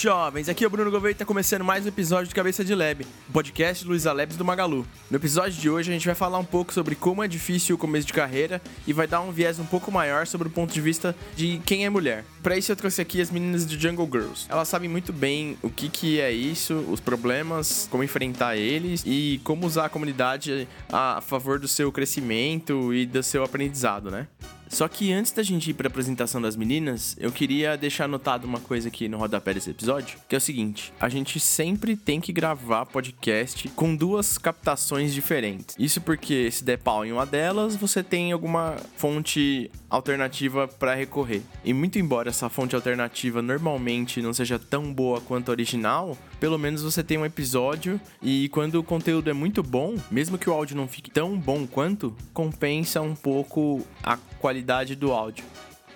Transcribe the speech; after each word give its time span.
jovens! 0.00 0.48
Aqui 0.48 0.62
é 0.62 0.66
o 0.66 0.70
Bruno 0.70 0.90
Gouveia 0.90 1.10
e 1.10 1.14
tá 1.14 1.24
começando 1.24 1.64
mais 1.64 1.84
um 1.84 1.88
episódio 1.88 2.28
de 2.28 2.34
Cabeça 2.34 2.64
de 2.64 2.72
Lab, 2.72 3.04
o 3.28 3.32
podcast 3.32 3.84
Luiza 3.84 4.12
Labs 4.12 4.36
do 4.36 4.44
Magalu. 4.44 4.86
No 5.10 5.16
episódio 5.16 5.60
de 5.60 5.68
hoje 5.68 5.90
a 5.90 5.92
gente 5.92 6.06
vai 6.06 6.14
falar 6.14 6.38
um 6.38 6.44
pouco 6.44 6.72
sobre 6.72 6.94
como 6.94 7.22
é 7.22 7.26
difícil 7.26 7.74
o 7.74 7.78
começo 7.78 8.06
de 8.06 8.12
carreira 8.12 8.62
e 8.86 8.92
vai 8.92 9.08
dar 9.08 9.20
um 9.20 9.32
viés 9.32 9.58
um 9.58 9.66
pouco 9.66 9.90
maior 9.90 10.24
sobre 10.26 10.46
o 10.46 10.50
ponto 10.50 10.72
de 10.72 10.80
vista 10.80 11.16
de 11.34 11.60
quem 11.66 11.84
é 11.84 11.90
mulher. 11.90 12.24
Para 12.42 12.56
isso 12.56 12.70
eu 12.70 12.76
trouxe 12.76 13.00
aqui 13.00 13.20
as 13.20 13.30
meninas 13.30 13.64
do 13.64 13.78
Jungle 13.78 14.08
Girls. 14.10 14.46
Elas 14.48 14.68
sabem 14.68 14.88
muito 14.88 15.12
bem 15.12 15.58
o 15.62 15.70
que, 15.70 15.88
que 15.88 16.20
é 16.20 16.30
isso, 16.30 16.74
os 16.88 17.00
problemas, 17.00 17.88
como 17.90 18.04
enfrentar 18.04 18.56
eles 18.56 19.02
e 19.04 19.40
como 19.42 19.66
usar 19.66 19.86
a 19.86 19.88
comunidade 19.88 20.68
a 20.92 21.20
favor 21.20 21.58
do 21.58 21.66
seu 21.66 21.90
crescimento 21.90 22.94
e 22.94 23.04
do 23.04 23.22
seu 23.22 23.42
aprendizado, 23.42 24.10
né? 24.10 24.28
Só 24.68 24.88
que 24.88 25.12
antes 25.12 25.32
da 25.32 25.42
gente 25.42 25.70
ir 25.70 25.74
para 25.74 25.86
a 25.86 25.90
apresentação 25.90 26.40
das 26.40 26.56
meninas, 26.56 27.16
eu 27.18 27.32
queria 27.32 27.76
deixar 27.76 28.04
anotado 28.04 28.46
uma 28.46 28.60
coisa 28.60 28.88
aqui 28.88 29.08
no 29.08 29.18
rodapé 29.18 29.54
desse 29.54 29.70
episódio, 29.70 30.18
que 30.28 30.34
é 30.34 30.38
o 30.38 30.40
seguinte: 30.40 30.92
a 31.00 31.08
gente 31.08 31.40
sempre 31.40 31.96
tem 31.96 32.20
que 32.20 32.32
gravar 32.32 32.86
podcast 32.86 33.68
com 33.70 33.94
duas 33.94 34.38
captações 34.38 35.12
diferentes. 35.14 35.74
Isso 35.78 36.00
porque 36.00 36.50
se 36.50 36.64
der 36.64 36.78
pau 36.78 37.04
em 37.04 37.12
uma 37.12 37.26
delas, 37.26 37.76
você 37.76 38.02
tem 38.02 38.32
alguma 38.32 38.76
fonte 38.96 39.70
alternativa 39.88 40.68
para 40.68 40.94
recorrer. 40.94 41.42
E 41.64 41.72
muito 41.72 41.98
embora 41.98 42.28
essa 42.28 42.48
fonte 42.48 42.74
alternativa 42.74 43.40
normalmente 43.40 44.20
não 44.20 44.32
seja 44.32 44.58
tão 44.58 44.92
boa 44.92 45.20
quanto 45.20 45.50
a 45.50 45.52
original, 45.52 46.16
pelo 46.38 46.58
menos 46.58 46.82
você 46.82 47.02
tem 47.02 47.18
um 47.18 47.24
episódio 47.24 48.00
e 48.22 48.48
quando 48.50 48.76
o 48.76 48.82
conteúdo 48.82 49.30
é 49.30 49.32
muito 49.32 49.62
bom, 49.62 49.96
mesmo 50.10 50.38
que 50.38 50.48
o 50.48 50.52
áudio 50.52 50.76
não 50.76 50.86
fique 50.86 51.10
tão 51.10 51.38
bom 51.38 51.66
quanto, 51.66 52.14
compensa 52.32 53.00
um 53.00 53.14
pouco 53.14 53.84
a 54.02 54.16
qualidade 54.38 54.94
do 54.94 55.12
áudio. 55.12 55.44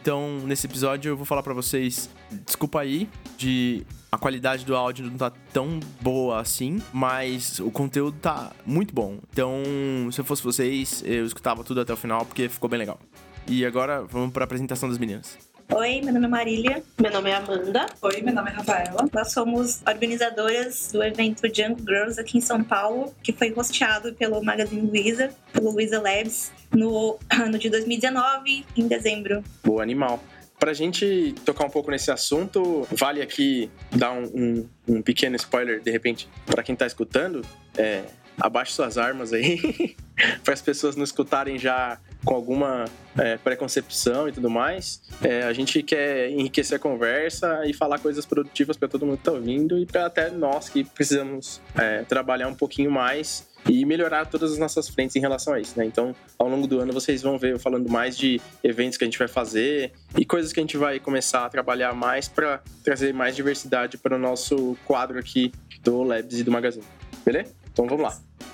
Então, 0.01 0.41
nesse 0.45 0.67
episódio 0.67 1.11
eu 1.11 1.17
vou 1.17 1.25
falar 1.25 1.45
para 1.45 1.55
vocês, 1.55 2.11
desculpa 2.45 2.81
aí 2.81 3.09
de 3.37 3.87
a 4.11 4.19
qualidade 4.19 4.65
do 4.65 4.75
áudio 4.75 5.07
não 5.07 5.17
tá 5.17 5.31
tão 5.53 5.79
boa 6.01 6.41
assim, 6.41 6.83
mas 6.93 7.61
o 7.61 7.71
conteúdo 7.71 8.19
tá 8.21 8.51
muito 8.67 8.93
bom. 8.93 9.19
Então, 9.31 9.63
se 10.11 10.21
eu 10.21 10.25
fosse 10.25 10.43
vocês, 10.43 11.05
eu 11.07 11.25
escutava 11.25 11.63
tudo 11.63 11.81
até 11.81 11.93
o 11.93 11.97
final 11.97 12.27
porque 12.27 12.49
ficou 12.49 12.69
bem 12.69 12.81
legal. 12.81 12.99
E 13.47 13.67
agora 13.67 14.03
vamos 14.03 14.33
para 14.33 14.45
a 14.45 14.47
apresentação 14.47 14.89
das 14.89 14.99
meninas. 14.99 15.39
Oi, 15.75 16.03
meu 16.03 16.13
nome 16.13 16.27
é 16.27 16.29
Marília. 16.29 16.83
Meu 17.01 17.11
nome 17.11 17.31
é 17.31 17.35
Amanda. 17.35 17.87
Oi, 18.03 18.21
meu 18.21 18.35
nome 18.35 18.51
é 18.51 18.53
Rafaela. 18.53 19.09
Nós 19.11 19.33
somos 19.33 19.81
organizadoras 19.89 20.91
do 20.93 21.03
evento 21.03 21.43
Jungle 21.47 21.79
Girls 21.79 22.21
aqui 22.21 22.37
em 22.37 22.41
São 22.43 22.63
Paulo, 22.63 23.15
que 23.23 23.33
foi 23.33 23.53
hosteado 23.57 24.13
pelo 24.13 24.43
Magazine 24.45 24.87
Luiza, 24.87 25.31
pelo 25.51 25.71
Luiza 25.71 25.99
Labs, 25.99 26.53
no 26.71 27.19
ano 27.33 27.59
de 27.59 27.71
2019, 27.71 28.67
em 28.77 28.87
dezembro. 28.87 29.43
Boa, 29.65 29.83
animal. 29.83 30.23
Pra 30.59 30.75
gente 30.75 31.35
tocar 31.45 31.65
um 31.65 31.71
pouco 31.71 31.91
nesse 31.91 32.11
assunto, 32.11 32.87
vale 32.93 33.23
aqui 33.23 33.71
dar 33.91 34.13
um, 34.13 34.25
um, 34.25 34.69
um 34.87 35.03
pequeno 35.03 35.37
spoiler, 35.37 35.81
de 35.81 35.91
repente, 35.91 36.29
para 36.45 36.63
quem 36.63 36.77
tá 36.77 36.87
escutando. 36.87 37.43
É, 37.77 38.03
abaixe 38.39 38.73
suas 38.73 38.99
armas 38.99 39.33
aí, 39.33 39.97
para 40.45 40.53
as 40.53 40.61
pessoas 40.61 40.97
não 40.97 41.03
escutarem 41.03 41.59
já 41.59 41.99
com 42.25 42.35
alguma 42.35 42.85
é, 43.19 43.37
preconcepção 43.37 44.29
e 44.29 44.33
tudo 44.33 44.49
mais. 44.49 45.03
É, 45.23 45.43
a 45.43 45.53
gente 45.53 45.83
quer 45.83 46.31
enriquecer 46.31 46.77
a 46.77 46.79
conversa 46.79 47.63
e 47.67 47.73
falar 47.73 47.99
coisas 47.99 48.25
produtivas 48.25 48.77
para 48.77 48.89
todo 48.89 49.05
mundo 49.05 49.17
que 49.17 49.23
está 49.23 49.33
ouvindo 49.33 49.79
e 49.79 49.87
para 49.87 50.07
até 50.07 50.31
nós 50.31 50.69
que 50.69 50.85
precisamos 50.85 51.61
é, 51.77 52.03
trabalhar 52.03 52.49
um 52.49 52.55
pouquinho 52.55 52.91
mais 52.91 53.51
e 53.69 53.85
melhorar 53.85 54.27
todas 54.27 54.53
as 54.53 54.59
nossas 54.59 54.89
frentes 54.89 55.15
em 55.15 55.21
relação 55.21 55.55
a 55.55 55.61
isso, 55.61 55.79
né? 55.79 55.85
Então, 55.85 56.15
ao 56.39 56.49
longo 56.49 56.67
do 56.67 56.81
ano 56.81 56.93
vocês 56.93 57.23
vão 57.23 57.39
ver 57.39 57.53
eu 57.53 57.59
falando 57.61 57.89
mais 57.89 58.17
de 58.17 58.41
eventos 58.63 58.99
que 58.99 59.05
a 59.05 59.07
gente 59.07 59.19
vai 59.19 59.29
fazer 59.29 59.93
e 60.19 60.25
coisas 60.25 60.53
que 60.53 60.59
a 60.59 60.63
gente 60.63 60.77
vai 60.77 60.99
começar 60.99 61.45
a 61.45 61.49
trabalhar 61.49 61.95
mais 61.95 62.29
para 62.29 62.61
trazer 62.83 63.15
mais 63.15 63.37
diversidade 63.37 63.97
para 63.99 64.17
o 64.17 64.19
nosso 64.19 64.77
quadro 64.85 65.19
aqui 65.19 65.53
do 65.83 66.03
Labs 66.03 66.41
e 66.41 66.43
do 66.43 66.51
Magazine. 66.51 66.85
Beleza? 67.25 67.53
Então 67.73 67.87
vamos 67.87 68.03
lá. 68.03 68.52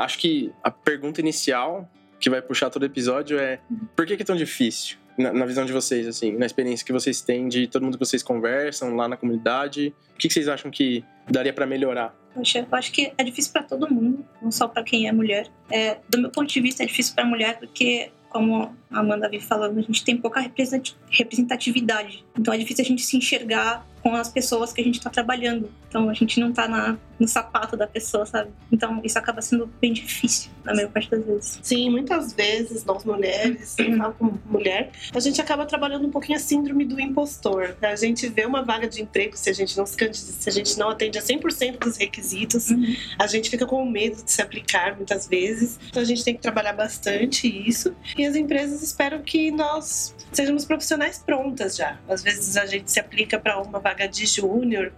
Acho 0.00 0.18
que 0.18 0.52
a 0.62 0.70
pergunta 0.70 1.20
inicial 1.20 1.88
que 2.18 2.28
vai 2.28 2.42
puxar 2.42 2.70
todo 2.70 2.82
o 2.82 2.86
episódio 2.86 3.38
é 3.38 3.60
por 3.96 4.06
que, 4.06 4.16
que 4.16 4.22
é 4.22 4.26
tão 4.26 4.36
difícil? 4.36 4.98
Na, 5.18 5.32
na, 5.32 5.44
visão 5.44 5.66
de 5.66 5.72
vocês, 5.72 6.06
assim, 6.06 6.36
na 6.36 6.46
experiência 6.46 6.86
que 6.86 6.92
vocês 6.92 7.20
têm 7.20 7.48
de 7.48 7.66
todo 7.66 7.82
mundo 7.82 7.98
que 7.98 8.04
vocês 8.04 8.22
conversam 8.22 8.96
lá 8.96 9.06
na 9.06 9.16
comunidade, 9.16 9.94
o 10.14 10.18
que, 10.18 10.28
que 10.28 10.34
vocês 10.34 10.48
acham 10.48 10.70
que 10.70 11.04
daria 11.28 11.52
para 11.52 11.66
melhorar? 11.66 12.14
Poxa, 12.34 12.60
eu 12.60 12.78
acho 12.78 12.92
que 12.92 13.12
é 13.18 13.24
difícil 13.24 13.52
para 13.52 13.64
todo 13.64 13.92
mundo, 13.92 14.24
não 14.40 14.50
só 14.50 14.68
para 14.68 14.82
quem 14.82 15.08
é 15.08 15.12
mulher. 15.12 15.48
É, 15.70 15.98
do 16.08 16.18
meu 16.18 16.30
ponto 16.30 16.50
de 16.50 16.60
vista, 16.60 16.82
é 16.82 16.86
difícil 16.86 17.14
para 17.14 17.24
mulher 17.24 17.58
porque 17.58 18.10
como 18.30 18.74
a 18.90 19.00
Amanda 19.00 19.28
veio 19.28 19.42
falando, 19.42 19.78
a 19.78 19.82
gente 19.82 20.04
tem 20.04 20.16
pouca 20.16 20.40
representatividade. 20.40 22.24
Então 22.38 22.52
é 22.52 22.58
difícil 22.58 22.84
a 22.84 22.88
gente 22.88 23.02
se 23.02 23.16
enxergar 23.16 23.86
com 24.02 24.14
as 24.14 24.28
pessoas 24.28 24.72
que 24.72 24.80
a 24.80 24.84
gente 24.84 24.98
está 24.98 25.10
trabalhando. 25.10 25.70
Então 25.88 26.08
a 26.08 26.14
gente 26.14 26.38
não 26.40 26.50
está 26.50 26.96
no 27.18 27.28
sapato 27.28 27.76
da 27.76 27.86
pessoa, 27.86 28.24
sabe? 28.24 28.50
Então 28.72 29.00
isso 29.04 29.18
acaba 29.18 29.42
sendo 29.42 29.66
bem 29.80 29.92
difícil 29.92 30.50
na 30.64 30.74
maior 30.74 30.90
parte 30.90 31.10
das 31.10 31.24
vezes. 31.24 31.58
Sim, 31.62 31.90
muitas 31.90 32.32
vezes 32.32 32.84
nós 32.84 33.04
mulheres, 33.04 33.76
como 34.18 34.40
mulher, 34.46 34.90
a 35.12 35.20
gente 35.20 35.40
acaba 35.40 35.66
trabalhando 35.66 36.06
um 36.06 36.10
pouquinho 36.10 36.38
a 36.38 36.40
síndrome 36.40 36.84
do 36.84 37.00
impostor. 37.00 37.76
A 37.82 37.96
gente 37.96 38.28
vê 38.28 38.46
uma 38.46 38.62
vaga 38.62 38.88
de 38.88 39.02
emprego, 39.02 39.36
se 39.36 39.50
a 39.50 39.52
gente 39.52 39.76
não 39.76 39.84
se, 39.84 39.96
se 40.14 40.48
a 40.48 40.52
gente 40.52 40.78
não 40.78 40.88
atende 40.88 41.18
a 41.18 41.22
100% 41.22 41.78
dos 41.78 41.96
requisitos, 41.96 42.70
uhum. 42.70 42.94
a 43.18 43.26
gente 43.26 43.50
fica 43.50 43.66
com 43.66 43.84
medo 43.84 44.22
de 44.22 44.30
se 44.30 44.40
aplicar 44.40 44.96
muitas 44.96 45.26
vezes. 45.26 45.78
Então 45.88 46.02
a 46.02 46.06
gente 46.06 46.24
tem 46.24 46.34
que 46.34 46.40
trabalhar 46.40 46.72
bastante 46.72 47.48
isso. 47.48 47.94
E 48.16 48.24
as 48.24 48.36
empresas 48.36 48.79
esperam 48.82 49.22
que 49.22 49.50
nós 49.50 50.14
sejamos 50.32 50.64
profissionais 50.64 51.18
prontas 51.18 51.76
já. 51.76 51.98
Às 52.08 52.22
vezes 52.22 52.56
a 52.56 52.66
gente 52.66 52.90
se 52.90 53.00
aplica 53.00 53.38
para 53.38 53.60
uma 53.60 53.78
vaga 53.78 54.06
de 54.06 54.26
júnior 54.26 54.92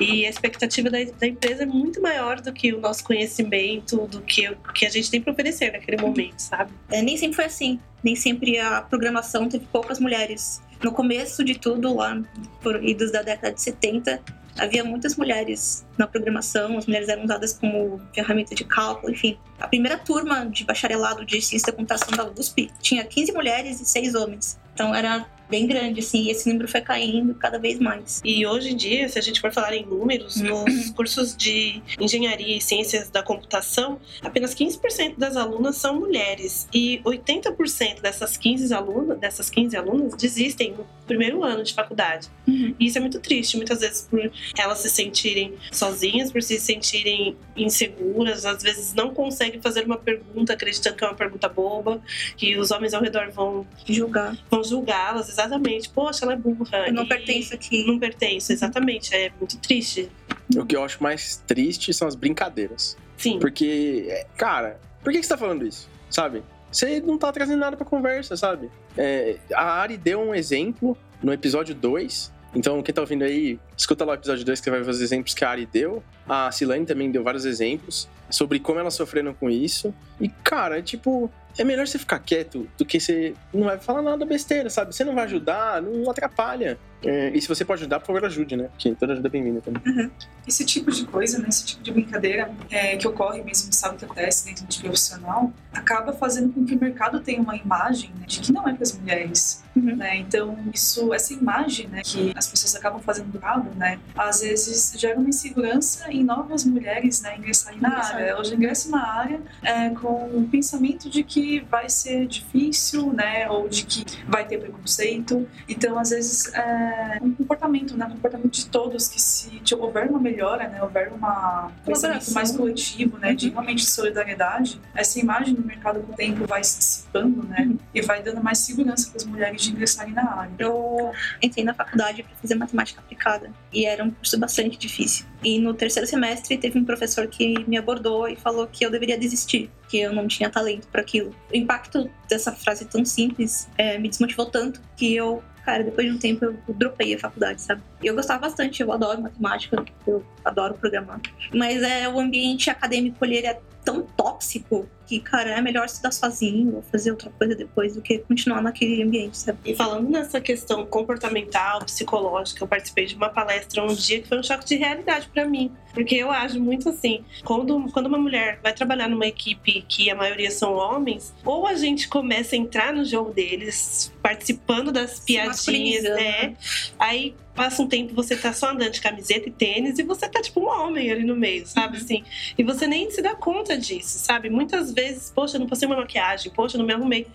e 0.00 0.26
a 0.26 0.30
expectativa 0.30 0.90
da, 0.90 0.98
da, 1.18 1.26
empresa 1.26 1.64
é 1.64 1.66
muito 1.66 2.00
maior 2.00 2.40
do 2.40 2.52
que 2.52 2.72
o 2.72 2.80
nosso 2.80 3.04
conhecimento, 3.04 4.06
do 4.06 4.20
que 4.20 4.48
o 4.48 4.56
que 4.72 4.86
a 4.86 4.90
gente 4.90 5.10
tem 5.10 5.20
para 5.20 5.32
oferecer 5.32 5.72
naquele 5.72 6.00
momento, 6.00 6.38
sabe? 6.38 6.72
É, 6.90 7.02
nem 7.02 7.16
sempre 7.16 7.36
foi 7.36 7.44
assim. 7.46 7.80
Nem 8.02 8.14
sempre 8.14 8.58
a 8.58 8.82
programação 8.82 9.48
teve 9.48 9.66
poucas 9.66 9.98
mulheres. 9.98 10.62
No 10.86 10.92
começo 10.92 11.42
de 11.42 11.58
tudo, 11.58 11.96
lá 11.96 12.16
por 12.62 12.80
idos 12.80 13.10
da 13.10 13.20
década 13.20 13.52
de 13.52 13.60
70, 13.60 14.22
havia 14.56 14.84
muitas 14.84 15.16
mulheres 15.16 15.84
na 15.98 16.06
programação, 16.06 16.78
as 16.78 16.86
mulheres 16.86 17.08
eram 17.08 17.24
usadas 17.24 17.54
como 17.54 18.00
ferramenta 18.14 18.54
de 18.54 18.64
cálculo, 18.64 19.12
enfim. 19.12 19.36
A 19.58 19.66
primeira 19.66 19.98
turma 19.98 20.46
de 20.46 20.62
bacharelado 20.62 21.26
de 21.26 21.42
ciência 21.42 21.72
da 21.72 21.76
computação 21.76 22.16
da 22.16 22.30
USP 22.30 22.70
tinha 22.80 23.04
15 23.04 23.32
mulheres 23.32 23.80
e 23.80 23.84
6 23.84 24.14
homens. 24.14 24.60
Então 24.74 24.94
era 24.94 25.26
bem 25.48 25.66
grande, 25.66 26.00
assim, 26.00 26.22
e 26.22 26.30
esse 26.30 26.48
número 26.48 26.68
foi 26.68 26.80
caindo 26.80 27.34
cada 27.34 27.58
vez 27.58 27.78
mais. 27.78 28.20
E 28.24 28.46
hoje 28.46 28.72
em 28.72 28.76
dia, 28.76 29.08
se 29.08 29.18
a 29.18 29.22
gente 29.22 29.40
for 29.40 29.52
falar 29.52 29.74
em 29.74 29.84
números, 29.84 30.36
uhum. 30.36 30.64
nos 30.64 30.90
cursos 30.90 31.36
de 31.36 31.82
engenharia 32.00 32.56
e 32.56 32.60
ciências 32.60 33.10
da 33.10 33.22
computação, 33.22 34.00
apenas 34.22 34.54
15% 34.54 35.14
das 35.16 35.36
alunas 35.36 35.76
são 35.76 35.98
mulheres 35.98 36.68
e 36.72 37.00
80% 37.04 38.00
dessas 38.00 38.36
15 38.36 38.72
alunas, 38.74 39.18
dessas 39.18 39.50
15 39.50 39.76
alunas 39.76 40.14
desistem 40.14 40.72
no 40.72 40.86
primeiro 41.06 41.44
ano 41.44 41.62
de 41.62 41.72
faculdade. 41.72 42.28
Uhum. 42.46 42.74
E 42.78 42.86
isso 42.86 42.98
é 42.98 43.00
muito 43.00 43.20
triste, 43.20 43.56
muitas 43.56 43.80
vezes 43.80 44.02
por 44.02 44.30
elas 44.58 44.78
se 44.78 44.90
sentirem 44.90 45.54
sozinhas, 45.70 46.32
por 46.32 46.42
se 46.42 46.58
sentirem 46.58 47.36
inseguras, 47.56 48.44
às 48.44 48.62
vezes 48.62 48.94
não 48.94 49.14
conseguem 49.14 49.60
fazer 49.60 49.84
uma 49.84 49.96
pergunta 49.96 50.52
acreditando 50.52 50.96
que 50.96 51.04
é 51.04 51.06
uma 51.06 51.14
pergunta 51.14 51.48
boba, 51.48 52.00
que 52.36 52.56
os 52.56 52.70
homens 52.70 52.94
ao 52.94 53.02
redor 53.02 53.30
vão 53.30 53.66
julgar, 53.86 54.36
vão 54.50 54.62
julgá-las 54.64 55.35
exatamente. 55.36 55.88
Poxa, 55.90 56.24
ela 56.24 56.34
é 56.34 56.36
burra. 56.36 56.86
Eu 56.86 56.92
não 56.92 57.06
pertenço 57.06 57.54
aqui. 57.54 57.84
Não 57.86 57.98
pertenço, 57.98 58.52
exatamente. 58.52 59.14
É 59.14 59.30
muito 59.38 59.58
triste. 59.58 60.10
O 60.56 60.64
que 60.64 60.76
eu 60.76 60.84
acho 60.84 61.02
mais 61.02 61.42
triste 61.46 61.92
são 61.92 62.08
as 62.08 62.14
brincadeiras. 62.14 62.96
Sim. 63.16 63.38
Porque, 63.38 64.24
cara, 64.36 64.80
por 65.02 65.12
que 65.12 65.22
você 65.22 65.28
tá 65.28 65.38
falando 65.38 65.66
isso? 65.66 65.88
Sabe? 66.10 66.42
Você 66.70 67.00
não 67.00 67.18
tá 67.18 67.32
trazendo 67.32 67.58
nada 67.58 67.76
pra 67.76 67.86
conversa, 67.86 68.36
sabe? 68.36 68.70
É, 68.96 69.36
a 69.54 69.80
Ari 69.80 69.96
deu 69.96 70.20
um 70.20 70.34
exemplo 70.34 70.96
no 71.22 71.32
episódio 71.32 71.74
2 71.74 72.36
então, 72.56 72.82
quem 72.82 72.94
tá 72.94 73.02
ouvindo 73.02 73.22
aí, 73.22 73.60
escuta 73.76 74.02
lá 74.02 74.12
o 74.12 74.14
episódio 74.14 74.42
2 74.42 74.60
que 74.62 74.70
vai 74.70 74.80
ver 74.80 74.90
os 74.90 75.02
exemplos 75.02 75.34
que 75.34 75.44
a 75.44 75.50
Ari 75.50 75.66
deu. 75.66 76.02
A 76.26 76.50
Silane 76.50 76.86
também 76.86 77.10
deu 77.10 77.22
vários 77.22 77.44
exemplos 77.44 78.08
sobre 78.30 78.58
como 78.58 78.80
elas 78.80 78.94
sofreram 78.94 79.34
com 79.34 79.50
isso. 79.50 79.94
E, 80.18 80.30
cara, 80.30 80.78
é 80.78 80.82
tipo, 80.82 81.30
é 81.58 81.64
melhor 81.64 81.86
você 81.86 81.98
ficar 81.98 82.18
quieto 82.18 82.68
do 82.76 82.84
que 82.84 83.00
você 83.00 83.34
não 83.52 83.64
vai 83.64 83.78
falar 83.78 84.02
nada 84.02 84.24
besteira, 84.24 84.68
sabe? 84.68 84.94
Você 84.94 85.04
não 85.04 85.14
vai 85.14 85.24
ajudar, 85.24 85.80
não 85.82 86.10
atrapalha. 86.10 86.78
É, 87.04 87.30
e 87.34 87.40
se 87.40 87.48
você 87.48 87.64
pode 87.64 87.82
ajudar, 87.82 88.00
por 88.00 88.06
favor, 88.06 88.24
ajude, 88.24 88.56
né? 88.56 88.68
Porque 88.72 88.94
toda 88.94 89.12
ajuda 89.12 89.28
é 89.28 89.30
bem-vinda 89.30 89.60
também. 89.60 89.82
Uhum. 89.86 90.10
Esse 90.46 90.64
tipo 90.64 90.90
de 90.90 91.04
coisa, 91.04 91.38
né? 91.38 91.46
Esse 91.48 91.64
tipo 91.64 91.82
de 91.82 91.92
brincadeira 91.92 92.50
é, 92.70 92.96
que 92.96 93.06
ocorre 93.06 93.42
mesmo, 93.42 93.72
sabe 93.72 93.96
que 93.96 94.04
acontece 94.04 94.46
dentro 94.46 94.66
de 94.66 94.80
profissional, 94.80 95.52
acaba 95.72 96.12
fazendo 96.12 96.52
com 96.52 96.64
que 96.64 96.74
o 96.74 96.80
mercado 96.80 97.20
tenha 97.20 97.40
uma 97.40 97.56
imagem 97.56 98.10
né, 98.18 98.26
de 98.26 98.40
que 98.40 98.52
não 98.52 98.66
é 98.68 98.72
para 98.72 98.82
as 98.82 98.96
mulheres. 98.96 99.64
Uhum. 99.74 99.96
Né? 99.96 100.16
Então, 100.18 100.58
isso, 100.72 101.12
essa 101.12 101.34
imagem 101.34 101.88
né, 101.88 102.02
que 102.02 102.32
as 102.34 102.48
pessoas 102.48 102.74
acabam 102.74 103.00
fazendo 103.00 103.30
do 103.30 103.40
lado, 103.40 103.68
né? 103.76 103.98
Às 104.16 104.40
vezes 104.40 104.94
gera 104.98 105.18
uma 105.18 105.28
insegurança 105.28 106.10
em 106.10 106.24
novas 106.24 106.64
mulheres 106.64 107.20
né, 107.20 107.36
ingressarem 107.36 107.80
na 107.80 107.98
área. 107.98 108.24
Elas 108.24 108.50
ingressam 108.50 108.92
na 108.92 109.06
área 109.06 109.40
é, 109.62 109.90
com 109.90 110.26
o 110.34 110.48
pensamento 110.50 111.10
de 111.10 111.22
que 111.22 111.60
vai 111.70 111.90
ser 111.90 112.26
difícil, 112.26 113.12
né? 113.12 113.48
Ou 113.50 113.68
de 113.68 113.84
que 113.84 114.04
vai 114.26 114.46
ter 114.46 114.58
preconceito. 114.58 115.46
Então, 115.68 115.98
às 115.98 116.10
vezes, 116.10 116.52
é 116.54 116.85
um 117.22 117.34
comportamento, 117.34 117.96
né? 117.96 118.06
Um 118.06 118.10
comportamento 118.10 118.52
de 118.52 118.66
todos 118.66 119.08
que 119.08 119.20
se 119.20 119.60
houver 119.74 120.08
uma 120.08 120.18
melhora, 120.18 120.68
né? 120.68 120.82
Houver 120.82 121.12
uma 121.12 121.70
pensamento 121.84 122.30
mais 122.32 122.52
coletivo, 122.52 123.18
né? 123.18 123.30
Uhum. 123.30 123.36
De 123.36 123.48
realmente 123.50 123.84
solidariedade, 123.84 124.80
essa 124.94 125.18
imagem 125.18 125.54
do 125.54 125.64
mercado 125.64 126.00
com 126.00 126.12
o 126.12 126.16
tempo 126.16 126.46
vai 126.46 126.62
se 126.62 126.78
dissipando, 126.78 127.42
né? 127.44 127.66
Uhum. 127.68 127.78
E 127.94 128.00
vai 128.02 128.22
dando 128.22 128.42
mais 128.42 128.58
segurança 128.58 129.08
para 129.08 129.16
as 129.16 129.24
mulheres 129.24 129.62
de 129.62 129.70
ingressarem 129.70 130.12
na 130.12 130.30
área. 130.30 130.52
Eu 130.58 131.12
entrei 131.42 131.64
na 131.64 131.74
faculdade 131.74 132.22
para 132.22 132.36
fazer 132.36 132.54
matemática 132.54 133.00
aplicada 133.00 133.50
e 133.72 133.84
era 133.84 134.02
um 134.04 134.10
curso 134.10 134.38
bastante 134.38 134.78
difícil. 134.78 135.26
E 135.42 135.58
no 135.58 135.74
terceiro 135.74 136.08
semestre 136.08 136.56
teve 136.56 136.78
um 136.78 136.84
professor 136.84 137.26
que 137.26 137.64
me 137.68 137.76
abordou 137.76 138.28
e 138.28 138.36
falou 138.36 138.66
que 138.66 138.84
eu 138.84 138.90
deveria 138.90 139.18
desistir, 139.18 139.70
que 139.88 139.98
eu 139.98 140.12
não 140.12 140.26
tinha 140.26 140.50
talento 140.50 140.88
para 140.88 141.00
aquilo. 141.00 141.34
O 141.52 141.56
impacto 141.56 142.10
dessa 142.28 142.52
frase 142.52 142.84
tão 142.84 143.04
simples 143.04 143.68
é, 143.76 143.98
me 143.98 144.08
desmotivou 144.08 144.46
tanto 144.46 144.80
que 144.96 145.14
eu 145.14 145.42
cara, 145.66 145.82
depois 145.82 146.06
de 146.06 146.14
um 146.14 146.18
tempo 146.18 146.44
eu 146.44 146.56
dropei 146.68 147.12
a 147.12 147.18
faculdade, 147.18 147.60
sabe? 147.60 147.82
Eu 148.00 148.14
gostava 148.14 148.42
bastante, 148.42 148.80
eu 148.80 148.92
adoro 148.92 149.20
matemática, 149.20 149.84
eu 150.06 150.24
adoro 150.44 150.74
programar. 150.74 151.20
Mas 151.52 151.82
é 151.82 152.08
o 152.08 152.20
ambiente 152.20 152.70
acadêmico 152.70 153.22
ele 153.24 153.38
é 153.38 153.60
tão 153.86 154.02
tóxico 154.02 154.88
que, 155.06 155.20
cara, 155.20 155.50
é 155.50 155.62
melhor 155.62 155.86
estudar 155.86 156.10
sozinho 156.10 156.74
ou 156.74 156.82
fazer 156.82 157.12
outra 157.12 157.30
coisa 157.30 157.54
depois 157.54 157.94
do 157.94 158.02
que 158.02 158.18
continuar 158.18 158.60
naquele 158.60 159.00
ambiente, 159.00 159.38
sabe? 159.38 159.58
E 159.64 159.76
falando 159.76 160.10
nessa 160.10 160.40
questão 160.40 160.84
comportamental, 160.84 161.84
psicológica, 161.84 162.64
eu 162.64 162.66
participei 162.66 163.06
de 163.06 163.14
uma 163.14 163.28
palestra 163.28 163.84
um 163.84 163.94
dia 163.94 164.20
que 164.20 164.28
foi 164.28 164.40
um 164.40 164.42
choque 164.42 164.66
de 164.66 164.74
realidade 164.74 165.30
para 165.32 165.46
mim. 165.46 165.70
Porque 165.94 166.16
eu 166.16 166.32
acho 166.32 166.60
muito 166.60 166.88
assim, 166.88 167.24
quando, 167.44 167.88
quando 167.92 168.06
uma 168.06 168.18
mulher 168.18 168.58
vai 168.60 168.72
trabalhar 168.72 169.08
numa 169.08 169.26
equipe 169.26 169.84
que 169.88 170.10
a 170.10 170.16
maioria 170.16 170.50
são 170.50 170.74
homens, 170.74 171.32
ou 171.44 171.64
a 171.66 171.74
gente 171.74 172.08
começa 172.08 172.56
a 172.56 172.58
entrar 172.58 172.92
no 172.92 173.04
jogo 173.04 173.32
deles, 173.32 174.12
participando 174.20 174.90
das 174.90 175.20
piadinhas, 175.20 176.02
né? 176.02 176.56
Aí 176.98 177.36
passa 177.56 177.82
um 177.82 177.88
tempo 177.88 178.14
você 178.14 178.36
tá 178.36 178.52
só 178.52 178.70
andando 178.70 178.92
de 178.92 179.00
camiseta 179.00 179.48
e 179.48 179.52
tênis 179.52 179.98
e 179.98 180.02
você 180.02 180.28
tá 180.28 180.40
tipo 180.40 180.60
um 180.60 180.68
homem 180.68 181.10
ali 181.10 181.24
no 181.24 181.34
meio, 181.34 181.66
sabe 181.66 181.96
uhum. 181.96 182.04
assim? 182.04 182.24
E 182.56 182.62
você 182.62 182.86
nem 182.86 183.10
se 183.10 183.22
dá 183.22 183.34
conta 183.34 183.76
disso, 183.76 184.18
sabe? 184.18 184.50
Muitas 184.50 184.92
vezes, 184.92 185.32
poxa, 185.34 185.56
eu 185.56 185.60
não 185.60 185.66
passei 185.66 185.86
uma 185.86 185.96
maquiagem, 185.96 186.52
poxa, 186.52 186.76
eu 186.76 186.78
não 186.78 186.86
me 186.86 186.92
arrumei. 186.92 187.26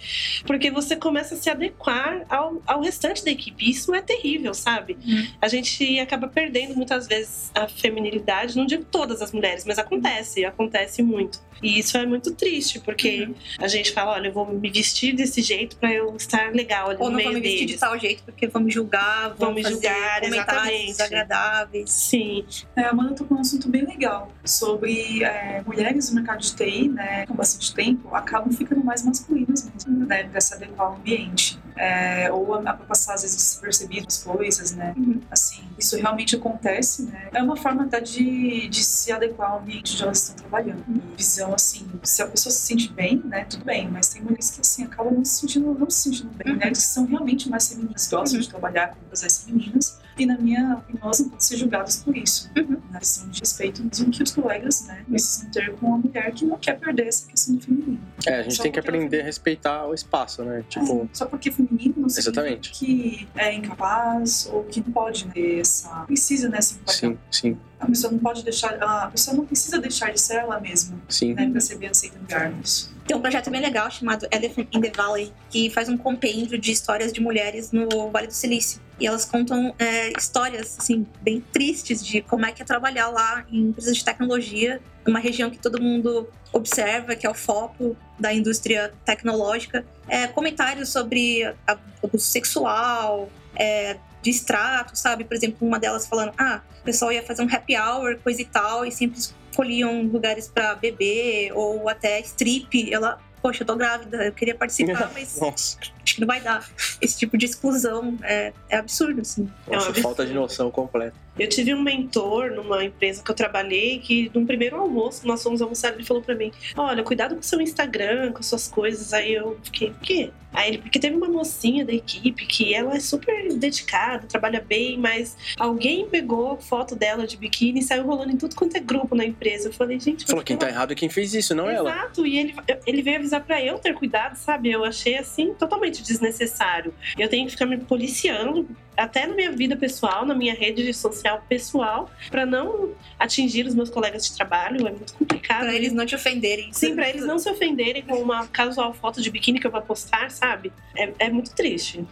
Porque 0.45 0.69
você 0.69 0.95
começa 0.95 1.35
a 1.35 1.37
se 1.37 1.49
adequar 1.49 2.25
ao, 2.29 2.61
ao 2.65 2.81
restante 2.81 3.25
da 3.25 3.31
equipe. 3.31 3.69
Isso 3.69 3.93
é 3.93 4.01
terrível, 4.01 4.53
sabe? 4.53 4.97
Uhum. 5.05 5.27
A 5.41 5.47
gente 5.47 5.99
acaba 5.99 6.27
perdendo 6.27 6.75
muitas 6.75 7.07
vezes 7.07 7.51
a 7.55 7.67
feminilidade, 7.67 8.55
não 8.55 8.65
digo 8.65 8.85
todas 8.85 9.21
as 9.21 9.31
mulheres, 9.31 9.65
mas 9.65 9.79
acontece, 9.79 10.45
acontece 10.45 11.01
muito. 11.01 11.39
E 11.61 11.77
isso 11.77 11.95
é 11.97 12.05
muito 12.05 12.33
triste, 12.33 12.79
porque 12.79 13.25
uhum. 13.25 13.35
a 13.59 13.67
gente 13.67 13.91
fala, 13.91 14.13
olha, 14.13 14.27
eu 14.27 14.33
vou 14.33 14.51
me 14.51 14.69
vestir 14.69 15.13
desse 15.13 15.41
jeito 15.41 15.75
para 15.75 15.93
eu 15.93 16.15
estar 16.15 16.51
legal 16.53 16.89
ali 16.89 16.97
Ou 16.99 17.09
no 17.09 17.17
meio 17.17 17.29
deles. 17.29 17.29
Ou 17.29 17.33
não 17.33 17.33
vou 17.33 17.33
me 17.33 17.41
vestir 17.41 17.65
deles. 17.65 17.73
de 17.73 17.79
tal 17.79 17.99
jeito 17.99 18.23
porque 18.23 18.47
vão 18.47 18.63
me 18.63 18.71
julgar, 18.71 19.29
vão, 19.29 19.37
vão 19.37 19.53
me 19.53 19.63
julgar, 19.63 20.10
comentários 20.19 20.85
desagradáveis. 20.87 21.89
Sim. 21.89 22.45
É, 22.75 22.83
a 22.83 22.89
Amanda 22.89 23.15
tocou 23.15 23.37
um 23.37 23.41
assunto 23.41 23.69
bem 23.69 23.85
legal 23.85 24.31
sobre 24.43 25.23
é, 25.23 25.61
mulheres 25.65 26.09
no 26.09 26.15
mercado 26.15 26.39
de 26.39 26.55
TI, 26.55 26.89
né, 26.89 27.25
com 27.25 27.35
bastante 27.35 27.73
tempo, 27.73 28.13
acabam 28.15 28.51
ficando 28.51 28.83
mais 28.83 29.03
masculinas 29.03 29.69
mesmo, 29.69 30.05
né, 30.05 30.23
para 30.23 30.41
se 30.41 30.53
adequar 30.53 30.87
ao 30.87 30.95
ambiente. 30.95 31.59
É, 31.75 32.31
ou 32.31 32.53
a, 32.53 32.59
a 32.59 32.73
passar 32.73 33.15
às 33.15 33.21
vezes 33.21 33.37
despercebidas 33.37 34.23
coisas, 34.23 34.71
né? 34.71 34.93
Uhum. 34.95 35.21
Assim, 35.31 35.63
isso 35.79 35.95
realmente 35.95 36.35
acontece, 36.35 37.03
né? 37.03 37.29
É 37.33 37.41
uma 37.41 37.55
forma 37.55 37.83
até 37.85 37.99
de, 37.99 38.67
de 38.67 38.83
se 38.83 39.11
adequar 39.11 39.51
ao 39.51 39.59
ambiente 39.59 39.93
onde 39.93 40.03
elas 40.03 40.17
estão 40.17 40.35
trabalhando. 40.35 40.83
Uhum. 40.87 41.01
Visão 41.17 41.53
assim, 41.53 41.89
se 42.03 42.21
a 42.21 42.27
pessoa 42.27 42.51
se 42.51 42.59
sente 42.59 42.91
bem, 42.91 43.21
né? 43.25 43.45
Tudo 43.45 43.65
bem, 43.65 43.89
mas 43.89 44.09
tem 44.09 44.21
mulheres 44.21 44.51
que 44.51 44.61
assim 44.61 44.83
acabam 44.83 45.13
não 45.13 45.25
se 45.25 45.39
sentindo, 45.39 45.73
não 45.73 45.89
se 45.89 46.03
sentindo 46.03 46.29
bem. 46.33 46.51
Uhum. 46.51 46.59
Mulheres 46.59 46.79
que 46.79 46.85
são 46.85 47.05
realmente 47.05 47.49
mais 47.49 47.69
femininas, 47.69 48.07
gostam 48.07 48.39
de 48.39 48.45
uhum. 48.45 48.51
trabalhar 48.51 48.89
com 48.89 49.05
coisas 49.07 49.43
femininas 49.43 50.00
e 50.17 50.25
na 50.25 50.37
minha 50.37 50.75
opinião 50.75 51.05
elas 51.05 51.19
não 51.19 51.29
podem 51.29 51.39
ser 51.39 51.57
julgadas 51.57 51.97
por 51.97 52.15
isso. 52.15 52.49
Uhum. 52.57 52.77
Na 52.91 52.99
questão 52.99 53.29
de 53.29 53.39
respeito 53.39 53.83
mesmo 53.83 54.11
que 54.11 54.23
os 54.23 54.31
colegas, 54.31 54.85
né, 54.85 55.03
precisam 55.07 55.49
ter 55.51 55.71
com 55.75 55.87
uma 55.87 55.97
mulher 55.97 56.31
que 56.31 56.45
não 56.45 56.57
quer 56.57 56.79
perder 56.79 57.07
essa 57.07 57.27
questão 57.27 57.55
do 57.55 57.61
feminino. 57.61 57.99
É, 58.25 58.39
a 58.39 58.43
gente 58.43 58.55
só 58.55 58.63
tem 58.63 58.71
que 58.71 58.79
aprender 58.79 59.17
é 59.17 59.21
a 59.21 59.25
respeitar 59.25 59.87
o 59.87 59.93
espaço, 59.93 60.43
né? 60.43 60.63
Tipo... 60.69 61.03
É, 61.03 61.07
só 61.13 61.25
porque 61.25 61.49
é 61.49 61.51
feminino 61.51 61.95
não 61.97 62.07
Exatamente. 62.07 62.71
que 62.71 63.27
é 63.35 63.53
incapaz 63.53 64.49
ou 64.51 64.63
que 64.63 64.81
não 64.81 64.91
pode 64.91 65.25
ter 65.29 65.59
essa... 65.59 65.89
precisa, 66.05 66.49
né, 66.49 66.61
se 66.61 66.79
Sim, 66.87 67.17
sim. 67.29 67.57
A 67.79 67.87
pessoa 67.87 68.11
não 68.11 68.19
pode 68.19 68.43
deixar... 68.43 68.75
A 68.81 69.07
pessoa 69.07 69.35
não 69.35 69.45
precisa 69.45 69.79
deixar 69.79 70.11
de 70.11 70.21
ser 70.21 70.35
ela 70.35 70.59
mesma. 70.59 70.99
Sim. 71.09 71.33
Né, 71.33 71.49
pra 71.49 71.59
ser 71.59 71.77
bem 71.77 71.89
aceita 71.89 72.15
no 72.17 72.21
lugar 72.23 72.51
nisso. 72.51 72.93
Tem 73.07 73.17
um 73.17 73.21
projeto 73.21 73.49
bem 73.49 73.59
legal 73.59 73.89
chamado 73.89 74.27
Elephant 74.31 74.67
in 74.71 74.81
the 74.81 74.91
Valley, 74.95 75.33
que 75.49 75.69
faz 75.69 75.89
um 75.89 75.97
compêndio 75.97 76.57
de 76.57 76.71
histórias 76.71 77.11
de 77.11 77.19
mulheres 77.19 77.71
no 77.71 78.09
Vale 78.09 78.27
do 78.27 78.33
Silício. 78.33 78.79
E 79.01 79.07
elas 79.07 79.25
contam 79.25 79.73
é, 79.79 80.13
histórias, 80.15 80.77
assim, 80.79 81.07
bem 81.21 81.41
tristes 81.51 82.05
de 82.05 82.21
como 82.21 82.45
é 82.45 82.51
que 82.51 82.61
é 82.61 82.65
trabalhar 82.65 83.07
lá 83.07 83.43
em 83.51 83.69
empresas 83.69 83.97
de 83.97 84.05
tecnologia, 84.05 84.79
numa 85.03 85.17
região 85.17 85.49
que 85.49 85.57
todo 85.57 85.81
mundo 85.81 86.29
observa, 86.53 87.15
que 87.15 87.25
é 87.25 87.29
o 87.29 87.33
foco 87.33 87.97
da 88.19 88.31
indústria 88.31 88.93
tecnológica. 89.03 89.83
É, 90.07 90.27
comentários 90.27 90.89
sobre 90.89 91.51
abuso 91.65 92.23
sexual, 92.23 93.27
é, 93.55 93.97
de 94.21 94.29
extrato, 94.29 94.95
sabe? 94.95 95.23
Por 95.23 95.35
exemplo, 95.35 95.67
uma 95.67 95.79
delas 95.79 96.05
falando, 96.05 96.33
ah, 96.37 96.61
o 96.81 96.83
pessoal 96.83 97.11
ia 97.11 97.23
fazer 97.23 97.41
um 97.41 97.51
happy 97.51 97.75
hour, 97.75 98.19
coisa 98.19 98.43
e 98.43 98.45
tal, 98.45 98.85
e 98.85 98.91
sempre 98.91 99.19
escolhiam 99.19 100.03
lugares 100.03 100.47
para 100.47 100.75
beber 100.75 101.53
ou 101.53 101.89
até 101.89 102.19
strip. 102.19 102.93
Ela, 102.93 103.19
poxa, 103.41 103.63
eu 103.63 103.67
tô 103.67 103.75
grávida, 103.75 104.25
eu 104.25 104.31
queria 104.31 104.53
participar, 104.53 105.09
mas 105.15 105.39
Nossa. 105.39 105.77
Acho 106.03 106.15
que 106.15 106.21
não 106.21 106.27
vai 106.27 106.41
dar. 106.41 106.69
Esse 107.01 107.17
tipo 107.17 107.37
de 107.37 107.45
exclusão 107.45 108.17
é, 108.23 108.53
é 108.69 108.77
absurdo, 108.77 109.21
assim. 109.21 109.49
Nossa, 109.67 109.91
é 109.91 110.01
falta 110.01 110.25
de 110.25 110.33
noção 110.33 110.71
completa. 110.71 111.15
Eu 111.39 111.47
tive 111.47 111.73
um 111.73 111.81
mentor 111.81 112.51
numa 112.51 112.83
empresa 112.83 113.23
que 113.23 113.31
eu 113.31 113.35
trabalhei 113.35 113.99
que, 113.99 114.29
num 114.33 114.45
primeiro 114.45 114.75
almoço, 114.75 115.25
nós 115.25 115.41
fomos 115.41 115.61
almoçar, 115.61 115.93
ele 115.93 116.03
falou 116.03 116.21
para 116.21 116.35
mim: 116.35 116.51
Olha, 116.75 117.03
cuidado 117.03 117.35
com 117.35 117.41
o 117.41 117.43
seu 117.43 117.61
Instagram, 117.61 118.33
com 118.33 118.43
suas 118.43 118.67
coisas. 118.67 119.13
Aí 119.13 119.33
eu 119.33 119.57
fiquei: 119.63 119.89
O 119.89 119.95
quê? 119.95 120.31
Aí 120.53 120.69
ele, 120.69 120.77
porque 120.79 120.99
teve 120.99 121.15
uma 121.15 121.29
mocinha 121.29 121.85
da 121.85 121.93
equipe 121.93 122.45
que 122.45 122.73
ela 122.73 122.95
é 122.95 122.99
super 122.99 123.53
dedicada, 123.53 124.27
trabalha 124.27 124.59
bem, 124.59 124.97
mas 124.97 125.37
alguém 125.57 126.05
pegou 126.07 126.57
foto 126.57 126.93
dela 126.93 127.25
de 127.25 127.37
biquíni 127.37 127.79
e 127.79 127.83
saiu 127.83 128.05
rolando 128.05 128.33
em 128.33 128.37
tudo 128.37 128.53
quanto 128.55 128.75
é 128.75 128.79
grupo 128.79 129.15
na 129.15 129.23
empresa. 129.23 129.69
Eu 129.69 129.73
falei, 129.73 129.99
gente. 129.99 130.25
Falou, 130.25 130.43
quem 130.43 130.57
tá 130.57 130.67
errado 130.67 130.91
é 130.91 130.95
quem 130.95 131.09
fez 131.09 131.33
isso, 131.33 131.55
não 131.55 131.69
Exato. 131.69 131.87
ela. 131.87 131.95
Exato, 131.95 132.27
e 132.27 132.37
ele, 132.37 132.55
ele 132.85 133.01
veio 133.01 133.17
avisar 133.17 133.41
para 133.41 133.63
eu 133.63 133.79
ter 133.79 133.93
cuidado, 133.93 134.35
sabe? 134.35 134.69
Eu 134.69 134.83
achei 134.83 135.17
assim 135.17 135.53
totalmente 135.53 135.90
desnecessário. 135.99 136.93
Eu 137.17 137.27
tenho 137.27 137.45
que 137.45 137.51
ficar 137.51 137.65
me 137.65 137.77
policiando 137.77 138.67
até 138.95 139.25
na 139.25 139.33
minha 139.33 139.51
vida 139.51 139.75
pessoal, 139.75 140.25
na 140.25 140.35
minha 140.35 140.53
rede 140.53 140.93
social 140.93 141.43
pessoal, 141.49 142.09
para 142.29 142.45
não 142.45 142.91
atingir 143.17 143.65
os 143.65 143.73
meus 143.73 143.89
colegas 143.89 144.25
de 144.25 144.35
trabalho. 144.35 144.87
É 144.87 144.91
muito 144.91 145.13
complicado. 145.13 145.61
Para 145.61 145.75
eles 145.75 145.91
não 145.91 146.05
te 146.05 146.15
ofenderem. 146.15 146.71
Sim, 146.71 146.95
para 146.95 147.09
eles 147.09 147.25
não 147.25 147.39
se 147.39 147.49
ofenderem 147.49 148.03
com 148.03 148.15
uma 148.15 148.47
casual 148.47 148.93
foto 148.93 149.21
de 149.21 149.29
biquíni 149.31 149.59
que 149.59 149.67
eu 149.67 149.71
vou 149.71 149.81
postar, 149.81 150.29
sabe? 150.29 150.71
É, 150.95 151.11
é 151.19 151.29
muito 151.29 151.53
triste. 151.55 152.05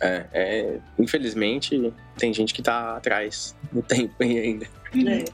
É, 0.00 0.26
é, 0.32 0.78
infelizmente, 0.98 1.92
tem 2.16 2.32
gente 2.32 2.52
que 2.52 2.62
tá 2.62 2.96
atrás 2.96 3.54
no 3.72 3.82
tempo 3.82 4.14
ainda. 4.20 4.66
É. 4.94 5.24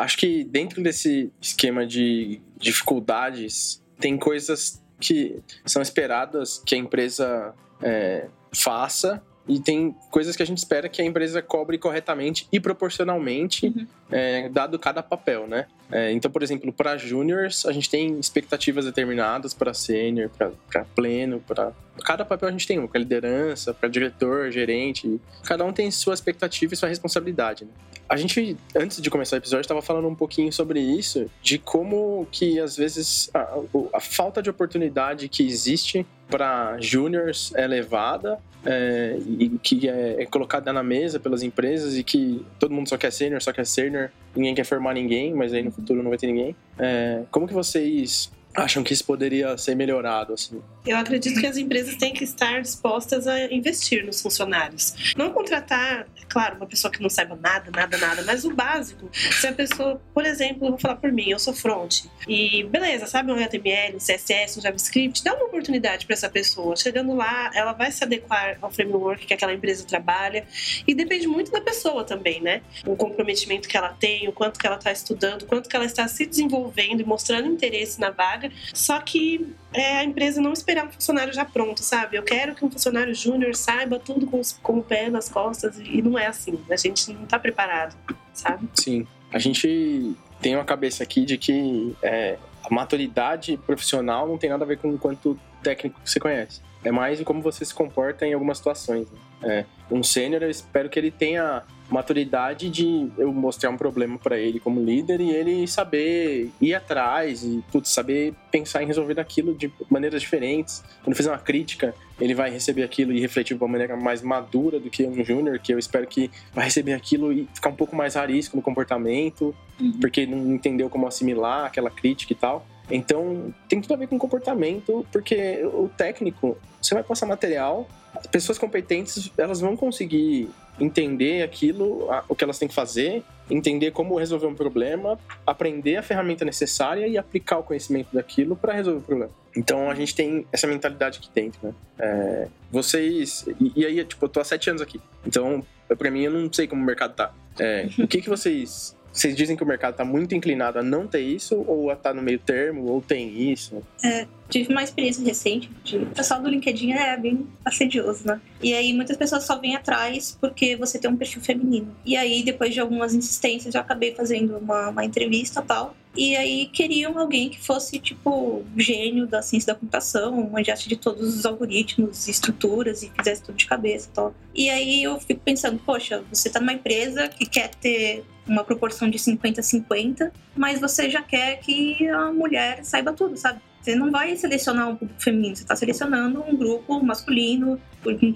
Acho 0.00 0.16
que 0.16 0.44
dentro 0.44 0.82
desse 0.82 1.30
esquema 1.40 1.86
de 1.86 2.40
dificuldades, 2.58 3.82
tem 3.98 4.16
coisas 4.16 4.82
que 4.98 5.42
são 5.64 5.82
esperadas 5.82 6.62
que 6.64 6.74
a 6.74 6.78
empresa 6.78 7.54
é, 7.82 8.26
faça 8.50 9.22
e 9.46 9.60
tem 9.60 9.94
coisas 10.10 10.36
que 10.36 10.42
a 10.42 10.46
gente 10.46 10.56
espera 10.56 10.88
que 10.88 11.02
a 11.02 11.04
empresa 11.04 11.42
cobre 11.42 11.76
corretamente 11.76 12.48
e 12.50 12.58
proporcionalmente, 12.58 13.66
uhum. 13.66 13.86
é, 14.10 14.48
dado 14.48 14.78
cada 14.78 15.02
papel, 15.02 15.46
né? 15.46 15.66
É, 15.92 16.12
então, 16.12 16.30
por 16.30 16.42
exemplo, 16.42 16.72
para 16.72 16.96
juniors, 16.96 17.66
a 17.66 17.72
gente 17.72 17.90
tem 17.90 18.18
expectativas 18.18 18.84
determinadas 18.84 19.52
para 19.52 19.74
sênior, 19.74 20.30
para 20.68 20.84
pleno, 20.94 21.40
para 21.40 21.72
cada 22.00 22.24
papel 22.24 22.48
a 22.48 22.52
gente 22.52 22.66
tem 22.66 22.78
um, 22.78 22.86
para 22.86 22.98
liderança, 22.98 23.74
para 23.74 23.88
diretor, 23.88 24.50
gerente. 24.50 25.20
Cada 25.44 25.64
um 25.64 25.72
tem 25.72 25.90
sua 25.90 26.14
expectativa 26.14 26.72
e 26.72 26.76
sua 26.76 26.88
responsabilidade. 26.88 27.64
Né? 27.64 27.70
A 28.08 28.16
gente, 28.16 28.56
antes 28.74 29.00
de 29.00 29.10
começar 29.10 29.36
o 29.36 29.38
episódio, 29.38 29.62
estava 29.62 29.82
falando 29.82 30.08
um 30.08 30.14
pouquinho 30.14 30.52
sobre 30.52 30.80
isso, 30.80 31.30
de 31.42 31.58
como 31.58 32.26
que 32.30 32.58
às 32.58 32.76
vezes 32.76 33.30
a, 33.32 33.60
a 33.94 34.00
falta 34.00 34.42
de 34.42 34.50
oportunidade 34.50 35.28
que 35.28 35.46
existe 35.46 36.06
para 36.28 36.76
juniors 36.80 37.52
é 37.54 37.64
elevada 37.64 38.38
é, 38.64 39.16
e 39.38 39.48
que 39.62 39.88
é, 39.88 40.22
é, 40.22 40.26
colocada 40.26 40.72
na 40.72 40.82
mesa 40.82 41.18
pelas 41.18 41.42
empresas 41.42 41.96
e 41.96 42.04
que 42.04 42.44
todo 42.58 42.74
mundo 42.74 42.88
só 42.88 42.96
quer 42.96 43.10
sênior, 43.10 43.40
só 43.42 43.52
quer 43.52 43.64
sênior, 43.66 44.10
ninguém 44.34 44.54
quer 44.54 44.64
formar 44.64 44.94
ninguém, 44.94 45.32
mas 45.32 45.52
aí 45.52 45.62
no 45.62 45.72
futuro 45.80 46.02
não 46.02 46.10
vai 46.10 46.18
ter 46.18 46.26
ninguém. 46.26 46.54
É, 46.78 47.22
como 47.30 47.46
que 47.46 47.54
vocês 47.54 48.30
acham 48.54 48.82
que 48.82 48.92
isso 48.92 49.04
poderia 49.04 49.56
ser 49.56 49.74
melhorado? 49.74 50.32
Assim? 50.32 50.60
Eu 50.86 50.96
acredito 50.96 51.38
que 51.40 51.46
as 51.46 51.56
empresas 51.56 51.96
têm 51.96 52.12
que 52.12 52.24
estar 52.24 52.60
dispostas 52.62 53.26
a 53.26 53.52
investir 53.52 54.04
nos 54.04 54.20
funcionários. 54.20 55.14
Não 55.16 55.30
contratar, 55.32 56.06
é 56.16 56.24
claro, 56.28 56.56
uma 56.56 56.66
pessoa 56.66 56.90
que 56.90 57.02
não 57.02 57.10
saiba 57.10 57.36
nada, 57.36 57.70
nada, 57.70 57.98
nada, 57.98 58.22
mas 58.22 58.44
o 58.44 58.54
básico. 58.54 59.08
Se 59.12 59.46
a 59.46 59.52
pessoa, 59.52 60.00
por 60.14 60.24
exemplo, 60.24 60.70
vou 60.70 60.78
falar 60.78 60.96
por 60.96 61.12
mim, 61.12 61.30
eu 61.30 61.38
sou 61.38 61.52
front, 61.52 62.04
e 62.28 62.64
beleza, 62.64 63.06
sabe 63.06 63.30
um 63.30 63.34
HTML, 63.34 63.96
um 63.96 63.98
CSS, 63.98 64.58
um 64.58 64.62
JavaScript, 64.62 65.22
dá 65.22 65.34
uma 65.34 65.44
oportunidade 65.44 66.06
para 66.06 66.14
essa 66.14 66.28
pessoa. 66.28 66.76
Chegando 66.76 67.14
lá, 67.14 67.50
ela 67.54 67.72
vai 67.72 67.90
se 67.92 68.02
adequar 68.02 68.58
ao 68.60 68.70
framework 68.70 69.26
que 69.26 69.34
aquela 69.34 69.52
empresa 69.52 69.84
trabalha, 69.84 70.46
e 70.86 70.94
depende 70.94 71.26
muito 71.26 71.50
da 71.50 71.60
pessoa 71.60 72.04
também, 72.04 72.40
né? 72.40 72.62
O 72.86 72.96
comprometimento 72.96 73.68
que 73.68 73.76
ela 73.76 73.90
tem, 73.90 74.28
o 74.28 74.32
quanto 74.32 74.58
que 74.58 74.66
ela 74.66 74.76
está 74.76 74.92
estudando, 74.92 75.42
o 75.42 75.46
quanto 75.46 75.68
que 75.68 75.76
ela 75.76 75.84
está 75.84 76.08
se 76.08 76.24
desenvolvendo 76.24 77.00
e 77.00 77.04
mostrando 77.04 77.46
interesse 77.46 78.00
na 78.00 78.10
vaga 78.10 78.50
só 78.72 79.00
que 79.00 79.46
é, 79.72 79.98
a 79.98 80.04
empresa 80.04 80.40
não 80.40 80.52
esperar 80.70 80.86
um 80.86 80.92
funcionário 80.92 81.32
já 81.32 81.44
pronto, 81.44 81.82
sabe? 81.82 82.16
Eu 82.16 82.22
quero 82.22 82.54
que 82.54 82.64
um 82.64 82.70
funcionário 82.70 83.14
júnior 83.14 83.54
saiba 83.54 83.98
tudo 83.98 84.26
com, 84.26 84.38
os, 84.38 84.52
com 84.62 84.78
o 84.78 84.82
pé 84.82 85.10
nas 85.10 85.28
costas 85.28 85.78
e 85.78 86.00
não 86.00 86.18
é 86.18 86.26
assim. 86.26 86.58
A 86.70 86.76
gente 86.76 87.12
não 87.12 87.24
está 87.24 87.38
preparado, 87.38 87.96
sabe? 88.32 88.68
Sim. 88.74 89.06
A 89.32 89.38
gente 89.38 90.14
tem 90.40 90.54
uma 90.54 90.64
cabeça 90.64 91.02
aqui 91.02 91.24
de 91.24 91.36
que 91.36 91.94
é, 92.02 92.38
a 92.64 92.72
maturidade 92.74 93.56
profissional 93.66 94.26
não 94.26 94.38
tem 94.38 94.50
nada 94.50 94.64
a 94.64 94.66
ver 94.66 94.78
com 94.78 94.90
o 94.90 94.98
quanto 94.98 95.38
técnico 95.62 96.00
você 96.04 96.18
conhece. 96.18 96.60
É 96.82 96.90
mais 96.90 97.20
como 97.22 97.42
você 97.42 97.64
se 97.64 97.74
comporta 97.74 98.26
em 98.26 98.32
algumas 98.32 98.58
situações. 98.58 99.06
Né? 99.10 99.18
É, 99.42 99.64
um 99.90 100.02
sênior, 100.02 100.42
eu 100.42 100.50
espero 100.50 100.88
que 100.88 100.98
ele 100.98 101.10
tenha 101.10 101.62
maturidade 101.90 102.70
de 102.70 103.10
eu 103.18 103.32
mostrar 103.32 103.70
um 103.70 103.76
problema 103.76 104.18
para 104.18 104.38
ele 104.38 104.60
como 104.60 104.82
líder 104.82 105.20
e 105.20 105.30
ele 105.30 105.66
saber 105.66 106.50
ir 106.60 106.74
atrás 106.74 107.42
e 107.42 107.62
putz, 107.70 107.90
saber 107.90 108.34
pensar 108.50 108.82
em 108.82 108.86
resolver 108.86 109.18
aquilo 109.18 109.54
de 109.54 109.72
maneiras 109.90 110.22
diferentes. 110.22 110.82
Quando 111.02 111.16
fizer 111.16 111.30
uma 111.30 111.38
crítica, 111.38 111.94
ele 112.20 112.34
vai 112.34 112.50
receber 112.50 112.82
aquilo 112.82 113.12
e 113.12 113.20
refletir 113.20 113.56
de 113.56 113.62
uma 113.62 113.70
maneira 113.70 113.96
mais 113.96 114.22
madura 114.22 114.78
do 114.78 114.90
que 114.90 115.04
um 115.04 115.24
júnior, 115.24 115.58
que 115.58 115.72
eu 115.72 115.78
espero 115.78 116.06
que 116.06 116.30
vai 116.52 116.64
receber 116.64 116.92
aquilo 116.92 117.32
e 117.32 117.48
ficar 117.54 117.70
um 117.70 117.74
pouco 117.74 117.96
mais 117.96 118.16
arisco 118.16 118.56
no 118.56 118.62
comportamento, 118.62 119.54
uhum. 119.80 119.92
porque 120.00 120.26
não 120.26 120.54
entendeu 120.54 120.88
como 120.88 121.06
assimilar 121.06 121.66
aquela 121.66 121.90
crítica 121.90 122.32
e 122.32 122.36
tal. 122.36 122.66
Então, 122.90 123.54
tem 123.68 123.80
tudo 123.80 123.94
a 123.94 123.96
ver 123.96 124.06
com 124.08 124.18
comportamento, 124.18 125.06
porque 125.12 125.64
o 125.64 125.88
técnico, 125.96 126.58
você 126.80 126.94
vai 126.94 127.02
passar 127.02 127.26
material, 127.26 127.88
pessoas 128.30 128.58
competentes, 128.58 129.30
elas 129.38 129.60
vão 129.60 129.76
conseguir 129.76 130.48
entender 130.78 131.42
aquilo, 131.42 132.08
o 132.28 132.34
que 132.34 132.42
elas 132.42 132.58
têm 132.58 132.66
que 132.66 132.74
fazer, 132.74 133.22
entender 133.50 133.90
como 133.90 134.16
resolver 134.18 134.46
um 134.46 134.54
problema, 134.54 135.18
aprender 135.46 135.96
a 135.96 136.02
ferramenta 136.02 136.44
necessária 136.44 137.06
e 137.06 137.18
aplicar 137.18 137.58
o 137.58 137.62
conhecimento 137.62 138.08
daquilo 138.12 138.56
para 138.56 138.72
resolver 138.72 138.98
o 138.98 139.02
problema. 139.02 139.32
Então 139.54 139.90
a 139.90 139.94
gente 139.94 140.14
tem 140.14 140.46
essa 140.52 140.66
mentalidade 140.66 141.18
aqui 141.18 141.28
dentro, 141.34 141.58
né? 141.62 141.74
É, 141.98 142.48
vocês. 142.70 143.46
E, 143.60 143.80
e, 143.80 143.84
aí, 143.84 144.04
tipo, 144.04 144.24
eu 144.24 144.28
tô 144.28 144.40
há 144.40 144.44
sete 144.44 144.70
anos 144.70 144.80
aqui. 144.80 145.00
Então, 145.26 145.64
para 145.98 146.10
mim, 146.10 146.22
eu 146.22 146.30
não 146.30 146.52
sei 146.52 146.66
como 146.66 146.82
o 146.82 146.84
mercado 146.84 147.14
tá. 147.14 147.32
É, 147.58 147.88
o 147.98 148.06
que, 148.06 148.22
que 148.22 148.28
vocês 148.28 148.96
vocês 149.12 149.34
dizem 149.34 149.56
que 149.56 149.62
o 149.62 149.66
mercado 149.66 149.92
está 149.92 150.04
muito 150.04 150.34
inclinado 150.34 150.78
a 150.78 150.82
não 150.82 151.06
ter 151.06 151.20
isso, 151.20 151.64
ou 151.66 151.90
a 151.90 151.94
estar 151.94 152.10
tá 152.10 152.14
no 152.14 152.22
meio 152.22 152.38
termo, 152.38 152.86
ou 152.86 153.00
tem 153.00 153.50
isso? 153.50 153.82
É, 154.04 154.26
tive 154.48 154.72
uma 154.72 154.82
experiência 154.82 155.24
recente. 155.24 155.70
De... 155.82 155.98
O 155.98 156.06
pessoal 156.06 156.40
do 156.40 156.48
LinkedIn 156.48 156.92
é 156.92 157.16
bem 157.16 157.46
assedioso, 157.64 158.26
né? 158.26 158.40
E 158.62 158.72
aí 158.72 158.92
muitas 158.92 159.16
pessoas 159.16 159.44
só 159.44 159.58
vêm 159.58 159.74
atrás 159.74 160.36
porque 160.40 160.76
você 160.76 160.98
tem 160.98 161.10
um 161.10 161.16
perfil 161.16 161.42
feminino. 161.42 161.94
E 162.04 162.16
aí, 162.16 162.42
depois 162.42 162.72
de 162.72 162.80
algumas 162.80 163.14
insistências, 163.14 163.74
eu 163.74 163.80
acabei 163.80 164.14
fazendo 164.14 164.56
uma, 164.58 164.90
uma 164.90 165.04
entrevista 165.04 165.60
tal. 165.60 165.94
E 166.16 166.36
aí 166.36 166.66
queriam 166.66 167.16
alguém 167.18 167.48
que 167.48 167.60
fosse, 167.60 167.98
tipo, 168.00 168.64
gênio 168.76 169.28
da 169.28 169.42
ciência 169.42 169.72
da 169.72 169.78
computação, 169.78 170.50
manjasse 170.50 170.88
de 170.88 170.96
todos 170.96 171.36
os 171.36 171.46
algoritmos, 171.46 172.26
estruturas 172.26 173.02
e 173.02 173.10
fizesse 173.16 173.42
tudo 173.42 173.56
de 173.56 173.66
cabeça 173.66 174.08
e 174.08 174.12
tal. 174.12 174.34
E 174.52 174.68
aí 174.68 175.02
eu 175.04 175.20
fico 175.20 175.40
pensando, 175.40 175.80
poxa, 175.84 176.24
você 176.32 176.50
tá 176.50 176.58
numa 176.58 176.72
empresa 176.72 177.28
que 177.28 177.46
quer 177.46 177.70
ter 177.76 178.24
uma 178.50 178.64
proporção 178.64 179.08
de 179.08 179.16
50-50, 179.16 180.32
mas 180.56 180.80
você 180.80 181.08
já 181.08 181.22
quer 181.22 181.60
que 181.60 182.06
a 182.08 182.32
mulher 182.32 182.84
saiba 182.84 183.12
tudo, 183.12 183.36
sabe? 183.36 183.60
Você 183.80 183.94
não 183.94 184.10
vai 184.10 184.36
selecionar 184.36 184.88
um 184.88 184.96
grupo 184.96 185.14
feminino, 185.18 185.56
você 185.56 185.62
está 185.62 185.76
selecionando 185.76 186.42
um 186.42 186.56
grupo 186.56 187.02
masculino, 187.02 187.80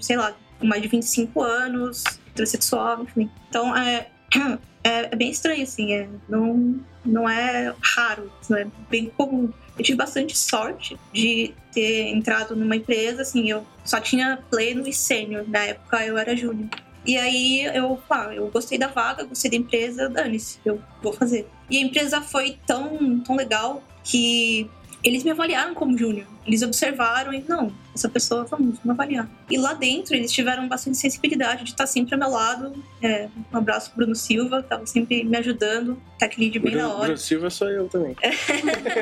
sei 0.01 0.15
lá, 0.15 0.33
com 0.57 0.65
mais 0.65 0.81
de 0.81 0.87
25 0.87 1.41
anos, 1.41 2.03
transexual, 2.33 3.03
enfim. 3.03 3.29
Então, 3.49 3.75
é, 3.75 4.07
é, 4.83 5.09
é 5.11 5.15
bem 5.15 5.29
estranho, 5.29 5.63
assim, 5.63 5.93
é, 5.93 6.07
não, 6.29 6.79
não 7.05 7.29
é 7.29 7.75
raro, 7.81 8.31
é 8.51 8.65
bem 8.89 9.11
comum. 9.17 9.51
Eu 9.77 9.83
tive 9.83 9.97
bastante 9.97 10.37
sorte 10.37 10.97
de 11.11 11.53
ter 11.73 12.07
entrado 12.07 12.55
numa 12.55 12.77
empresa, 12.77 13.21
assim, 13.21 13.49
eu 13.49 13.65
só 13.83 13.99
tinha 13.99 14.39
pleno 14.49 14.87
e 14.87 14.93
sênior, 14.93 15.43
na 15.47 15.59
época 15.65 16.05
eu 16.05 16.17
era 16.17 16.35
júnior. 16.35 16.69
E 17.05 17.17
aí 17.17 17.65
eu, 17.65 17.99
pá, 18.07 18.33
eu 18.33 18.47
gostei 18.47 18.77
da 18.77 18.87
vaga, 18.87 19.23
gostei 19.23 19.51
da 19.51 19.57
empresa, 19.57 20.09
dane-se, 20.09 20.59
eu 20.65 20.81
vou 21.01 21.13
fazer. 21.13 21.47
E 21.69 21.77
a 21.77 21.81
empresa 21.81 22.21
foi 22.21 22.57
tão, 22.65 23.19
tão 23.19 23.35
legal 23.35 23.83
que 24.03 24.69
eles 25.05 25.23
me 25.23 25.29
avaliaram 25.29 25.75
como 25.75 25.95
júnior. 25.95 26.25
Eles 26.47 26.63
observaram 26.63 27.31
e, 27.31 27.43
não, 27.47 27.71
essa 27.93 28.09
pessoa, 28.09 28.43
vamos, 28.43 28.79
vamos 28.79 28.99
avaliar. 28.99 29.29
E 29.49 29.55
lá 29.55 29.73
dentro, 29.73 30.15
eles 30.15 30.31
tiveram 30.31 30.67
bastante 30.67 30.97
sensibilidade 30.97 31.63
de 31.63 31.69
estar 31.69 31.85
sempre 31.85 32.15
ao 32.15 32.19
meu 32.19 32.29
lado. 32.31 32.73
É, 33.03 33.29
um 33.53 33.57
abraço 33.57 33.91
pro 33.91 33.97
Bruno 33.97 34.15
Silva, 34.15 34.57
que 34.57 34.65
estava 34.65 34.85
sempre 34.87 35.23
me 35.23 35.37
ajudando, 35.37 36.01
tech 36.17 36.39
lead 36.39 36.57
bem 36.57 36.71
Bruno, 36.71 36.87
na 36.87 36.93
hora. 36.95 37.03
Bruno 37.03 37.17
Silva 37.19 37.49
sou 37.51 37.69
eu 37.69 37.87
também. 37.87 38.15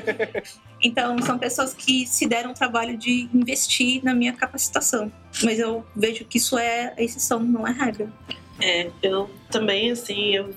então, 0.84 1.18
são 1.22 1.40
pessoas 1.40 1.74
que 1.74 2.06
se 2.06 2.28
deram 2.28 2.52
o 2.52 2.54
trabalho 2.54 2.98
de 2.98 3.30
investir 3.34 4.04
na 4.04 4.14
minha 4.14 4.34
capacitação. 4.34 5.10
Mas 5.42 5.58
eu 5.58 5.86
vejo 5.96 6.26
que 6.26 6.38
isso 6.38 6.58
é 6.58 6.94
exceção, 6.98 7.40
não 7.40 7.66
é 7.66 7.72
regra. 7.72 8.12
É, 8.62 8.90
eu 9.02 9.30
também, 9.50 9.92
assim, 9.92 10.36
eu 10.36 10.54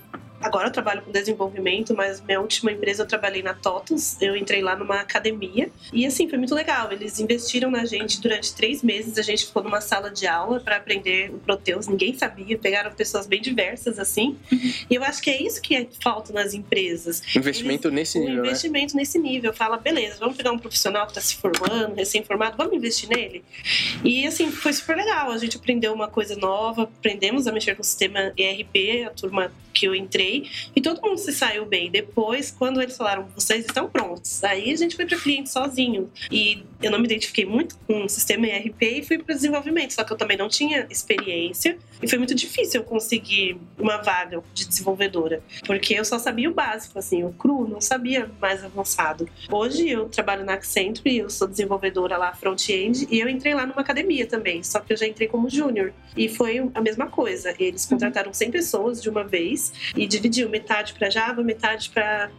Agora 0.47 0.69
eu 0.69 0.73
trabalho 0.73 1.03
com 1.03 1.11
desenvolvimento, 1.11 1.93
mas 1.93 2.21
minha 2.21 2.41
última 2.41 2.71
empresa 2.71 3.03
eu 3.03 3.07
trabalhei 3.07 3.43
na 3.43 3.53
TOTUS. 3.53 4.17
Eu 4.23 4.37
entrei 4.37 4.63
lá 4.63 4.77
numa 4.77 5.01
academia 5.01 5.69
e 5.93 6.07
assim 6.07 6.29
foi 6.29 6.39
muito 6.39 6.55
legal. 6.55 6.93
Eles 6.93 7.19
investiram 7.19 7.69
na 7.69 7.85
gente 7.85 8.21
durante 8.21 8.55
três 8.55 8.81
meses. 8.81 9.19
A 9.19 9.23
gente 9.23 9.45
ficou 9.45 9.61
numa 9.65 9.81
sala 9.81 10.09
de 10.09 10.25
aula 10.25 10.61
para 10.61 10.77
aprender 10.77 11.31
o 11.35 11.39
Proteus. 11.39 11.89
Ninguém 11.89 12.17
sabia. 12.17 12.57
Pegaram 12.57 12.93
pessoas 12.93 13.27
bem 13.27 13.43
diversas 13.43 13.99
assim. 13.99 14.37
E 14.89 14.95
eu 14.95 15.03
acho 15.03 15.21
que 15.21 15.31
é 15.31 15.43
isso 15.43 15.61
que 15.61 15.75
é 15.75 15.89
falta 16.01 16.33
nas 16.33 16.55
empresas. 16.55 17.25
Investimento 17.35 17.89
Eles, 17.89 17.97
nesse 17.97 18.19
nível. 18.21 18.43
Né? 18.43 18.49
Investimento 18.49 18.95
né? 18.95 19.01
nesse 19.01 19.19
nível. 19.19 19.53
Fala, 19.53 19.77
beleza, 19.79 20.17
vamos 20.21 20.37
pegar 20.37 20.53
um 20.53 20.59
profissional 20.59 21.07
que 21.07 21.11
está 21.11 21.21
se 21.21 21.35
formando, 21.35 21.97
recém-formado, 21.97 22.57
vamos 22.57 22.73
investir 22.73 23.09
nele. 23.09 23.45
E 24.05 24.25
assim 24.29 24.49
foi 24.53 24.73
super 24.73 24.97
legal. 24.97 25.33
A 25.33 25.39
gente 25.39 25.57
aprendeu 25.57 25.93
uma 25.93 26.07
coisa 26.07 26.37
nova, 26.37 26.85
aprendemos 26.85 27.49
a 27.49 27.53
mexer 27.53 27.75
com 27.75 27.83
o 27.83 27.85
sistema 27.85 28.33
ERP. 28.37 29.07
A 29.07 29.11
turma 29.11 29.51
que 29.75 29.87
eu 29.87 29.95
entrei 29.95 30.36
e 30.75 30.81
todo 30.81 31.01
mundo 31.03 31.19
se 31.19 31.33
saiu 31.33 31.67
bem. 31.67 31.91
Depois, 31.91 32.51
quando 32.51 32.81
eles 32.81 32.97
falaram, 32.97 33.27
vocês 33.35 33.65
estão 33.65 33.89
prontos, 33.89 34.43
aí 34.45 34.73
a 34.73 34.77
gente 34.77 34.97
foi 34.97 35.07
para 35.07 35.19
cliente 35.19 35.51
sozinho. 35.51 36.11
E 36.31 36.63
eu 36.83 36.91
não 36.91 36.99
me 36.99 37.05
identifiquei 37.05 37.45
muito 37.45 37.77
com 37.87 38.05
o 38.05 38.09
sistema 38.09 38.47
ERP 38.47 38.83
e 38.83 39.03
fui 39.03 39.19
para 39.19 39.35
desenvolvimento, 39.35 39.95
só 39.95 40.05
que 40.05 40.13
eu 40.13 40.17
também 40.17 40.37
não 40.37 40.49
tinha 40.49 40.87
experiência 40.91 41.79
e 42.03 42.09
foi 42.09 42.19
muito 42.19 42.35
difícil 42.35 42.81
eu 42.81 42.85
conseguir 42.85 43.59
uma 43.79 43.97
vaga 43.99 44.43
de 44.53 44.67
desenvolvedora, 44.67 45.43
porque 45.67 45.95
eu 45.95 46.05
só 46.05 46.19
sabia 46.19 46.51
o 46.51 46.55
básico, 46.55 46.99
assim, 46.99 47.25
o 47.25 47.33
cru, 47.33 47.67
não 47.67 47.81
sabia 47.81 48.31
mais 48.41 48.65
avançado. 48.65 49.29
Hoje 49.51 49.89
eu 49.89 50.09
trabalho 50.09 50.45
na 50.45 50.55
Accenture, 50.55 51.17
eu 51.17 51.31
sou 51.31 51.49
desenvolvedora 51.49 52.17
lá 52.17 52.33
front-end 52.33 53.07
e 53.11 53.19
eu 53.19 53.29
entrei 53.29 53.55
lá 53.55 53.67
numa 53.67 53.81
academia 53.81 54.27
também, 54.27 54.63
só 54.63 54.81
que 54.81 54.93
eu 54.93 54.97
já 54.97 55.07
entrei 55.07 55.29
como 55.29 55.49
júnior 55.49 55.93
e 56.17 56.29
foi 56.29 56.59
a 56.75 56.81
mesma 56.81 57.07
coisa. 57.07 57.55
Eles 57.59 57.85
contrataram 57.87 58.33
100 58.33 58.51
pessoas 58.51 59.03
de 59.03 59.09
uma 59.09 59.25
vez 59.25 59.73
e 59.97 60.07
dividiu 60.07 60.49
metade 60.49 60.95
para 60.95 61.11
Java, 61.11 61.43
metade 61.43 61.91
para 61.91 62.31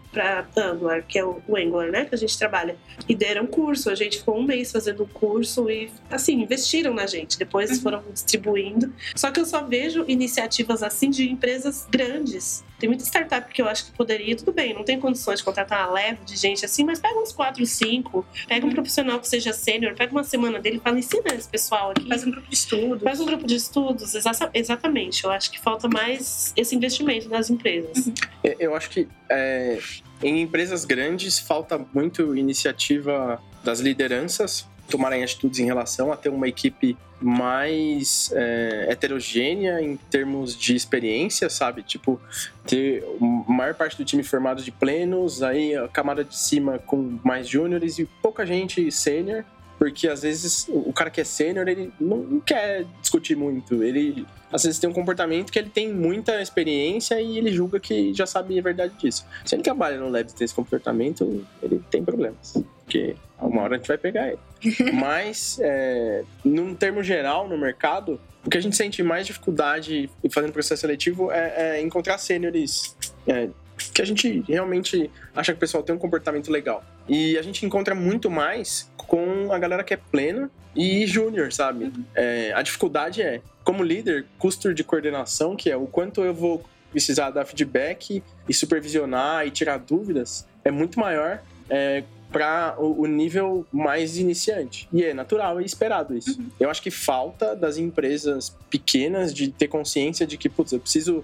Angular, 0.55 1.03
que 1.07 1.17
é 1.17 1.23
o, 1.23 1.41
o, 1.47 1.55
Angular, 1.55 1.91
né, 1.91 2.05
que 2.05 2.15
a 2.15 2.17
gente 2.17 2.37
trabalha. 2.37 2.75
E 3.07 3.15
deram 3.15 3.45
curso, 3.45 3.89
a 3.89 3.95
gente 3.95 4.23
ficou 4.27 4.37
um 4.37 4.43
mês 4.43 4.73
fazendo 4.73 5.03
o 5.03 5.07
curso 5.07 5.69
e, 5.69 5.89
assim, 6.11 6.41
investiram 6.41 6.93
na 6.93 7.07
gente. 7.07 7.39
Depois 7.39 7.71
uhum. 7.71 7.79
foram 7.79 8.03
distribuindo. 8.11 8.93
Só 9.15 9.31
que 9.31 9.39
eu 9.39 9.45
só 9.45 9.63
vejo 9.63 10.03
iniciativas 10.05 10.83
assim 10.83 11.09
de 11.09 11.29
empresas 11.29 11.87
grandes. 11.89 12.65
Tem 12.77 12.89
muita 12.89 13.05
startup 13.05 13.51
que 13.51 13.61
eu 13.61 13.67
acho 13.67 13.85
que 13.85 13.91
poderia, 13.93 14.35
tudo 14.35 14.51
bem, 14.51 14.73
não 14.73 14.83
tem 14.83 14.99
condições 14.99 15.39
de 15.39 15.45
contratar 15.45 15.87
uma 15.87 15.93
leve 15.93 16.25
de 16.25 16.35
gente 16.35 16.63
assim, 16.63 16.83
mas 16.83 16.99
pega 16.99 17.17
uns 17.17 17.31
4, 17.31 17.65
5, 17.65 18.25
pega 18.47 18.65
um 18.65 18.69
profissional 18.69 19.19
que 19.19 19.27
seja 19.27 19.51
sênior, 19.53 19.95
pega 19.95 20.11
uma 20.11 20.23
semana 20.23 20.59
dele 20.59 20.77
e 20.77 20.79
fala, 20.79 20.99
ensina 20.99 21.33
esse 21.33 21.47
pessoal 21.47 21.91
aqui. 21.91 22.07
Faz 22.07 22.23
um 22.25 22.31
grupo 22.31 22.47
de 22.47 22.53
estudos. 22.53 23.03
Faz 23.03 23.19
um 23.21 23.25
grupo 23.25 23.47
de 23.47 23.55
estudos, 23.55 24.13
exa 24.13 24.49
exatamente. 24.53 25.23
Eu 25.23 25.31
acho 25.31 25.49
que 25.49 25.59
falta 25.59 25.87
mais 25.87 26.53
esse 26.55 26.75
investimento 26.75 27.29
nas 27.29 27.49
empresas. 27.49 28.07
Uhum. 28.07 28.13
Eu 28.59 28.75
acho 28.75 28.89
que 28.89 29.07
é, 29.29 29.79
em 30.21 30.41
empresas 30.41 30.85
grandes 30.85 31.39
falta 31.39 31.79
muito 31.93 32.35
iniciativa 32.35 33.41
das 33.63 33.79
lideranças 33.79 34.65
tomarem 34.89 35.23
atitudes 35.23 35.59
em 35.59 35.65
relação 35.65 36.11
a 36.11 36.17
ter 36.17 36.29
uma 36.29 36.47
equipe 36.47 36.97
mais 37.19 38.31
é, 38.33 38.87
heterogênea 38.89 39.81
em 39.81 39.97
termos 39.97 40.55
de 40.55 40.75
experiência, 40.75 41.49
sabe? 41.49 41.81
Tipo, 41.81 42.21
ter 42.65 43.03
a 43.47 43.51
maior 43.51 43.73
parte 43.73 43.97
do 43.97 44.05
time 44.05 44.23
formado 44.23 44.61
de 44.63 44.71
plenos, 44.71 45.41
aí 45.41 45.75
a 45.75 45.87
camada 45.87 46.23
de 46.23 46.37
cima 46.37 46.79
com 46.79 47.19
mais 47.23 47.47
júniores 47.47 47.97
e 47.97 48.05
pouca 48.21 48.45
gente 48.45 48.91
sênior, 48.91 49.43
porque 49.77 50.07
às 50.07 50.21
vezes 50.21 50.67
o 50.69 50.91
cara 50.91 51.09
que 51.09 51.21
é 51.21 51.23
sênior, 51.23 51.67
ele 51.67 51.91
não 51.99 52.39
quer 52.39 52.85
discutir 53.01 53.35
muito, 53.35 53.83
ele 53.83 54.25
às 54.51 54.63
vezes 54.63 54.79
tem 54.79 54.89
um 54.89 54.93
comportamento 54.93 55.51
que 55.51 55.59
ele 55.59 55.69
tem 55.69 55.91
muita 55.93 56.41
experiência 56.41 57.19
e 57.21 57.37
ele 57.37 57.51
julga 57.51 57.79
que 57.79 58.13
já 58.13 58.25
sabe 58.25 58.57
a 58.57 58.61
verdade 58.61 58.93
disso. 58.97 59.25
Se 59.45 59.55
ele 59.55 59.63
trabalha 59.63 59.97
no 59.97 60.09
lab 60.09 60.29
e 60.29 60.33
tem 60.33 60.45
esse 60.45 60.55
comportamento, 60.55 61.45
ele 61.61 61.81
tem 61.91 62.03
problemas, 62.03 62.53
porque 62.83 63.15
uma 63.39 63.61
hora 63.61 63.75
a 63.75 63.77
gente 63.77 63.87
vai 63.87 63.97
pegar 63.97 64.29
ele. 64.29 64.39
Mas, 64.93 65.59
é, 65.61 66.23
num 66.43 66.73
termo 66.73 67.03
geral, 67.03 67.47
no 67.47 67.57
mercado, 67.57 68.19
o 68.45 68.49
que 68.49 68.57
a 68.57 68.61
gente 68.61 68.75
sente 68.75 69.03
mais 69.03 69.27
dificuldade 69.27 70.09
fazendo 70.31 70.53
processo 70.53 70.81
seletivo 70.81 71.31
é, 71.31 71.77
é 71.77 71.81
encontrar 71.81 72.17
sêniores 72.17 72.95
é, 73.27 73.49
que 73.93 74.01
a 74.01 74.05
gente 74.05 74.43
realmente 74.47 75.09
acha 75.35 75.51
que 75.51 75.57
o 75.57 75.59
pessoal 75.59 75.83
tem 75.83 75.95
um 75.95 75.99
comportamento 75.99 76.51
legal. 76.51 76.83
E 77.07 77.37
a 77.37 77.41
gente 77.41 77.65
encontra 77.65 77.93
muito 77.93 78.29
mais 78.29 78.89
com 79.07 79.51
a 79.51 79.57
galera 79.57 79.83
que 79.83 79.93
é 79.93 79.97
plena 79.97 80.51
e 80.75 81.07
júnior, 81.07 81.51
sabe? 81.51 81.85
Uhum. 81.85 82.03
É, 82.13 82.51
a 82.53 82.61
dificuldade 82.61 83.21
é, 83.21 83.41
como 83.63 83.81
líder, 83.81 84.25
custo 84.37 84.73
de 84.73 84.83
coordenação, 84.83 85.55
que 85.55 85.71
é 85.71 85.77
o 85.77 85.87
quanto 85.87 86.23
eu 86.23 86.33
vou 86.33 86.63
precisar 86.91 87.31
dar 87.31 87.45
feedback 87.45 88.23
e 88.47 88.53
supervisionar 88.53 89.45
e 89.45 89.51
tirar 89.51 89.77
dúvidas, 89.77 90.47
é 90.63 90.71
muito 90.71 90.99
maior 90.99 91.41
é, 91.69 92.03
para 92.31 92.75
o, 92.77 93.05
nível 93.07 93.65
mais 93.71 94.17
iniciante. 94.17 94.87
E 94.91 95.03
é 95.03 95.13
natural 95.13 95.61
e 95.61 95.65
esperado 95.65 96.15
isso. 96.15 96.39
Uhum. 96.39 96.49
Eu 96.59 96.69
acho 96.69 96.81
que 96.81 96.91
falta 96.91 97.55
das 97.55 97.77
empresas 97.77 98.55
pequenas 98.69 99.33
de 99.33 99.49
ter 99.49 99.67
consciência 99.67 100.27
de 100.27 100.37
que, 100.37 100.49
putz, 100.49 100.73
eu 100.73 100.79
preciso 100.79 101.23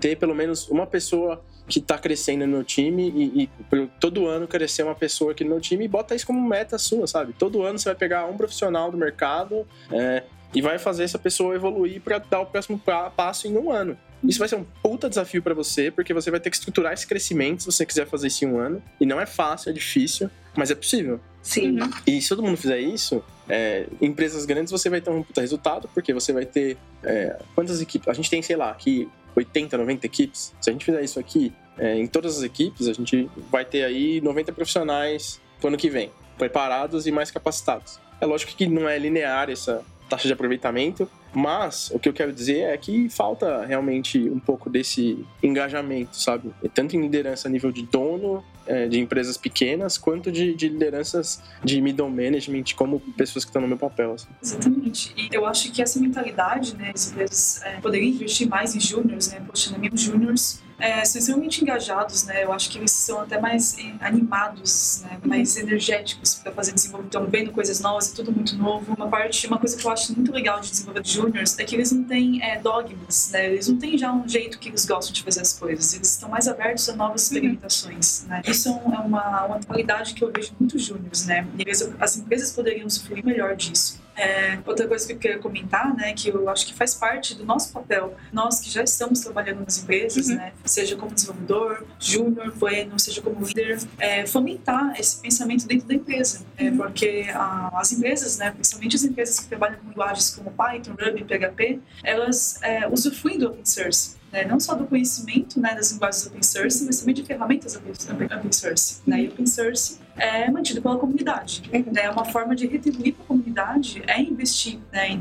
ter 0.00 0.16
pelo 0.16 0.34
menos 0.34 0.68
uma 0.68 0.86
pessoa 0.86 1.42
que 1.68 1.78
está 1.78 1.96
crescendo 1.96 2.46
no 2.46 2.52
meu 2.52 2.64
time 2.64 3.08
e, 3.10 3.42
e, 3.44 3.86
todo 4.00 4.26
ano 4.26 4.46
crescer 4.48 4.82
uma 4.82 4.94
pessoa 4.94 5.32
aqui 5.32 5.44
no 5.44 5.50
meu 5.50 5.60
time 5.60 5.84
e 5.84 5.88
bota 5.88 6.14
isso 6.14 6.26
como 6.26 6.46
meta 6.46 6.76
sua, 6.78 7.06
sabe? 7.06 7.32
Todo 7.32 7.62
ano 7.62 7.78
você 7.78 7.86
vai 7.86 7.94
pegar 7.94 8.26
um 8.26 8.36
profissional 8.36 8.90
do 8.90 8.96
mercado 8.96 9.66
é, 9.90 10.24
e 10.54 10.60
vai 10.60 10.78
fazer 10.78 11.04
essa 11.04 11.18
pessoa 11.18 11.54
evoluir 11.54 12.00
para 12.00 12.18
dar 12.18 12.40
o 12.40 12.46
próximo 12.46 12.80
passo 13.16 13.46
em 13.46 13.56
um 13.56 13.70
ano. 13.70 13.96
Isso 14.24 14.38
vai 14.38 14.48
ser 14.48 14.56
um 14.56 14.64
puta 14.82 15.08
desafio 15.08 15.42
para 15.42 15.54
você, 15.54 15.90
porque 15.90 16.14
você 16.14 16.30
vai 16.30 16.38
ter 16.38 16.48
que 16.48 16.56
estruturar 16.56 16.92
esse 16.92 17.06
crescimento 17.06 17.60
se 17.62 17.66
você 17.66 17.84
quiser 17.84 18.06
fazer 18.06 18.28
isso 18.28 18.44
em 18.44 18.48
um 18.48 18.58
ano. 18.58 18.82
E 19.00 19.06
não 19.06 19.20
é 19.20 19.26
fácil, 19.26 19.70
é 19.70 19.72
difícil, 19.72 20.30
mas 20.54 20.70
é 20.70 20.74
possível. 20.74 21.18
Sim. 21.42 21.78
E 22.06 22.22
se 22.22 22.28
todo 22.28 22.40
mundo 22.40 22.56
fizer 22.56 22.78
isso, 22.78 23.22
é, 23.48 23.86
empresas 24.00 24.44
grandes 24.44 24.70
você 24.70 24.88
vai 24.88 25.00
ter 25.00 25.10
um 25.10 25.24
puta 25.24 25.40
resultado, 25.40 25.88
porque 25.92 26.14
você 26.14 26.32
vai 26.32 26.46
ter. 26.46 26.76
É, 27.02 27.36
quantas 27.54 27.80
equipes? 27.80 28.08
A 28.08 28.12
gente 28.12 28.30
tem, 28.30 28.40
sei 28.42 28.54
lá, 28.54 28.70
aqui 28.70 29.08
80, 29.34 29.76
90 29.76 30.06
equipes. 30.06 30.54
Se 30.60 30.70
a 30.70 30.72
gente 30.72 30.84
fizer 30.84 31.02
isso 31.02 31.18
aqui 31.18 31.52
é, 31.78 31.96
em 31.96 32.06
todas 32.06 32.38
as 32.38 32.42
equipes, 32.42 32.88
a 32.88 32.92
gente 32.92 33.30
vai 33.50 33.64
ter 33.64 33.84
aí 33.84 34.20
90 34.20 34.52
profissionais 34.52 35.40
pro 35.58 35.68
ano 35.68 35.76
que 35.76 35.88
vem, 35.88 36.10
preparados 36.38 37.06
e 37.06 37.12
mais 37.12 37.30
capacitados. 37.30 37.98
É 38.20 38.26
lógico 38.26 38.54
que 38.54 38.66
não 38.66 38.88
é 38.88 38.98
linear 38.98 39.50
essa 39.50 39.84
taxa 40.12 40.26
de 40.26 40.34
aproveitamento, 40.34 41.08
mas 41.32 41.90
o 41.90 41.98
que 41.98 42.06
eu 42.06 42.12
quero 42.12 42.34
dizer 42.34 42.64
é 42.64 42.76
que 42.76 43.08
falta 43.08 43.64
realmente 43.64 44.18
um 44.28 44.38
pouco 44.38 44.68
desse 44.68 45.24
engajamento, 45.42 46.18
sabe? 46.18 46.52
Tanto 46.74 46.94
em 46.94 47.00
liderança 47.00 47.48
a 47.48 47.50
nível 47.50 47.72
de 47.72 47.82
dono 47.86 48.44
é, 48.66 48.86
de 48.86 49.00
empresas 49.00 49.38
pequenas, 49.38 49.96
quanto 49.96 50.30
de, 50.30 50.54
de, 50.54 50.68
lideranças 50.68 51.42
de 51.64 51.80
middle 51.80 52.10
management, 52.10 52.64
como 52.76 53.00
pessoas 53.16 53.42
que 53.42 53.48
estão 53.48 53.62
no 53.62 53.68
meu 53.68 53.78
papel. 53.78 54.12
Assim. 54.12 54.28
Exatamente. 54.42 55.14
E 55.16 55.34
eu 55.34 55.46
acho 55.46 55.72
que 55.72 55.80
essa 55.80 55.98
mentalidade, 55.98 56.76
né, 56.76 56.92
as 56.94 57.10
empresas 57.10 57.62
é, 57.62 57.80
poderiam 57.80 58.10
investir 58.10 58.46
mais 58.46 58.76
em 58.76 58.80
júniors, 58.80 59.32
né? 59.32 59.42
Poxa, 59.46 59.74
amigos 59.74 60.02
júniors 60.02 60.60
é, 60.82 61.04
são 61.04 61.20
extremamente 61.20 61.62
engajados, 61.62 62.24
né? 62.24 62.42
Eu 62.42 62.52
acho 62.52 62.68
que 62.68 62.76
eles 62.76 62.90
são 62.90 63.20
até 63.20 63.40
mais 63.40 63.78
eh, 63.78 63.92
animados, 64.00 65.02
né? 65.04 65.16
mais 65.24 65.56
energéticos 65.56 66.34
para 66.34 66.50
fazer 66.50 66.72
desenvolvimento, 66.72 67.14
estão 67.14 67.30
vendo 67.30 67.52
coisas 67.52 67.78
novas, 67.78 68.10
é 68.10 68.16
tudo 68.16 68.32
muito 68.32 68.56
novo. 68.56 68.92
Uma 68.94 69.08
parte, 69.08 69.46
uma 69.46 69.58
coisa 69.58 69.76
que 69.76 69.86
eu 69.86 69.90
acho 69.92 70.12
muito 70.12 70.32
legal 70.32 70.58
de 70.58 70.70
desenvolver 70.70 71.06
juniors 71.06 71.56
é 71.56 71.64
que 71.64 71.76
eles 71.76 71.92
não 71.92 72.02
têm 72.02 72.42
é, 72.42 72.58
dogmas, 72.58 73.30
né? 73.32 73.52
Eles 73.52 73.68
não 73.68 73.76
têm 73.76 73.96
já 73.96 74.12
um 74.12 74.28
jeito 74.28 74.58
que 74.58 74.68
eles 74.68 74.84
gostam 74.84 75.12
de 75.12 75.22
fazer 75.22 75.42
as 75.42 75.52
coisas. 75.52 75.94
Eles 75.94 76.10
estão 76.10 76.28
mais 76.28 76.48
abertos 76.48 76.88
a 76.88 76.96
novas 76.96 77.22
uhum. 77.22 77.36
experimentações, 77.36 78.24
né? 78.26 78.42
Isso 78.44 78.68
é 78.68 78.72
uma, 78.72 79.44
uma 79.44 79.60
qualidade 79.60 80.14
que 80.14 80.24
eu 80.24 80.32
vejo 80.34 80.52
muito 80.58 80.76
juniors, 80.80 81.26
né? 81.26 81.46
E 81.64 81.70
as 82.00 82.16
empresas 82.16 82.50
poderiam 82.50 82.90
sofrer 82.90 83.24
melhor 83.24 83.54
disso. 83.54 84.01
É, 84.16 84.58
outra 84.66 84.86
coisa 84.86 85.06
que 85.06 85.12
eu 85.12 85.18
queria 85.18 85.38
comentar, 85.38 85.94
né, 85.94 86.12
que 86.12 86.28
eu 86.28 86.48
acho 86.48 86.66
que 86.66 86.74
faz 86.74 86.94
parte 86.94 87.34
do 87.34 87.44
nosso 87.44 87.72
papel, 87.72 88.14
nós 88.32 88.60
que 88.60 88.70
já 88.70 88.82
estamos 88.82 89.20
trabalhando 89.20 89.64
nas 89.64 89.82
empresas, 89.82 90.28
uhum. 90.28 90.36
né, 90.36 90.52
seja 90.64 90.96
como 90.96 91.14
desenvolvedor, 91.14 91.86
júnior, 91.98 92.52
bueno, 92.52 92.98
seja 92.98 93.22
como 93.22 93.44
líder, 93.44 93.78
é, 93.98 94.26
fomentar 94.26 94.98
esse 94.98 95.20
pensamento 95.20 95.66
dentro 95.66 95.86
da 95.86 95.94
empresa, 95.94 96.44
é, 96.56 96.64
uhum. 96.64 96.76
porque 96.76 97.26
a, 97.32 97.70
as 97.74 97.92
empresas, 97.92 98.38
né, 98.38 98.50
principalmente 98.50 98.96
as 98.96 99.04
empresas 99.04 99.40
que 99.40 99.46
trabalham 99.46 99.78
com 99.78 99.88
linguagens 99.88 100.30
como 100.30 100.52
Python, 100.52 100.92
Ruby, 100.92 101.24
PHP, 101.24 101.80
elas 102.04 102.60
é, 102.62 102.86
usufruem 102.88 103.38
do 103.38 103.48
open 103.48 103.64
source 103.64 104.21
né? 104.32 104.44
não 104.44 104.58
só 104.58 104.74
do 104.74 104.86
conhecimento 104.86 105.60
né, 105.60 105.74
das 105.74 105.92
linguagens 105.92 106.26
open 106.26 106.42
source, 106.42 106.84
mas 106.84 107.00
também 107.00 107.14
de 107.14 107.22
ferramentas 107.22 107.76
open 107.76 108.52
source. 108.52 109.00
Né? 109.06 109.24
E 109.24 109.28
open 109.28 109.46
source 109.46 109.98
é 110.16 110.50
mantido 110.50 110.80
pela 110.80 110.96
comunidade. 110.96 111.62
Né? 111.70 112.10
Uma 112.10 112.24
forma 112.24 112.56
de 112.56 112.66
retribuir 112.66 113.14
para 113.14 113.24
a 113.24 113.26
comunidade 113.26 114.02
é 114.06 114.20
investir 114.20 114.78
né, 114.90 115.10
em 115.10 115.20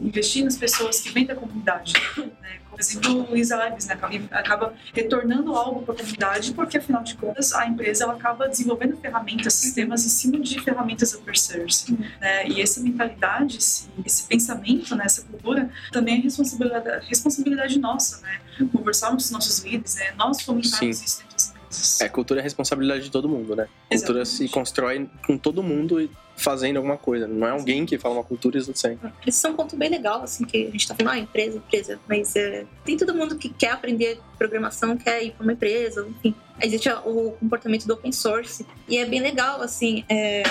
investir 0.00 0.44
nas 0.44 0.56
pessoas 0.56 1.00
que 1.00 1.10
vêm 1.10 1.26
da 1.26 1.34
comunidade. 1.34 1.92
Né? 2.16 2.60
Por 2.80 3.08
exemplo, 3.08 3.22
o 3.24 3.30
Luiz 3.30 3.52
Alves 3.52 3.86
né, 3.86 3.98
acaba 4.30 4.74
retornando 4.94 5.54
algo 5.54 5.82
para 5.82 5.94
a 5.94 5.96
comunidade, 5.98 6.52
porque 6.54 6.78
afinal 6.78 7.02
de 7.02 7.14
contas 7.14 7.52
a 7.52 7.66
empresa 7.66 8.04
ela 8.04 8.14
acaba 8.14 8.48
desenvolvendo 8.48 8.96
ferramentas, 8.96 9.52
sistemas 9.54 10.04
em 10.06 10.08
cima 10.08 10.40
de 10.40 10.58
ferramentas 10.60 11.14
open 11.14 11.34
source. 11.34 11.92
Uhum. 11.92 11.98
Né? 12.20 12.48
E 12.48 12.62
essa 12.62 12.80
mentalidade, 12.80 13.58
esse, 13.58 13.88
esse 14.04 14.26
pensamento, 14.26 14.96
né, 14.96 15.04
essa 15.04 15.22
cultura, 15.22 15.70
também 15.92 16.18
é 16.18 16.22
responsabilidade, 16.22 17.06
responsabilidade 17.06 17.78
nossa, 17.78 18.20
né? 18.22 18.40
Conversarmos 18.72 19.24
com 19.24 19.26
os 19.26 19.30
nossos 19.30 19.58
líderes, 19.64 19.96
né? 19.96 20.12
nós 20.16 20.40
fomentarmos 20.40 20.96
Sim. 20.96 21.04
isso 21.04 21.18
dentro 21.20 21.36
das 21.36 22.00
é, 22.00 22.08
cultura 22.08 22.40
é 22.40 22.42
responsabilidade 22.42 23.04
de 23.04 23.10
todo 23.10 23.28
mundo, 23.28 23.54
né? 23.54 23.68
Exatamente. 23.88 24.06
Cultura 24.06 24.24
se 24.24 24.48
constrói 24.48 25.08
com 25.24 25.38
todo 25.38 25.62
mundo 25.62 26.00
fazendo 26.40 26.78
alguma 26.78 26.96
coisa. 26.96 27.26
Não 27.28 27.46
é 27.46 27.50
alguém 27.50 27.84
que 27.84 27.98
fala 27.98 28.14
uma 28.14 28.24
cultura 28.24 28.56
e 28.56 28.60
isso 28.60 28.72
sempre. 28.74 29.12
Esse 29.26 29.46
é 29.46 29.50
um 29.50 29.54
ponto 29.54 29.76
bem 29.76 29.90
legal, 29.90 30.22
assim, 30.22 30.44
que 30.44 30.66
a 30.66 30.70
gente 30.70 30.88
tá 30.88 30.94
falando, 30.94 31.12
ah, 31.14 31.18
empresa, 31.18 31.58
empresa. 31.58 32.00
Mas 32.08 32.34
é, 32.34 32.64
tem 32.84 32.96
todo 32.96 33.14
mundo 33.14 33.36
que 33.36 33.50
quer 33.50 33.70
aprender 33.70 34.18
programação, 34.38 34.96
quer 34.96 35.22
ir 35.22 35.32
para 35.32 35.42
uma 35.42 35.52
empresa, 35.52 36.06
enfim. 36.08 36.34
Existe 36.60 36.88
o 36.90 37.32
comportamento 37.32 37.86
do 37.86 37.94
open 37.94 38.12
source. 38.12 38.66
E 38.88 38.96
é 38.96 39.04
bem 39.04 39.20
legal, 39.20 39.62
assim, 39.62 40.04
é, 40.08 40.42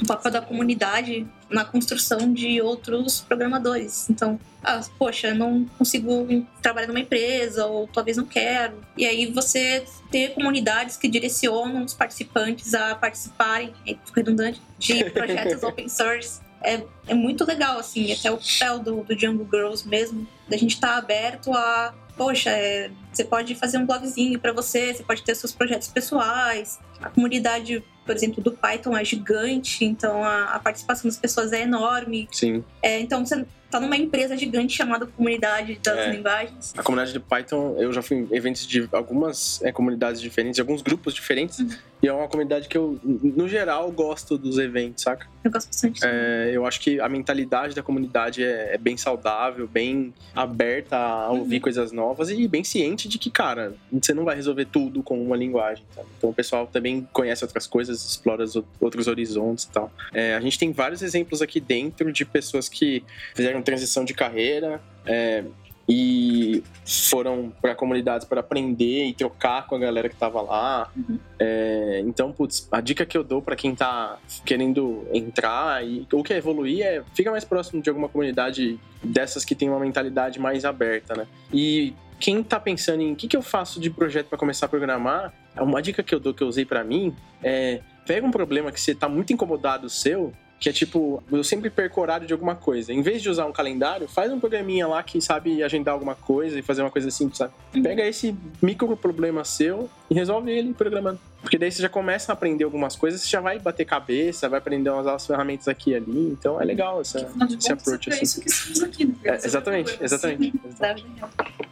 o 0.00 0.06
papel 0.06 0.30
da 0.32 0.40
comunidade 0.40 1.26
na 1.48 1.64
construção 1.64 2.32
de 2.32 2.60
outros 2.60 3.20
programadores. 3.20 4.08
Então, 4.08 4.38
ah, 4.62 4.80
poxa, 4.98 5.34
não 5.34 5.64
consigo 5.78 6.26
trabalhar 6.62 6.86
numa 6.86 7.00
empresa, 7.00 7.66
ou 7.66 7.88
talvez 7.88 8.16
não 8.16 8.24
quero. 8.24 8.74
E 8.96 9.04
aí 9.04 9.26
você 9.26 9.84
ter 10.10 10.34
comunidades 10.34 10.96
que 10.96 11.08
direcionam 11.08 11.84
os 11.84 11.94
participantes 11.94 12.74
a 12.74 12.94
participarem, 12.94 13.72
é 13.86 13.96
redundante, 14.14 14.60
de 14.78 15.04
projetos 15.10 15.62
open 15.62 15.88
source. 15.88 16.40
É, 16.62 16.82
é 17.08 17.14
muito 17.14 17.44
legal, 17.44 17.78
assim, 17.78 18.12
até 18.12 18.30
o 18.30 18.36
papel 18.36 18.78
do, 18.80 19.02
do 19.02 19.16
Django 19.16 19.48
Girls 19.50 19.88
mesmo, 19.88 20.26
da 20.48 20.56
gente 20.56 20.74
estar 20.74 20.88
tá 20.88 20.98
aberto 20.98 21.52
a 21.54 21.94
poxa, 22.20 22.50
é, 22.50 22.90
você 23.10 23.24
pode 23.24 23.54
fazer 23.54 23.78
um 23.78 23.86
blogzinho 23.86 24.38
para 24.38 24.52
você, 24.52 24.92
você 24.92 25.02
pode 25.02 25.22
ter 25.22 25.34
seus 25.34 25.52
projetos 25.52 25.88
pessoais. 25.88 26.78
A 27.00 27.08
comunidade, 27.08 27.82
por 28.10 28.16
exemplo, 28.16 28.42
do 28.42 28.50
Python 28.50 28.96
é 28.96 29.04
gigante, 29.04 29.84
então 29.84 30.24
a, 30.24 30.46
a 30.46 30.58
participação 30.58 31.08
das 31.08 31.16
pessoas 31.16 31.52
é 31.52 31.62
enorme. 31.62 32.28
Sim. 32.32 32.64
É, 32.82 32.98
então 32.98 33.24
você 33.24 33.46
tá 33.70 33.78
numa 33.78 33.96
empresa 33.96 34.36
gigante 34.36 34.76
chamada 34.76 35.06
Comunidade 35.06 35.78
das 35.80 35.96
é. 35.96 36.10
Linguagens. 36.10 36.74
A 36.76 36.82
comunidade 36.82 37.12
do 37.12 37.20
Python, 37.20 37.76
eu 37.78 37.92
já 37.92 38.02
fui 38.02 38.16
em 38.16 38.28
eventos 38.32 38.66
de 38.66 38.88
algumas 38.90 39.62
é, 39.62 39.70
comunidades 39.70 40.20
diferentes, 40.20 40.58
alguns 40.58 40.82
grupos 40.82 41.14
diferentes. 41.14 41.60
Uhum. 41.60 41.70
E 42.02 42.08
é 42.08 42.12
uma 42.12 42.28
comunidade 42.28 42.68
que 42.68 42.76
eu, 42.76 42.98
no 43.04 43.48
geral, 43.48 43.90
gosto 43.92 44.38
dos 44.38 44.58
eventos, 44.58 45.02
saca? 45.02 45.26
Eu 45.44 45.50
gosto 45.50 45.68
bastante. 45.68 46.00
É, 46.04 46.50
eu 46.52 46.64
acho 46.64 46.80
que 46.80 47.00
a 47.00 47.08
mentalidade 47.08 47.74
da 47.74 47.82
comunidade 47.82 48.42
é, 48.42 48.74
é 48.74 48.78
bem 48.78 48.96
saudável, 48.96 49.66
bem 49.66 50.14
aberta 50.34 50.96
a 50.96 51.30
ouvir 51.30 51.56
uhum. 51.56 51.62
coisas 51.62 51.92
novas 51.92 52.30
e 52.30 52.48
bem 52.48 52.64
ciente 52.64 53.08
de 53.08 53.18
que, 53.18 53.30
cara, 53.30 53.74
você 53.92 54.14
não 54.14 54.24
vai 54.24 54.34
resolver 54.34 54.66
tudo 54.66 55.02
com 55.02 55.22
uma 55.22 55.36
linguagem. 55.36 55.84
Sabe? 55.94 56.08
Então 56.16 56.30
o 56.30 56.34
pessoal 56.34 56.66
também 56.66 57.06
conhece 57.12 57.44
outras 57.44 57.66
coisas, 57.66 58.04
explora 58.04 58.44
outros 58.80 59.06
horizontes 59.06 59.64
e 59.64 59.70
tal. 59.70 59.92
É, 60.12 60.34
a 60.34 60.40
gente 60.40 60.58
tem 60.58 60.72
vários 60.72 61.02
exemplos 61.02 61.42
aqui 61.42 61.60
dentro 61.60 62.12
de 62.12 62.24
pessoas 62.24 62.68
que 62.68 63.04
fizeram 63.34 63.60
transição 63.62 64.04
de 64.04 64.14
carreira. 64.14 64.80
É, 65.06 65.44
e 65.92 66.62
foram 66.86 67.52
para 67.60 67.74
comunidades 67.74 68.24
para 68.24 68.38
aprender 68.38 69.06
e 69.06 69.12
trocar 69.12 69.66
com 69.66 69.74
a 69.74 69.78
galera 69.78 70.08
que 70.08 70.14
tava 70.14 70.40
lá. 70.40 70.88
Uhum. 70.96 71.18
É, 71.36 72.00
então, 72.06 72.30
putz, 72.30 72.68
a 72.70 72.80
dica 72.80 73.04
que 73.04 73.18
eu 73.18 73.24
dou 73.24 73.42
para 73.42 73.56
quem 73.56 73.74
tá 73.74 74.16
querendo 74.44 75.04
entrar 75.12 75.84
e 75.84 76.06
ou 76.12 76.22
quer 76.22 76.36
evoluir 76.36 76.82
é 76.82 77.02
fica 77.12 77.32
mais 77.32 77.44
próximo 77.44 77.82
de 77.82 77.90
alguma 77.90 78.08
comunidade 78.08 78.78
dessas 79.02 79.44
que 79.44 79.56
tem 79.56 79.68
uma 79.68 79.80
mentalidade 79.80 80.38
mais 80.38 80.64
aberta, 80.64 81.16
né? 81.16 81.26
E 81.52 81.92
quem 82.20 82.40
tá 82.40 82.60
pensando 82.60 83.02
em 83.02 83.12
o 83.12 83.16
que, 83.16 83.26
que 83.26 83.36
eu 83.36 83.42
faço 83.42 83.80
de 83.80 83.90
projeto 83.90 84.28
para 84.28 84.38
começar 84.38 84.66
a 84.66 84.68
programar, 84.68 85.34
uma 85.58 85.82
dica 85.82 86.04
que 86.04 86.14
eu 86.14 86.20
dou 86.20 86.32
que 86.32 86.42
eu 86.42 86.46
usei 86.46 86.64
para 86.64 86.84
mim 86.84 87.12
é 87.42 87.80
pega 88.06 88.24
um 88.24 88.30
problema 88.30 88.70
que 88.70 88.80
você 88.80 88.94
tá 88.94 89.08
muito 89.08 89.32
incomodado 89.32 89.88
seu 89.88 90.32
que 90.60 90.68
é 90.68 90.72
tipo, 90.72 91.24
eu 91.32 91.42
sempre 91.42 91.70
perco 91.70 92.02
horário 92.02 92.26
de 92.26 92.34
alguma 92.34 92.54
coisa. 92.54 92.92
Em 92.92 93.00
vez 93.00 93.22
de 93.22 93.30
usar 93.30 93.46
um 93.46 93.52
calendário, 93.52 94.06
faz 94.06 94.30
um 94.30 94.38
programinha 94.38 94.86
lá 94.86 95.02
que 95.02 95.18
sabe 95.18 95.62
agendar 95.62 95.94
alguma 95.94 96.14
coisa 96.14 96.58
e 96.58 96.62
fazer 96.62 96.82
uma 96.82 96.90
coisa 96.90 97.10
simples, 97.10 97.38
sabe? 97.38 97.54
Uhum. 97.74 97.82
Pega 97.82 98.06
esse 98.06 98.36
micro 98.60 98.94
problema 98.94 99.42
seu 99.42 99.88
e 100.10 100.14
resolve 100.14 100.50
ele 100.52 100.74
programando. 100.74 101.18
Porque 101.40 101.56
daí 101.56 101.72
você 101.72 101.80
já 101.80 101.88
começa 101.88 102.30
a 102.30 102.34
aprender 102.34 102.64
algumas 102.64 102.94
coisas, 102.94 103.22
você 103.22 103.28
já 103.28 103.40
vai 103.40 103.58
bater 103.58 103.86
cabeça, 103.86 104.50
vai 104.50 104.58
aprender 104.58 104.90
umas 104.90 105.26
ferramentas 105.26 105.66
aqui 105.66 105.92
e 105.92 105.94
ali. 105.94 106.28
Então 106.38 106.60
é 106.60 106.64
legal 106.66 107.00
essa, 107.00 107.26
esse 107.58 107.72
approach. 107.72 108.10
É 108.10 108.12
assim. 108.12 108.24
isso 108.24 108.40
que 108.42 108.50
estamos 108.50 108.82
aqui, 108.82 109.06
né? 109.06 109.14
É, 109.24 109.34
exatamente, 109.36 109.98
exatamente. 109.98 110.52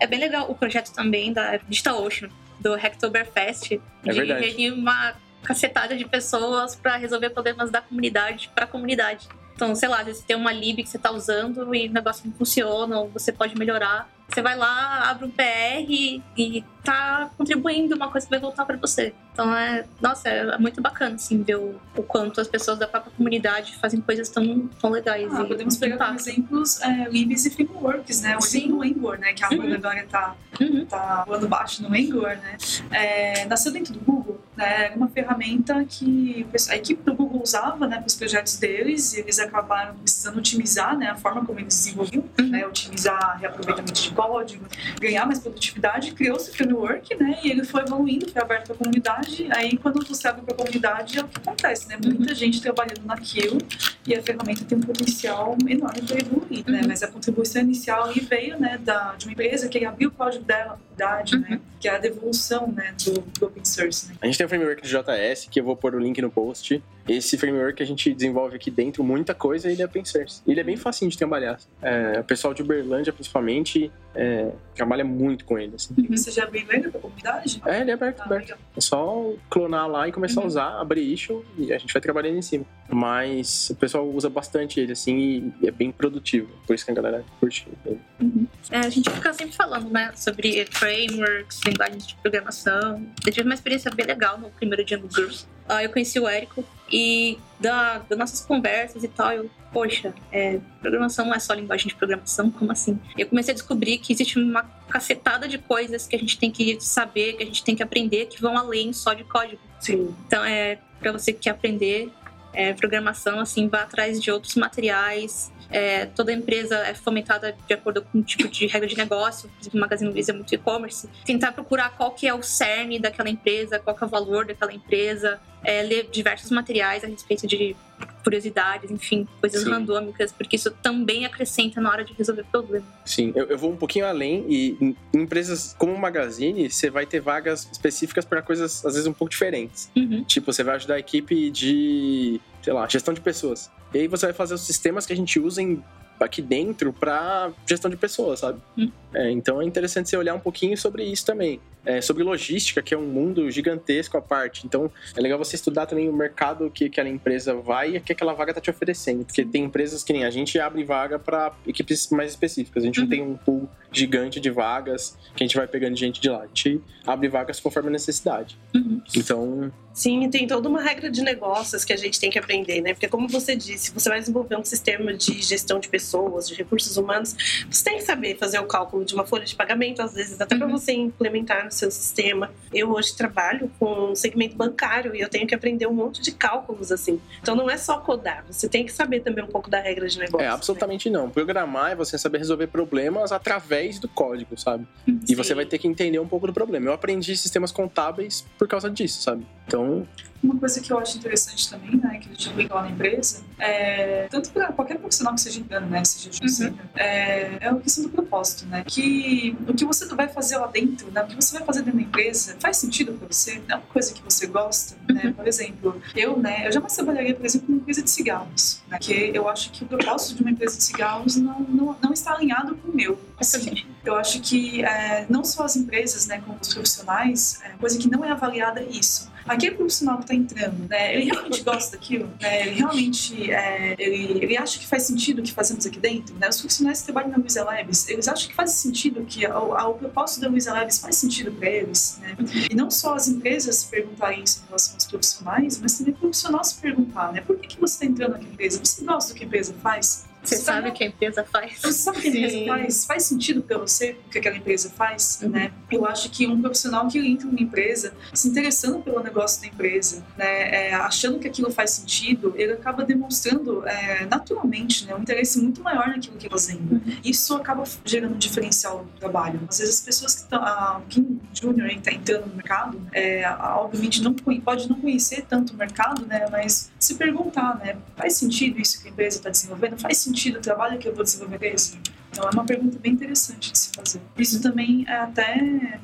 É 0.01 0.07
bem 0.07 0.19
legal 0.19 0.51
o 0.51 0.55
projeto 0.55 0.95
também 0.95 1.31
da 1.31 1.59
DigitalOcean, 1.59 2.31
do 2.59 2.75
Hacktoberfest, 2.75 3.73
é 3.73 4.11
de 4.11 4.19
verdade. 4.19 4.47
reunir 4.47 4.71
uma 4.71 5.15
cacetada 5.43 5.97
de 5.97 6.05
pessoas 6.05 6.75
para 6.77 6.97
resolver 6.97 7.31
problemas 7.31 7.71
da 7.71 7.81
comunidade 7.81 8.51
para 8.55 8.65
a 8.65 8.69
comunidade. 8.69 9.29
Então, 9.59 9.75
sei 9.75 9.89
lá, 9.89 9.99
às 10.01 10.07
vezes 10.07 10.23
tem 10.23 10.37
uma 10.37 10.53
lib 10.53 10.85
que 10.85 10.89
você 10.89 10.97
está 10.97 11.11
usando 11.11 11.75
e 11.75 11.89
o 11.89 11.93
negócio 11.93 12.25
não 12.25 12.33
funciona, 12.33 13.01
ou 13.01 13.09
você 13.09 13.33
pode 13.33 13.57
melhorar. 13.57 14.09
Você 14.29 14.41
vai 14.41 14.57
lá, 14.57 15.11
abre 15.11 15.25
um 15.25 15.31
PR 15.31 15.91
e 15.91 16.65
tá 16.85 17.31
contribuindo 17.37 17.95
uma 17.97 18.11
coisa 18.11 18.27
que 18.27 18.31
vai 18.31 18.39
voltar 18.39 18.65
para 18.65 18.77
você. 18.77 19.13
Então 19.33 19.55
é, 19.55 19.85
nossa, 20.01 20.29
é 20.29 20.59
muito 20.59 20.81
bacana 20.81 21.15
assim 21.15 21.43
ver 21.43 21.57
o, 21.57 21.81
o, 21.97 22.03
quanto 22.03 22.41
as 22.41 22.49
pessoas 22.49 22.79
da 22.79 22.87
própria 22.87 23.13
comunidade 23.17 23.77
fazem 23.77 24.01
coisas 24.01 24.29
tão, 24.29 24.69
tão 24.81 24.91
legais. 24.91 25.33
Ah, 25.35 25.45
podemos 25.45 25.77
pegar 25.77 25.97
como 25.99 26.19
exemplos 26.19 26.81
é, 26.83 27.09
libs 27.09 27.47
e 27.47 27.51
frameworks, 27.51 28.21
né? 28.21 28.37
O 28.37 28.41
Sim. 28.41 28.69
no 28.69 28.83
Angular, 28.83 29.19
né? 29.19 29.33
Que 29.33 29.45
a 29.45 29.49
uhum. 29.51 29.75
agora 29.75 30.07
tá, 30.11 30.37
uhum. 30.61 30.85
tá 30.87 31.25
voando 31.27 31.49
baixo 31.49 31.83
no 31.83 31.95
Angular, 31.95 32.37
né? 32.39 32.57
É, 32.91 33.45
nasceu 33.47 33.73
dentro 33.73 33.95
do 33.95 34.01
Google, 34.01 34.18
né? 34.59 34.87
Era 34.87 34.97
uma 34.97 35.09
ferramenta 35.09 35.85
que 35.85 36.45
a 36.69 36.77
equipe 36.77 37.01
do 37.05 37.15
Google 37.15 37.41
usava, 37.41 37.87
né, 37.87 37.99
para 37.99 38.07
os 38.09 38.17
projetos 38.17 38.57
deles 38.57 39.15
e 39.15 39.21
eles 39.21 39.39
acabaram 39.39 39.95
precisando 39.95 40.39
otimizar, 40.39 40.99
né, 40.99 41.07
a 41.07 41.15
forma 41.15 41.45
como 41.45 41.61
eles 41.61 41.77
desenvolviam, 41.77 42.25
uhum. 42.41 42.49
né, 42.49 42.67
otimizar 42.67 43.39
reaproveitamento 43.39 44.03
de 44.03 44.11
código, 44.11 44.67
ganhar 45.01 45.25
mais 45.27 45.39
produtividade, 45.39 46.11
criou-se 46.13 46.51
framework, 46.51 47.15
né, 47.15 47.39
e 47.45 47.53
ele 47.53 47.65
foi 47.65 47.83
evoluindo, 47.83 48.29
foi 48.33 48.43
aberto 48.43 48.67
para 48.67 48.75
a 48.75 48.79
comunidade. 48.79 49.49
Aí, 49.53 49.77
quando 49.77 50.05
você 50.05 50.27
abre 50.27 50.43
para 50.43 50.55
a 50.55 50.57
comunidade, 50.57 51.19
é 51.19 51.23
o 51.23 51.29
que 51.29 51.39
acontece, 51.39 51.89
né, 51.89 51.97
muita 52.03 52.31
uhum. 52.31 52.35
gente 52.35 52.61
trabalhando 52.61 53.05
naquilo 53.05 53.59
e 54.05 54.15
a 54.15 54.21
ferramenta 54.21 54.65
tem 54.65 54.77
um 54.77 54.81
potencial 54.81 55.57
enorme 55.69 56.03
para 56.03 56.19
evoluir, 56.19 56.65
né, 56.67 56.81
uhum. 56.81 56.89
mas 56.89 57.05
a 57.05 57.07
contribuição 57.07 57.63
inicial 57.63 58.13
veio, 58.29 58.59
né, 58.59 58.77
da, 58.79 59.15
de 59.17 59.27
uma 59.27 59.33
empresa 59.33 59.69
que 59.69 59.85
abriu 59.85 60.09
o 60.09 60.13
código 60.13 60.43
dela 60.43 60.81
comunidade, 60.99 61.39
né, 61.39 61.49
uhum. 61.51 61.61
que 61.79 61.89
é 61.89 61.95
a 61.95 61.99
devolução, 61.99 62.67
né, 62.73 62.93
do, 63.05 63.21
do 63.21 63.47
open 63.47 63.65
source. 63.65 64.09
Né. 64.09 64.17
A 64.21 64.27
gente 64.27 64.37
tem 64.37 64.47
um 64.47 64.49
framework 64.49 64.83
de 64.83 64.89
JS 64.89 65.47
que 65.51 65.61
eu 65.61 65.65
vou 65.65 65.77
pôr 65.77 65.95
o 65.95 65.99
link 65.99 66.21
no 66.21 66.31
post. 66.31 66.83
Esse 67.09 67.39
framework 67.39 67.83
a 67.83 67.87
gente 67.87 68.13
desenvolve 68.13 68.57
aqui 68.57 68.71
dentro 68.71 69.03
muita 69.03 69.35
coisa 69.35 69.69
e 69.69 69.73
ele 69.73 69.83
é 69.83 69.87
open 69.87 70.05
source. 70.05 70.43
Ele 70.47 70.61
é 70.61 70.65
bem 70.65 70.77
facinho 70.77 71.11
de 71.11 71.17
trabalhar. 71.17 71.59
É, 71.81 72.21
o 72.21 72.25
pessoal 72.25 72.53
de 72.53 72.63
Uberlândia, 72.63 73.13
principalmente, 73.13 73.91
é, 74.15 74.53
trabalha 74.75 75.05
muito 75.05 75.45
com 75.45 75.59
ele. 75.59 75.75
Assim. 75.75 75.95
E 75.97 76.07
você 76.07 76.31
já 76.31 76.45
abriu 76.45 76.67
ele 76.71 76.89
para 76.89 76.99
a 76.99 77.03
comunidade? 77.03 77.63
É, 77.65 77.81
ele 77.81 77.91
é 77.91 77.95
aberto, 77.95 78.21
ah, 78.21 78.25
aberto. 78.25 78.59
É 78.77 78.81
só 78.81 79.33
clonar 79.49 79.89
lá 79.89 80.07
e 80.07 80.13
começar 80.13 80.41
uhum. 80.41 80.47
a 80.47 80.49
usar, 80.49 80.81
abrir 80.81 81.13
issue 81.13 81.45
e 81.57 81.73
a 81.73 81.79
gente 81.79 81.93
vai 81.93 82.03
trabalhando 82.03 82.37
em 82.37 82.43
cima. 82.43 82.65
Mas 82.91 83.71
o 83.71 83.77
pessoal 83.77 84.09
usa 84.09 84.29
bastante 84.29 84.81
ele, 84.81 84.93
assim, 84.93 85.53
e 85.63 85.69
é 85.69 85.71
bem 85.71 85.91
produtivo. 85.91 86.49
Por 86.67 86.75
isso 86.75 86.85
que 86.85 86.91
a 86.91 86.95
galera 86.95 87.25
curte 87.41 87.67
ele. 87.87 88.01
Uhum. 88.21 88.47
É, 88.71 88.79
a 88.81 88.89
gente 88.91 89.09
fica 89.09 89.33
sempre 89.33 89.55
falando, 89.55 89.89
né, 89.91 90.13
sobre 90.15 90.67
frameworks, 90.67 91.61
linguagens 91.67 92.07
de 92.07 92.15
programação. 92.17 93.07
Eu 93.25 93.33
tive 93.33 93.49
uma 93.49 93.55
experiência 93.55 93.91
bem 93.91 94.05
legal 94.05 94.39
no 94.39 94.51
primeiro 94.51 94.85
dia 94.85 94.99
no 94.99 95.11
Girls 95.11 95.47
eu 95.83 95.91
conheci 95.91 96.19
o 96.19 96.27
Érico 96.27 96.65
e 96.91 97.39
da, 97.61 97.99
das 97.99 98.19
nossas 98.19 98.41
conversas 98.41 99.05
e 99.05 99.09
tal, 99.09 99.33
eu, 99.33 99.51
poxa, 99.73 100.15
é, 100.33 100.59
programação 100.81 101.27
não 101.27 101.35
é 101.35 101.39
só 101.39 101.53
linguagem 101.53 101.89
de 101.89 101.95
programação, 101.95 102.51
como 102.51 102.73
assim? 102.73 102.99
Eu 103.17 103.27
comecei 103.27 103.53
a 103.53 103.55
descobrir 103.55 103.99
que 103.99 104.13
existe 104.13 104.39
uma 104.39 104.63
cacetada 104.89 105.47
de 105.47 105.59
coisas 105.59 106.07
que 106.07 106.17
a 106.17 106.19
gente 106.19 106.39
tem 106.39 106.51
que 106.51 106.81
saber, 106.81 107.35
que 107.35 107.43
a 107.43 107.47
gente 107.47 107.63
tem 107.65 107.77
que 107.77 107.83
aprender, 107.83 108.27
que 108.27 108.41
vão 108.41 108.57
além 108.57 108.93
só 108.93 109.13
de 109.13 109.25
código. 109.25 109.61
Sim. 109.81 110.15
Então, 110.27 110.45
é, 110.45 110.79
para 110.99 111.13
você 111.13 111.33
que 111.33 111.41
quer 111.41 111.51
aprender 111.51 112.11
é, 112.53 112.73
programação, 112.73 113.39
assim, 113.41 113.69
vá 113.69 113.83
atrás 113.83 114.21
de 114.21 114.31
outros 114.31 114.55
materiais, 114.55 115.53
é, 115.71 116.07
toda 116.07 116.33
empresa 116.33 116.77
é 116.79 116.95
fomentada 116.95 117.57
de 117.67 117.75
acordo 117.75 118.03
com 118.03 118.19
o 118.19 118.23
tipo 118.23 118.49
de 118.49 118.67
regra 118.67 118.89
de 118.89 118.97
negócio, 118.97 119.49
por 119.49 119.61
exemplo, 119.61 119.79
o 119.79 119.81
Magazine 119.81 120.11
Luiza 120.11 120.33
é 120.33 120.35
muito 120.35 120.55
e-commerce, 120.55 121.09
tentar 121.25 121.53
procurar 121.53 121.91
qual 121.91 122.13
que 122.13 122.27
é 122.27 122.35
o 122.35 122.43
cerne 122.43 122.99
daquela 122.99 123.29
empresa, 123.29 123.79
qual 123.79 123.95
que 123.97 124.03
é 124.03 124.07
o 124.07 124.11
valor 124.11 124.47
daquela 124.47 124.73
empresa, 124.73 125.41
é, 125.63 125.83
ler 125.83 126.09
diversos 126.11 126.51
materiais 126.51 127.05
a 127.05 127.07
respeito 127.07 127.47
de 127.47 127.77
curiosidades, 128.23 128.91
enfim, 128.91 129.27
coisas 129.41 129.63
Sim. 129.63 129.71
randômicas, 129.71 130.33
porque 130.33 130.57
isso 130.57 130.71
também 130.83 131.25
acrescenta 131.25 131.81
na 131.81 131.91
hora 131.91 132.05
de 132.05 132.13
resolver 132.13 132.45
problema. 132.45 132.87
Sim, 133.05 133.33
eu, 133.35 133.47
eu 133.47 133.59
vou 133.59 133.73
um 133.73 133.77
pouquinho 133.77 134.07
além 134.07 134.45
e 134.49 134.77
em 134.81 134.97
empresas 135.15 135.75
como 135.79 135.93
o 135.93 135.99
Magazine, 135.99 136.71
você 136.71 136.91
vai 136.91 137.07
ter 137.07 137.21
vagas 137.21 137.69
específicas 137.73 138.25
para 138.25 138.41
coisas 138.43 138.85
às 138.85 138.95
vezes 138.95 139.07
um 139.07 139.13
pouco 139.13 139.31
diferentes. 139.31 139.91
Uhum. 139.97 140.25
Tipo, 140.25 140.53
você 140.53 140.63
vai 140.63 140.77
ajudar 140.77 140.95
a 140.95 140.99
equipe 140.99 141.51
de, 141.51 142.41
sei 142.63 142.73
lá, 142.73 142.87
gestão 142.89 143.13
de 143.13 143.21
pessoas. 143.21 143.71
E 143.93 143.99
aí 143.99 144.09
você 144.09 144.27
vai 144.27 144.35
fazer 144.35 144.55
os 144.55 144.63
sistemas 144.63 145.07
que 145.07 145.13
a 145.13 145.17
gente 145.17 145.39
usa 145.39 145.63
em 145.63 145.83
aqui 146.25 146.43
dentro 146.43 146.93
para 146.93 147.53
gestão 147.67 147.91
de 147.91 147.97
pessoas, 147.97 148.41
sabe? 148.41 148.61
Hum. 148.77 148.91
É, 149.15 149.31
então 149.31 149.61
é 149.61 149.65
interessante 149.65 150.09
você 150.09 150.17
olhar 150.17 150.35
um 150.35 150.41
pouquinho 150.41 150.77
sobre 150.77 151.05
isso 151.05 151.25
também. 151.25 151.61
É, 151.87 152.03
sobre 152.03 152.23
logística, 152.23 152.83
que 152.83 152.93
é 152.93 152.99
um 152.99 153.07
mundo 153.07 153.51
gigantesco 153.51 154.19
à 154.19 154.21
parte. 154.21 154.67
Então, 154.67 154.91
é 155.17 155.21
legal 155.21 155.39
você 155.39 155.57
estudar 155.57 155.87
também 155.87 156.07
o 156.07 156.13
mercado 156.13 156.71
que 156.71 156.85
aquela 156.85 157.09
empresa 157.09 157.55
vai 157.55 157.97
e 157.97 158.01
que 158.01 158.13
aquela 158.13 158.35
vaga 158.35 158.51
está 158.51 158.61
te 158.61 158.69
oferecendo. 158.69 159.25
Porque 159.25 159.43
tem 159.43 159.65
empresas 159.65 160.05
que 160.05 160.13
nem 160.13 160.25
a 160.25 160.31
gente 160.31 160.59
abre 160.59 160.85
vaga 160.85 161.19
para 161.19 161.55
equipes 161.67 162.11
mais 162.11 162.33
específicas. 162.33 162.83
A 162.83 162.87
gente 162.87 162.99
uhum. 162.99 163.07
não 163.07 163.11
tem 163.11 163.23
um 163.23 163.37
pool 163.37 163.71
gigante 163.93 164.41
de 164.41 164.51
vagas 164.51 165.17
que 165.35 165.45
a 165.45 165.47
gente 165.47 165.57
vai 165.57 165.67
pegando 165.67 165.97
gente 165.97 166.21
de 166.21 166.29
lá. 166.29 166.43
A 166.43 166.47
gente 166.47 166.81
abre 167.07 167.29
vagas 167.29 167.61
conforme 167.61 167.89
a 167.89 167.93
necessidade. 167.93 168.59
Uhum. 168.75 169.01
Então. 169.17 169.73
Sim, 169.95 170.29
tem 170.31 170.47
toda 170.47 170.69
uma 170.69 170.81
regra 170.81 171.11
de 171.11 171.23
negócios 171.23 171.85
que 171.85 171.93
a 171.93 171.97
gente 171.97 172.21
tem 172.21 172.31
que 172.31 172.39
aprender, 172.39 172.81
né? 172.81 172.95
Porque, 172.95 173.09
como 173.09 173.27
você 173.27 173.57
disse, 173.57 173.93
você 173.93 174.09
vai 174.09 174.21
desenvolver 174.21 174.57
um 174.57 174.65
sistema 174.65 175.13
de 175.13 175.43
gestão 175.43 175.81
de 175.81 175.89
pessoas, 175.89 176.47
de 176.47 176.55
recursos 176.55 176.97
humanos, 176.97 177.35
você 177.69 177.83
tem 177.83 177.97
que 177.97 178.05
saber 178.05 178.37
fazer 178.37 178.61
o 178.61 178.67
cálculo 178.67 179.05
de 179.05 179.13
uma 179.15 179.27
folha 179.27 179.45
de 179.45 179.57
pagamento, 179.57 180.01
às 180.01 180.15
vezes, 180.15 180.41
até 180.41 180.55
uhum. 180.55 180.61
para 180.61 180.69
você 180.69 180.93
implementar 180.93 181.65
no 181.65 181.73
seu 181.73 181.91
sistema. 181.91 182.53
Eu 182.73 182.93
hoje 182.93 183.17
trabalho 183.17 183.71
com 183.79 184.11
um 184.11 184.15
segmento 184.15 184.55
bancário 184.55 185.17
e 185.17 185.21
eu 185.21 185.29
tenho 185.29 185.47
que 185.47 185.55
aprender 185.55 185.87
um 185.87 185.95
monte 185.95 186.21
de 186.21 186.31
cálculos, 186.31 186.93
assim. 186.93 187.21
Então, 187.43 187.57
não 187.57 187.69
é 187.69 187.77
só 187.77 187.99
codar, 187.99 188.45
você 188.49 188.69
tem 188.69 188.85
que 188.85 188.93
saber 188.93 189.21
também 189.21 189.43
um 189.43 189.49
pouco 189.49 189.69
da 189.69 189.81
regra 189.81 190.07
de 190.07 190.19
negócio. 190.19 190.45
É, 190.45 190.49
absolutamente 190.49 191.11
né? 191.11 191.19
não. 191.19 191.29
Programar 191.29 191.93
é 191.93 191.95
você 191.97 192.17
saber 192.17 192.39
resolver 192.39 192.69
problemas 192.69 193.33
através 193.33 193.78
do 194.01 194.09
código, 194.09 194.59
sabe? 194.59 194.87
Sim. 195.05 195.21
E 195.29 195.35
você 195.35 195.55
vai 195.55 195.65
ter 195.65 195.79
que 195.79 195.87
entender 195.87 196.19
um 196.19 196.27
pouco 196.27 196.47
do 196.47 196.53
problema. 196.53 196.87
Eu 196.87 196.93
aprendi 196.93 197.37
sistemas 197.37 197.71
contábeis 197.71 198.45
por 198.59 198.67
causa 198.67 198.91
disso, 198.91 199.23
sabe? 199.23 199.47
Então, 199.67 200.07
uma 200.43 200.57
coisa 200.57 200.81
que 200.81 200.93
eu 200.93 200.99
acho 200.99 201.19
interessante 201.19 201.69
também, 201.69 201.97
né, 201.97 202.19
que 202.21 202.29
a 202.29 202.33
gente 202.33 202.49
aplica 202.49 202.75
lá 202.75 202.83
na 202.83 202.91
empresa, 202.91 203.43
é, 203.59 204.29
tanto 204.31 204.51
para 204.51 204.73
qualquer 204.73 204.99
profissional 204.99 205.35
que 205.35 205.41
seja 205.41 205.61
entrando, 205.61 205.87
né, 205.89 206.05
seja 206.05 206.31
de 206.31 206.65
uhum. 206.65 206.75
é, 206.95 207.59
é 207.61 207.69
a 207.69 207.75
questão 207.75 208.05
do 208.05 208.11
propósito, 208.11 208.65
né, 208.67 208.85
que 208.87 209.57
o 209.67 209.75
que 209.75 209.85
você 209.85 210.07
vai 210.15 210.29
fazer 210.29 210.59
lá 210.59 210.69
dentro, 210.69 211.11
né, 211.11 211.23
o 211.23 211.27
que 211.27 211.35
você 211.35 211.59
vai 211.59 211.67
fazer 211.67 211.83
dentro 211.83 211.99
da 211.99 212.07
empresa, 212.07 212.57
faz 212.61 212.77
sentido 212.77 213.13
para 213.15 213.27
você? 213.27 213.61
É 213.69 213.75
uma 213.75 213.83
coisa 213.87 214.15
que 214.15 214.23
você 214.23 214.47
gosta, 214.47 214.97
né? 215.09 215.23
Uhum. 215.25 215.33
Por 215.33 215.49
exemplo, 215.49 216.03
eu, 216.15 216.39
né, 216.39 216.67
eu 216.67 216.73
jamais 216.73 216.95
trabalharia, 216.95 217.35
por 217.35 217.45
exemplo, 217.45 217.69
numa 217.71 217.81
empresa 217.81 218.03
de 218.03 218.11
cigarros, 218.11 218.81
né, 218.89 218.99
que 219.01 219.33
eu 219.35 219.49
acho 219.49 219.73
que 219.73 219.85
o 219.85 219.87
propósito 219.89 220.37
de 220.37 220.43
uma 220.43 220.51
empresa 220.53 220.77
de 220.77 220.85
cigarros 220.85 221.37
não, 221.37 221.61
não, 221.61 221.97
não 222.01 222.13
está 222.13 222.35
alinhado 222.35 222.77
com 222.77 222.93
o 222.93 222.95
meu. 222.95 223.19
Assim, 223.39 223.68
Eu 224.05 224.17
acho 224.17 224.41
que 224.41 224.83
é, 224.85 225.27
não 225.29 225.45
só 225.45 225.65
as 225.65 225.77
empresas, 225.77 226.27
né, 226.27 226.41
como 226.45 226.59
os 226.61 226.73
profissionais, 226.73 227.61
é, 227.63 227.71
coisa 227.71 227.99
que 227.99 228.09
não 228.11 228.25
é 228.25 228.31
avaliada 228.31 228.81
é 228.81 228.89
isso. 228.89 229.31
Aquele 229.47 229.77
profissional 229.77 230.19
que 230.19 230.25
está 230.25 230.35
entrando, 230.35 230.89
né, 230.89 231.15
ele 231.15 231.25
realmente 231.31 231.63
gosta 231.63 231.97
daquilo, 231.97 232.31
né, 232.41 232.67
ele 232.67 232.77
realmente 232.77 233.51
é, 233.51 233.97
ele, 233.99 234.45
ele 234.45 234.57
acha 234.59 234.79
que 234.79 234.87
faz 234.87 235.05
sentido 235.05 235.39
o 235.39 235.43
que 235.43 235.53
fazemos 235.53 235.87
aqui 235.87 235.99
dentro, 235.99 236.35
né, 236.37 236.49
os 236.49 236.61
profissionais 236.61 237.01
que 237.01 237.07
trabalham 237.07 237.31
na 237.31 237.39
Luiza 237.39 237.65
Labs, 237.65 238.09
eles 238.09 238.29
acham 238.29 238.49
que 238.49 238.55
faz 238.55 238.73
sentido 238.73 239.25
que 239.25 239.47
o, 239.47 239.95
propósito 239.95 240.43
da 240.43 240.49
Luiza 240.49 240.73
Labs 240.73 240.99
faz 240.99 241.17
sentido 241.17 241.51
para 241.53 241.69
eles, 241.69 242.19
né, 242.21 242.37
e 242.71 242.75
não 242.75 242.91
só 242.91 243.15
as 243.15 243.27
empresas 243.27 243.85
perguntarem 243.85 244.43
isso 244.43 244.61
em 244.63 244.67
relação 244.67 244.95
aos 244.95 245.07
profissionais, 245.07 245.81
mas 245.81 245.97
também 245.97 246.13
o 246.13 246.17
profissional 246.17 246.63
se 246.63 246.75
perguntar, 246.75 247.33
né, 247.33 247.41
por 247.41 247.57
que, 247.59 247.69
que 247.69 247.81
você 247.81 247.95
está 247.95 248.07
entrando 248.07 248.33
naquela 248.33 248.53
empresa? 248.53 248.81
Você 248.85 249.03
gosta 249.03 249.33
do 249.33 249.37
que 249.37 249.45
a 249.45 249.47
empresa 249.47 249.75
faz? 249.83 250.28
Você, 250.49 250.57
sabe 250.57 250.89
o 250.89 250.93
que 250.93 251.05
a 251.05 251.07
empresa 251.07 251.45
faz. 251.45 251.79
Você 251.81 251.93
sabe 251.93 252.19
o 252.19 252.21
que 252.23 252.29
a 252.29 252.31
empresa 252.31 252.65
faz? 252.67 253.05
Faz 253.05 253.23
sentido 253.25 253.63
para 253.63 253.79
você 253.79 254.17
o 254.27 254.31
que 254.31 254.39
aquela 254.39 254.57
empresa 254.57 254.91
faz, 254.91 255.41
uhum. 255.43 255.51
né? 255.51 255.73
Eu 255.91 256.07
acho 256.07 256.31
que 256.31 256.47
um 256.47 256.61
profissional 256.61 257.07
que 257.09 257.19
entra 257.19 257.47
numa 257.47 257.61
empresa 257.61 258.15
se 258.33 258.49
interessando 258.49 259.03
pelo 259.03 259.23
negócio 259.23 259.61
da 259.61 259.67
empresa, 259.67 260.25
né, 260.37 260.89
é, 260.89 260.95
achando 260.95 261.39
que 261.39 261.47
aquilo 261.47 261.71
faz 261.71 261.91
sentido, 261.91 262.55
ele 262.57 262.73
acaba 262.73 263.05
demonstrando 263.05 263.87
é, 263.87 264.27
naturalmente 264.27 265.07
né, 265.07 265.15
um 265.15 265.21
interesse 265.21 265.61
muito 265.61 265.83
maior 265.83 266.09
naquilo 266.09 266.37
que 266.37 266.47
ele 266.47 266.55
está 266.55 266.73
fazendo. 266.73 266.93
Uhum. 266.93 267.17
Isso 267.25 267.55
acaba 267.55 267.85
gerando 268.05 268.35
um 268.35 268.39
diferencial 268.39 269.05
no 269.05 269.21
trabalho. 269.21 269.61
Às 269.69 269.79
vezes 269.79 269.97
as 269.97 270.01
pessoas 270.01 270.35
que 270.35 270.41
estão, 270.43 270.63
a 270.63 271.03
Kim 271.09 271.41
Júnior 271.53 271.89
está 271.91 272.13
entrando 272.13 272.47
no 272.47 272.55
mercado, 272.55 273.01
é, 273.13 273.49
obviamente 273.51 274.23
não 274.23 274.33
pode 274.35 274.89
não 274.89 274.99
conhecer 275.01 275.45
tanto 275.49 275.75
o 275.75 275.77
mercado, 275.77 276.25
né, 276.27 276.47
mas 276.51 276.91
se 276.99 277.15
perguntar, 277.15 277.79
né, 277.79 277.97
faz 278.17 278.35
sentido 278.35 278.81
isso 278.81 279.03
que 279.03 279.09
a 279.09 279.11
empresa 279.11 279.37
está 279.39 279.51
desenvolvendo? 279.51 279.99
Faz 279.99 280.19
sentido 280.19 280.38
o 280.47 280.61
trabalho 280.61 280.99
que 280.99 281.09
eu 281.09 281.15
vou 281.15 281.25
desenvolver 281.25 281.75
esse? 281.75 281.99
Então 282.31 282.49
é 282.49 282.53
uma 282.53 282.65
pergunta 282.65 282.99
bem 282.99 283.13
interessante 283.13 283.73
de 283.73 283.79
se 283.79 283.91
fazer. 283.95 284.21
Isso 284.37 284.63
também 284.63 285.05
é 285.09 285.17
até 285.17 285.61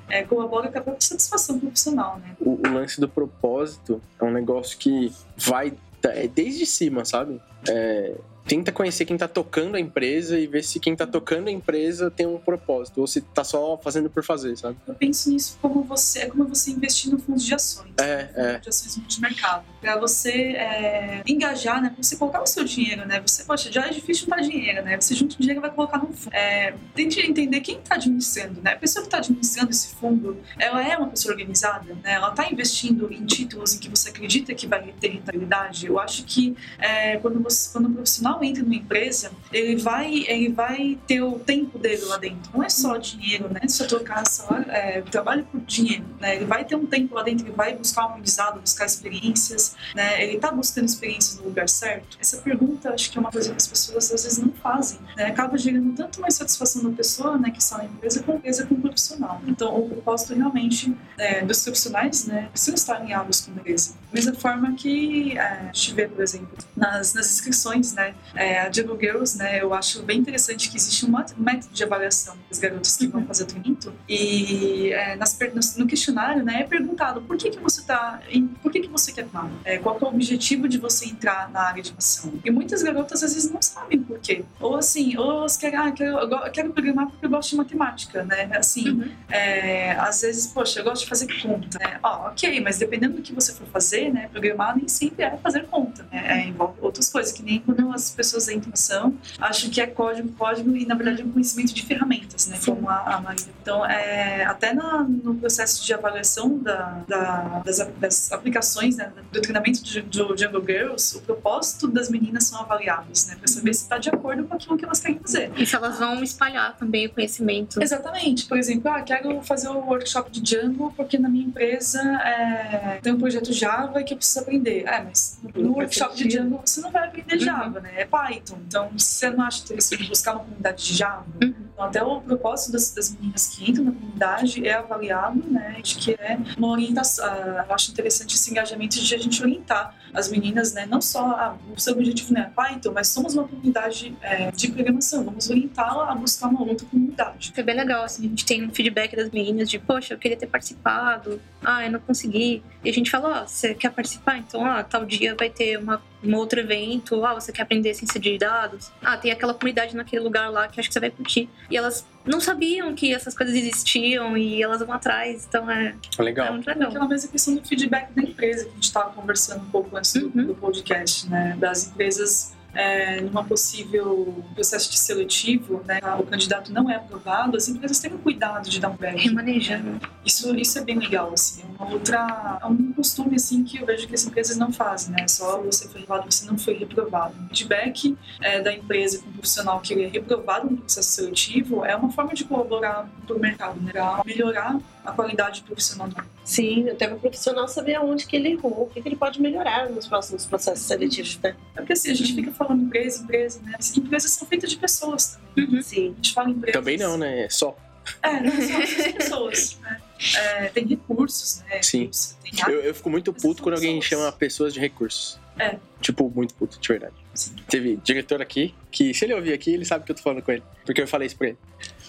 é, 0.08 0.24
colabora 0.24 0.70
com 0.70 0.78
a 0.78 0.82
própria 0.82 1.06
satisfação 1.06 1.60
profissional, 1.60 2.18
né? 2.18 2.34
O, 2.40 2.54
o, 2.66 2.72
lance 2.72 3.00
do 3.00 3.08
propósito 3.08 4.02
é 4.20 4.24
um 4.24 4.32
negócio 4.32 4.76
que 4.78 5.12
vai 5.36 5.72
é 6.02 6.28
desde 6.28 6.66
cima, 6.66 7.04
sabe? 7.04 7.40
É, 7.68 8.14
tenta 8.46 8.70
conhecer 8.70 9.04
quem 9.04 9.16
está 9.16 9.26
tocando 9.26 9.76
a 9.76 9.80
empresa 9.80 10.38
e 10.38 10.46
ver 10.46 10.62
se 10.62 10.78
quem 10.78 10.92
está 10.92 11.06
tocando 11.06 11.48
a 11.48 11.50
empresa 11.50 12.10
tem 12.10 12.26
um 12.26 12.38
propósito 12.38 13.00
ou 13.00 13.06
se 13.06 13.18
está 13.20 13.42
só 13.42 13.78
fazendo 13.78 14.10
por 14.10 14.22
fazer, 14.24 14.56
sabe? 14.56 14.76
Eu 14.86 14.94
penso 14.94 15.30
nisso 15.30 15.58
como 15.60 15.82
você 15.82 16.26
como 16.26 16.46
você 16.46 16.70
investir 16.70 17.10
no 17.10 17.18
fundo 17.18 17.40
de 17.40 17.54
ações, 17.54 17.92
é, 17.98 18.16
né? 18.16 18.32
é. 18.36 18.58
de 18.58 18.68
ações 18.68 19.00
de 19.06 19.20
mercado, 19.20 19.64
para 19.80 19.98
você 19.98 20.30
é, 20.30 21.22
engajar, 21.26 21.82
né? 21.82 21.90
Pra 21.90 22.02
você 22.02 22.16
colocar 22.16 22.42
o 22.42 22.46
seu 22.46 22.64
dinheiro, 22.64 23.06
né? 23.06 23.20
Você 23.20 23.44
poxa, 23.44 23.72
já 23.72 23.86
é 23.86 23.90
difícil 23.90 24.24
juntar 24.24 24.40
dinheiro, 24.40 24.82
né? 24.84 25.00
Você 25.00 25.14
junta 25.14 25.34
o 25.34 25.38
dinheiro 25.38 25.60
e 25.60 25.62
vai 25.62 25.70
colocar 25.70 25.98
no 25.98 26.12
fundo. 26.12 26.34
É, 26.34 26.74
tente 26.94 27.20
entender 27.20 27.60
quem 27.60 27.78
está 27.78 27.94
administrando, 27.94 28.60
né? 28.62 28.72
A 28.72 28.78
pessoa 28.78 29.02
que 29.02 29.08
está 29.08 29.18
administrando 29.18 29.70
esse 29.70 29.94
fundo, 29.94 30.38
ela 30.58 30.86
é 30.86 30.96
uma 30.96 31.08
pessoa 31.08 31.32
organizada, 31.32 31.94
né? 32.02 32.12
Ela 32.12 32.30
está 32.30 32.50
investindo 32.50 33.12
em 33.12 33.24
títulos 33.24 33.74
em 33.74 33.78
que 33.78 33.88
você 33.88 34.10
acredita 34.10 34.54
que 34.54 34.66
vai 34.66 34.92
ter 35.00 35.08
rentabilidade. 35.08 35.86
Eu 35.86 35.98
acho 35.98 36.24
que 36.24 36.56
é, 36.78 37.16
quando 37.18 37.42
você, 37.42 37.70
quando 37.72 37.88
o 37.88 37.92
profissional 37.92 38.33
profissional 38.34 38.42
entra 38.42 38.62
numa 38.62 38.74
empresa, 38.74 39.30
ele 39.52 39.76
vai, 39.76 40.24
ele 40.26 40.48
vai 40.52 40.98
ter 41.06 41.22
o 41.22 41.38
tempo 41.38 41.78
dele 41.78 42.02
lá 42.04 42.16
dentro. 42.16 42.50
Não 42.52 42.62
é 42.62 42.68
só 42.68 42.96
dinheiro, 42.96 43.52
né? 43.52 43.60
Só 43.68 43.86
trocar 43.86 44.26
salário, 44.26 44.70
é, 44.70 45.02
trabalho 45.02 45.44
por 45.44 45.60
dinheiro, 45.60 46.04
né? 46.20 46.36
Ele 46.36 46.44
vai 46.44 46.64
ter 46.64 46.76
um 46.76 46.86
tempo 46.86 47.14
lá 47.14 47.22
dentro, 47.22 47.46
ele 47.46 47.54
vai 47.54 47.76
buscar 47.76 48.06
um 48.06 48.08
aprendizado, 48.10 48.60
buscar 48.60 48.86
experiências, 48.86 49.76
né? 49.94 50.22
Ele 50.22 50.36
está 50.36 50.50
buscando 50.50 50.86
experiências 50.86 51.38
no 51.38 51.44
lugar 51.44 51.68
certo? 51.68 52.16
Essa 52.20 52.38
pergunta, 52.38 52.90
acho 52.90 53.10
que 53.10 53.18
é 53.18 53.20
uma 53.20 53.30
coisa 53.30 53.50
que 53.50 53.56
as 53.56 53.66
pessoas 53.66 54.12
às 54.12 54.22
vezes 54.22 54.38
não 54.38 54.52
fazem, 54.52 54.98
né? 55.16 55.26
Acaba 55.26 55.56
gerando 55.56 55.94
tanto 55.94 56.20
mais 56.20 56.34
satisfação 56.34 56.82
da 56.82 56.90
pessoa, 56.90 57.38
né, 57.38 57.50
que 57.50 57.58
está 57.58 57.78
na 57.78 57.84
empresa, 57.84 58.22
com 58.22 58.32
a 58.32 58.34
empresa 58.36 58.66
com 58.66 58.74
o 58.74 58.80
profissional. 58.80 59.40
Então, 59.46 59.76
o 59.78 59.88
propósito 59.88 60.34
realmente 60.34 60.94
é, 61.18 61.44
dos 61.44 61.62
profissionais, 61.62 62.26
né, 62.26 62.48
precisam 62.50 62.74
estar 62.74 62.96
alinhados 62.96 63.40
com 63.42 63.52
a 63.52 63.54
empresa. 63.54 63.92
Da 63.92 64.14
mesma 64.14 64.34
forma 64.34 64.72
que 64.74 65.36
é, 65.36 65.40
a 65.40 65.64
gente 65.66 65.94
vê, 65.94 66.08
por 66.08 66.22
exemplo, 66.22 66.48
nas, 66.76 67.14
nas 67.14 67.30
inscrições, 67.30 67.92
né, 67.92 68.14
é, 68.34 68.60
a 68.60 68.68
Diego 68.68 68.98
Girls, 68.98 69.36
né, 69.36 69.62
eu 69.62 69.72
acho 69.74 70.02
bem 70.02 70.18
interessante 70.18 70.70
que 70.70 70.76
existe 70.76 71.06
um 71.06 71.12
método 71.36 71.72
de 71.72 71.84
avaliação 71.84 72.36
das 72.48 72.58
garotas 72.58 72.96
que 72.96 73.06
vão 73.06 73.20
uhum. 73.20 73.26
fazer 73.26 73.44
treinamento 73.46 73.92
e 74.08 74.90
é, 74.92 75.16
nas, 75.16 75.36
no 75.76 75.86
questionário, 75.86 76.44
né, 76.44 76.62
é 76.62 76.64
perguntado 76.64 77.20
por 77.22 77.36
que 77.36 77.50
que 77.50 77.58
você 77.58 77.82
tá, 77.82 78.20
em, 78.28 78.46
por 78.46 78.70
que 78.70 78.80
que 78.80 78.88
você 78.88 79.12
quer 79.12 79.24
atuar, 79.24 79.50
é, 79.64 79.78
qual 79.78 79.98
é 80.00 80.04
o 80.04 80.08
objetivo 80.08 80.68
de 80.68 80.78
você 80.78 81.06
entrar 81.06 81.50
na 81.50 81.62
área 81.62 81.82
de 81.82 81.94
ação. 81.96 82.32
E 82.44 82.50
muitas 82.50 82.82
garotas 82.82 83.22
às 83.22 83.34
vezes 83.34 83.50
não 83.50 83.60
sabem 83.62 84.00
por 84.00 84.18
quê. 84.18 84.44
Ou 84.60 84.76
assim, 84.76 85.16
ou 85.16 85.38
elas 85.38 85.56
querem, 85.56 85.78
ah, 85.78 85.92
quero, 85.92 86.18
eu 86.18 86.52
quero 86.52 86.72
programar 86.72 87.06
porque 87.08 87.24
eu 87.24 87.30
gosto 87.30 87.50
de 87.50 87.56
matemática, 87.56 88.22
né? 88.24 88.50
Assim, 88.54 88.88
uhum. 88.88 89.10
é, 89.30 89.92
às 89.92 90.22
vezes, 90.22 90.46
poxa, 90.46 90.80
eu 90.80 90.84
gosto 90.84 91.02
de 91.02 91.08
fazer 91.08 91.26
conta, 91.42 91.78
né? 91.78 91.98
Ó, 92.02 92.28
ok, 92.28 92.60
mas 92.60 92.78
dependendo 92.78 93.16
do 93.16 93.22
que 93.22 93.32
você 93.32 93.52
for 93.52 93.66
fazer, 93.68 94.12
né, 94.12 94.28
programar 94.28 94.76
nem 94.76 94.88
sempre 94.88 95.24
é 95.24 95.36
fazer 95.36 95.66
conta, 95.66 96.06
né? 96.10 96.24
É, 96.26 96.46
envolve 96.46 96.78
outras 96.80 97.08
coisas, 97.10 97.32
que 97.32 97.42
nem 97.42 97.60
quando 97.60 97.92
as 97.92 98.10
pessoas 98.14 98.48
em 98.48 98.62
ação 98.72 99.16
acham 99.38 99.70
que 99.70 99.80
é 99.80 99.86
código, 99.86 100.28
código 100.32 100.76
e 100.76 100.86
na 100.86 100.94
verdade 100.94 101.22
é 101.22 101.24
um 101.24 101.30
conhecimento 101.30 101.74
de 101.74 101.82
ferramentas, 101.82 102.46
né? 102.46 102.58
Como 102.64 102.88
a, 102.88 103.16
a 103.16 103.20
Maria. 103.20 103.44
Então, 103.60 103.84
é, 103.84 104.44
até 104.44 104.72
na, 104.72 105.02
no 105.02 105.34
processo 105.34 105.84
de 105.84 105.92
avaliação 105.92 106.58
da, 106.58 107.02
da, 107.08 107.62
das, 107.64 107.78
das, 107.98 108.32
aplicações, 108.32 108.96
né, 108.96 109.12
do 109.32 109.40
treinamento 109.40 109.82
de, 109.82 110.02
do 110.02 110.36
Jungle 110.36 110.64
Girls, 110.66 111.16
o 111.16 111.20
propósito 111.22 111.88
das 111.88 112.08
meninas 112.08 112.44
são 112.44 112.60
avaliados, 112.60 113.26
né? 113.26 113.36
Para 113.36 113.48
saber 113.48 113.74
se 113.74 113.82
está 113.82 113.98
de 113.98 114.08
acordo 114.08 114.44
com 114.44 114.54
aquilo 114.54 114.76
que 114.76 114.84
elas 114.84 115.00
querem 115.00 115.18
fazer. 115.18 115.50
E 115.56 115.66
se 115.66 115.74
elas 115.74 115.98
vão 115.98 116.22
espalhar 116.22 116.76
também 116.76 117.06
o 117.06 117.10
conhecimento. 117.10 117.82
Exatamente. 117.82 118.46
Por 118.46 118.58
exemplo, 118.58 118.90
ah, 118.90 119.02
quero 119.02 119.42
fazer 119.42 119.68
o 119.68 119.78
um 119.78 119.86
workshop 119.86 120.30
de 120.30 120.40
Django 120.40 120.92
porque 120.96 121.18
na 121.18 121.28
minha 121.28 121.46
empresa 121.46 122.00
é, 122.00 122.98
tem 123.02 123.12
um 123.12 123.18
projeto 123.18 123.52
Java 123.52 124.02
que 124.02 124.14
eu 124.14 124.18
preciso 124.18 124.40
aprender. 124.40 124.84
É, 124.86 125.02
mas 125.02 125.38
no 125.54 125.72
workshop 125.72 126.16
de 126.16 126.28
Django 126.28 126.60
você 126.64 126.80
não 126.80 126.90
vai 126.90 127.08
aprender 127.08 127.38
Java, 127.38 127.78
uhum. 127.78 127.82
né? 127.82 128.03
É 128.04 128.06
Python. 128.06 128.58
Então, 128.66 128.90
você 128.96 129.30
não 129.30 129.44
acha 129.44 129.62
interessante 129.62 130.08
buscar 130.08 130.32
uma 130.32 130.44
comunidade 130.44 130.84
de 130.84 130.94
Java? 130.94 131.24
Uhum. 131.42 131.54
Então, 131.72 131.84
até 131.86 132.02
o 132.02 132.20
propósito 132.20 132.72
das, 132.72 132.92
das, 132.92 133.14
meninas 133.14 133.48
que 133.48 133.70
entram 133.70 133.84
na 133.86 133.92
comunidade 133.92 134.66
é 134.66 134.74
avaliado, 134.74 135.42
né? 135.50 135.80
De 135.82 135.96
que 135.96 136.12
é 136.12 136.38
uma 136.56 136.68
orientação. 136.68 137.26
Uh, 137.26 137.64
eu 137.66 137.74
acho 137.74 137.90
interessante 137.90 138.34
esse 138.34 138.50
engajamento 138.50 139.00
de 139.00 139.14
a 139.14 139.18
gente 139.18 139.42
orientar 139.42 139.94
as 140.12 140.28
meninas, 140.28 140.72
né? 140.72 140.86
Não 140.86 141.00
só 141.00 141.24
ah, 141.24 141.56
o 141.74 141.80
seu 141.80 141.94
objetivo 141.94 142.32
não 142.32 142.42
é 142.42 142.50
Python, 142.54 142.92
mas 142.92 143.08
somos 143.08 143.34
uma 143.34 143.48
comunidade 143.48 144.16
é, 144.22 144.50
de 144.52 144.70
programação. 144.70 145.24
Vamos 145.24 145.50
orientá-la 145.50 146.12
a 146.12 146.14
buscar 146.14 146.48
uma 146.48 146.62
outra 146.62 146.86
comunidade. 146.86 147.52
Foi 147.52 147.64
bem 147.64 147.74
legal, 147.74 148.04
assim, 148.04 148.26
a 148.26 148.28
gente 148.28 148.46
tem 148.46 148.64
um 148.64 148.72
feedback 148.72 149.16
das 149.16 149.30
meninas 149.30 149.68
de, 149.68 149.78
poxa, 149.78 150.14
eu 150.14 150.18
queria 150.18 150.36
ter 150.36 150.46
participado, 150.46 151.40
ah, 151.64 151.84
eu 151.84 151.90
não 151.90 152.00
consegui. 152.00 152.62
E 152.84 152.90
a 152.90 152.92
gente 152.92 153.10
falou, 153.10 153.32
ó, 153.32 153.42
oh, 153.42 153.48
você 153.48 153.74
quer 153.74 153.90
participar? 153.90 154.38
Então, 154.38 154.64
ah, 154.64 154.84
tal 154.84 155.04
dia 155.04 155.34
vai 155.36 155.50
ter 155.50 155.78
uma, 155.78 156.00
um 156.24 156.34
outro 156.36 156.60
evento, 156.60 157.24
ah, 157.24 157.34
você 157.34 157.52
quer 157.52 157.62
aprender 157.62 157.94
ciência 157.94 158.20
de 158.20 158.38
dados? 158.38 158.90
Ah, 159.02 159.16
tem 159.16 159.30
aquela 159.30 159.54
comunidade 159.54 159.96
naquele 159.96 160.22
lugar 160.22 160.50
lá 160.50 160.68
que 160.68 160.80
acho 160.80 160.88
que 160.88 160.92
você 160.92 161.00
vai 161.00 161.10
curtir. 161.10 161.48
E 161.70 161.76
elas 161.76 162.06
não 162.24 162.40
sabiam 162.40 162.94
que 162.94 163.12
essas 163.12 163.36
coisas 163.36 163.54
existiam 163.54 164.36
e 164.36 164.62
elas 164.62 164.80
vão 164.80 164.92
atrás, 164.92 165.46
então 165.46 165.70
é, 165.70 165.94
legal. 166.18 166.46
é 166.46 166.50
muito 166.52 166.66
legal. 166.66 166.88
Aquela 166.88 167.08
mesma 167.08 167.30
questão 167.30 167.54
do 167.54 167.66
feedback 167.66 168.12
da 168.12 168.22
empresa 168.22 168.64
que 168.64 168.70
a 168.70 168.74
gente 168.74 168.84
estava 168.84 169.12
conversando 169.12 169.62
um 169.62 169.70
pouco 169.70 169.96
antes 169.96 170.12
do, 170.14 170.26
uhum. 170.26 170.46
do 170.46 170.54
podcast, 170.54 171.28
né? 171.28 171.56
Das 171.58 171.88
empresas 171.88 172.54
é, 172.74 173.20
numa 173.20 173.44
possível 173.44 174.44
processo 174.54 174.90
de 174.90 174.98
seletivo, 174.98 175.82
né, 175.86 176.00
o 176.18 176.24
candidato 176.24 176.72
não 176.72 176.90
é 176.90 176.96
aprovado, 176.96 177.56
as 177.56 177.68
empresas 177.68 177.98
têm 177.98 178.10
cuidado 178.10 178.68
de 178.68 178.80
dar 178.80 178.90
um 178.90 178.96
back. 178.96 179.18
Remanejando. 179.18 179.90
Né? 179.92 180.00
Isso, 180.24 180.54
isso 180.56 180.78
é 180.78 180.82
bem 180.82 180.98
legal, 180.98 181.32
assim, 181.32 181.62
é 181.62 181.82
uma 181.82 181.92
outra, 181.92 182.58
é 182.62 182.66
um 182.66 182.92
costume, 182.92 183.36
assim, 183.36 183.64
que 183.64 183.78
eu 183.78 183.86
vejo 183.86 184.06
que 184.06 184.14
as 184.14 184.24
empresas 184.24 184.56
não 184.56 184.72
fazem, 184.72 185.14
né, 185.14 185.26
só 185.28 185.60
você 185.60 185.88
foi 185.88 186.00
reprovado, 186.00 186.32
você 186.32 186.46
não 186.46 186.58
foi 186.58 186.74
reprovado. 186.74 187.34
O 187.44 187.48
feedback 187.48 188.16
é, 188.40 188.60
da 188.60 188.72
empresa 188.72 189.18
com 189.18 189.28
o 189.30 189.32
profissional 189.32 189.80
que 189.80 189.92
ele 189.92 190.04
é 190.04 190.08
reprovado 190.08 190.70
no 190.70 190.76
processo 190.78 191.10
seletivo 191.10 191.84
é 191.84 191.94
uma 191.96 192.10
forma 192.10 192.34
de 192.34 192.44
colaborar 192.44 193.08
para 193.26 193.36
o 193.36 193.38
mercado, 193.38 193.80
né, 193.80 193.92
melhorar 194.24 194.78
a 195.04 195.12
qualidade 195.12 195.62
profissional. 195.62 196.08
Sim, 196.44 196.88
até 196.88 197.12
o 197.12 197.18
profissional 197.18 197.68
saber 197.68 197.94
aonde 197.94 198.26
que 198.26 198.36
ele 198.36 198.52
errou, 198.52 198.84
o 198.84 198.90
que, 198.90 199.00
que 199.02 199.08
ele 199.08 199.16
pode 199.16 199.40
melhorar 199.40 199.90
nos 199.90 200.06
próximos 200.06 200.46
processos 200.46 200.86
seletivos, 200.86 201.38
né? 201.42 201.54
É 201.74 201.80
porque 201.80 201.92
assim, 201.92 202.10
a 202.10 202.14
gente 202.14 202.34
fica 202.34 202.50
falando 202.52 202.82
empresa, 202.82 203.22
empresa, 203.22 203.60
né? 203.62 203.74
As 203.78 203.96
empresas 203.96 204.30
são 204.30 204.48
feitas 204.48 204.70
de 204.70 204.76
pessoas 204.76 205.38
também. 205.54 205.76
Uhum. 205.76 205.82
Sim. 205.82 206.12
A 206.12 206.16
gente 206.16 206.32
fala 206.32 206.50
empresa. 206.50 206.78
Também 206.78 206.96
não, 206.96 207.16
né? 207.18 207.44
É 207.44 207.48
só. 207.48 207.76
É, 208.22 208.40
não 208.40 208.52
são 208.52 208.80
pessoas, 209.12 209.78
né? 209.80 210.00
É, 210.36 210.68
tem 210.68 210.86
recursos, 210.86 211.62
né? 211.68 211.82
Sim. 211.82 212.10
Tem 212.42 212.52
eu, 212.72 212.80
eu 212.80 212.94
fico 212.94 213.10
muito 213.10 213.32
puto 213.32 213.62
quando 213.62 213.74
alguém 213.74 214.00
chama 214.00 214.30
pessoas 214.32 214.72
de 214.72 214.80
recursos. 214.80 215.38
É. 215.58 215.76
Tipo, 216.00 216.30
muito 216.34 216.54
puto, 216.54 216.78
de 216.80 216.88
verdade. 216.88 217.14
Sim. 217.34 217.54
Teve 217.68 217.96
diretor 218.02 218.42
aqui, 218.42 218.74
que 218.90 219.14
se 219.14 219.24
ele 219.24 219.34
ouvir 219.34 219.52
aqui, 219.52 219.72
ele 219.72 219.84
sabe 219.84 220.04
que 220.04 220.12
eu 220.12 220.16
tô 220.16 220.22
falando 220.22 220.42
com 220.42 220.52
ele. 220.52 220.62
Porque 220.84 221.00
eu 221.00 221.08
falei 221.08 221.26
isso 221.26 221.36
pra 221.36 221.48
ele. 221.48 221.58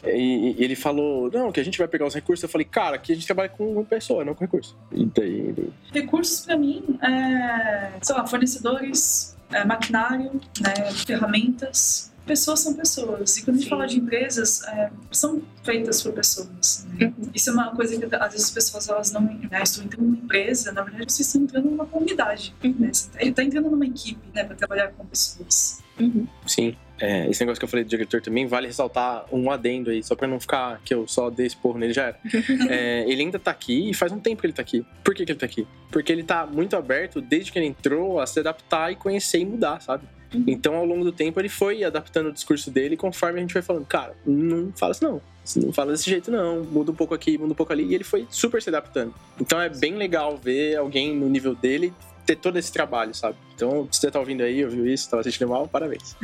E, 0.07 0.55
e, 0.57 0.63
ele 0.63 0.75
falou, 0.75 1.29
não, 1.31 1.51
que 1.51 1.59
a 1.59 1.63
gente 1.63 1.77
vai 1.77 1.87
pegar 1.87 2.05
os 2.05 2.13
recursos. 2.13 2.43
Eu 2.43 2.49
falei, 2.49 2.65
cara, 2.65 2.95
aqui 2.95 3.11
a 3.11 3.15
gente 3.15 3.25
trabalha 3.25 3.49
com 3.49 3.83
pessoa, 3.85 4.25
não 4.25 4.33
com 4.33 4.43
recurso. 4.43 4.77
E 4.91 5.05
daí. 5.05 5.53
Recursos 5.93 6.45
pra 6.45 6.57
mim 6.57 6.83
é, 7.01 7.91
sei 8.01 8.15
lá, 8.15 8.25
fornecedores, 8.25 9.35
é, 9.51 9.63
maquinário, 9.63 10.31
né, 10.61 10.91
ferramentas, 11.05 12.11
pessoas 12.25 12.59
são 12.59 12.73
pessoas. 12.73 13.37
E 13.37 13.43
quando 13.43 13.57
a 13.57 13.59
gente 13.59 13.69
fala 13.69 13.87
de 13.87 13.97
empresas, 13.97 14.63
é, 14.63 14.91
são 15.11 15.41
feitas 15.63 16.01
por 16.01 16.11
pessoas. 16.13 16.85
Né? 16.89 17.13
Uhum. 17.17 17.29
Isso 17.33 17.49
é 17.49 17.53
uma 17.53 17.75
coisa 17.75 17.97
que 17.97 18.15
às 18.15 18.31
vezes 18.31 18.47
as 18.47 18.51
pessoas 18.51 18.89
elas 18.89 19.11
não 19.11 19.21
né, 19.21 19.61
estão 19.63 19.83
entrando 19.83 20.05
numa 20.05 20.17
empresa, 20.17 20.71
na 20.71 20.81
verdade 20.81 21.11
você 21.11 21.21
está 21.21 21.39
entrando 21.39 21.69
numa 21.69 21.85
comunidade. 21.85 22.53
Uhum. 22.63 22.75
Né? 22.79 22.89
Você 22.91 23.09
está 23.19 23.35
tá 23.35 23.43
entrando 23.43 23.69
numa 23.69 23.85
equipe 23.85 24.21
né, 24.33 24.43
para 24.43 24.55
trabalhar 24.55 24.89
com 24.89 25.05
pessoas. 25.05 25.83
Uhum. 25.99 26.27
Sim. 26.45 26.75
É, 26.99 27.29
esse 27.29 27.41
negócio 27.41 27.59
que 27.59 27.65
eu 27.65 27.69
falei 27.69 27.83
do 27.83 27.89
diretor 27.89 28.21
também 28.21 28.47
vale 28.47 28.67
ressaltar 28.67 29.25
um 29.31 29.51
adendo 29.51 29.89
aí, 29.89 30.01
só 30.03 30.15
pra 30.15 30.27
não 30.27 30.39
ficar 30.39 30.79
que 30.83 30.93
eu 30.93 31.07
só 31.07 31.29
dei 31.29 31.45
esse 31.45 31.57
porro 31.57 31.77
nele 31.77 31.93
já 31.93 32.03
era. 32.03 32.19
é, 32.69 33.05
ele 33.07 33.21
ainda 33.21 33.37
tá 33.37 33.51
aqui 33.51 33.89
e 33.89 33.93
faz 33.93 34.11
um 34.11 34.19
tempo 34.19 34.41
que 34.41 34.47
ele 34.47 34.53
tá 34.53 34.61
aqui. 34.61 34.85
Por 35.03 35.13
que, 35.13 35.25
que 35.25 35.31
ele 35.31 35.39
tá 35.39 35.45
aqui? 35.45 35.67
Porque 35.91 36.11
ele 36.11 36.23
tá 36.23 36.45
muito 36.45 36.75
aberto 36.75 37.21
desde 37.21 37.51
que 37.51 37.59
ele 37.59 37.67
entrou 37.67 38.19
a 38.19 38.25
se 38.25 38.39
adaptar 38.39 38.91
e 38.91 38.95
conhecer 38.95 39.39
e 39.39 39.45
mudar, 39.45 39.81
sabe? 39.81 40.05
Uhum. 40.33 40.43
Então, 40.47 40.75
ao 40.75 40.85
longo 40.85 41.03
do 41.03 41.11
tempo, 41.11 41.39
ele 41.39 41.49
foi 41.49 41.83
adaptando 41.83 42.27
o 42.27 42.31
discurso 42.31 42.71
dele 42.71 42.97
conforme 42.97 43.39
a 43.39 43.41
gente 43.41 43.53
foi 43.53 43.61
falando, 43.61 43.85
cara, 43.85 44.15
não 44.25 44.71
fala 44.75 44.91
assim 44.91 45.05
não. 45.05 45.21
Não 45.57 45.71
fala 45.71 45.91
desse 45.91 46.09
jeito, 46.09 46.31
não. 46.31 46.63
Muda 46.63 46.91
um 46.91 46.95
pouco 46.95 47.13
aqui, 47.13 47.37
muda 47.37 47.53
um 47.53 47.55
pouco 47.55 47.71
ali. 47.71 47.85
E 47.85 47.93
ele 47.93 48.03
foi 48.03 48.25
super 48.31 48.61
se 48.61 48.69
adaptando. 48.69 49.13
Então 49.39 49.61
é 49.61 49.69
bem 49.69 49.95
legal 49.95 50.37
ver 50.37 50.75
alguém 50.75 51.15
no 51.15 51.29
nível 51.29 51.53
dele 51.53 51.93
ter 52.25 52.35
todo 52.35 52.57
esse 52.57 52.71
trabalho, 52.71 53.13
sabe? 53.13 53.37
Então, 53.55 53.87
se 53.91 53.99
você 53.99 54.11
tá 54.11 54.19
ouvindo 54.19 54.41
aí, 54.41 54.63
ouviu 54.63 54.87
isso, 54.87 55.09
tá 55.09 55.19
assistindo 55.19 55.49
mal, 55.49 55.67
parabéns. 55.67 56.15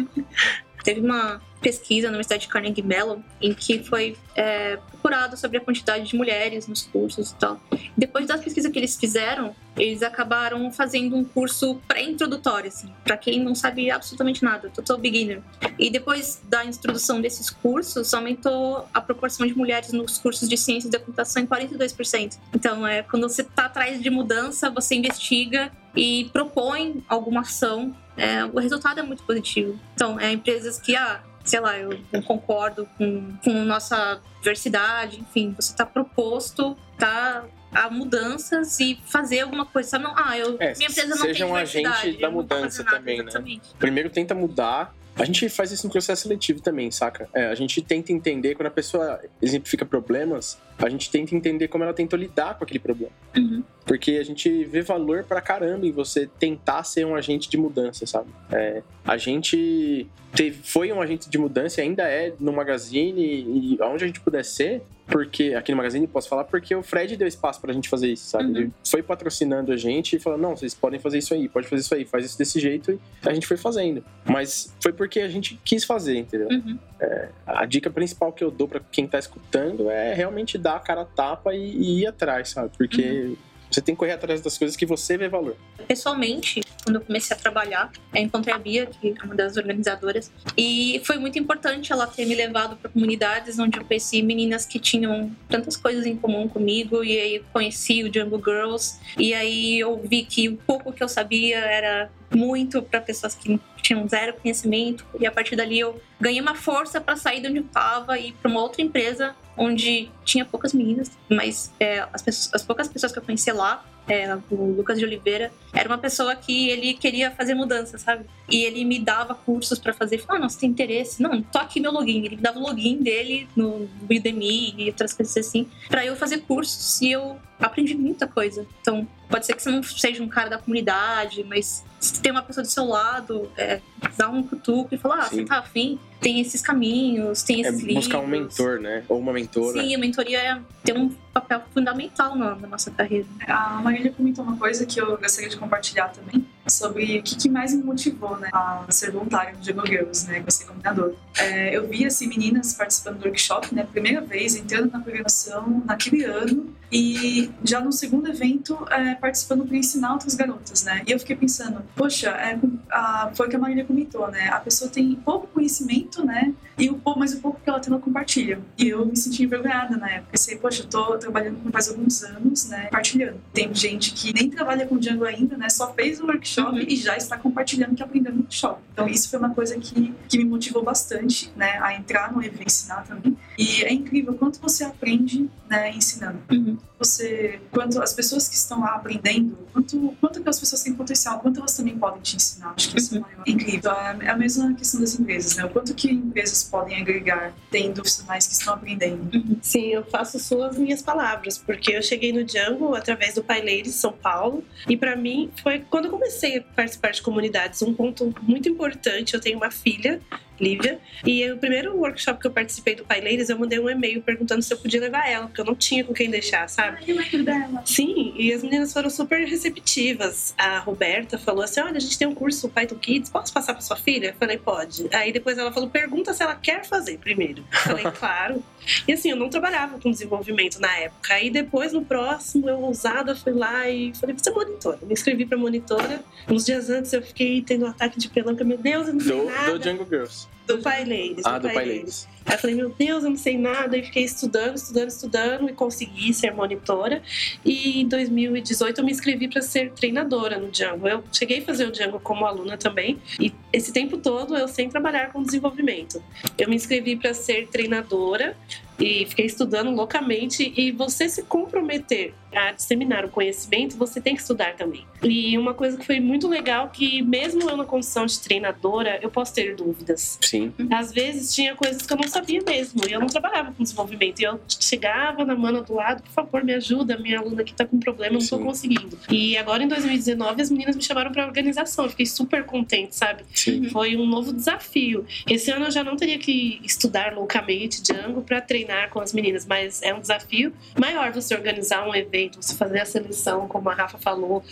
Teve 0.84 1.00
uma 1.00 1.40
pesquisa 1.64 2.08
na 2.08 2.10
Universidade 2.10 2.42
de 2.42 2.48
Carnegie 2.48 2.82
Mellon 2.82 3.20
em 3.40 3.54
que 3.54 3.82
foi 3.82 4.16
é, 4.36 4.76
procurado 4.76 5.34
sobre 5.34 5.56
a 5.56 5.60
quantidade 5.60 6.04
de 6.04 6.14
mulheres 6.14 6.68
nos 6.68 6.82
cursos 6.82 7.30
e 7.30 7.34
tal. 7.36 7.58
Depois 7.96 8.26
das 8.26 8.42
pesquisas 8.42 8.70
que 8.70 8.78
eles 8.78 8.96
fizeram, 8.96 9.56
eles 9.76 10.02
acabaram 10.02 10.70
fazendo 10.70 11.16
um 11.16 11.24
curso 11.24 11.80
pré-introdutório, 11.88 12.68
assim, 12.68 12.88
para 13.02 13.16
quem 13.16 13.42
não 13.42 13.54
sabe 13.54 13.90
absolutamente 13.90 14.44
nada, 14.44 14.68
total 14.68 14.98
beginner. 14.98 15.42
E 15.78 15.88
depois 15.88 16.42
da 16.44 16.64
introdução 16.64 17.20
desses 17.20 17.48
cursos, 17.48 18.12
aumentou 18.12 18.86
a 18.92 19.00
proporção 19.00 19.46
de 19.46 19.56
mulheres 19.56 19.90
nos 19.92 20.18
cursos 20.18 20.48
de 20.48 20.56
ciências 20.58 20.92
da 20.92 20.98
computação 20.98 21.42
em 21.42 21.46
42%. 21.46 22.38
Então, 22.54 22.86
é 22.86 23.02
quando 23.02 23.26
você 23.28 23.42
está 23.42 23.64
atrás 23.64 24.02
de 24.02 24.10
mudança, 24.10 24.70
você 24.70 24.94
investiga 24.94 25.72
e 25.96 26.28
propõe 26.32 27.02
alguma 27.08 27.40
ação 27.40 27.94
é, 28.16 28.44
o 28.44 28.58
resultado 28.58 29.00
é 29.00 29.02
muito 29.02 29.22
positivo. 29.24 29.78
Então, 29.94 30.18
é 30.18 30.32
empresas 30.32 30.78
que, 30.78 30.94
ah, 30.94 31.20
sei 31.44 31.60
lá, 31.60 31.78
eu 31.78 32.00
não 32.10 32.22
concordo 32.22 32.88
com, 32.98 33.36
com 33.44 33.52
nossa 33.64 34.20
diversidade, 34.38 35.20
enfim, 35.20 35.54
você 35.56 35.72
está 35.72 35.84
proposto, 35.84 36.76
tá 36.98 37.44
a 37.72 37.90
mudanças 37.90 38.78
e 38.80 38.98
fazer 39.06 39.40
alguma 39.40 39.66
coisa. 39.66 39.90
Sabe? 39.90 40.04
Não, 40.04 40.14
ah, 40.16 40.38
eu, 40.38 40.56
é, 40.58 40.74
minha 40.74 40.88
empresa 40.88 41.08
não 41.08 41.18
seja 41.18 41.44
tem 41.44 41.52
um 41.52 41.56
agente 41.56 42.20
da 42.20 42.30
mudança 42.30 42.84
também, 42.84 43.22
né? 43.22 43.32
Primeiro 43.78 44.08
tenta 44.08 44.34
mudar 44.34 44.94
a 45.16 45.24
gente 45.24 45.48
faz 45.48 45.70
isso 45.70 45.86
no 45.86 45.92
processo 45.92 46.22
seletivo 46.22 46.60
também, 46.60 46.90
saca? 46.90 47.28
É, 47.32 47.46
a 47.46 47.54
gente 47.54 47.80
tenta 47.80 48.12
entender, 48.12 48.54
quando 48.54 48.66
a 48.66 48.70
pessoa 48.70 49.20
exemplifica 49.40 49.84
problemas, 49.84 50.58
a 50.78 50.88
gente 50.88 51.10
tenta 51.10 51.34
entender 51.34 51.68
como 51.68 51.84
ela 51.84 51.94
tentou 51.94 52.18
lidar 52.18 52.58
com 52.58 52.64
aquele 52.64 52.80
problema. 52.80 53.12
Uhum. 53.36 53.62
Porque 53.86 54.12
a 54.12 54.24
gente 54.24 54.64
vê 54.64 54.82
valor 54.82 55.24
pra 55.24 55.40
caramba 55.40 55.86
em 55.86 55.92
você 55.92 56.28
tentar 56.38 56.82
ser 56.82 57.06
um 57.06 57.14
agente 57.14 57.48
de 57.48 57.56
mudança, 57.56 58.06
sabe? 58.06 58.28
É, 58.50 58.82
a 59.04 59.16
gente 59.16 60.06
teve, 60.34 60.60
foi 60.64 60.92
um 60.92 61.00
agente 61.00 61.30
de 61.30 61.38
mudança 61.38 61.80
e 61.80 61.84
ainda 61.84 62.02
é 62.04 62.32
no 62.40 62.52
Magazine 62.52 63.20
e, 63.20 63.74
e 63.74 63.82
aonde 63.82 64.04
a 64.04 64.06
gente 64.06 64.20
puder 64.20 64.44
ser, 64.44 64.82
porque 65.06 65.54
aqui 65.54 65.70
no 65.70 65.76
Magazine 65.76 66.06
posso 66.06 66.28
falar 66.28 66.44
porque 66.44 66.74
o 66.74 66.82
Fred 66.82 67.16
deu 67.16 67.28
espaço 67.28 67.60
pra 67.60 67.72
gente 67.72 67.88
fazer 67.88 68.08
isso, 68.08 68.26
sabe? 68.26 68.44
Uhum. 68.44 68.56
Ele 68.56 68.72
foi 68.88 69.02
patrocinando 69.02 69.72
a 69.72 69.76
gente 69.76 70.16
e 70.16 70.18
falou: 70.18 70.38
não, 70.38 70.56
vocês 70.56 70.74
podem 70.74 70.98
fazer 70.98 71.18
isso 71.18 71.34
aí, 71.34 71.48
pode 71.48 71.68
fazer 71.68 71.82
isso 71.82 71.94
aí, 71.94 72.04
faz 72.04 72.24
isso 72.24 72.38
desse 72.38 72.58
jeito 72.58 72.92
e 72.92 73.28
a 73.28 73.34
gente 73.34 73.46
foi 73.46 73.56
fazendo. 73.56 74.04
Mas 74.24 74.74
foi 74.80 74.92
porque 74.92 75.20
a 75.20 75.28
gente 75.28 75.60
quis 75.64 75.84
fazer, 75.84 76.16
entendeu? 76.16 76.48
Uhum. 76.48 76.78
É, 77.00 77.28
a 77.46 77.66
dica 77.66 77.90
principal 77.90 78.32
que 78.32 78.42
eu 78.42 78.50
dou 78.50 78.66
para 78.66 78.80
quem 78.80 79.06
tá 79.06 79.18
escutando 79.18 79.90
é 79.90 80.14
realmente 80.14 80.56
dar 80.56 80.76
a 80.76 80.80
cara 80.80 81.02
a 81.02 81.06
tapa 81.06 81.54
e, 81.54 81.60
e 81.60 82.00
ir 82.00 82.06
atrás, 82.06 82.50
sabe? 82.50 82.70
Porque. 82.76 83.02
Uhum 83.02 83.36
você 83.74 83.80
tem 83.80 83.94
que 83.94 83.98
correr 83.98 84.12
atrás 84.12 84.40
das 84.40 84.56
coisas 84.56 84.76
que 84.76 84.86
você 84.86 85.18
vê 85.18 85.28
valor. 85.28 85.56
Pessoalmente, 85.88 86.60
quando 86.84 86.96
eu 86.96 87.00
comecei 87.00 87.34
a 87.36 87.40
trabalhar, 87.40 87.90
eu 88.14 88.22
encontrei 88.22 88.54
a 88.54 88.58
Bia, 88.58 88.86
que 88.86 89.14
é 89.18 89.24
uma 89.24 89.34
das 89.34 89.56
organizadoras, 89.56 90.30
e 90.56 91.00
foi 91.04 91.18
muito 91.18 91.38
importante 91.38 91.92
ela 91.92 92.06
ter 92.06 92.26
me 92.26 92.34
levado 92.34 92.76
para 92.76 92.90
comunidades 92.90 93.58
onde 93.58 93.78
eu 93.78 93.84
conheci 93.84 94.22
meninas 94.22 94.66
que 94.66 94.78
tinham 94.78 95.34
tantas 95.48 95.76
coisas 95.76 96.04
em 96.04 96.16
comum 96.16 96.46
comigo, 96.46 97.02
e 97.02 97.18
aí 97.18 97.44
conheci 97.52 98.04
o 98.04 98.12
Jungle 98.12 98.42
Girls, 98.44 98.98
e 99.18 99.32
aí 99.32 99.80
eu 99.80 100.00
vi 100.04 100.24
que 100.24 100.48
o 100.48 100.56
pouco 100.56 100.92
que 100.92 101.02
eu 101.02 101.08
sabia 101.08 101.58
era 101.58 102.10
muito 102.34 102.82
para 102.82 103.00
pessoas 103.00 103.34
que 103.34 103.58
tinham 103.80 104.06
zero 104.08 104.34
conhecimento, 104.34 105.04
e 105.18 105.26
a 105.26 105.32
partir 105.32 105.56
dali 105.56 105.78
eu 105.78 106.00
ganhei 106.20 106.40
uma 106.40 106.54
força 106.54 107.00
para 107.00 107.16
sair 107.16 107.40
de 107.40 107.48
onde 107.48 107.58
eu 107.58 107.64
estava 107.64 108.18
e 108.18 108.32
para 108.32 108.50
uma 108.50 108.60
outra 108.60 108.82
empresa 108.82 109.34
onde 109.56 110.10
tinha 110.24 110.44
poucas 110.44 110.72
meninas, 110.72 111.10
mas 111.30 111.72
é, 111.78 112.06
as, 112.12 112.22
pessoas, 112.22 112.54
as 112.54 112.62
poucas 112.62 112.88
pessoas 112.88 113.12
que 113.12 113.18
eu 113.18 113.22
conheci 113.22 113.52
lá 113.52 113.84
é, 114.08 114.36
o 114.50 114.72
Lucas 114.76 114.98
de 114.98 115.04
Oliveira, 115.04 115.52
era 115.72 115.88
uma 115.88 115.98
pessoa 115.98 116.36
que 116.36 116.68
ele 116.68 116.94
queria 116.94 117.30
fazer 117.30 117.54
mudança, 117.54 117.98
sabe? 117.98 118.24
E 118.50 118.64
ele 118.64 118.84
me 118.84 118.98
dava 118.98 119.34
cursos 119.34 119.78
para 119.78 119.92
fazer. 119.92 120.18
Falava, 120.18 120.36
ah, 120.36 120.40
não, 120.42 120.48
você 120.48 120.60
tem 120.60 120.70
interesse? 120.70 121.22
Não, 121.22 121.42
tô 121.42 121.58
aqui 121.58 121.80
meu 121.80 121.92
login. 121.92 122.24
Ele 122.24 122.36
me 122.36 122.42
dava 122.42 122.58
o 122.58 122.62
login 122.62 122.98
dele 122.98 123.48
no 123.56 123.88
Udemy 124.10 124.74
e 124.76 124.86
outras 124.88 125.12
coisas 125.12 125.36
assim, 125.36 125.68
para 125.88 126.04
eu 126.04 126.16
fazer 126.16 126.38
cursos 126.42 127.00
e 127.00 127.10
eu 127.12 127.36
aprendi 127.58 127.94
muita 127.94 128.26
coisa. 128.26 128.66
Então, 128.80 129.06
pode 129.28 129.46
ser 129.46 129.54
que 129.54 129.62
você 129.62 129.70
não 129.70 129.82
seja 129.82 130.22
um 130.22 130.28
cara 130.28 130.50
da 130.50 130.58
comunidade, 130.58 131.44
mas 131.44 131.84
se 132.00 132.20
tem 132.20 132.30
uma 132.30 132.42
pessoa 132.42 132.62
do 132.62 132.70
seu 132.70 132.84
lado, 132.84 133.50
é, 133.56 133.80
dá 134.16 134.28
um 134.28 134.42
cutuco 134.42 134.94
e 134.94 134.98
fala, 134.98 135.20
ah, 135.20 135.22
Sim. 135.24 135.36
você 135.36 135.44
tá 135.44 135.58
afim? 135.58 135.98
Tem 136.20 136.40
esses 136.40 136.60
caminhos, 136.60 137.42
tem 137.42 137.64
é 137.64 137.68
esses 137.68 137.82
é 137.82 137.86
livros. 137.86 138.06
buscar 138.06 138.20
um 138.20 138.26
mentor, 138.26 138.80
né? 138.80 139.04
Ou 139.08 139.18
uma 139.18 139.32
mentora. 139.32 139.80
Sim, 139.80 139.94
a 139.94 139.98
mentoria 139.98 140.38
é, 140.38 140.60
tem 140.82 140.96
um 140.96 141.10
papel 141.32 141.62
fundamental 141.72 142.36
na, 142.36 142.54
na 142.54 142.68
nossa 142.68 142.90
carreira. 142.90 143.26
A 143.46 143.80
Marília 143.82 144.12
comentou 144.12 144.44
uma 144.44 144.56
coisa 144.56 144.86
que 144.86 145.00
eu 145.00 145.16
gostaria 145.16 145.48
de 145.48 145.56
compartilhar 145.56 146.08
também, 146.08 146.46
sobre 146.66 147.18
o 147.18 147.22
que, 147.22 147.36
que 147.36 147.48
mais 147.48 147.74
me 147.74 147.82
motivou 147.82 148.36
né, 148.38 148.48
a 148.52 148.84
ser 148.90 149.10
voluntária 149.10 149.54
no 149.56 149.64
Jungle 149.64 149.86
Girls, 149.86 150.26
né, 150.26 150.40
com 150.40 150.48
esse 150.48 150.64
combinador. 150.64 151.14
É, 151.38 151.76
eu 151.76 151.86
vi 151.86 152.04
assim, 152.04 152.26
meninas 152.26 152.74
participando 152.74 153.18
do 153.18 153.24
workshop, 153.26 153.74
né, 153.74 153.86
primeira 153.90 154.20
vez, 154.20 154.56
entrando 154.56 154.90
na 154.90 155.00
programação 155.00 155.82
naquele 155.86 156.24
ano, 156.24 156.74
e 156.94 157.50
já 157.64 157.80
no 157.80 157.90
segundo 157.90 158.28
evento 158.28 158.78
é, 158.88 159.16
participando 159.16 159.66
para 159.66 159.76
ensinar 159.76 160.12
outras 160.12 160.36
garotas, 160.36 160.84
né? 160.84 161.02
E 161.04 161.10
eu 161.10 161.18
fiquei 161.18 161.34
pensando, 161.34 161.82
poxa, 161.96 162.30
é, 162.30 162.56
a, 162.88 163.32
foi 163.34 163.46
o 163.46 163.50
que 163.50 163.56
a 163.56 163.58
Marília 163.58 163.84
comentou, 163.84 164.30
né? 164.30 164.48
A 164.50 164.60
pessoa 164.60 164.88
tem 164.88 165.12
pouco 165.16 165.48
conhecimento, 165.48 166.24
né? 166.24 166.54
E 166.78 166.88
o 166.90 167.00
mas 167.16 167.34
o 167.34 167.40
pouco 167.40 167.60
que 167.60 167.68
ela 167.68 167.80
tem 167.80 167.92
ela 167.92 168.00
compartilha. 168.00 168.60
E 168.78 168.88
eu 168.88 169.04
me 169.06 169.16
senti 169.16 169.42
envergonhada 169.42 169.96
na 169.96 170.08
época. 170.08 170.32
Pensei, 170.32 170.56
poxa, 170.56 170.82
eu 170.82 170.86
tô 170.86 171.18
trabalhando 171.18 171.60
com 171.62 171.70
faz 171.70 171.88
alguns 171.88 172.22
anos, 172.22 172.68
né? 172.68 172.84
Compartilhando. 172.84 173.40
Tem 173.52 173.74
gente 173.74 174.12
que 174.12 174.32
nem 174.32 174.48
trabalha 174.48 174.86
com 174.86 174.96
Django 174.96 175.24
ainda, 175.24 175.56
né? 175.56 175.68
Só 175.68 175.92
fez 175.94 176.20
o 176.20 176.26
workshop 176.26 176.53
uhum. 176.62 176.78
e 176.78 176.96
já 176.96 177.16
está 177.16 177.36
compartilhando 177.36 177.94
que 177.94 178.02
aprendeu 178.02 178.32
no 178.32 178.40
workshop. 178.40 178.80
Então 178.92 179.08
isso 179.08 179.28
foi 179.28 179.38
uma 179.38 179.50
coisa 179.50 179.78
que, 179.78 180.14
que 180.28 180.38
me 180.38 180.44
motivou 180.44 180.82
bastante, 180.82 181.52
né? 181.56 181.78
A 181.80 181.94
entrar 181.94 182.32
no 182.32 182.42
evento 182.42 182.66
ensinar 182.66 183.04
também. 183.04 183.36
E 183.58 183.82
é 183.82 183.92
incrível 183.92 184.34
quanto 184.34 184.60
você 184.60 184.84
aprende, 184.84 185.48
né? 185.68 185.90
Ensinando. 185.90 186.38
Uhum 186.50 186.76
você, 187.04 187.60
quanto 187.70 188.02
as 188.02 188.12
pessoas 188.12 188.48
que 188.48 188.54
estão 188.54 188.80
lá 188.80 188.94
aprendendo, 188.94 189.56
quanto, 189.72 190.16
quanto 190.20 190.42
que 190.42 190.48
as 190.48 190.58
pessoas 190.58 190.82
têm 190.82 190.94
potencial, 190.94 191.40
quanto 191.40 191.60
elas 191.60 191.76
também 191.76 191.98
podem 191.98 192.20
te 192.20 192.36
ensinar. 192.36 192.74
Acho 192.76 192.90
que 192.90 192.98
isso 192.98 193.16
é, 193.16 193.20
maior. 193.20 193.44
incrível. 193.46 193.78
Então, 193.78 194.22
é 194.22 194.30
a 194.30 194.36
mesma 194.36 194.74
questão 194.74 195.00
das 195.00 195.18
empresas, 195.18 195.56
né? 195.56 195.64
O 195.64 195.70
quanto 195.70 195.94
que 195.94 196.10
empresas 196.10 196.62
podem 196.64 197.00
agregar 197.00 197.54
tendo 197.70 197.94
profissionais 197.94 198.46
que 198.46 198.54
estão 198.54 198.74
aprendendo. 198.74 199.58
Sim, 199.60 199.88
eu 199.88 200.04
faço 200.04 200.38
suas 200.38 200.78
minhas 200.78 201.02
palavras, 201.02 201.58
porque 201.58 201.92
eu 201.92 202.02
cheguei 202.02 202.32
no 202.32 202.44
Django 202.44 202.94
através 202.94 203.34
do 203.34 203.44
Paileire 203.44 203.90
São 203.90 204.12
Paulo, 204.12 204.64
e 204.88 204.96
para 204.96 205.16
mim 205.16 205.50
foi 205.62 205.80
quando 205.80 206.06
eu 206.06 206.10
comecei 206.10 206.58
a 206.58 206.62
participar 206.62 207.10
de 207.10 207.22
comunidades, 207.22 207.82
um 207.82 207.94
ponto 207.94 208.34
muito 208.42 208.68
importante, 208.68 209.34
eu 209.34 209.40
tenho 209.40 209.56
uma 209.56 209.70
filha 209.70 210.20
Lívia. 210.60 210.98
E 211.24 211.50
o 211.50 211.58
primeiro 211.58 211.96
workshop 211.96 212.40
que 212.40 212.46
eu 212.46 212.50
participei 212.50 212.94
do 212.94 213.04
Pai 213.04 213.20
Ladies, 213.20 213.48
eu 213.48 213.58
mandei 213.58 213.78
um 213.78 213.88
e-mail 213.88 214.22
perguntando 214.22 214.62
se 214.62 214.72
eu 214.72 214.78
podia 214.78 215.00
levar 215.00 215.28
ela, 215.28 215.46
porque 215.46 215.60
eu 215.60 215.64
não 215.64 215.74
tinha 215.74 216.04
com 216.04 216.12
quem 216.12 216.30
deixar, 216.30 216.68
sabe? 216.68 216.98
Ai, 217.18 217.42
dela. 217.42 217.82
Sim, 217.84 218.34
e 218.36 218.52
as 218.52 218.62
meninas 218.62 218.92
foram 218.92 219.10
super 219.10 219.46
receptivas. 219.46 220.54
A 220.56 220.78
Roberta 220.78 221.38
falou 221.38 221.62
assim: 221.62 221.80
olha, 221.80 221.96
a 221.96 222.00
gente 222.00 222.18
tem 222.18 222.26
um 222.28 222.34
curso 222.34 222.68
Python 222.68 222.96
Kids, 222.96 223.30
posso 223.30 223.52
passar 223.52 223.72
para 223.72 223.82
sua 223.82 223.96
filha? 223.96 224.28
Eu 224.28 224.34
falei, 224.34 224.58
pode. 224.58 225.08
Aí 225.12 225.32
depois 225.32 225.58
ela 225.58 225.72
falou: 225.72 225.88
pergunta 225.88 226.32
se 226.32 226.42
ela 226.42 226.54
quer 226.54 226.84
fazer 226.84 227.18
primeiro. 227.18 227.64
Eu 227.72 227.78
falei, 227.78 228.04
claro. 228.18 228.62
E 229.08 229.12
assim, 229.12 229.30
eu 229.30 229.36
não 229.36 229.48
trabalhava 229.48 229.98
com 229.98 230.10
desenvolvimento 230.10 230.78
na 230.78 230.94
época. 230.98 231.34
Aí 231.34 231.50
depois, 231.50 231.92
no 231.92 232.04
próximo, 232.04 232.68
eu 232.68 232.80
ousada 232.80 233.34
fui 233.34 233.52
lá 233.52 233.88
e 233.88 234.12
falei, 234.14 234.36
você 234.36 234.50
é 234.50 234.52
monitora. 234.52 234.98
Me 235.02 235.12
inscrevi 235.12 235.46
pra 235.46 235.56
monitora. 235.56 236.22
Uns 236.48 236.64
dias 236.64 236.90
antes 236.90 237.12
eu 237.12 237.22
fiquei 237.22 237.62
tendo 237.62 237.86
um 237.86 237.88
ataque 237.88 238.18
de 238.18 238.28
pelanca. 238.28 238.64
Meu 238.64 238.78
Deus, 238.78 239.08
eu 239.08 239.14
não 239.14 239.20
sei 239.20 239.36
do, 239.36 239.44
nada. 239.44 239.72
Do 239.72 239.78
Django 239.78 240.04
Girls. 240.04 240.43
Peace. 240.44 240.63
Do 240.66 240.78
Pai 240.78 241.04
Ladies. 241.04 241.44
Ah, 241.44 241.58
do, 241.58 241.68
do 241.68 241.74
Pai 241.74 241.84
Ladies. 241.84 242.26
Aí 242.46 242.54
eu 242.54 242.58
falei, 242.58 242.76
meu 242.76 242.90
Deus, 242.90 243.24
eu 243.24 243.30
não 243.30 243.36
sei 243.36 243.56
nada. 243.56 243.96
E 243.96 244.02
fiquei 244.02 244.24
estudando, 244.24 244.76
estudando, 244.76 245.08
estudando 245.08 245.68
e 245.70 245.72
consegui 245.72 246.32
ser 246.34 246.52
monitora. 246.52 247.22
E 247.64 248.02
em 248.02 248.08
2018 248.08 248.98
eu 248.98 249.04
me 249.04 249.12
inscrevi 249.12 249.48
para 249.48 249.62
ser 249.62 249.92
treinadora 249.92 250.58
no 250.58 250.70
Django. 250.70 251.08
Eu 251.08 251.24
cheguei 251.32 251.60
a 251.60 251.62
fazer 251.62 251.86
o 251.86 251.92
Django 251.92 252.20
como 252.20 252.44
aluna 252.44 252.76
também. 252.76 253.18
E 253.40 253.52
esse 253.72 253.92
tempo 253.92 254.18
todo 254.18 254.56
eu 254.56 254.68
sem 254.68 254.88
trabalhar 254.88 255.32
com 255.32 255.42
desenvolvimento. 255.42 256.22
Eu 256.58 256.68
me 256.68 256.76
inscrevi 256.76 257.16
para 257.16 257.32
ser 257.34 257.68
treinadora 257.68 258.56
e 258.98 259.26
fiquei 259.26 259.46
estudando 259.46 259.90
loucamente 259.90 260.72
e 260.76 260.92
você 260.92 261.28
se 261.28 261.42
comprometer 261.42 262.32
a 262.54 262.70
disseminar 262.70 263.24
o 263.24 263.28
conhecimento, 263.28 263.96
você 263.96 264.20
tem 264.20 264.36
que 264.36 264.40
estudar 264.40 264.76
também. 264.76 265.04
E 265.22 265.58
uma 265.58 265.74
coisa 265.74 265.96
que 265.96 266.06
foi 266.06 266.20
muito 266.20 266.46
legal 266.46 266.88
que 266.90 267.20
mesmo 267.22 267.68
eu 267.68 267.76
na 267.76 267.84
condição 267.84 268.26
de 268.26 268.38
treinadora, 268.38 269.18
eu 269.20 269.30
posso 269.30 269.52
ter 269.52 269.74
dúvidas. 269.74 270.38
Sim. 270.54 270.72
Às 270.90 271.12
vezes 271.12 271.52
tinha 271.52 271.74
coisas 271.74 272.02
que 272.02 272.12
eu 272.12 272.16
não 272.16 272.28
sabia 272.28 272.62
mesmo, 272.62 273.02
e 273.08 273.12
eu 273.12 273.18
não 273.18 273.26
trabalhava 273.26 273.72
com 273.72 273.82
desenvolvimento. 273.82 274.40
E 274.40 274.44
eu 274.44 274.60
chegava 274.68 275.44
na 275.44 275.56
mana 275.56 275.82
do 275.82 275.94
lado, 275.94 276.22
por 276.22 276.30
favor, 276.30 276.62
me 276.62 276.72
ajuda, 276.74 277.18
minha 277.18 277.40
aluna 277.40 277.62
aqui 277.62 277.74
tá 277.74 277.84
com 277.84 277.98
problema, 277.98 278.36
eu 278.36 278.40
não 278.40 278.48
tô 278.48 278.58
Sim. 278.58 278.64
conseguindo. 278.64 279.18
E 279.30 279.56
agora 279.56 279.82
em 279.82 279.88
2019 279.88 280.62
as 280.62 280.70
meninas 280.70 280.94
me 280.94 281.02
chamaram 281.02 281.32
para 281.32 281.44
organização, 281.44 282.04
eu 282.04 282.10
fiquei 282.10 282.26
super 282.26 282.64
contente, 282.64 283.16
sabe? 283.16 283.44
Sim. 283.52 283.88
Foi 283.90 284.16
um 284.16 284.26
novo 284.26 284.52
desafio. 284.52 285.26
Esse 285.48 285.70
ano 285.70 285.86
eu 285.86 285.90
já 285.90 286.04
não 286.04 286.16
teria 286.16 286.38
que 286.38 286.80
estudar 286.84 287.34
loucamente 287.34 288.02
Django 288.02 288.42
para 288.42 288.60
treinar 288.60 289.10
com 289.10 289.20
as 289.20 289.32
meninas, 289.32 289.66
mas 289.66 290.02
é 290.02 290.14
um 290.14 290.20
desafio 290.20 290.72
maior 290.98 291.32
você 291.32 291.54
organizar 291.54 292.06
um 292.08 292.14
evento, 292.14 292.62
você 292.62 292.74
fazer 292.74 293.00
a 293.00 293.04
seleção, 293.04 293.66
como 293.66 293.88
a 293.88 293.94
Rafa 293.94 294.18
falou, 294.18 294.62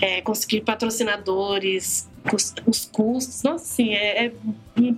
é, 0.00 0.20
conseguir 0.22 0.62
patrocinadores, 0.62 2.08
os 2.66 2.84
custos. 2.86 3.42
Nossa, 3.42 3.64
assim, 3.64 3.92
é, 3.94 4.26
é- 4.26 4.32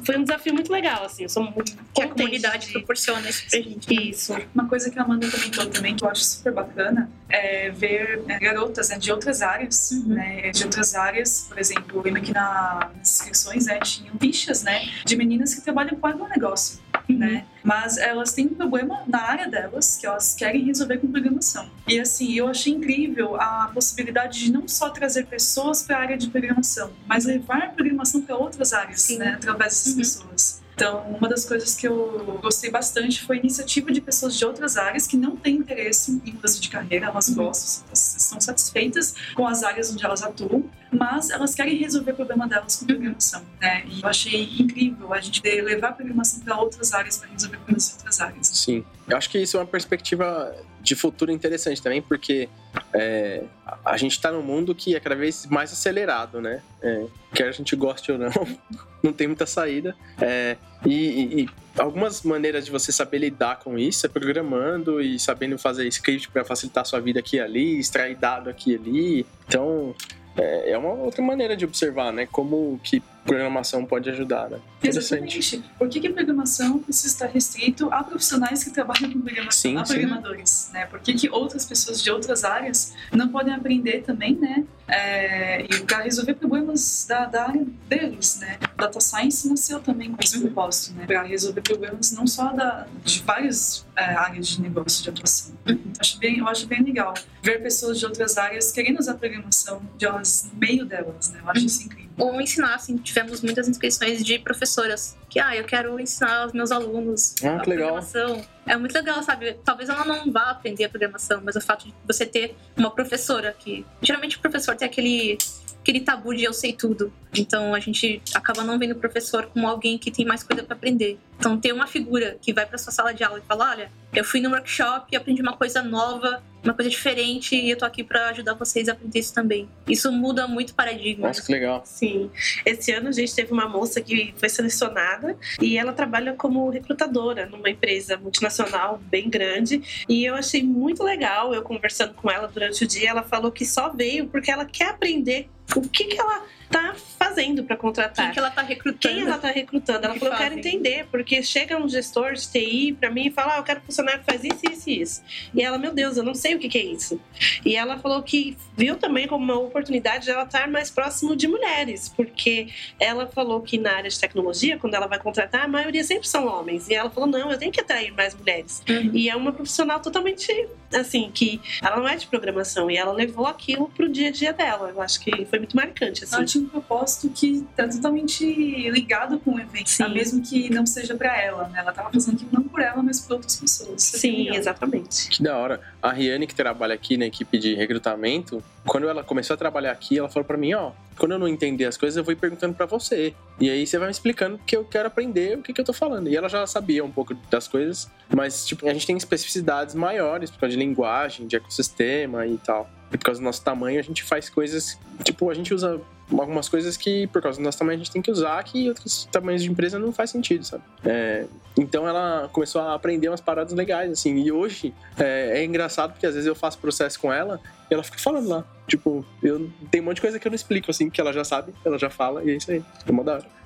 foi 0.05 0.18
um 0.18 0.22
desafio 0.24 0.53
muito 0.53 0.70
legal, 0.70 1.05
assim. 1.05 1.22
Eu 1.22 1.28
sou 1.28 1.43
muito 1.43 1.74
Que 1.95 2.03
a 2.03 2.09
comunidade 2.09 2.66
de- 2.66 2.72
proporciona 2.74 3.28
isso 3.28 3.45
pra 3.49 3.59
gente. 3.61 4.11
Isso. 4.11 4.37
Uma 4.55 4.68
coisa 4.68 4.91
que 4.91 4.99
a 4.99 5.03
Amanda 5.03 5.31
comentou 5.31 5.66
também, 5.66 5.97
que 5.97 6.05
eu 6.05 6.09
acho 6.09 6.22
super 6.22 6.53
bacana, 6.53 7.11
é 7.28 7.70
ver 7.70 8.22
né, 8.26 8.39
garotas 8.39 8.91
né, 8.91 8.99
de 8.99 9.11
outras 9.11 9.41
áreas, 9.43 9.91
Uhum. 9.93 10.09
né, 10.14 10.51
de 10.51 10.64
outras 10.64 10.95
áreas, 10.95 11.47
por 11.49 11.59
exemplo, 11.59 11.99
eu 11.99 12.03
lembro 12.03 12.20
que 12.22 12.33
na, 12.33 12.91
nas 12.99 13.12
inscrições 13.20 13.66
né, 13.66 13.78
tinham 13.81 14.14
fichas 14.18 14.62
né, 14.62 14.87
de 15.05 15.16
meninas 15.16 15.55
que 15.55 15.61
trabalham 15.62 15.97
com 15.97 16.07
agronegócio, 16.07 16.78
né? 17.16 17.46
Mas 17.62 17.98
elas 17.98 18.32
têm 18.32 18.46
um 18.46 18.54
problema 18.54 19.02
na 19.06 19.20
área 19.22 19.48
delas, 19.48 19.96
que 19.96 20.06
elas 20.06 20.34
querem 20.34 20.64
resolver 20.64 20.98
com 20.98 21.11
programação. 21.11 21.68
E 21.86 22.00
assim, 22.00 22.32
eu 22.34 22.48
achei 22.48 22.72
incrível 22.72 23.36
a 23.40 23.70
possibilidade 23.72 24.38
de 24.38 24.52
não 24.52 24.66
só 24.66 24.88
trazer 24.90 25.26
pessoas 25.26 25.82
para 25.82 25.96
a 25.96 26.00
área 26.00 26.16
de 26.16 26.28
programação, 26.28 26.90
mas 27.06 27.24
levar 27.24 27.62
a 27.64 27.68
programação 27.68 28.22
para 28.22 28.36
outras 28.36 28.72
áreas, 28.72 29.02
Sim. 29.02 29.18
né, 29.18 29.34
através 29.34 29.72
dessas 29.74 29.92
Uhum. 29.92 29.98
pessoas. 29.98 30.61
Então, 30.74 31.02
uma 31.18 31.28
das 31.28 31.44
coisas 31.44 31.74
que 31.74 31.86
eu 31.86 32.38
gostei 32.40 32.70
bastante 32.70 33.20
foi 33.22 33.36
a 33.36 33.40
iniciativa 33.40 33.92
de 33.92 34.00
pessoas 34.00 34.34
de 34.34 34.42
outras 34.46 34.78
áreas 34.78 35.06
que 35.06 35.14
não 35.14 35.36
têm 35.36 35.56
interesse 35.56 36.11
em 36.24 36.32
mudança 36.32 36.58
de 36.58 36.70
carreira, 36.70 37.06
elas 37.08 37.28
Uhum. 37.28 37.34
gostam, 37.34 37.84
estão 37.92 38.40
satisfeitas 38.40 39.14
com 39.34 39.46
as 39.46 39.62
áreas 39.62 39.92
onde 39.92 40.02
elas 40.02 40.22
atuam, 40.22 40.64
mas 40.93 41.30
elas 41.30 41.55
querem 41.55 41.76
resolver 41.76 42.12
o 42.12 42.16
problema 42.16 42.49
delas 42.49 42.76
com 42.76 42.86
programação. 42.86 43.43
Né? 43.61 43.84
E 43.86 44.03
eu 44.03 44.09
achei 44.09 44.43
incrível 44.59 45.12
a 45.12 45.20
gente 45.20 45.41
levar 45.43 45.88
a 45.88 45.93
programação 45.93 46.41
para 46.41 46.59
outras 46.61 46.93
áreas, 46.93 47.16
para 47.18 47.28
resolver 47.28 47.57
problemas 47.59 47.88
de 47.88 47.95
outras 47.95 48.20
áreas. 48.20 48.47
Sim. 48.49 48.84
Eu 49.09 49.16
acho 49.16 49.28
que 49.30 49.38
isso 49.38 49.57
é 49.57 49.61
uma 49.61 49.66
perspectiva 49.66 50.55
de 50.80 50.95
futuro 50.95 51.30
interessante 51.30 51.82
também, 51.82 52.01
porque 52.01 52.49
é, 52.95 53.43
a- 53.84 53.97
gente 53.97 54.12
está 54.12 54.32
num 54.32 54.43
mundo 54.43 54.74
que 54.74 54.95
é 54.97 55.01
cada 55.01 55.14
vez 55.14 55.47
mais 55.47 55.72
acelerado, 55.72 56.41
né? 56.41 56.62
É, 56.82 57.07
quer 57.34 57.49
a 57.49 57.53
gente 57.53 57.76
goste 57.76 58.11
ou 58.12 58.18
não, 58.18 58.30
não 59.03 59.12
tem 59.12 59.26
muita 59.26 59.47
saída. 59.47 59.95
É, 60.20 60.57
e- 60.86 61.43
e 61.43 61.49
algumas 61.78 62.22
maneiras 62.22 62.64
de 62.64 62.70
você 62.70 62.91
saber 62.93 63.18
lidar 63.18 63.59
com 63.59 63.78
isso 63.78 64.07
é 64.07 64.09
programando 64.09 65.01
e 65.01 65.18
sabendo 65.18 65.59
fazer 65.59 65.86
script 65.88 66.30
para 66.30 66.45
facilitar 66.45 66.82
a 66.82 66.84
sua 66.84 67.01
vida 67.01 67.20
aqui 67.20 67.36
e 67.36 67.41
ali, 67.41 67.78
extrair 67.78 68.16
dado 68.16 68.49
aqui 68.49 68.72
e 68.72 68.74
ali. 68.76 69.26
Então, 69.47 69.95
é, 70.37 70.70
é 70.70 70.78
uma 70.78 70.93
outra 70.93 71.22
maneira 71.22 71.57
de 71.57 71.64
observar, 71.64 72.12
né? 72.12 72.26
Como 72.31 72.78
que 72.83 73.03
programação 73.25 73.85
pode 73.85 74.09
ajudar, 74.11 74.49
né? 74.51 74.59
Interessante. 74.79 75.39
Exatamente. 75.39 75.75
Por 75.79 75.89
que, 75.89 76.01
que 76.01 76.07
a 76.07 76.12
programação 76.12 76.79
precisa 76.79 77.09
estar 77.09 77.27
restrito 77.27 77.89
a 77.93 78.03
profissionais 78.03 78.64
que 78.64 78.71
trabalham 78.71 79.12
com 79.12 79.21
programação, 79.21 79.71
Sim, 79.71 79.77
a 79.77 79.85
sim. 79.85 79.95
programadores? 79.95 80.71
Né? 80.73 80.87
Por 80.87 81.01
que, 81.01 81.14
que 81.14 81.29
outras 81.29 81.66
pessoas 81.66 82.03
de 82.03 82.11
outras 82.11 82.45
áreas 82.45 82.95
não 83.12 83.29
podem 83.29 83.55
aprender 83.55 84.03
também, 84.03 84.35
né? 84.37 84.64
É, 84.89 85.62
e 85.62 85.81
para 85.83 86.03
resolver 86.03 86.35
problemas 86.35 87.07
da, 87.09 87.27
da 87.27 87.49
área 87.49 87.64
deles, 87.89 88.39
né? 88.41 88.59
Data 88.77 89.01
Science 89.01 89.49
nasceu 89.49 89.81
também 89.81 90.11
com 90.11 90.18
esse 90.23 90.41
propósito, 90.41 90.97
né? 90.97 91.07
Para 91.07 91.23
resolver 91.23 91.61
problemas 91.61 92.11
não 92.12 92.27
só 92.27 92.53
da, 92.53 92.87
de 93.05 93.23
várias 93.23 93.87
é, 93.95 94.05
áreas 94.05 94.49
de 94.49 94.62
negócio 94.62 95.03
de 95.05 95.11
atuação. 95.11 95.55
Então, 95.64 95.79
acho 95.99 96.18
bem, 96.18 96.39
eu 96.39 96.49
acho 96.49 96.66
bem 96.66 96.83
legal 96.83 97.14
ver 97.43 97.62
pessoas 97.62 97.99
de 97.99 98.07
outras 98.07 98.37
áreas 98.37 98.73
querendo 98.73 98.99
usar 98.99 99.12
a 99.12 99.16
programação 99.16 99.83
de 99.97 100.07
elas 100.07 100.51
no 100.53 100.59
meio 100.59 100.85
delas, 100.85 101.31
né? 101.31 101.41
Eu 101.43 101.51
acho 101.51 101.66
isso 101.66 101.85
incrível. 101.85 102.11
Ou 102.18 102.41
ensinar, 102.41 102.75
assim, 102.75 102.99
tivemos 103.11 103.40
muitas 103.42 103.68
inscrições 103.68 104.24
de 104.24 104.38
professoras 104.38 105.16
que, 105.28 105.40
ah, 105.40 105.54
eu 105.56 105.64
quero 105.64 105.98
ensinar 105.98 106.46
os 106.46 106.52
meus 106.52 106.70
alunos 106.70 107.34
Ah, 107.42 107.48
a 107.48 107.50
legal. 107.50 107.64
programação. 107.64 108.42
É 108.66 108.76
muito 108.76 108.92
legal, 108.94 109.20
sabe? 109.22 109.54
Talvez 109.64 109.88
ela 109.88 110.04
não 110.04 110.30
vá 110.30 110.50
aprender 110.50 110.84
a 110.84 110.88
programação, 110.88 111.40
mas 111.44 111.56
o 111.56 111.61
fato 111.61 111.86
de 111.86 111.94
você 112.06 112.24
ter 112.24 112.54
uma 112.76 112.90
professora 112.90 113.54
que. 113.58 113.84
Geralmente 114.00 114.36
o 114.36 114.40
professor 114.40 114.76
tem 114.76 114.86
aquele, 114.86 115.36
aquele 115.82 116.00
tabu 116.00 116.32
de 116.34 116.44
eu 116.44 116.52
sei 116.52 116.72
tudo. 116.72 117.12
Então 117.34 117.74
a 117.74 117.80
gente 117.80 118.22
acaba 118.32 118.62
não 118.62 118.78
vendo 118.78 118.92
o 118.92 118.96
professor 118.96 119.46
como 119.46 119.66
alguém 119.66 119.98
que 119.98 120.11
tem 120.11 120.24
mais 120.24 120.42
coisa 120.44 120.62
para 120.62 120.76
aprender. 120.76 121.18
Então 121.38 121.58
ter 121.58 121.72
uma 121.72 121.86
figura 121.88 122.36
que 122.40 122.52
vai 122.52 122.64
para 122.64 122.78
sua 122.78 122.92
sala 122.92 123.12
de 123.12 123.24
aula 123.24 123.38
e 123.38 123.42
fala: 123.42 123.70
olha, 123.70 123.90
eu 124.14 124.22
fui 124.24 124.40
no 124.40 124.50
workshop 124.50 125.06
e 125.11 125.16
aprendi 125.16 125.42
uma 125.42 125.56
coisa 125.56 125.82
nova, 125.82 126.40
uma 126.62 126.74
coisa 126.74 126.90
diferente 126.90 127.54
e 127.56 127.70
eu 127.70 127.78
tô 127.78 127.84
aqui 127.84 128.04
para 128.04 128.28
ajudar 128.28 128.54
vocês 128.54 128.88
a 128.88 128.92
aprender 128.92 129.18
isso 129.18 129.34
também. 129.34 129.68
Isso 129.88 130.11
muda 130.12 130.46
muito 130.46 130.70
o 130.70 130.74
paradigma. 130.74 131.28
Nossa, 131.28 131.42
que 131.42 131.52
legal. 131.52 131.82
Sim. 131.84 132.30
Esse 132.64 132.92
ano 132.92 133.08
a 133.08 133.12
gente 133.12 133.34
teve 133.34 133.52
uma 133.52 133.68
moça 133.68 134.00
que 134.00 134.34
foi 134.36 134.48
selecionada 134.48 135.36
e 135.61 135.78
ela 135.78 135.92
trabalha 135.92 136.34
como 136.34 136.68
recrutadora 136.68 137.46
numa 137.46 137.70
empresa 137.70 138.16
multinacional 138.16 138.98
bem 139.11 139.28
grande. 139.28 140.04
E 140.08 140.24
eu 140.24 140.34
achei 140.34 140.62
muito 140.62 141.02
legal 141.02 141.54
eu 141.54 141.62
conversando 141.62 142.14
com 142.14 142.30
ela 142.30 142.46
durante 142.46 142.84
o 142.84 142.86
dia. 142.86 143.11
Ela 143.11 143.22
falou 143.22 143.50
que 143.50 143.64
só 143.64 143.88
veio 143.90 144.28
porque 144.28 144.50
ela 144.50 144.64
quer 144.64 144.90
aprender 144.90 145.48
o 145.76 145.82
que, 145.82 146.04
que 146.04 146.20
ela 146.20 146.44
tá 146.71 146.95
fazendo 147.18 147.64
para 147.64 147.77
contratar. 147.77 148.27
Quem 148.27 148.33
que 148.33 148.39
ela 148.39 148.51
tá 148.51 148.62
recrutando? 148.62 149.14
Quem 149.14 149.23
ela 149.23 149.39
tá 149.39 149.51
recrutando? 149.51 150.05
Ela 150.05 150.14
que 150.14 150.21
falou, 150.21 150.35
eu 150.35 150.39
quero 150.39 150.59
entender, 150.59 151.07
porque 151.11 151.43
chega 151.43 151.77
um 151.77 151.89
gestor 151.89 152.35
de 152.35 152.49
TI 152.49 152.97
pra 152.99 153.11
mim 153.11 153.27
e 153.27 153.31
fala, 153.31 153.57
ah, 153.57 153.59
eu 153.59 153.64
quero 153.64 153.81
funcionário 153.81 154.21
que 154.21 154.27
faz 154.27 154.45
isso, 154.45 154.61
isso 154.71 154.89
e 154.89 155.01
isso. 155.01 155.23
E 155.53 155.62
ela, 155.62 155.77
meu 155.77 155.93
Deus, 155.93 156.16
eu 156.16 156.23
não 156.23 156.35
sei 156.35 156.55
o 156.55 156.59
que, 156.59 156.68
que 156.68 156.79
é 156.79 156.85
isso. 156.85 157.21
E 157.64 157.75
ela 157.75 157.99
falou 157.99 158.23
que 158.23 158.57
viu 158.77 158.97
também 158.97 159.27
como 159.27 159.45
uma 159.45 159.59
oportunidade 159.59 160.25
de 160.25 160.31
ela 160.31 160.45
estar 160.45 160.68
mais 160.68 160.91
próximo 160.91 161.35
de 161.35 161.49
mulheres, 161.49 162.09
porque 162.09 162.68
ela 162.99 163.27
falou 163.27 163.61
que 163.61 163.77
na 163.77 163.93
área 163.93 164.09
de 164.09 164.18
tecnologia, 164.18 164.79
quando 164.79 164.95
ela 164.95 165.09
vai 165.09 165.18
contratar, 165.18 165.64
a 165.64 165.68
maioria 165.68 166.05
sempre 166.05 166.29
são 166.29 166.47
homens. 166.47 166.89
E 166.89 166.95
ela 166.95 167.11
falou, 167.11 167.29
não, 167.29 167.51
eu 167.51 167.59
tenho 167.59 167.73
que 167.73 167.81
atrair 167.81 168.12
mais 168.12 168.35
mulheres. 168.35 168.83
Uhum. 168.89 169.11
E 169.12 169.29
é 169.29 169.35
uma 169.35 169.53
profissional 169.53 169.99
totalmente, 170.01 170.68
assim, 170.95 171.31
que 171.35 171.61
ela 171.83 171.97
não 171.97 172.09
é 172.09 172.14
de 172.14 172.29
programação, 172.29 172.89
e 172.91 172.97
ela 172.97 173.12
levou 173.12 173.47
aquilo 173.47 173.89
pro 173.89 174.09
dia 174.09 174.29
a 174.29 174.33
dia 174.33 174.53
dela. 174.53 174.91
Eu 174.91 175.01
acho 175.03 175.21
que 175.21 175.45
foi 175.47 175.59
muito 175.59 175.77
marcante, 175.77 176.23
assim. 176.23 176.45
Tinha 176.45 176.59
um 176.61 176.68
propósito 176.68 177.30
que 177.30 177.66
tá 177.76 177.88
totalmente 177.88 178.44
ligado 178.90 179.38
com 179.40 179.54
o 179.54 179.61
evento, 179.61 179.96
tá? 179.96 180.08
mesmo 180.08 180.42
que 180.42 180.70
não 180.70 180.86
seja 180.86 181.14
pra 181.14 181.40
ela, 181.40 181.68
né? 181.68 181.80
Ela 181.80 181.92
tava 181.92 182.11
fazendo 182.12 182.36
aquilo 182.36 182.50
não 182.52 182.62
por 182.81 182.87
ela, 182.87 183.03
mas 183.03 183.20
por 183.20 183.35
outras 183.35 183.57
pessoas. 183.57 184.14
É 184.14 184.18
Sim, 184.18 184.45
legal. 184.45 184.57
exatamente. 184.57 185.28
Que 185.28 185.43
da 185.43 185.57
hora. 185.57 185.81
A 186.03 186.11
Riane, 186.11 186.47
que 186.47 186.55
trabalha 186.55 186.95
aqui 186.95 187.16
na 187.16 187.26
equipe 187.26 187.59
de 187.59 187.74
recrutamento, 187.74 188.62
quando 188.87 189.09
ela 189.09 189.22
começou 189.22 189.55
a 189.55 189.57
trabalhar 189.57 189.93
aqui, 189.93 190.18
ela 190.18 190.28
falou 190.28 190.45
pra 190.45 190.57
mim, 190.57 190.72
ó, 190.72 190.93
quando 191.18 191.33
eu 191.33 191.39
não 191.39 191.47
entender 191.47 191.85
as 191.85 191.97
coisas, 191.97 192.16
eu 192.16 192.24
vou 192.24 192.33
ir 192.33 192.37
perguntando 192.37 192.74
pra 192.74 192.87
você. 192.87 193.35
E 193.61 193.70
aí 193.70 193.87
você 193.87 193.99
vai 193.99 194.09
me 194.09 194.12
explicando 194.12 194.59
que 194.66 194.74
eu 194.76 194.85
quero 194.85 195.07
aprender 195.07 195.59
o 195.59 195.62
que, 195.62 195.72
que 195.72 195.81
eu 195.81 195.85
tô 195.85 195.93
falando. 195.93 196.28
E 196.28 196.37
ela 196.37 196.49
já 196.49 196.66
sabia 196.66 197.05
um 197.05 197.11
pouco 197.11 197.35
das 197.51 197.68
coisas, 197.68 198.11
mas 198.35 198.66
tipo, 198.66 198.89
a 198.89 198.93
gente 198.93 199.07
tem 199.07 199.16
especificidades 199.16 199.95
maiores 199.95 200.51
por 200.51 200.61
causa 200.61 200.74
de 200.74 200.83
linguagem, 200.83 201.47
de 201.47 201.57
ecossistema 201.57 202.47
e 202.47 202.57
tal. 202.59 202.89
E 203.12 203.18
por 203.18 203.24
causa 203.24 203.41
do 203.41 203.45
nosso 203.45 203.62
tamanho, 203.62 203.99
a 203.99 204.03
gente 204.03 204.22
faz 204.22 204.49
coisas, 204.49 204.99
tipo, 205.22 205.51
a 205.51 205.55
gente 205.55 205.74
usa 205.74 206.01
algumas 206.39 206.68
coisas 206.68 206.97
que, 206.97 207.26
por 207.26 207.43
causa 207.43 207.59
do 207.59 207.64
nosso 207.64 207.78
tamanho, 207.78 207.97
a 207.97 207.99
gente 207.99 208.12
tem 208.12 208.22
que 208.22 208.31
usar, 208.31 208.62
que 208.62 208.89
outros 208.89 209.28
tamanhos 209.33 209.62
de 209.62 209.70
empresa 209.70 209.99
não 209.99 210.12
faz 210.12 210.31
sentido, 210.31 210.64
sabe? 210.64 210.85
É, 211.05 211.45
então 211.81 212.07
ela 212.07 212.49
começou 212.53 212.81
a 212.83 212.95
aprender 212.95 213.28
umas 213.28 213.41
paradas 213.41 213.72
legais, 213.72 214.11
assim. 214.11 214.37
E 214.37 214.53
hoje 214.53 214.95
é, 215.18 215.61
é 215.61 215.64
engraçado 215.64 216.12
porque 216.12 216.26
às 216.26 216.35
vezes 216.35 216.47
eu 216.47 216.55
faço 216.55 216.78
processo 216.78 217.18
com 217.18 217.33
ela 217.33 217.59
e 217.91 217.95
ela 217.95 218.03
fica 218.03 218.18
falando 218.18 218.49
lá. 218.49 218.64
Tipo, 218.87 219.24
eu 219.43 219.70
tem 219.91 220.01
um 220.01 220.05
monte 220.05 220.16
de 220.16 220.20
coisa 220.20 220.39
que 220.39 220.47
eu 220.47 220.51
não 220.51 220.57
explico, 220.57 220.91
assim, 220.91 221.09
que 221.09 221.20
ela 221.20 221.33
já 221.33 221.43
sabe, 221.43 221.72
ela 221.85 221.99
já 221.99 222.11
fala, 222.11 222.45
e 222.45 222.51
é 222.51 222.57
isso 222.57 222.70
aí. 222.70 222.85
É 223.07 223.11
uma 223.11 223.24
da 223.24 223.35
hora. 223.35 223.61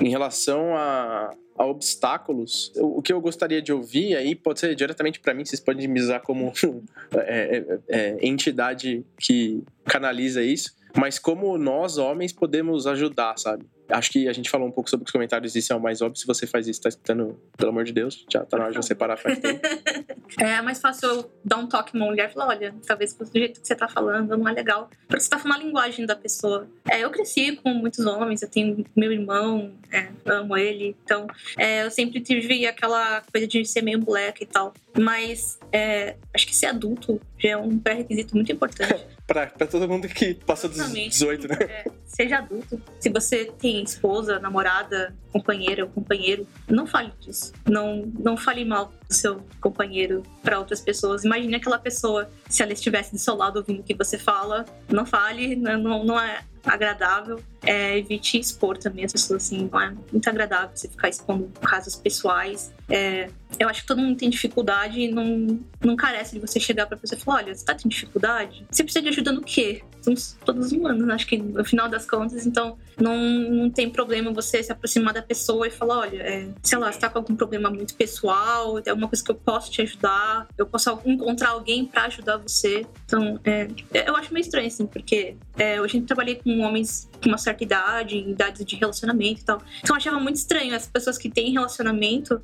Em 0.00 0.08
relação 0.08 0.76
a, 0.76 1.34
a 1.60 1.66
obstáculos, 1.66 2.72
o, 2.76 3.02
que 3.02 3.12
eu 3.12 3.20
gostaria 3.20 3.60
de 3.60 3.70
ouvir 3.70 4.16
aí 4.16 4.34
pode 4.34 4.60
ser 4.60 4.74
diretamente 4.74 5.20
para 5.20 5.34
mim, 5.34 5.44
vocês 5.44 5.60
podem 5.60 5.86
me 5.86 6.00
usar 6.00 6.20
como 6.20 6.54
é, 7.14 7.58
é, 7.58 7.78
é, 7.86 8.26
entidade 8.26 9.04
que 9.18 9.62
canaliza 9.84 10.42
isso, 10.42 10.74
mas 10.96 11.18
como 11.18 11.58
nós, 11.58 11.98
homens, 11.98 12.32
podemos 12.32 12.86
ajudar, 12.86 13.38
sabe? 13.38 13.66
Acho 13.90 14.10
que 14.10 14.28
a 14.28 14.32
gente 14.32 14.50
falou 14.50 14.68
um 14.68 14.70
pouco 14.70 14.88
sobre 14.88 15.04
os 15.04 15.10
comentários, 15.10 15.54
isso 15.54 15.72
é 15.72 15.76
o 15.76 15.80
mais 15.80 16.00
óbvio. 16.02 16.18
Se 16.18 16.26
você 16.26 16.46
faz 16.46 16.66
isso, 16.66 16.80
tá 16.80 16.88
escutando, 16.88 17.38
pelo 17.56 17.70
amor 17.70 17.84
de 17.84 17.92
Deus, 17.92 18.24
já 18.30 18.44
tá 18.44 18.56
na 18.56 18.64
hora 18.64 18.72
de 18.72 18.78
você 18.78 18.94
parar 18.94 19.16
faz 19.16 19.38
tempo. 19.38 19.60
É 20.38 20.62
mais 20.62 20.80
fácil 20.80 21.08
eu 21.08 21.30
dar 21.44 21.56
um 21.56 21.66
toque 21.66 21.92
numa 21.92 22.06
mulher 22.06 22.30
e 22.30 22.32
falar: 22.32 22.48
olha, 22.48 22.72
talvez 22.86 23.12
do 23.12 23.26
jeito 23.32 23.60
que 23.60 23.66
você 23.66 23.74
tá 23.74 23.88
falando 23.88 24.36
não 24.36 24.48
é 24.48 24.52
legal. 24.52 24.88
Porque 25.08 25.20
você 25.20 25.28
tá 25.28 25.38
falando 25.38 25.60
a 25.60 25.64
linguagem 25.64 26.06
da 26.06 26.14
pessoa. 26.14 26.68
É, 26.88 27.00
eu 27.00 27.10
cresci 27.10 27.56
com 27.56 27.70
muitos 27.74 28.06
homens, 28.06 28.40
eu 28.40 28.48
tenho 28.48 28.84
meu 28.94 29.10
irmão, 29.10 29.72
é, 29.90 30.08
amo 30.24 30.56
ele. 30.56 30.96
Então, 31.04 31.26
é, 31.58 31.84
eu 31.84 31.90
sempre 31.90 32.20
tive 32.20 32.64
aquela 32.64 33.22
coisa 33.22 33.46
de 33.46 33.64
ser 33.64 33.82
meio 33.82 33.98
moleque 33.98 34.44
e 34.44 34.46
tal. 34.46 34.72
Mas 34.96 35.58
é, 35.72 36.16
acho 36.34 36.46
que 36.46 36.54
ser 36.54 36.66
adulto 36.66 37.20
já 37.38 37.50
é 37.50 37.56
um 37.56 37.78
pré-requisito 37.78 38.34
muito 38.34 38.52
importante. 38.52 39.04
Pra, 39.30 39.46
pra 39.46 39.64
todo 39.64 39.88
mundo 39.88 40.08
que 40.08 40.34
passou 40.34 40.68
dos 40.68 40.92
18, 40.92 41.46
né? 41.46 41.56
É, 41.60 41.84
seja 42.04 42.38
adulto. 42.38 42.82
Se 42.98 43.08
você 43.08 43.44
tem 43.44 43.80
esposa, 43.80 44.40
namorada, 44.40 45.14
companheira 45.32 45.84
ou 45.84 45.90
companheiro, 45.90 46.44
não 46.68 46.84
fale 46.84 47.12
disso. 47.20 47.52
Não, 47.64 48.10
não 48.18 48.36
fale 48.36 48.64
mal 48.64 48.92
do 49.08 49.14
seu 49.14 49.40
companheiro 49.60 50.24
para 50.42 50.58
outras 50.58 50.80
pessoas. 50.80 51.24
Imagine 51.24 51.54
aquela 51.54 51.78
pessoa, 51.78 52.28
se 52.48 52.60
ela 52.60 52.72
estivesse 52.72 53.12
do 53.12 53.18
seu 53.18 53.36
lado 53.36 53.58
ouvindo 53.58 53.78
o 53.78 53.84
que 53.84 53.94
você 53.94 54.18
fala, 54.18 54.64
não 54.88 55.06
fale, 55.06 55.54
não, 55.54 56.02
não 56.04 56.20
é 56.20 56.40
agradável. 56.64 57.40
É, 57.62 57.98
evite 57.98 58.38
expor 58.38 58.78
também 58.78 59.04
as 59.04 59.12
pessoas, 59.12 59.44
assim, 59.44 59.68
não 59.70 59.80
é 59.80 59.94
muito 60.10 60.28
agradável 60.28 60.70
você 60.74 60.88
ficar 60.88 61.08
expondo 61.08 61.50
casos 61.60 61.94
pessoais. 61.96 62.72
É, 62.88 63.28
eu 63.58 63.68
acho 63.68 63.82
que 63.82 63.86
todo 63.86 64.00
mundo 64.00 64.16
tem 64.16 64.30
dificuldade 64.30 65.00
e 65.00 65.10
não, 65.10 65.60
não 65.84 65.96
carece 65.96 66.34
de 66.34 66.40
você 66.40 66.58
chegar 66.58 66.86
pra 66.86 66.96
pessoa 66.96 67.18
e 67.18 67.22
falar: 67.22 67.38
olha, 67.38 67.54
você 67.54 67.64
tá 67.64 67.74
tendo 67.74 67.90
dificuldade? 67.90 68.66
Você 68.70 68.82
precisa 68.82 69.02
de 69.02 69.08
ajuda 69.08 69.32
no 69.32 69.42
quê? 69.42 69.82
Somos 70.00 70.36
todos 70.44 70.72
humanos, 70.72 71.06
né? 71.06 71.14
acho 71.14 71.26
que 71.26 71.36
no 71.36 71.64
final 71.64 71.88
das 71.88 72.06
contas, 72.06 72.46
então 72.46 72.76
não, 72.98 73.16
não 73.16 73.70
tem 73.70 73.90
problema 73.90 74.32
você 74.32 74.62
se 74.62 74.72
aproximar 74.72 75.12
da 75.14 75.22
pessoa 75.22 75.66
e 75.66 75.70
falar: 75.70 76.00
olha, 76.00 76.22
é, 76.22 76.48
sei 76.62 76.78
lá, 76.78 76.90
você 76.90 76.98
tá 76.98 77.08
com 77.08 77.18
algum 77.18 77.36
problema 77.36 77.70
muito 77.70 77.94
pessoal, 77.94 78.78
é 78.78 78.90
alguma 78.90 79.08
coisa 79.08 79.22
que 79.24 79.30
eu 79.30 79.34
posso 79.34 79.70
te 79.70 79.82
ajudar, 79.82 80.48
eu 80.56 80.66
posso 80.66 80.98
encontrar 81.04 81.50
alguém 81.50 81.84
para 81.84 82.04
ajudar 82.04 82.36
você. 82.38 82.86
Então, 83.04 83.38
é, 83.44 83.68
eu 84.06 84.16
acho 84.16 84.32
meio 84.32 84.42
estranho, 84.42 84.66
assim, 84.66 84.86
porque 84.86 85.36
é, 85.56 85.78
eu 85.78 85.88
sempre 85.88 86.06
trabalhei 86.06 86.36
com 86.36 86.60
homens 86.60 87.08
com 87.22 87.28
uma 87.28 87.38
certa 87.38 87.62
idade, 87.62 88.16
idades 88.16 88.64
de 88.64 88.76
relacionamento 88.76 89.40
e 89.40 89.44
tal. 89.44 89.62
Então 89.82 89.94
eu 89.94 89.96
achava 89.96 90.18
muito 90.18 90.36
estranho 90.36 90.74
as 90.74 90.86
pessoas 90.86 91.18
que 91.18 91.28
têm 91.28 91.52
relacionamento 91.52 92.40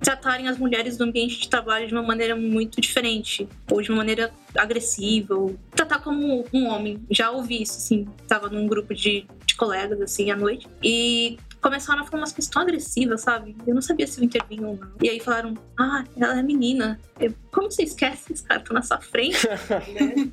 tratarem 0.00 0.48
as 0.48 0.58
mulheres 0.58 0.96
do 0.96 1.04
ambiente 1.04 1.40
de 1.40 1.48
trabalho 1.48 1.86
de 1.86 1.94
uma 1.94 2.02
maneira 2.02 2.36
muito 2.36 2.80
diferente, 2.80 3.48
ou 3.70 3.82
de 3.82 3.90
uma 3.90 3.98
maneira 3.98 4.32
agressiva, 4.56 5.34
ou 5.34 5.58
tratar 5.70 6.00
como 6.00 6.44
um 6.52 6.66
homem. 6.66 7.02
Já 7.10 7.30
ouvi 7.30 7.62
isso, 7.62 7.78
assim, 7.78 8.06
tava 8.26 8.48
num 8.48 8.66
grupo 8.66 8.94
de, 8.94 9.26
de 9.44 9.54
colegas, 9.56 10.00
assim, 10.00 10.30
à 10.30 10.36
noite, 10.36 10.66
e 10.82 11.38
começaram 11.60 12.02
a 12.02 12.04
falar 12.04 12.22
umas 12.22 12.32
coisas 12.32 12.50
tão 12.50 12.62
agressivas, 12.62 13.22
sabe? 13.22 13.56
Eu 13.66 13.74
não 13.74 13.82
sabia 13.82 14.06
se 14.06 14.20
eu 14.20 14.24
intervinha 14.24 14.66
ou 14.66 14.76
não. 14.76 14.90
E 15.02 15.08
aí 15.08 15.20
falaram, 15.20 15.54
ah, 15.78 16.04
ela 16.16 16.38
é 16.38 16.42
menina. 16.42 17.00
Eu, 17.18 17.34
como 17.50 17.70
você 17.70 17.82
esquece? 17.82 18.32
Esse 18.32 18.44
cara 18.44 18.60
tá 18.60 18.72
na 18.72 18.82
sua 18.82 19.00
frente. 19.00 19.46
né? 19.48 20.30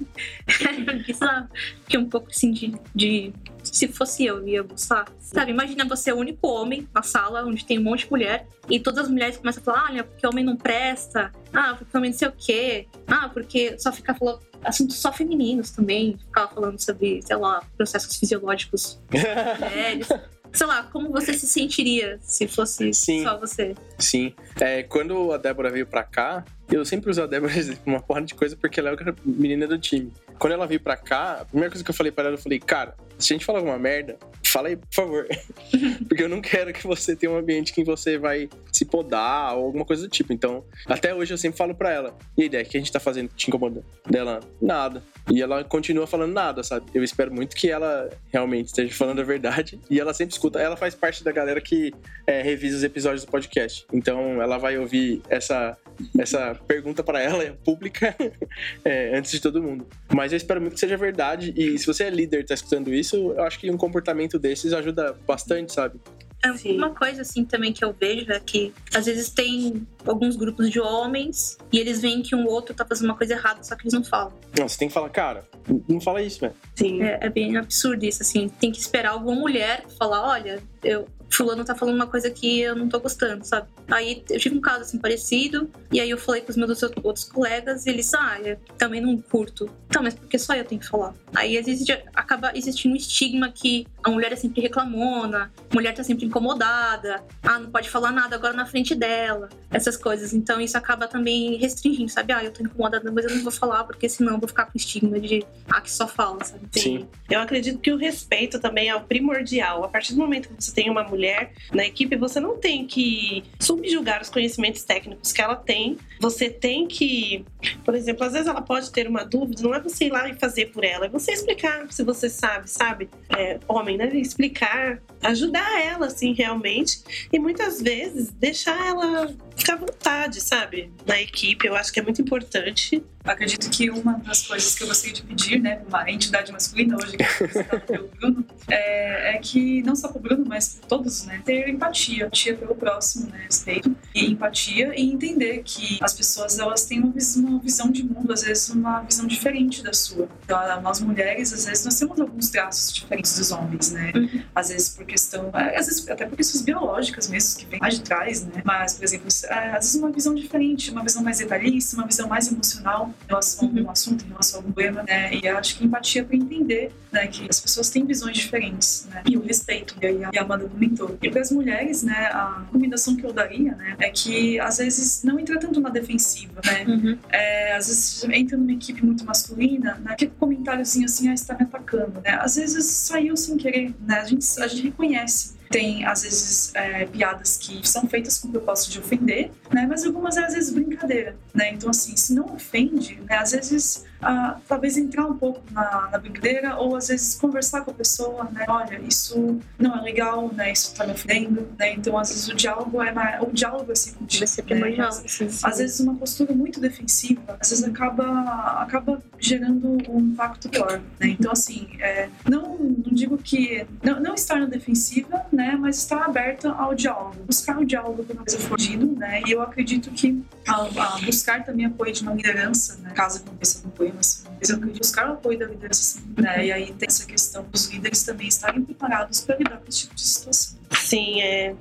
eu 0.87 1.45
que 1.87 1.97
um 1.97 2.07
pouco 2.07 2.29
assim 2.29 2.51
de, 2.51 2.75
de 2.93 3.33
se 3.71 3.87
fosse 3.87 4.25
eu, 4.25 4.45
ia 4.47 4.63
gostar. 4.63 5.05
Sabe, 5.19 5.51
imagina 5.51 5.85
você 5.85 6.09
é 6.09 6.13
o 6.13 6.17
único 6.17 6.47
homem 6.47 6.87
na 6.93 7.01
sala 7.01 7.43
onde 7.45 7.65
tem 7.65 7.79
um 7.79 7.83
monte 7.83 8.05
de 8.05 8.11
mulher 8.11 8.47
e 8.69 8.79
todas 8.79 9.05
as 9.05 9.11
mulheres 9.11 9.37
começam 9.37 9.61
a 9.61 9.65
falar: 9.65 9.89
olha, 9.89 10.03
porque 10.03 10.25
homem 10.27 10.43
não 10.43 10.55
presta, 10.55 11.31
ah, 11.53 11.75
porque 11.77 11.95
homem 11.97 12.11
não 12.11 12.17
sei 12.17 12.27
o 12.27 12.33
quê, 12.37 12.87
ah, 13.07 13.29
porque 13.29 13.77
só 13.79 13.91
fica 13.91 14.13
falando 14.13 14.39
assuntos 14.63 14.97
só 14.97 15.11
femininos 15.13 15.71
também, 15.71 16.17
ficava 16.17 16.53
falando 16.53 16.79
sobre, 16.79 17.21
sei 17.21 17.35
lá, 17.35 17.63
processos 17.77 18.17
fisiológicos 18.17 18.99
mulheres. 19.11 20.07
sei 20.51 20.67
lá, 20.67 20.83
como 20.83 21.11
você 21.11 21.33
se 21.33 21.47
sentiria 21.47 22.17
se 22.21 22.47
fosse 22.47 22.93
Sim. 22.93 23.23
só 23.23 23.37
você? 23.37 23.75
Sim. 23.99 24.33
É, 24.59 24.83
quando 24.83 25.31
a 25.31 25.37
Débora 25.37 25.69
veio 25.69 25.85
pra 25.85 26.03
cá, 26.03 26.43
eu 26.71 26.83
sempre 26.85 27.11
uso 27.11 27.21
a 27.21 27.27
Débora 27.27 27.53
uma 27.85 28.01
porra 28.01 28.21
de 28.21 28.33
coisa 28.33 28.55
porque 28.55 28.79
ela 28.79 28.89
é 28.89 28.93
a 28.93 29.15
menina 29.23 29.67
do 29.67 29.77
time. 29.77 30.11
Quando 30.39 30.53
ela 30.53 30.67
veio 30.67 30.79
pra 30.79 30.97
cá, 30.97 31.41
a 31.41 31.45
primeira 31.45 31.71
coisa 31.71 31.83
que 31.83 31.89
eu 31.89 31.95
falei 31.95 32.11
pra 32.11 32.25
ela, 32.25 32.33
eu 32.33 32.39
falei, 32.41 32.59
cara, 32.59 32.95
se 33.17 33.33
a 33.33 33.35
gente 33.35 33.45
falar 33.45 33.59
alguma 33.59 33.79
merda, 33.79 34.17
fala 34.43 34.69
aí, 34.69 34.75
por 34.75 34.93
favor. 34.93 35.27
Porque 36.07 36.23
eu 36.23 36.29
não 36.29 36.41
quero 36.41 36.71
que 36.73 36.85
você 36.85 37.15
tenha 37.15 37.31
um 37.31 37.37
ambiente 37.37 37.73
que 37.73 37.83
você 37.83 38.17
vai 38.17 38.49
se 38.71 38.85
podar 38.85 39.55
ou 39.57 39.65
alguma 39.65 39.85
coisa 39.85 40.03
do 40.03 40.09
tipo. 40.09 40.31
Então, 40.33 40.63
até 40.85 41.13
hoje 41.13 41.33
eu 41.33 41.37
sempre 41.37 41.57
falo 41.57 41.75
pra 41.75 41.91
ela, 41.91 42.17
e 42.37 42.43
a 42.43 42.45
ideia, 42.45 42.65
que 42.65 42.77
a 42.77 42.79
gente 42.79 42.91
tá 42.91 42.99
fazendo 42.99 43.29
te 43.35 43.47
incomodando? 43.47 43.85
Dela, 44.09 44.39
nada. 44.61 45.03
E 45.31 45.41
ela 45.41 45.63
continua 45.63 46.05
falando 46.05 46.33
nada, 46.33 46.63
sabe? 46.63 46.85
Eu 46.93 47.03
espero 47.03 47.33
muito 47.33 47.55
que 47.55 47.69
ela 47.69 48.09
realmente 48.31 48.67
esteja 48.67 48.93
falando 48.93 49.19
a 49.21 49.23
verdade. 49.23 49.79
E 49.89 49.99
ela 49.99 50.13
sempre 50.13 50.33
escuta, 50.33 50.59
ela 50.59 50.77
faz 50.77 50.93
parte 50.93 51.23
da 51.23 51.31
galera 51.31 51.59
que 51.59 51.93
é, 52.27 52.41
revisa 52.41 52.77
os 52.77 52.83
episódios 52.83 53.25
do 53.25 53.31
podcast. 53.31 53.85
Então, 53.91 54.41
ela 54.41 54.57
vai 54.57 54.77
ouvir 54.77 55.21
essa, 55.29 55.75
essa 56.17 56.55
pergunta 56.67 57.03
para 57.03 57.21
ela, 57.21 57.43
pública, 57.65 58.15
é, 58.85 59.17
antes 59.17 59.31
de 59.31 59.41
todo 59.41 59.61
mundo. 59.61 59.87
Mas 60.13 60.24
eu 60.31 60.37
espero 60.37 60.61
muito 60.61 60.73
que 60.73 60.79
seja 60.79 60.97
verdade. 60.97 61.53
E 61.55 61.77
se 61.77 61.85
você 61.85 62.05
é 62.05 62.09
líder 62.09 62.41
e 62.41 62.43
tá 62.43 62.53
escutando 62.53 62.93
isso, 62.93 63.05
isso, 63.05 63.15
eu 63.15 63.43
acho 63.43 63.59
que 63.59 63.71
um 63.71 63.77
comportamento 63.77 64.37
desses 64.37 64.73
ajuda 64.73 65.15
bastante, 65.25 65.73
sabe? 65.73 65.99
É, 66.43 66.53
Sim. 66.53 66.77
Uma 66.77 66.93
coisa 66.93 67.21
assim 67.21 67.43
também 67.43 67.73
que 67.73 67.83
eu 67.83 67.93
vejo 67.93 68.31
é 68.31 68.39
que 68.39 68.73
às 68.93 69.05
vezes 69.05 69.29
tem 69.29 69.87
alguns 70.05 70.35
grupos 70.35 70.69
de 70.69 70.79
homens 70.79 71.57
e 71.71 71.79
eles 71.79 72.01
veem 72.01 72.21
que 72.21 72.35
um 72.35 72.45
outro 72.45 72.75
tá 72.75 72.85
fazendo 72.85 73.05
uma 73.05 73.17
coisa 73.17 73.33
errada, 73.33 73.63
só 73.63 73.75
que 73.75 73.83
eles 73.83 73.93
não 73.93 74.03
falam. 74.03 74.33
Não, 74.57 74.67
você 74.67 74.77
tem 74.77 74.87
que 74.87 74.93
falar, 74.93 75.09
cara, 75.09 75.47
não 75.87 75.99
fala 75.99 76.21
isso, 76.21 76.39
velho. 76.39 76.53
Sim. 76.75 77.01
É, 77.01 77.19
é, 77.21 77.29
bem 77.29 77.57
absurdo 77.57 78.03
isso, 78.03 78.21
assim. 78.21 78.47
Tem 78.47 78.71
que 78.71 78.79
esperar 78.79 79.11
alguma 79.11 79.35
mulher 79.35 79.85
falar, 79.97 80.27
olha, 80.27 80.61
eu, 80.83 81.07
fulano 81.29 81.65
tá 81.65 81.75
falando 81.75 81.95
uma 81.95 82.07
coisa 82.07 82.29
que 82.29 82.61
eu 82.61 82.75
não 82.75 82.87
tô 82.87 82.99
gostando, 82.99 83.45
sabe? 83.45 83.67
Aí 83.89 84.23
eu 84.29 84.39
tive 84.39 84.57
um 84.57 84.61
caso 84.61 84.81
assim 84.81 84.97
parecido, 84.97 85.69
e 85.91 85.99
aí 85.99 86.09
eu 86.09 86.17
falei 86.17 86.41
com 86.41 86.51
os 86.51 86.57
meus 86.57 86.81
outros 86.83 87.25
colegas, 87.25 87.85
e 87.85 87.89
eles, 87.89 88.13
ah, 88.13 88.39
eu 88.43 88.57
também 88.77 89.01
não 89.01 89.17
curto. 89.17 89.69
Então, 89.87 90.03
mas 90.03 90.13
por 90.13 90.27
que 90.27 90.37
só 90.37 90.55
eu 90.55 90.65
tenho 90.65 90.81
que 90.81 90.87
falar? 90.87 91.13
Aí 91.33 91.57
existe, 91.57 91.91
acaba 92.13 92.51
existindo 92.55 92.93
um 92.93 92.97
estigma 92.97 93.51
que 93.51 93.87
a 94.05 94.11
mulher 94.11 94.31
é 94.31 94.35
sempre 94.35 94.61
reclamona, 94.61 95.51
a 95.71 95.73
mulher 95.73 95.91
tá 95.91 96.03
sempre 96.03 96.27
incomodada, 96.27 97.23
ah, 97.41 97.57
não 97.57 97.71
pode 97.71 97.89
falar 97.89 98.11
nada 98.11 98.35
agora 98.35 98.53
na 98.53 98.67
frente 98.67 98.93
dela, 98.93 99.49
essas 99.71 99.97
coisas. 99.97 100.31
Então 100.31 100.61
isso 100.61 100.77
acaba 100.77 101.07
também 101.07 101.55
restringindo, 101.55 102.11
sabe? 102.11 102.31
Ah, 102.31 102.43
eu 102.43 102.53
tô 102.53 102.63
incomodada, 102.63 103.11
mas 103.11 103.25
eu 103.25 103.35
não 103.35 103.41
vou 103.41 103.51
falar, 103.51 103.83
porque 103.83 104.07
senão 104.07 104.33
eu 104.33 104.39
vou 104.39 104.47
ficar 104.47 104.65
com 104.65 104.73
estigma 104.75 105.19
de, 105.19 105.43
ah, 105.67 105.81
que 105.81 105.89
só 105.89 106.07
fala, 106.07 106.43
sabe? 106.43 106.67
Sim. 106.73 107.07
Eu 107.27 107.39
acredito 107.39 107.79
que 107.79 107.91
o 107.91 107.97
respeito 107.97 108.59
também 108.59 108.89
é 108.89 108.95
o 108.95 109.01
primordial. 109.01 109.83
A 109.83 109.87
partir 109.87 110.13
do 110.13 110.19
momento 110.19 110.49
que 110.49 110.63
você 110.63 110.71
tem 110.71 110.87
uma 110.87 111.03
mulher 111.03 111.51
na 111.73 111.83
equipe, 111.83 112.15
você 112.15 112.39
não 112.39 112.57
tem 112.57 112.85
que 112.85 113.43
subjugar 113.59 114.21
os 114.21 114.29
conhecimentos 114.29 114.83
técnicos 114.83 115.33
que 115.33 115.41
ela 115.41 115.55
tem. 115.55 115.97
Você 116.19 116.47
tem 116.47 116.87
que, 116.87 117.43
por 117.83 117.95
exemplo, 117.95 118.23
às 118.23 118.33
vezes 118.33 118.47
ela 118.47 118.61
pode 118.61 118.91
ter 118.91 119.07
uma 119.07 119.23
dúvida, 119.25 119.63
não 119.63 119.73
é 119.73 119.79
você 119.79 120.05
ir 120.05 120.11
lá 120.11 120.29
e 120.29 120.35
fazer 120.35 120.67
por 120.67 120.83
ela, 120.83 121.07
é 121.07 121.09
você 121.09 121.31
explicar 121.31 121.91
se 121.91 122.03
você 122.03 122.29
sabe, 122.29 122.69
sabe? 122.69 123.09
É, 123.35 123.59
homem, 123.67 123.94
né? 123.97 124.09
Explicar, 124.15 125.01
ajudar 125.21 125.81
ela, 125.81 126.07
assim, 126.07 126.33
realmente. 126.33 127.27
E 127.31 127.39
muitas 127.39 127.81
vezes 127.81 128.29
deixar 128.31 128.85
ela 128.87 129.33
ficar 129.55 129.73
à 129.73 129.77
vontade, 129.77 130.41
sabe? 130.41 130.91
Na 131.05 131.21
equipe, 131.21 131.67
eu 131.67 131.75
acho 131.75 131.91
que 131.91 131.99
é 131.99 132.03
muito 132.03 132.21
importante 132.21 133.03
acredito 133.31 133.69
que 133.69 133.89
uma 133.89 134.13
das 134.19 134.45
coisas 134.45 134.75
que 134.75 134.83
eu 134.83 134.87
gostaria 134.87 135.13
de 135.13 135.23
pedir, 135.23 135.59
né, 135.59 135.81
uma 135.87 136.09
entidade 136.09 136.51
masculina 136.51 136.95
hoje, 136.95 137.17
que 137.17 137.23
é 137.23 137.79
pelo 137.79 138.07
Bruno, 138.09 138.45
é, 138.69 139.35
é, 139.35 139.39
que 139.39 139.81
não 139.83 139.95
só 139.95 140.09
para 140.09 140.19
o 140.19 140.21
Bruno, 140.21 140.45
mas 140.47 140.75
para 140.75 140.87
todos, 140.87 141.25
né, 141.25 141.41
ter 141.43 141.67
empatia, 141.69 142.25
empatia 142.25 142.55
pelo 142.55 142.75
próximo, 142.75 143.27
né, 143.27 143.45
respeito 143.45 143.95
e 144.13 144.31
empatia 144.31 144.93
e 144.95 145.11
entender 145.11 145.63
que 145.63 145.97
as 146.01 146.13
pessoas 146.13 146.59
elas 146.59 146.85
têm 146.85 146.99
uma 146.99 147.11
visão, 147.11 147.43
uma 147.43 147.59
visão 147.59 147.91
de 147.91 148.03
mundo, 148.03 148.31
às 148.31 148.43
vezes 148.43 148.69
uma 148.69 149.01
visão 149.01 149.25
diferente 149.25 149.83
da 149.83 149.93
sua. 149.93 150.29
Então, 150.43 150.81
nós 150.81 150.99
mulheres, 150.99 151.51
às 151.53 151.65
vezes, 151.65 151.83
nós 151.85 151.97
temos 151.97 152.19
alguns 152.19 152.49
traços 152.49 152.93
diferentes 152.93 153.37
dos 153.37 153.51
homens, 153.51 153.91
né, 153.91 154.11
uhum. 154.15 154.41
às 154.53 154.69
vezes 154.69 154.89
por 154.89 155.05
questão, 155.05 155.49
é, 155.53 155.77
às 155.77 155.87
vezes 155.87 156.07
até 156.07 156.25
por 156.25 156.35
questões 156.35 156.63
biológicas 156.63 157.27
mesmo, 157.27 157.59
que 157.59 157.65
vem 157.65 157.79
mais 157.79 157.95
de 157.95 158.01
trás, 158.01 158.45
né, 158.45 158.61
mas, 158.63 158.93
por 158.93 159.03
exemplo, 159.03 159.27
às 159.49 159.85
vezes 159.85 159.95
uma 159.95 160.11
visão 160.11 160.33
diferente, 160.33 160.91
uma 160.91 161.03
visão 161.03 161.23
mais 161.23 161.39
detalhista, 161.39 161.95
uma 161.95 162.05
visão 162.05 162.27
mais 162.27 162.51
emocional 162.51 163.13
em 163.23 163.27
relação 163.27 163.69
a 163.69 163.81
um 163.81 163.89
assunto, 163.89 164.25
em 164.25 164.29
relação 164.29 164.59
a 164.59 164.63
um 164.63 164.63
problema, 164.63 165.03
né? 165.03 165.33
E 165.33 165.47
acho 165.47 165.77
que 165.77 165.85
empatia 165.85 166.23
para 166.23 166.35
entender, 166.35 166.91
né, 167.11 167.27
que 167.27 167.47
as 167.49 167.59
pessoas 167.59 167.89
têm 167.89 168.05
visões 168.05 168.37
diferentes, 168.37 169.07
né? 169.09 169.23
E 169.25 169.37
o 169.37 169.41
respeito, 169.41 169.95
e 170.01 170.37
a 170.37 170.41
Amanda 170.41 170.67
comentou. 170.67 171.17
E 171.21 171.29
para 171.29 171.41
as 171.41 171.51
mulheres, 171.51 172.03
né, 172.03 172.29
a 172.31 172.63
recomendação 172.65 173.15
que 173.15 173.25
eu 173.25 173.33
daria, 173.33 173.75
né, 173.75 173.95
é 173.99 174.09
que 174.09 174.59
às 174.59 174.77
vezes 174.77 175.23
não 175.23 175.39
entra 175.39 175.59
tanto 175.59 175.79
na 175.79 175.89
defensiva, 175.89 176.61
né? 176.65 176.85
Uhum. 176.87 177.17
É, 177.29 177.75
às 177.75 177.87
vezes 177.87 178.23
entra 178.25 178.57
numa 178.57 178.73
equipe 178.73 179.05
muito 179.05 179.25
masculina, 179.25 179.95
né, 180.03 180.15
que 180.17 180.27
comentáriozinho 180.27 181.05
assim, 181.05 181.29
ah, 181.29 181.33
está 181.33 181.55
me 181.55 181.63
atacando, 181.63 182.21
né? 182.21 182.37
Às 182.41 182.55
vezes 182.55 182.85
saiu 182.85 183.35
sem 183.35 183.57
querer, 183.57 183.93
né? 184.05 184.19
A 184.19 184.25
gente, 184.25 184.45
a 184.59 184.67
gente 184.67 184.83
reconhece 184.83 185.55
tem 185.69 186.05
às 186.05 186.23
vezes 186.23 186.73
é, 186.75 187.05
piadas 187.05 187.57
que 187.57 187.87
são 187.87 188.07
feitas 188.07 188.39
com 188.39 188.47
o 188.47 188.51
propósito 188.51 188.91
de 188.91 188.99
ofender, 188.99 189.51
né? 189.71 189.85
Mas 189.87 190.05
algumas 190.05 190.37
é 190.37 190.45
às 190.45 190.53
vezes 190.53 190.73
brincadeira, 190.73 191.35
né? 191.53 191.71
Então 191.73 191.89
assim, 191.89 192.15
se 192.15 192.33
não 192.33 192.53
ofende, 192.53 193.19
né? 193.27 193.37
Às 193.37 193.51
vezes 193.51 194.05
ah, 194.21 194.57
talvez 194.67 194.97
entrar 194.97 195.25
um 195.27 195.37
pouco 195.37 195.61
na, 195.71 196.09
na 196.11 196.17
brincadeira 196.17 196.77
ou 196.77 196.95
às 196.95 197.09
vezes 197.09 197.35
conversar 197.35 197.81
com 197.81 197.91
a 197.91 197.93
pessoa, 197.93 198.45
né? 198.51 198.65
Olha, 198.67 198.99
isso 199.07 199.59
não 199.77 199.97
é 199.97 200.01
legal, 200.01 200.51
né? 200.53 200.71
Isso 200.71 200.91
está 200.91 201.05
me 201.05 201.13
ofendendo, 201.13 201.67
né? 201.77 201.93
Então 201.93 202.17
às 202.17 202.29
vezes 202.29 202.47
o 202.47 202.55
diálogo 202.55 203.01
é 203.03 203.11
mais, 203.11 203.41
o 203.41 203.51
diálogo 203.51 203.91
é 203.91 203.95
sempre 203.95 204.25
Vai 204.37 204.47
ser 204.47 204.63
primordial. 204.63 205.13
Né? 205.15 205.23
Sim, 205.27 205.49
sim. 205.49 205.67
Às 205.67 205.77
vezes 205.77 205.99
uma 205.99 206.15
postura 206.15 206.53
muito 206.53 206.79
defensiva, 206.79 207.57
às 207.59 207.69
vezes 207.69 207.83
acaba 207.85 208.81
acaba 208.81 209.21
gerando 209.39 209.97
um 210.09 210.19
impacto 210.19 210.69
pior, 210.69 210.99
né? 211.19 211.27
Então 211.27 211.51
assim, 211.51 211.87
é, 211.99 212.29
não, 212.49 212.77
não 212.77 213.13
digo 213.13 213.37
que 213.37 213.85
não, 214.03 214.19
não 214.19 214.33
estar 214.33 214.59
na 214.59 214.65
defensiva, 214.65 215.45
né? 215.55 215.77
Mas 215.79 215.97
estar 215.97 216.23
aberta 216.23 216.71
ao 216.71 216.93
diálogo, 216.93 217.35
buscar 217.45 217.79
o 217.79 217.85
diálogo 217.85 218.23
quando 218.23 218.39
coisa 218.39 218.59
for 218.59 218.79
né? 219.17 219.41
E 219.47 219.51
eu 219.51 219.61
acredito 219.61 220.11
que 220.11 220.43
a, 220.67 220.81
a 220.81 221.19
buscar 221.21 221.63
também 221.63 221.85
apoio 221.85 222.13
de 222.13 222.21
uma 222.21 222.33
liderança, 222.33 222.97
né? 223.01 223.11
Caso 223.15 223.39
aconteça 223.39 223.79
algum 223.79 223.89
problema 223.89 224.19
assim, 224.19 224.43
mas 224.59 224.69
eu 224.69 224.77
acredito 224.77 224.99
buscar 224.99 225.29
o 225.29 225.33
apoio 225.33 225.59
da 225.59 225.65
liderança, 225.65 226.19
né? 226.37 226.65
E 226.65 226.71
aí 226.71 226.93
tem 226.93 227.07
essa 227.07 227.25
questão 227.25 227.63
dos 227.71 227.87
líderes 227.89 228.23
também 228.23 228.47
estarem 228.47 228.81
preparados 228.81 229.41
para 229.41 229.57
lidar 229.57 229.77
com 229.77 229.89
esse 229.89 230.01
tipo 230.01 230.15
de 230.15 230.21
situação. 230.21 230.77
Sim, 230.91 231.41
é 231.41 231.75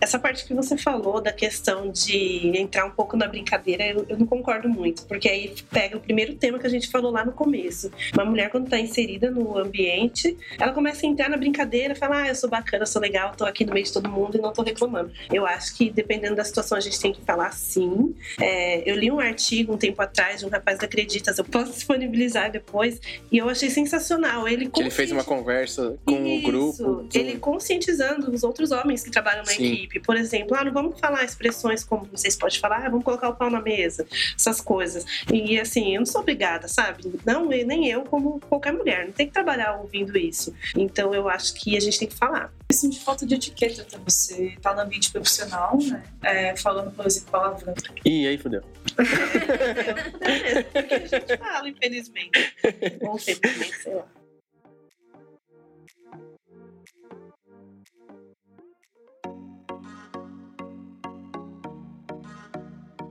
essa 0.00 0.18
parte 0.18 0.44
que 0.44 0.54
você 0.54 0.76
falou 0.76 1.20
da 1.20 1.32
questão 1.32 1.90
de 1.90 2.56
entrar 2.56 2.84
um 2.84 2.90
pouco 2.90 3.16
na 3.16 3.26
brincadeira, 3.26 3.84
eu, 3.84 4.06
eu, 4.08 4.18
não 4.18 4.26
concordo 4.26 4.68
muito, 4.68 5.04
porque 5.06 5.28
aí 5.28 5.54
pega 5.70 5.96
o 5.96 6.00
primeiro 6.00 6.34
tema 6.34 6.58
que 6.58 6.66
a 6.66 6.70
gente 6.70 6.88
falou 6.88 7.10
lá 7.10 7.24
no 7.24 7.32
começo. 7.32 7.90
Uma 8.14 8.24
mulher, 8.24 8.50
quando 8.50 8.64
está 8.64 8.78
inserida 8.78 9.30
no 9.30 9.58
ambiente, 9.58 10.36
ela 10.58 10.72
começa 10.72 11.04
a 11.04 11.08
entrar 11.08 11.28
na 11.28 11.36
brincadeira, 11.36 11.94
fala: 11.94 12.22
Ah, 12.22 12.28
eu 12.28 12.34
sou 12.34 12.48
bacana, 12.48 12.86
sou 12.86 13.02
legal, 13.02 13.34
tô 13.36 13.44
aqui 13.44 13.64
no 13.64 13.72
meio 13.72 13.84
de 13.84 13.92
todo 13.92 14.08
mundo 14.08 14.38
e 14.38 14.40
não 14.40 14.52
tô 14.52 14.62
reclamando. 14.62 15.10
Eu 15.32 15.44
acho 15.46 15.76
que, 15.76 15.90
dependendo 15.90 16.36
da 16.36 16.44
situação, 16.44 16.78
a 16.78 16.80
gente 16.80 17.00
tem 17.00 17.12
que 17.12 17.20
falar 17.22 17.52
sim. 17.52 18.14
É, 18.40 18.88
eu 18.88 18.96
li 18.96 19.10
um 19.10 19.18
artigo 19.18 19.74
um 19.74 19.78
tempo 19.78 20.00
atrás 20.00 20.40
de 20.40 20.46
um 20.46 20.48
rapaz 20.48 20.78
da 20.78 20.88
Acreditas, 20.88 21.38
eu 21.38 21.44
posso 21.44 21.72
disponibilizar 21.72 22.17
depois, 22.50 23.00
e 23.30 23.38
eu 23.38 23.48
achei 23.48 23.70
sensacional. 23.70 24.48
Ele, 24.48 24.70
ele 24.76 24.90
fez 24.90 25.12
uma 25.12 25.24
conversa 25.24 25.96
com 26.04 26.12
o 26.12 26.36
um 26.36 26.42
grupo. 26.42 27.06
Ele 27.14 27.38
conscientizando 27.38 28.30
os 28.30 28.42
outros 28.42 28.70
homens 28.70 29.02
que 29.02 29.10
trabalham 29.10 29.44
na 29.44 29.52
sim. 29.52 29.72
equipe. 29.72 30.00
Por 30.00 30.16
exemplo, 30.16 30.56
ah, 30.56 30.64
não 30.64 30.72
vamos 30.72 30.98
falar 30.98 31.24
expressões 31.24 31.84
como 31.84 32.04
vocês 32.06 32.36
podem 32.36 32.58
falar, 32.58 32.86
ah, 32.86 32.88
vamos 32.88 33.04
colocar 33.04 33.28
o 33.28 33.34
pau 33.34 33.50
na 33.50 33.60
mesa, 33.60 34.06
essas 34.34 34.60
coisas. 34.60 35.04
E 35.32 35.58
assim, 35.58 35.94
eu 35.94 36.00
não 36.00 36.06
sou 36.06 36.20
obrigada, 36.20 36.68
sabe? 36.68 37.10
Não, 37.24 37.46
nem 37.46 37.88
eu, 37.88 38.02
como 38.02 38.40
qualquer 38.40 38.72
mulher, 38.72 39.06
não 39.06 39.12
tem 39.12 39.26
que 39.26 39.32
trabalhar 39.32 39.78
ouvindo 39.80 40.16
isso. 40.16 40.54
Então 40.76 41.14
eu 41.14 41.28
acho 41.28 41.54
que 41.54 41.76
a 41.76 41.80
gente 41.80 41.98
tem 41.98 42.08
que 42.08 42.16
falar. 42.16 42.52
Questão 42.68 42.90
de 42.90 43.00
falta 43.00 43.24
de 43.24 43.34
etiqueta 43.34 43.84
tá? 43.84 43.98
Você 44.04 44.56
tá 44.60 44.74
no 44.74 44.82
ambiente 44.82 45.10
profissional, 45.10 45.78
né? 45.78 46.02
É, 46.22 46.56
falando, 46.56 46.90
por 46.90 47.06
exemplo, 47.06 47.30
palavrão. 47.30 47.74
E 48.04 48.26
aí, 48.26 48.36
fodeu. 48.36 48.62
é, 50.20 50.62
porque 50.62 50.94
a 50.94 50.98
gente 50.98 51.36
fala, 51.38 51.68
infelizmente. 52.08 52.54
Ou 53.04 53.16
infelizmente, 53.16 53.76
sei 53.76 53.94
lá. 53.94 54.08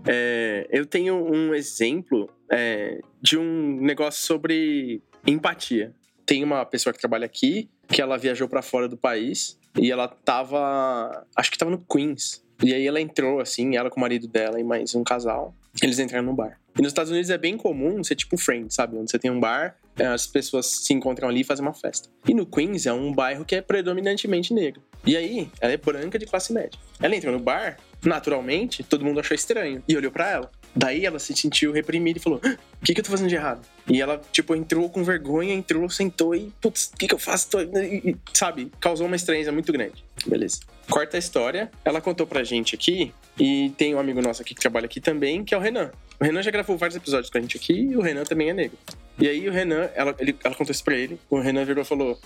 É, 0.10 0.68
eu 0.72 0.86
tenho 0.86 1.16
um 1.16 1.54
exemplo 1.54 2.30
é, 2.50 3.02
de 3.22 3.38
um 3.38 3.82
negócio 3.82 4.26
sobre 4.26 5.02
empatia. 5.26 5.94
Tem 6.26 6.44
uma 6.44 6.66
pessoa 6.66 6.94
que 6.94 7.00
trabalha 7.00 7.26
aqui 7.26 7.70
que 7.90 8.02
ela 8.02 8.18
viajou 8.18 8.48
para 8.48 8.62
fora 8.62 8.88
do 8.88 8.98
país 8.98 9.60
e 9.78 9.92
ela 9.92 10.08
tava, 10.08 11.26
acho 11.36 11.52
que 11.52 11.58
tava 11.58 11.72
no 11.72 11.80
Queens. 11.80 12.44
E 12.64 12.74
aí 12.74 12.88
ela 12.88 13.00
entrou 13.00 13.40
assim, 13.40 13.76
ela 13.76 13.90
com 13.90 13.98
o 13.98 14.02
marido 14.02 14.28
dela 14.28 14.60
e 14.60 14.64
mais 14.64 14.96
um 14.96 15.04
casal. 15.04 15.54
Eles 15.82 16.00
entraram 16.00 16.26
no 16.26 16.34
bar. 16.34 16.60
E 16.78 16.82
nos 16.82 16.90
Estados 16.90 17.12
Unidos 17.12 17.30
é 17.30 17.38
bem 17.38 17.58
comum 17.58 18.04
ser 18.04 18.16
tipo 18.16 18.38
friend, 18.38 18.74
sabe? 18.74 18.98
Onde 18.98 19.12
você 19.12 19.20
tem 19.20 19.32
um 19.32 19.40
bar, 19.40 19.76
é, 19.98 20.06
as 20.06 20.28
pessoas 20.28 20.66
se 20.66 20.94
encontram 20.94 21.28
ali 21.28 21.42
e 21.42 21.44
fazem 21.44 21.66
uma 21.66 21.74
festa. 21.74 22.10
E 22.28 22.34
no 22.34 22.46
Queens 22.46 22.86
é 22.86 22.94
um 22.94 23.12
bairro 23.12 23.46
que 23.46 23.56
é 23.56 23.62
predominantemente 23.62 24.54
negro. 24.54 24.82
E 25.06 25.16
aí, 25.16 25.50
ela 25.60 25.74
é 25.74 25.78
branca 25.78 26.20
de 26.20 26.26
classe 26.26 26.52
média. 26.52 26.80
Ela 27.00 27.16
entrou 27.16 27.34
no 27.34 27.40
bar 27.40 27.78
Naturalmente, 28.04 28.84
todo 28.84 29.04
mundo 29.04 29.20
achou 29.20 29.36
estranho 29.36 29.84
e 29.88 29.98
olhou 29.98 30.12
para 30.12 30.30
ela. 30.30 30.52
Daí 30.76 31.06
ela 31.06 31.18
se 31.18 31.36
sentiu 31.36 31.72
reprimida 31.72 32.20
e 32.20 32.22
falou: 32.22 32.40
O 32.40 32.86
que, 32.86 32.94
que 32.94 33.00
eu 33.00 33.04
tô 33.04 33.10
fazendo 33.10 33.30
de 33.30 33.36
errado? 33.36 33.66
E 33.90 34.02
ela, 34.02 34.22
tipo, 34.32 34.56
entrou 34.56 34.90
com 34.90 35.04
vergonha, 35.04 35.54
entrou, 35.54 35.90
sentou 35.90 36.36
e, 36.36 36.52
putz, 36.62 36.92
o 36.94 36.98
que, 36.98 37.08
que 37.08 37.16
eu 37.16 37.20
faço? 37.20 37.48
E, 37.60 38.16
sabe, 38.34 38.72
causou 38.80 39.08
uma 39.08 39.16
estranheza 39.16 39.52
muito 39.52 39.72
grande. 39.72 40.06
Beleza. 40.26 40.60
Corta 40.90 41.18
a 41.18 41.20
história. 41.20 41.70
Ela 41.84 42.02
contou 42.02 42.26
pra 42.26 42.44
gente 42.44 42.76
aqui, 42.76 43.14
e 43.40 43.72
tem 43.78 43.94
um 43.94 44.00
amigo 44.00 44.22
nosso 44.22 44.42
aqui 44.42 44.56
que 44.56 44.62
trabalha 44.62 44.86
aqui 44.86 45.00
também, 45.00 45.44
que 45.44 45.54
é 45.54 45.58
o 45.58 45.62
Renan. 45.62 45.92
O 46.20 46.24
Renan 46.24 46.42
já 46.42 46.50
gravou 46.50 46.78
vários 46.78 46.96
episódios 46.96 47.30
com 47.30 47.38
a 47.38 47.42
gente 47.42 47.58
aqui 47.58 47.74
e 47.74 47.96
o 47.96 48.02
Renan 48.02 48.24
também 48.24 48.50
é 48.50 48.54
negro. 48.54 48.78
E 49.20 49.28
aí 49.28 49.48
o 49.48 49.52
Renan, 49.52 49.90
ela, 49.94 50.16
ele, 50.20 50.36
ela 50.44 50.56
contou 50.56 50.72
isso 50.72 50.84
pra 50.84 50.96
ele, 50.96 51.20
o 51.30 51.40
Renan 51.40 51.64
virou 51.66 51.84
e 51.84 51.86
falou: 51.86 52.20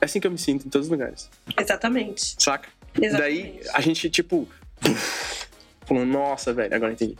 É 0.00 0.04
assim 0.04 0.18
que 0.18 0.26
eu 0.26 0.30
me 0.30 0.38
sinto 0.38 0.66
em 0.66 0.70
todos 0.70 0.86
os 0.86 0.90
lugares. 0.90 1.30
Exatamente. 1.58 2.34
Saca? 2.38 2.68
Exatamente. 3.00 3.18
Daí 3.18 3.60
a 3.72 3.80
gente, 3.80 4.10
tipo, 4.10 4.48
falando, 5.84 6.06
nossa, 6.06 6.52
velho, 6.52 6.74
agora 6.74 6.92
entendi. 6.92 7.16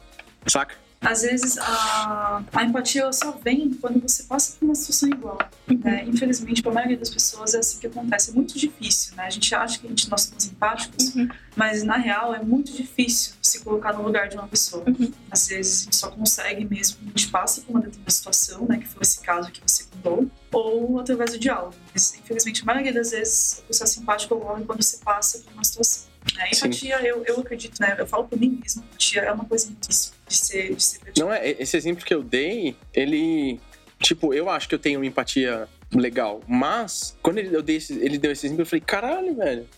Saca? 0.46 0.74
Às 1.06 1.22
vezes 1.22 1.56
a, 1.58 2.42
a 2.52 2.64
empatia 2.64 3.12
só 3.12 3.30
vem 3.30 3.72
quando 3.74 4.00
você 4.00 4.24
passa 4.24 4.56
por 4.58 4.64
uma 4.64 4.74
situação 4.74 5.08
igual. 5.08 5.38
Né? 5.68 6.04
Infelizmente, 6.04 6.60
para 6.60 6.72
a 6.72 6.74
maioria 6.74 6.96
das 6.96 7.10
pessoas 7.10 7.54
é 7.54 7.58
assim 7.58 7.78
que 7.78 7.86
acontece. 7.86 8.30
É 8.30 8.34
muito 8.34 8.58
difícil, 8.58 9.14
né? 9.14 9.24
A 9.24 9.30
gente 9.30 9.54
acha 9.54 9.78
que 9.78 9.86
a 9.86 9.88
gente, 9.88 10.10
nós 10.10 10.22
somos 10.22 10.46
empáticos, 10.46 11.14
uhum. 11.14 11.28
mas 11.54 11.84
na 11.84 11.96
real 11.96 12.34
é 12.34 12.42
muito 12.42 12.72
difícil 12.72 13.34
se 13.40 13.60
colocar 13.60 13.92
no 13.92 14.02
lugar 14.02 14.28
de 14.28 14.36
uma 14.36 14.48
pessoa. 14.48 14.82
Uhum. 14.88 15.12
Às 15.30 15.46
vezes 15.46 15.82
a 15.82 15.84
gente 15.84 15.96
só 15.96 16.10
consegue 16.10 16.64
mesmo, 16.64 16.98
a 17.02 17.08
gente 17.08 17.28
passa 17.28 17.60
por 17.60 17.70
uma 17.70 17.80
determinada 17.80 18.10
situação, 18.10 18.66
né? 18.66 18.78
Que 18.78 18.88
foi 18.88 19.02
esse 19.02 19.20
caso 19.20 19.52
que 19.52 19.60
você 19.60 19.84
contou, 19.84 20.28
ou 20.52 20.98
através 20.98 21.30
do 21.30 21.38
diálogo. 21.38 21.74
Mas, 21.92 22.14
infelizmente, 22.14 22.62
a 22.62 22.64
maioria 22.64 22.92
das 22.92 23.12
vezes 23.12 23.60
o 23.60 23.62
processo 23.62 23.94
simpático 23.94 24.34
ocorre 24.34 24.64
quando 24.64 24.82
você 24.82 24.96
passa 24.98 25.38
por 25.38 25.52
uma 25.52 25.62
situação. 25.62 26.15
Né? 26.34 26.50
Empatia, 26.52 27.00
eu, 27.06 27.24
eu 27.24 27.40
acredito, 27.40 27.80
né? 27.80 27.94
Eu 27.98 28.06
falo 28.06 28.24
por 28.24 28.38
mim 28.38 28.58
mesmo, 28.62 28.82
empatia 28.82 29.22
é 29.22 29.32
uma 29.32 29.44
coisa 29.44 29.66
muitíssima 29.68 30.16
de 30.26 30.34
ser, 30.34 30.74
de 30.74 30.82
ser 30.82 31.00
Não, 31.18 31.32
é, 31.32 31.50
esse 31.50 31.76
exemplo 31.76 32.04
que 32.04 32.14
eu 32.14 32.22
dei, 32.22 32.76
ele. 32.92 33.60
Tipo, 34.00 34.34
eu 34.34 34.50
acho 34.50 34.68
que 34.68 34.74
eu 34.74 34.78
tenho 34.78 34.98
uma 34.98 35.06
empatia 35.06 35.68
legal, 35.94 36.42
mas 36.46 37.16
quando 37.22 37.38
ele, 37.38 37.54
eu 37.54 37.62
dei 37.62 37.76
esse, 37.76 37.94
ele 37.94 38.18
deu 38.18 38.30
esse 38.32 38.46
exemplo, 38.46 38.62
eu 38.62 38.66
falei, 38.66 38.82
caralho, 38.84 39.34
velho. 39.34 39.68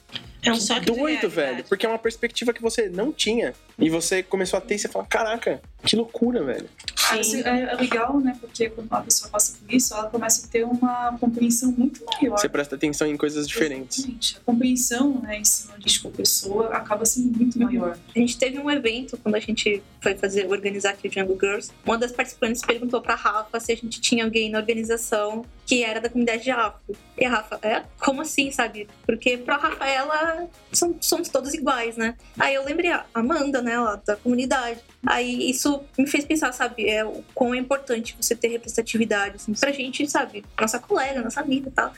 É 0.43 0.51
um 0.51 0.57
só 0.57 0.81
doido, 0.81 1.29
velho. 1.29 1.65
Porque 1.65 1.85
é 1.85 1.89
uma 1.89 1.99
perspectiva 1.99 2.53
que 2.53 2.63
você 2.63 2.89
não 2.89 3.13
tinha. 3.13 3.55
E 3.79 3.89
você 3.89 4.23
começou 4.23 4.59
a 4.59 4.61
ter 4.61 4.75
e 4.75 4.79
você 4.79 4.89
fala, 4.89 5.07
caraca, 5.07 5.61
que 5.85 5.95
loucura, 5.95 6.43
velho. 6.43 6.69
Assim, 7.11 7.43
é, 7.43 7.63
é, 7.63 7.75
legal, 7.75 8.21
né? 8.21 8.37
Porque 8.39 8.69
quando 8.69 8.93
a 8.93 9.01
pessoa 9.01 9.31
passa 9.31 9.57
por 9.59 9.73
isso, 9.73 9.95
ela 9.95 10.11
começa 10.11 10.47
a 10.47 10.51
ter 10.51 10.65
uma 10.65 11.17
compreensão 11.19 11.73
muito 11.73 12.05
maior. 12.05 12.37
Você 12.37 12.49
presta 12.49 12.75
atenção 12.75 13.07
em 13.07 13.17
coisas 13.17 13.49
diferentes. 13.49 13.99
Exatamente. 13.99 14.37
A 14.37 14.41
compreensão, 14.41 15.21
né, 15.23 15.39
em 15.39 15.45
cima 15.45 15.79
de 15.79 16.01
uma 16.01 16.11
pessoa 16.11 16.69
acaba 16.75 17.07
sendo 17.07 17.37
muito 17.37 17.59
maior. 17.59 17.97
A 18.15 18.19
gente 18.19 18.37
teve 18.37 18.59
um 18.59 18.71
evento 18.71 19.17
quando 19.17 19.37
a 19.37 19.41
gente 19.41 19.83
foi 20.03 20.17
fazer 20.17 20.47
organizar 20.49 20.91
aqui 20.91 21.09
o 21.09 21.13
Jungle 21.13 21.39
Girls. 21.41 21.71
Uma 21.87 21.97
das 21.97 22.13
participantes 22.13 22.61
perguntou 22.61 23.01
pra 23.01 23.15
Rafa 23.15 23.59
se 23.59 23.73
a 23.73 23.77
gente 23.77 24.01
tinha 24.01 24.25
alguém 24.25 24.51
na 24.51 24.59
organização 24.59 25.45
que 25.65 25.85
era 25.85 26.01
da 26.01 26.09
comunidade 26.09 26.43
de 26.43 26.51
afro. 26.51 26.97
E 27.17 27.25
a 27.25 27.31
Rafa, 27.31 27.59
é? 27.63 27.85
Como 27.99 28.23
assim, 28.23 28.51
sabe? 28.51 28.89
Porque 29.07 29.37
pra 29.37 29.57
Rafaela 29.57 30.49
são, 30.73 30.97
somos 31.01 31.29
todos 31.29 31.55
iguais, 31.55 31.97
né? 31.97 32.17
Aí 32.39 32.55
eu 32.55 32.65
lembrei 32.65 32.91
a 32.91 33.05
Amanda, 33.15 33.61
né, 33.61 33.68
lá 33.77 34.01
da 34.07 34.17
comunidade. 34.17 34.81
Aí 35.07 35.51
isso 35.51 35.81
me 35.97 36.07
fez 36.07 36.25
pensar, 36.25 36.53
sabe, 36.53 36.89
é, 36.89 37.05
o 37.05 37.23
quão 37.35 37.55
é 37.55 37.59
importante 37.59 38.17
você 38.21 38.35
ter 38.35 38.49
representatividade, 38.49 39.37
assim, 39.37 39.53
pra 39.53 39.71
gente, 39.71 40.09
sabe, 40.11 40.45
nossa 40.61 40.79
colega, 40.79 41.23
nossa 41.23 41.41
amiga 41.41 41.69
e 41.69 41.73
tal. 41.73 41.93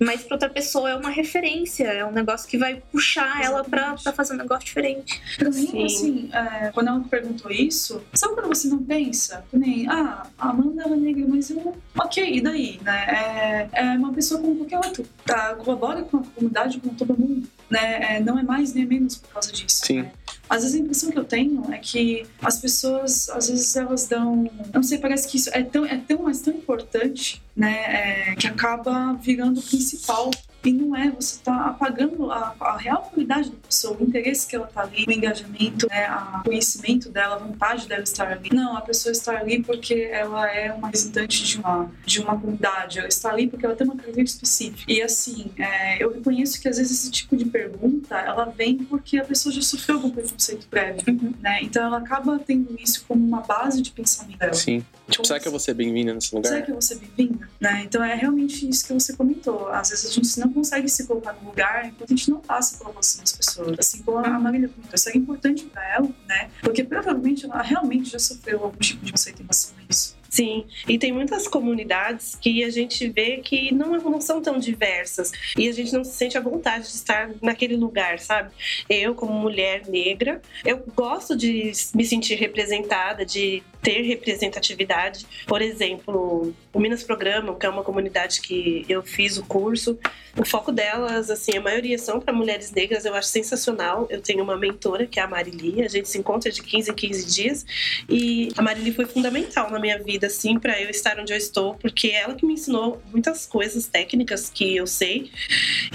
Mas 0.00 0.22
pra 0.22 0.34
outra 0.34 0.48
pessoa 0.48 0.90
é 0.90 0.94
uma 0.96 1.10
referência, 1.10 1.84
é 1.84 2.04
um 2.04 2.12
negócio 2.12 2.48
que 2.48 2.56
vai 2.56 2.82
puxar 2.90 3.42
ela 3.42 3.62
pra, 3.62 3.94
pra 3.94 4.12
fazer 4.12 4.34
um 4.34 4.38
negócio 4.38 4.64
diferente. 4.64 5.20
Pra 5.36 5.50
mim, 5.50 5.84
assim, 5.84 6.30
é, 6.32 6.70
quando 6.70 6.88
ela 6.88 6.98
me 6.98 7.08
perguntou 7.08 7.50
isso, 7.50 8.02
sabe 8.14 8.34
quando 8.34 8.48
você 8.48 8.68
não 8.68 8.82
pensa? 8.82 9.44
Nem, 9.52 9.88
ah, 9.88 10.26
a 10.38 10.50
Amanda 10.50 10.84
é 10.84 10.88
negra, 10.88 11.26
mas 11.28 11.50
eu, 11.50 11.76
ok, 11.98 12.36
e 12.36 12.40
daí, 12.40 12.80
né? 12.82 13.04
É, 13.08 13.68
é 13.72 13.82
uma 13.98 14.12
pessoa 14.12 14.40
como 14.40 14.56
qualquer 14.56 14.78
outro, 14.78 15.04
tá? 15.24 15.54
colabora 15.56 16.02
com 16.02 16.18
a 16.18 16.22
comunidade, 16.22 16.80
com 16.80 16.88
todo 16.90 17.18
mundo, 17.18 17.48
né? 17.70 18.16
É, 18.16 18.20
não 18.20 18.38
é 18.38 18.42
mais 18.42 18.72
nem 18.72 18.86
menos 18.86 19.16
por 19.16 19.28
causa 19.30 19.52
disso. 19.52 19.84
Sim. 19.84 20.02
Né? 20.02 20.12
Às 20.48 20.62
vezes 20.62 20.76
a 20.76 20.82
impressão 20.82 21.10
que 21.10 21.18
eu 21.18 21.24
tenho 21.24 21.72
é 21.72 21.78
que 21.78 22.26
as 22.42 22.58
pessoas, 22.58 23.28
às 23.30 23.48
vezes 23.48 23.76
elas 23.76 24.06
dão, 24.06 24.50
não 24.72 24.82
sei, 24.82 24.98
parece 24.98 25.28
que 25.28 25.36
isso 25.36 25.50
é 25.52 25.62
tão, 25.62 25.84
é 25.84 25.96
tão, 25.98 26.22
mas 26.22 26.40
tão 26.40 26.54
importante, 26.54 27.42
né, 27.54 28.30
é, 28.30 28.34
que 28.34 28.46
acaba 28.46 29.12
virando 29.14 29.60
o 29.60 29.62
principal 29.62 30.30
E 30.64 30.72
não 30.72 30.96
é, 30.96 31.10
você 31.10 31.36
está 31.36 31.66
apagando 31.66 32.30
a, 32.30 32.54
a, 32.58 32.76
real 32.76 33.02
qualidade 33.02 33.50
da 33.50 33.56
pessoa, 33.56 33.96
o 33.98 34.02
interesse 34.02 34.46
que 34.46 34.56
ela 34.56 34.66
está 34.66 34.82
ali, 34.82 35.04
o 35.06 35.12
engajamento, 35.12 35.86
né, 35.88 36.08
o 36.40 36.44
conhecimento 36.44 37.10
dela, 37.10 37.36
a 37.36 37.38
vontade 37.38 37.86
dela 37.86 38.02
estar 38.02 38.28
ali. 38.28 38.50
Não, 38.52 38.76
a 38.76 38.80
pessoa 38.80 39.12
está 39.12 39.38
ali 39.38 39.62
porque 39.62 40.08
ela 40.10 40.50
é 40.50 40.72
uma 40.72 40.88
representante 40.88 41.44
de 41.44 41.58
uma, 41.58 41.90
de 42.04 42.20
uma 42.20 42.38
comunidade, 42.38 42.98
ela 42.98 43.08
está 43.08 43.30
ali 43.30 43.46
porque 43.46 43.64
ela 43.64 43.76
tem 43.76 43.86
uma 43.86 43.96
característica 43.96 44.44
específica. 44.44 44.92
E 44.92 45.00
assim, 45.00 45.50
é, 45.56 46.02
eu 46.02 46.12
reconheço 46.12 46.60
que 46.60 46.68
às 46.68 46.76
vezes 46.76 46.98
esse 46.98 47.10
tipo 47.10 47.36
de 47.36 47.44
pergunta, 47.44 48.16
ela 48.16 48.46
vem 48.46 48.78
porque 48.78 49.18
a 49.18 49.24
pessoa 49.24 49.52
já 49.52 49.62
sofreu 49.62 49.96
algum 49.96 50.10
preconceito 50.10 50.66
prévio, 50.68 51.02
uhum. 51.06 51.34
né? 51.40 51.60
Então 51.62 51.84
ela 51.84 51.98
acaba 51.98 52.38
tendo 52.38 52.76
isso 52.78 53.04
como 53.06 53.24
uma 53.24 53.42
base 53.42 53.80
de 53.80 53.90
pensamento 53.92 54.38
dela. 54.38 54.54
Sim. 54.54 54.84
Tipo, 55.08 55.26
será 55.26 55.40
que 55.40 55.48
eu 55.48 55.52
vou 55.52 55.60
ser 55.60 55.74
bem-vinda 55.74 56.12
nesse 56.12 56.34
lugar? 56.34 56.50
Será 56.50 56.62
que 56.62 56.70
eu 56.70 56.74
vou 56.74 56.82
ser 56.82 56.96
bem-vinda? 56.96 57.48
Né? 57.60 57.82
Então 57.84 58.02
é 58.04 58.14
realmente 58.14 58.68
isso 58.68 58.86
que 58.86 58.92
você 58.92 59.16
comentou. 59.16 59.68
Às 59.68 59.90
vezes 59.90 60.10
a 60.10 60.12
gente 60.12 60.38
não 60.38 60.47
consegue 60.52 60.88
se 60.88 61.06
colocar 61.06 61.32
no 61.34 61.48
lugar 61.48 61.86
enquanto 61.86 62.12
a 62.12 62.16
gente 62.16 62.30
não 62.30 62.40
passa 62.40 62.76
pela 62.78 62.90
emoção 62.90 63.20
das 63.20 63.32
pessoas. 63.32 63.78
Assim 63.78 64.02
como 64.02 64.18
a 64.18 64.38
Marília 64.38 64.68
comentou, 64.68 64.94
isso 64.94 65.08
é 65.08 65.16
importante 65.16 65.64
para 65.64 65.86
ela, 65.94 66.08
né? 66.26 66.50
Porque 66.60 66.84
provavelmente 66.84 67.44
ela 67.44 67.62
realmente 67.62 68.10
já 68.10 68.18
sofreu 68.18 68.64
algum 68.64 68.78
tipo 68.78 69.04
de 69.04 69.12
conceito 69.12 69.40
em 69.40 69.44
relação 69.44 69.74
a 69.78 69.82
isso. 69.88 70.17
Sim, 70.28 70.66
e 70.86 70.98
tem 70.98 71.10
muitas 71.10 71.48
comunidades 71.48 72.34
que 72.34 72.62
a 72.62 72.70
gente 72.70 73.08
vê 73.08 73.38
que 73.38 73.72
não, 73.72 73.92
não 73.92 74.20
são 74.20 74.42
tão 74.42 74.58
diversas 74.58 75.32
e 75.56 75.68
a 75.68 75.72
gente 75.72 75.92
não 75.92 76.04
se 76.04 76.12
sente 76.12 76.36
à 76.36 76.40
vontade 76.40 76.84
de 76.84 76.94
estar 76.94 77.30
naquele 77.40 77.76
lugar, 77.76 78.18
sabe? 78.18 78.50
Eu, 78.90 79.14
como 79.14 79.32
mulher 79.32 79.86
negra, 79.88 80.42
eu 80.64 80.84
gosto 80.94 81.34
de 81.34 81.72
me 81.94 82.04
sentir 82.04 82.34
representada, 82.34 83.24
de 83.24 83.62
ter 83.82 84.02
representatividade. 84.02 85.26
Por 85.46 85.62
exemplo, 85.62 86.52
o 86.72 86.80
Minas 86.80 87.02
Programa, 87.02 87.54
que 87.54 87.64
é 87.64 87.68
uma 87.68 87.82
comunidade 87.82 88.40
que 88.40 88.84
eu 88.88 89.02
fiz 89.02 89.38
o 89.38 89.44
curso, 89.44 89.98
o 90.36 90.44
foco 90.44 90.70
delas, 90.70 91.30
assim, 91.30 91.56
a 91.56 91.60
maioria 91.60 91.98
são 91.98 92.20
para 92.20 92.32
mulheres 92.32 92.70
negras, 92.70 93.04
eu 93.04 93.14
acho 93.14 93.28
sensacional. 93.28 94.06
Eu 94.10 94.20
tenho 94.20 94.42
uma 94.42 94.56
mentora, 94.56 95.06
que 95.06 95.18
é 95.18 95.22
a 95.22 95.26
Marili, 95.26 95.82
a 95.82 95.88
gente 95.88 96.08
se 96.08 96.18
encontra 96.18 96.50
de 96.50 96.62
15 96.62 96.90
em 96.90 96.94
15 96.94 97.26
dias 97.26 97.66
e 98.08 98.48
a 98.56 98.62
Marili 98.62 98.92
foi 98.92 99.06
fundamental 99.06 99.70
na 99.70 99.78
minha 99.78 99.98
vida, 100.02 100.17
assim, 100.26 100.58
para 100.58 100.80
eu 100.80 100.90
estar 100.90 101.18
onde 101.18 101.32
eu 101.32 101.36
estou, 101.36 101.74
porque 101.74 102.08
é 102.08 102.22
ela 102.22 102.34
que 102.34 102.46
me 102.46 102.54
ensinou 102.54 103.00
muitas 103.10 103.46
coisas 103.46 103.86
técnicas 103.86 104.50
que 104.50 104.76
eu 104.76 104.86
sei. 104.86 105.30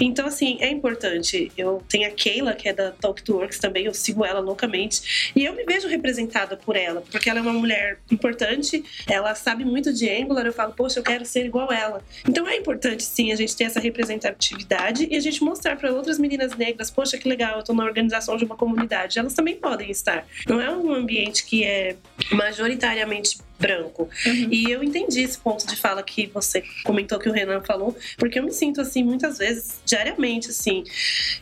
Então, 0.00 0.26
assim, 0.26 0.58
é 0.60 0.68
importante. 0.68 1.52
Eu 1.56 1.82
tenho 1.88 2.08
a 2.08 2.10
Keila, 2.10 2.54
que 2.54 2.68
é 2.68 2.72
da 2.72 2.90
Talk 2.90 3.22
to 3.22 3.36
Works 3.36 3.58
também, 3.58 3.86
eu 3.86 3.94
sigo 3.94 4.24
ela 4.24 4.40
loucamente 4.40 5.32
e 5.34 5.44
eu 5.44 5.54
me 5.54 5.64
vejo 5.64 5.88
representada 5.88 6.56
por 6.56 6.76
ela, 6.76 7.02
porque 7.10 7.28
ela 7.28 7.38
é 7.38 7.42
uma 7.42 7.52
mulher 7.52 7.98
importante, 8.10 8.84
ela 9.08 9.34
sabe 9.34 9.64
muito 9.64 9.92
de 9.92 10.08
Angular, 10.08 10.46
eu 10.46 10.52
falo, 10.52 10.72
poxa, 10.72 10.98
eu 10.98 11.02
quero 11.02 11.24
ser 11.24 11.46
igual 11.46 11.72
ela. 11.72 12.02
Então 12.28 12.46
é 12.48 12.56
importante 12.56 13.02
sim 13.02 13.32
a 13.32 13.36
gente 13.36 13.56
ter 13.56 13.64
essa 13.64 13.80
representatividade 13.80 15.06
e 15.10 15.16
a 15.16 15.20
gente 15.20 15.42
mostrar 15.42 15.76
para 15.76 15.92
outras 15.92 16.18
meninas 16.18 16.56
negras, 16.56 16.90
poxa, 16.90 17.18
que 17.18 17.28
legal, 17.28 17.58
eu 17.58 17.64
tô 17.64 17.72
na 17.72 17.84
organização 17.84 18.36
de 18.36 18.44
uma 18.44 18.56
comunidade, 18.56 19.18
elas 19.18 19.34
também 19.34 19.56
podem 19.56 19.90
estar. 19.90 20.26
Não 20.48 20.60
é 20.60 20.70
um 20.70 20.92
ambiente 20.92 21.44
que 21.44 21.64
é 21.64 21.96
majoritariamente 22.32 23.38
branco. 23.58 24.08
Uhum. 24.26 24.48
E 24.50 24.70
eu 24.70 24.82
entendi 24.82 25.22
esse 25.22 25.38
ponto 25.38 25.66
de 25.66 25.76
fala 25.76 26.02
que 26.02 26.26
você 26.26 26.62
comentou 26.84 27.18
que 27.18 27.28
o 27.28 27.32
Renan 27.32 27.60
falou, 27.62 27.96
porque 28.18 28.38
eu 28.38 28.42
me 28.42 28.52
sinto 28.52 28.80
assim 28.80 29.02
muitas 29.02 29.38
vezes, 29.38 29.80
diariamente, 29.84 30.50
assim. 30.50 30.84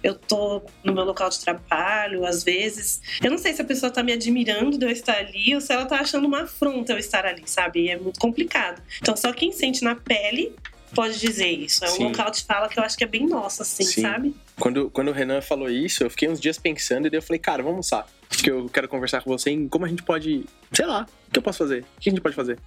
Eu 0.03 0.15
tô 0.15 0.63
no 0.85 0.93
meu 0.93 1.05
local 1.05 1.31
de 1.31 1.41
trabalho, 1.41 2.25
às 2.25 2.45
vezes. 2.45 3.01
Eu 3.23 3.31
não 3.31 3.39
sei 3.39 3.53
se 3.53 3.63
a 3.63 3.65
pessoa 3.65 3.91
tá 3.91 4.03
me 4.03 4.13
admirando 4.13 4.79
de 4.79 4.85
eu 4.85 4.91
estar 4.91 5.17
ali 5.17 5.55
ou 5.55 5.61
se 5.61 5.73
ela 5.73 5.87
tá 5.87 6.01
achando 6.01 6.27
uma 6.27 6.43
afronta 6.43 6.93
eu 6.93 6.99
estar 6.99 7.25
ali, 7.25 7.43
sabe? 7.47 7.85
E 7.85 7.91
é 7.91 7.99
muito 7.99 8.21
complicado. 8.21 8.83
Então, 9.01 9.17
só 9.17 9.33
quem 9.33 9.53
sente 9.53 9.83
na 9.83 9.95
pele 9.95 10.55
pode 10.95 11.19
dizer 11.19 11.49
isso. 11.49 11.85
É 11.85 11.89
um 11.89 11.95
Sim. 11.95 12.05
local 12.05 12.31
de 12.31 12.45
fala 12.45 12.69
que 12.69 12.79
eu 12.79 12.85
acho 12.85 12.97
que 12.97 13.05
é 13.05 13.07
bem 13.07 13.27
nosso, 13.27 13.63
assim, 13.63 13.85
Sim. 13.85 14.03
sabe? 14.03 14.37
Quando, 14.61 14.91
quando 14.91 15.09
o 15.09 15.13
Renan 15.13 15.41
falou 15.41 15.71
isso, 15.71 16.05
eu 16.05 16.11
fiquei 16.11 16.29
uns 16.29 16.41
dias 16.41 16.59
pensando 16.59 17.07
e 17.07 17.11
daí 17.11 17.19
eu 17.19 17.23
falei, 17.23 17.39
cara, 17.39 17.63
vamos 17.63 17.91
lá. 17.91 18.07
Que 18.37 18.51
eu 18.51 18.69
quero 18.69 18.89
conversar 18.89 19.23
com 19.23 19.31
você 19.31 19.51
em 19.51 19.69
como 19.69 19.85
a 19.85 19.89
gente 19.89 20.03
pode, 20.03 20.45
sei 20.73 20.87
lá, 20.87 21.07
o 21.29 21.31
que 21.31 21.39
eu 21.39 21.43
posso 21.43 21.59
fazer? 21.59 21.85
O 21.97 22.01
que 22.01 22.09
a 22.09 22.13
gente 22.13 22.23
pode 22.23 22.35
fazer? 22.35 22.59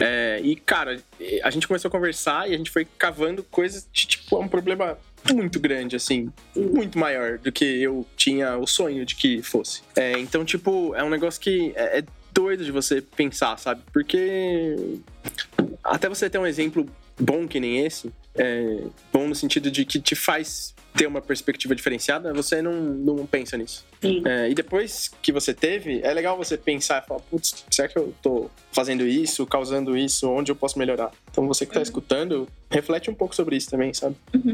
É, 0.00 0.40
e, 0.42 0.56
cara, 0.56 1.00
a 1.42 1.50
gente 1.50 1.66
começou 1.66 1.88
a 1.88 1.92
conversar 1.92 2.50
e 2.50 2.54
a 2.54 2.56
gente 2.56 2.70
foi 2.70 2.84
cavando 2.84 3.42
coisas 3.44 3.86
de, 3.92 4.06
tipo, 4.06 4.36
é 4.36 4.38
um 4.40 4.48
problema 4.48 4.98
muito 5.32 5.60
grande, 5.60 5.96
assim, 5.96 6.30
muito 6.56 6.98
maior 6.98 7.38
do 7.38 7.52
que 7.52 7.64
eu 7.64 8.06
tinha 8.16 8.56
o 8.56 8.66
sonho 8.66 9.04
de 9.04 9.14
que 9.14 9.42
fosse. 9.42 9.82
É, 9.96 10.18
então, 10.18 10.44
tipo, 10.44 10.94
é 10.94 11.04
um 11.04 11.10
negócio 11.10 11.40
que 11.40 11.72
é, 11.76 11.98
é 12.00 12.04
doido 12.32 12.64
de 12.64 12.72
você 12.72 13.00
pensar, 13.00 13.56
sabe? 13.58 13.82
Porque 13.92 14.76
até 15.84 16.08
você 16.08 16.28
ter 16.28 16.38
um 16.38 16.46
exemplo 16.46 16.88
bom 17.20 17.46
que 17.46 17.60
nem 17.60 17.84
esse, 17.84 18.12
é 18.34 18.78
bom 19.12 19.28
no 19.28 19.34
sentido 19.34 19.70
de 19.70 19.84
que 19.84 20.00
te 20.00 20.14
faz 20.14 20.74
ter 20.94 21.06
uma 21.06 21.20
perspectiva 21.20 21.74
diferenciada, 21.74 22.32
você 22.32 22.60
não, 22.60 22.72
não 22.72 23.26
pensa 23.26 23.56
nisso. 23.56 23.84
É, 24.26 24.50
e 24.50 24.54
depois 24.54 25.10
que 25.22 25.32
você 25.32 25.54
teve, 25.54 26.00
é 26.02 26.12
legal 26.12 26.36
você 26.36 26.56
pensar 26.56 27.02
e 27.02 27.06
falar, 27.06 27.20
putz, 27.20 27.64
será 27.70 27.88
que 27.88 27.98
eu 27.98 28.14
tô 28.20 28.50
fazendo 28.72 29.06
isso, 29.06 29.46
causando 29.46 29.96
isso, 29.96 30.28
onde 30.28 30.52
eu 30.52 30.56
posso 30.56 30.78
melhorar? 30.78 31.10
Então 31.32 31.48
você 31.48 31.64
que 31.64 31.72
tá 31.72 31.78
uhum. 31.78 31.82
escutando, 31.82 32.48
reflete 32.70 33.10
um 33.10 33.14
pouco 33.14 33.34
sobre 33.34 33.56
isso 33.56 33.70
também, 33.70 33.92
sabe? 33.92 34.14
Uhum. 34.34 34.52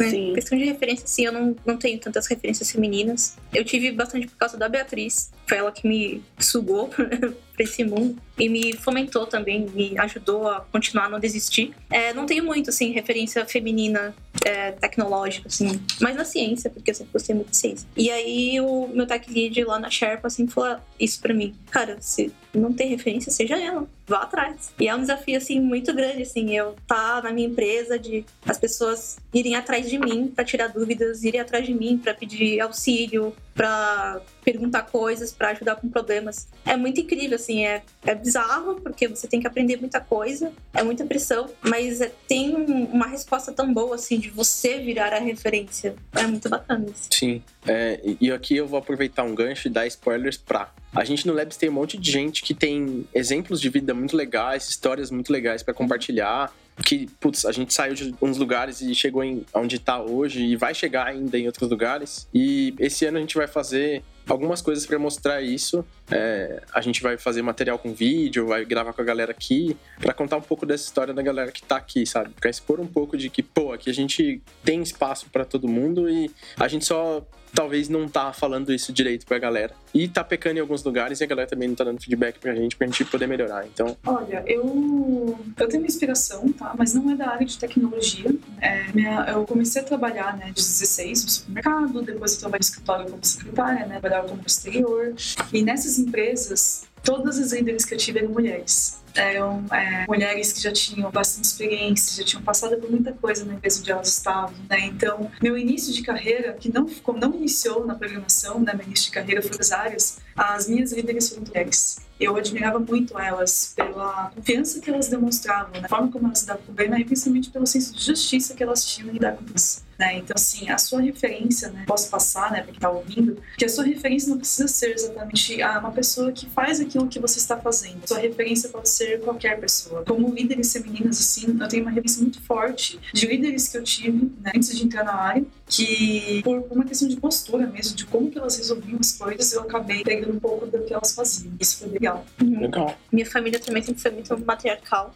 Sim. 0.00 0.32
Questão 0.34 0.56
de 0.56 0.64
referência, 0.64 1.06
sim, 1.06 1.26
eu 1.26 1.32
não, 1.32 1.56
não 1.66 1.76
tenho 1.76 1.98
tantas 1.98 2.26
referências 2.28 2.70
femininas. 2.70 3.36
Eu 3.52 3.64
tive 3.64 3.90
bastante 3.90 4.28
por 4.28 4.36
causa 4.36 4.56
da 4.56 4.68
Beatriz. 4.68 5.32
Foi 5.46 5.58
ela 5.58 5.72
que 5.72 5.86
me 5.86 6.22
sugou 6.38 6.88
pra 7.52 7.64
esse 7.64 7.84
mundo 7.84 8.16
e 8.38 8.48
me 8.48 8.72
fomentou 8.76 9.26
também, 9.26 9.66
me 9.66 9.98
ajudou 9.98 10.48
a 10.48 10.60
continuar 10.60 11.06
a 11.06 11.08
não 11.08 11.20
desistir. 11.20 11.74
É, 11.90 12.14
não 12.14 12.24
tenho 12.24 12.44
muito, 12.44 12.70
assim, 12.70 12.92
referência 12.92 13.44
feminina 13.44 14.14
é, 14.44 14.72
tecnológica, 14.72 15.48
assim, 15.48 15.80
mas 16.00 16.16
na 16.16 16.24
ciência, 16.24 16.70
porque 16.70 16.92
eu 16.92 16.94
sempre 16.94 17.12
gostei 17.12 17.34
muito 17.34 17.50
de 17.50 17.56
ciência. 17.56 17.88
E 17.96 18.10
aí 18.10 18.60
o 18.60 18.88
meu 18.88 19.06
tech 19.06 19.30
lead 19.30 19.62
lá 19.64 19.78
na 19.78 19.90
Sherpa, 19.90 20.28
assim, 20.28 20.46
falou 20.46 20.78
isso 20.98 21.20
pra 21.20 21.34
mim. 21.34 21.54
Cara, 21.70 21.96
se 22.00 22.32
não 22.54 22.72
tem 22.72 22.88
referência, 22.88 23.32
seja 23.32 23.58
ela, 23.58 23.86
vá 24.06 24.18
atrás. 24.18 24.72
E 24.78 24.88
é 24.88 24.94
um 24.94 25.00
desafio, 25.00 25.36
assim, 25.38 25.60
muito 25.60 25.92
grande, 25.94 26.22
assim, 26.22 26.54
eu 26.56 26.74
tá 26.86 27.20
na 27.22 27.32
minha 27.32 27.48
empresa, 27.48 27.98
de 27.98 28.24
as 28.46 28.58
pessoas 28.58 29.16
irem 29.32 29.54
atrás 29.54 29.88
de 29.88 29.98
mim 29.98 30.28
para 30.28 30.44
tirar 30.44 30.68
dúvidas, 30.68 31.24
irem 31.24 31.40
atrás 31.40 31.64
de 31.64 31.74
mim 31.74 31.98
para 31.98 32.14
pedir 32.14 32.60
auxílio, 32.60 33.34
para 33.54 34.20
perguntar 34.44 34.82
coisas, 34.82 35.32
para 35.32 35.50
ajudar 35.50 35.76
com 35.76 35.88
problemas. 35.88 36.48
É 36.64 36.76
muito 36.76 37.00
incrível, 37.00 37.36
assim, 37.36 37.64
é, 37.64 37.82
é 38.04 38.14
bizarro, 38.14 38.80
porque 38.80 39.06
você 39.06 39.26
tem 39.26 39.40
que 39.40 39.46
aprender 39.46 39.76
muita 39.76 40.00
coisa, 40.00 40.52
é 40.74 40.82
muita 40.82 41.04
pressão, 41.04 41.48
mas 41.62 42.00
é, 42.00 42.12
tem 42.26 42.54
uma 42.54 43.06
resposta 43.06 43.52
tão 43.52 43.72
boa, 43.72 43.94
assim, 43.94 44.18
de 44.18 44.30
você 44.30 44.78
virar 44.78 45.12
a 45.12 45.18
referência. 45.18 45.94
É 46.12 46.26
muito 46.26 46.48
bacana 46.48 46.86
isso. 46.86 47.08
Sim, 47.10 47.42
é, 47.66 48.00
e 48.20 48.30
aqui 48.32 48.56
eu 48.56 48.66
vou 48.66 48.78
aproveitar 48.78 49.22
um 49.22 49.34
gancho 49.34 49.68
e 49.68 49.70
dar 49.70 49.86
spoilers 49.86 50.36
pra. 50.36 50.70
A 50.94 51.04
gente 51.04 51.26
no 51.26 51.32
Labs 51.32 51.56
tem 51.56 51.68
um 51.70 51.72
monte 51.72 51.96
de 51.96 52.10
gente 52.10 52.42
que 52.42 52.52
tem 52.52 53.06
exemplos 53.14 53.60
de 53.60 53.68
vida 53.70 53.94
muito 53.94 54.16
legais, 54.16 54.68
histórias 54.68 55.10
muito 55.10 55.32
legais 55.32 55.62
para 55.62 55.72
compartilhar 55.72 56.52
que, 56.84 57.06
putz, 57.20 57.44
a 57.44 57.52
gente 57.52 57.72
saiu 57.72 57.94
de 57.94 58.14
uns 58.20 58.38
lugares 58.38 58.80
e 58.80 58.94
chegou 58.94 59.22
em 59.22 59.44
onde 59.54 59.78
tá 59.78 60.00
hoje 60.00 60.42
e 60.42 60.56
vai 60.56 60.74
chegar 60.74 61.06
ainda 61.06 61.38
em 61.38 61.46
outros 61.46 61.68
lugares. 61.68 62.28
E 62.32 62.74
esse 62.78 63.04
ano 63.04 63.18
a 63.18 63.20
gente 63.20 63.36
vai 63.36 63.46
fazer 63.46 64.02
algumas 64.26 64.62
coisas 64.62 64.86
para 64.86 64.98
mostrar 64.98 65.42
isso. 65.42 65.84
É, 66.10 66.62
a 66.72 66.80
gente 66.80 67.02
vai 67.02 67.16
fazer 67.16 67.42
material 67.42 67.78
com 67.78 67.92
vídeo, 67.92 68.46
vai 68.46 68.64
gravar 68.64 68.92
com 68.92 69.02
a 69.02 69.04
galera 69.04 69.32
aqui, 69.32 69.76
para 70.00 70.14
contar 70.14 70.36
um 70.36 70.42
pouco 70.42 70.64
dessa 70.64 70.84
história 70.84 71.12
da 71.12 71.22
galera 71.22 71.52
que 71.52 71.62
tá 71.62 71.76
aqui, 71.76 72.06
sabe? 72.06 72.30
Pra 72.30 72.48
expor 72.48 72.80
um 72.80 72.86
pouco 72.86 73.16
de 73.16 73.28
que, 73.28 73.42
pô, 73.42 73.72
aqui 73.72 73.90
a 73.90 73.94
gente 73.94 74.40
tem 74.64 74.82
espaço 74.82 75.26
para 75.30 75.44
todo 75.44 75.68
mundo 75.68 76.08
e 76.08 76.30
a 76.58 76.68
gente 76.68 76.84
só 76.84 77.24
talvez 77.54 77.88
não 77.88 78.08
tá 78.08 78.32
falando 78.32 78.72
isso 78.72 78.92
direito 78.92 79.26
pra 79.26 79.38
galera. 79.38 79.74
E 79.94 80.08
tá 80.08 80.24
pecando 80.24 80.58
em 80.58 80.60
alguns 80.60 80.82
lugares 80.82 81.20
e 81.20 81.24
a 81.24 81.26
galera 81.26 81.48
também 81.48 81.68
não 81.68 81.74
tá 81.74 81.84
dando 81.84 82.00
feedback 82.00 82.38
pra 82.38 82.54
gente, 82.54 82.76
pra 82.76 82.86
gente 82.86 83.04
poder 83.04 83.26
melhorar. 83.26 83.66
Então. 83.66 83.96
Olha, 84.06 84.42
eu, 84.46 85.38
eu 85.58 85.68
tenho 85.68 85.82
uma 85.82 85.86
inspiração, 85.86 86.50
tá? 86.52 86.74
Mas 86.76 86.94
não 86.94 87.10
é 87.10 87.14
da 87.14 87.28
área 87.28 87.46
de 87.46 87.58
tecnologia. 87.58 88.34
É, 88.60 88.90
minha, 88.92 89.26
eu 89.28 89.44
comecei 89.44 89.82
a 89.82 89.84
trabalhar, 89.84 90.36
né, 90.36 90.46
de 90.46 90.54
16 90.54 91.24
no 91.24 91.30
supermercado, 91.30 92.02
depois 92.02 92.34
eu 92.34 92.40
trabalhei 92.40 92.60
no 92.60 92.64
escritório 92.64 93.10
como 93.10 93.24
secretária, 93.24 93.86
né, 93.86 94.00
trabalhava 94.00 94.28
como 94.28 94.42
exterior. 94.46 95.14
E 95.52 95.62
nessas 95.62 95.98
empresas, 95.98 96.84
todas 97.02 97.38
as 97.38 97.52
líderes 97.52 97.84
que 97.84 97.94
eu 97.94 97.98
tive 97.98 98.20
eram 98.20 98.30
mulheres 98.30 99.01
eram 99.14 99.64
é, 99.72 100.06
mulheres 100.06 100.52
que 100.52 100.60
já 100.60 100.72
tinham 100.72 101.10
bastante 101.10 101.44
experiência, 101.44 102.22
já 102.22 102.24
tinham 102.24 102.42
passado 102.42 102.76
por 102.76 102.90
muita 102.90 103.12
coisa 103.12 103.44
na 103.44 103.54
empresa 103.54 103.80
onde 103.80 103.90
elas 103.90 104.08
estavam, 104.08 104.54
né? 104.68 104.80
Então, 104.86 105.30
meu 105.42 105.56
início 105.56 105.92
de 105.92 106.02
carreira, 106.02 106.54
que 106.54 106.72
não, 106.72 106.86
como 107.02 107.18
não 107.18 107.34
iniciou 107.34 107.86
na 107.86 107.94
programação, 107.94 108.60
né? 108.60 108.72
Meu 108.74 108.86
início 108.86 109.06
de 109.06 109.12
carreira 109.12 109.42
foi 109.42 109.56
nas 109.56 109.72
áreas, 109.72 110.18
as 110.36 110.68
minhas 110.68 110.92
líderes 110.92 111.28
foram 111.28 111.44
mulheres. 111.46 112.00
eu 112.20 112.36
admirava 112.36 112.78
muito 112.78 113.18
elas 113.18 113.72
pela 113.74 114.30
confiança 114.34 114.80
que 114.80 114.88
elas 114.90 115.08
demonstravam, 115.08 115.80
né? 115.80 115.88
forma 115.88 116.10
como 116.10 116.26
elas 116.26 116.44
davam 116.44 116.62
com 116.64 116.72
o 116.72 116.74
Bernard 116.74 117.02
e 117.02 117.06
principalmente 117.06 117.50
pelo 117.50 117.66
senso 117.66 117.94
de 117.94 118.04
justiça 118.04 118.54
que 118.54 118.62
elas 118.62 118.84
tinham 118.84 119.10
em 119.10 119.14
lidar 119.14 119.36
com 119.36 119.44
isso. 119.54 119.82
Né? 119.98 120.18
Então, 120.18 120.34
assim, 120.36 120.68
a 120.68 120.78
sua 120.78 121.00
referência, 121.00 121.70
né? 121.70 121.84
Posso 121.86 122.10
passar, 122.10 122.50
né, 122.50 122.58
para 122.58 122.66
quem 122.66 122.74
está 122.74 122.90
ouvindo, 122.90 123.40
que 123.56 123.64
a 123.64 123.68
sua 123.68 123.84
referência 123.84 124.30
não 124.30 124.38
precisa 124.38 124.66
ser 124.66 124.94
exatamente 124.94 125.62
a 125.62 125.78
uma 125.78 125.92
pessoa 125.92 126.32
que 126.32 126.48
faz 126.50 126.80
aquilo 126.80 127.06
que 127.06 127.20
você 127.20 127.38
está 127.38 127.56
fazendo. 127.56 128.06
Sua 128.06 128.18
referência 128.18 128.68
pode 128.68 128.88
ser 128.88 129.20
qualquer 129.20 129.60
pessoa. 129.60 130.04
Como 130.04 130.34
líderes 130.34 130.72
femininas, 130.72 131.20
assim, 131.20 131.56
eu 131.60 131.68
tenho 131.68 131.82
uma 131.82 131.90
referência 131.90 132.22
muito 132.22 132.40
forte 132.42 132.98
de 133.12 133.26
líderes 133.26 133.68
que 133.68 133.76
eu 133.76 133.84
tive 133.84 134.32
né, 134.40 134.52
antes 134.56 134.76
de 134.76 134.84
entrar 134.84 135.04
na 135.04 135.14
área, 135.14 135.44
que 135.72 136.42
por 136.42 136.58
uma 136.70 136.84
questão 136.84 137.08
de 137.08 137.16
postura 137.16 137.66
mesmo, 137.66 137.96
de 137.96 138.04
como 138.04 138.30
que 138.30 138.38
elas 138.38 138.56
resolviam 138.56 138.98
as 139.00 139.12
coisas, 139.12 139.52
eu 139.54 139.62
acabei 139.62 140.04
pegando 140.04 140.34
um 140.34 140.38
pouco 140.38 140.66
do 140.66 140.82
que 140.84 140.92
elas 140.92 141.14
faziam. 141.14 141.54
Isso 141.58 141.78
foi 141.78 141.88
legal. 141.88 142.24
Uhum. 142.40 142.60
Legal. 142.60 142.94
Minha 143.10 143.24
família 143.24 143.58
também 143.58 143.82
sempre 143.82 144.02
foi 144.02 144.10
muito 144.10 144.38
matriarcal. 144.44 145.14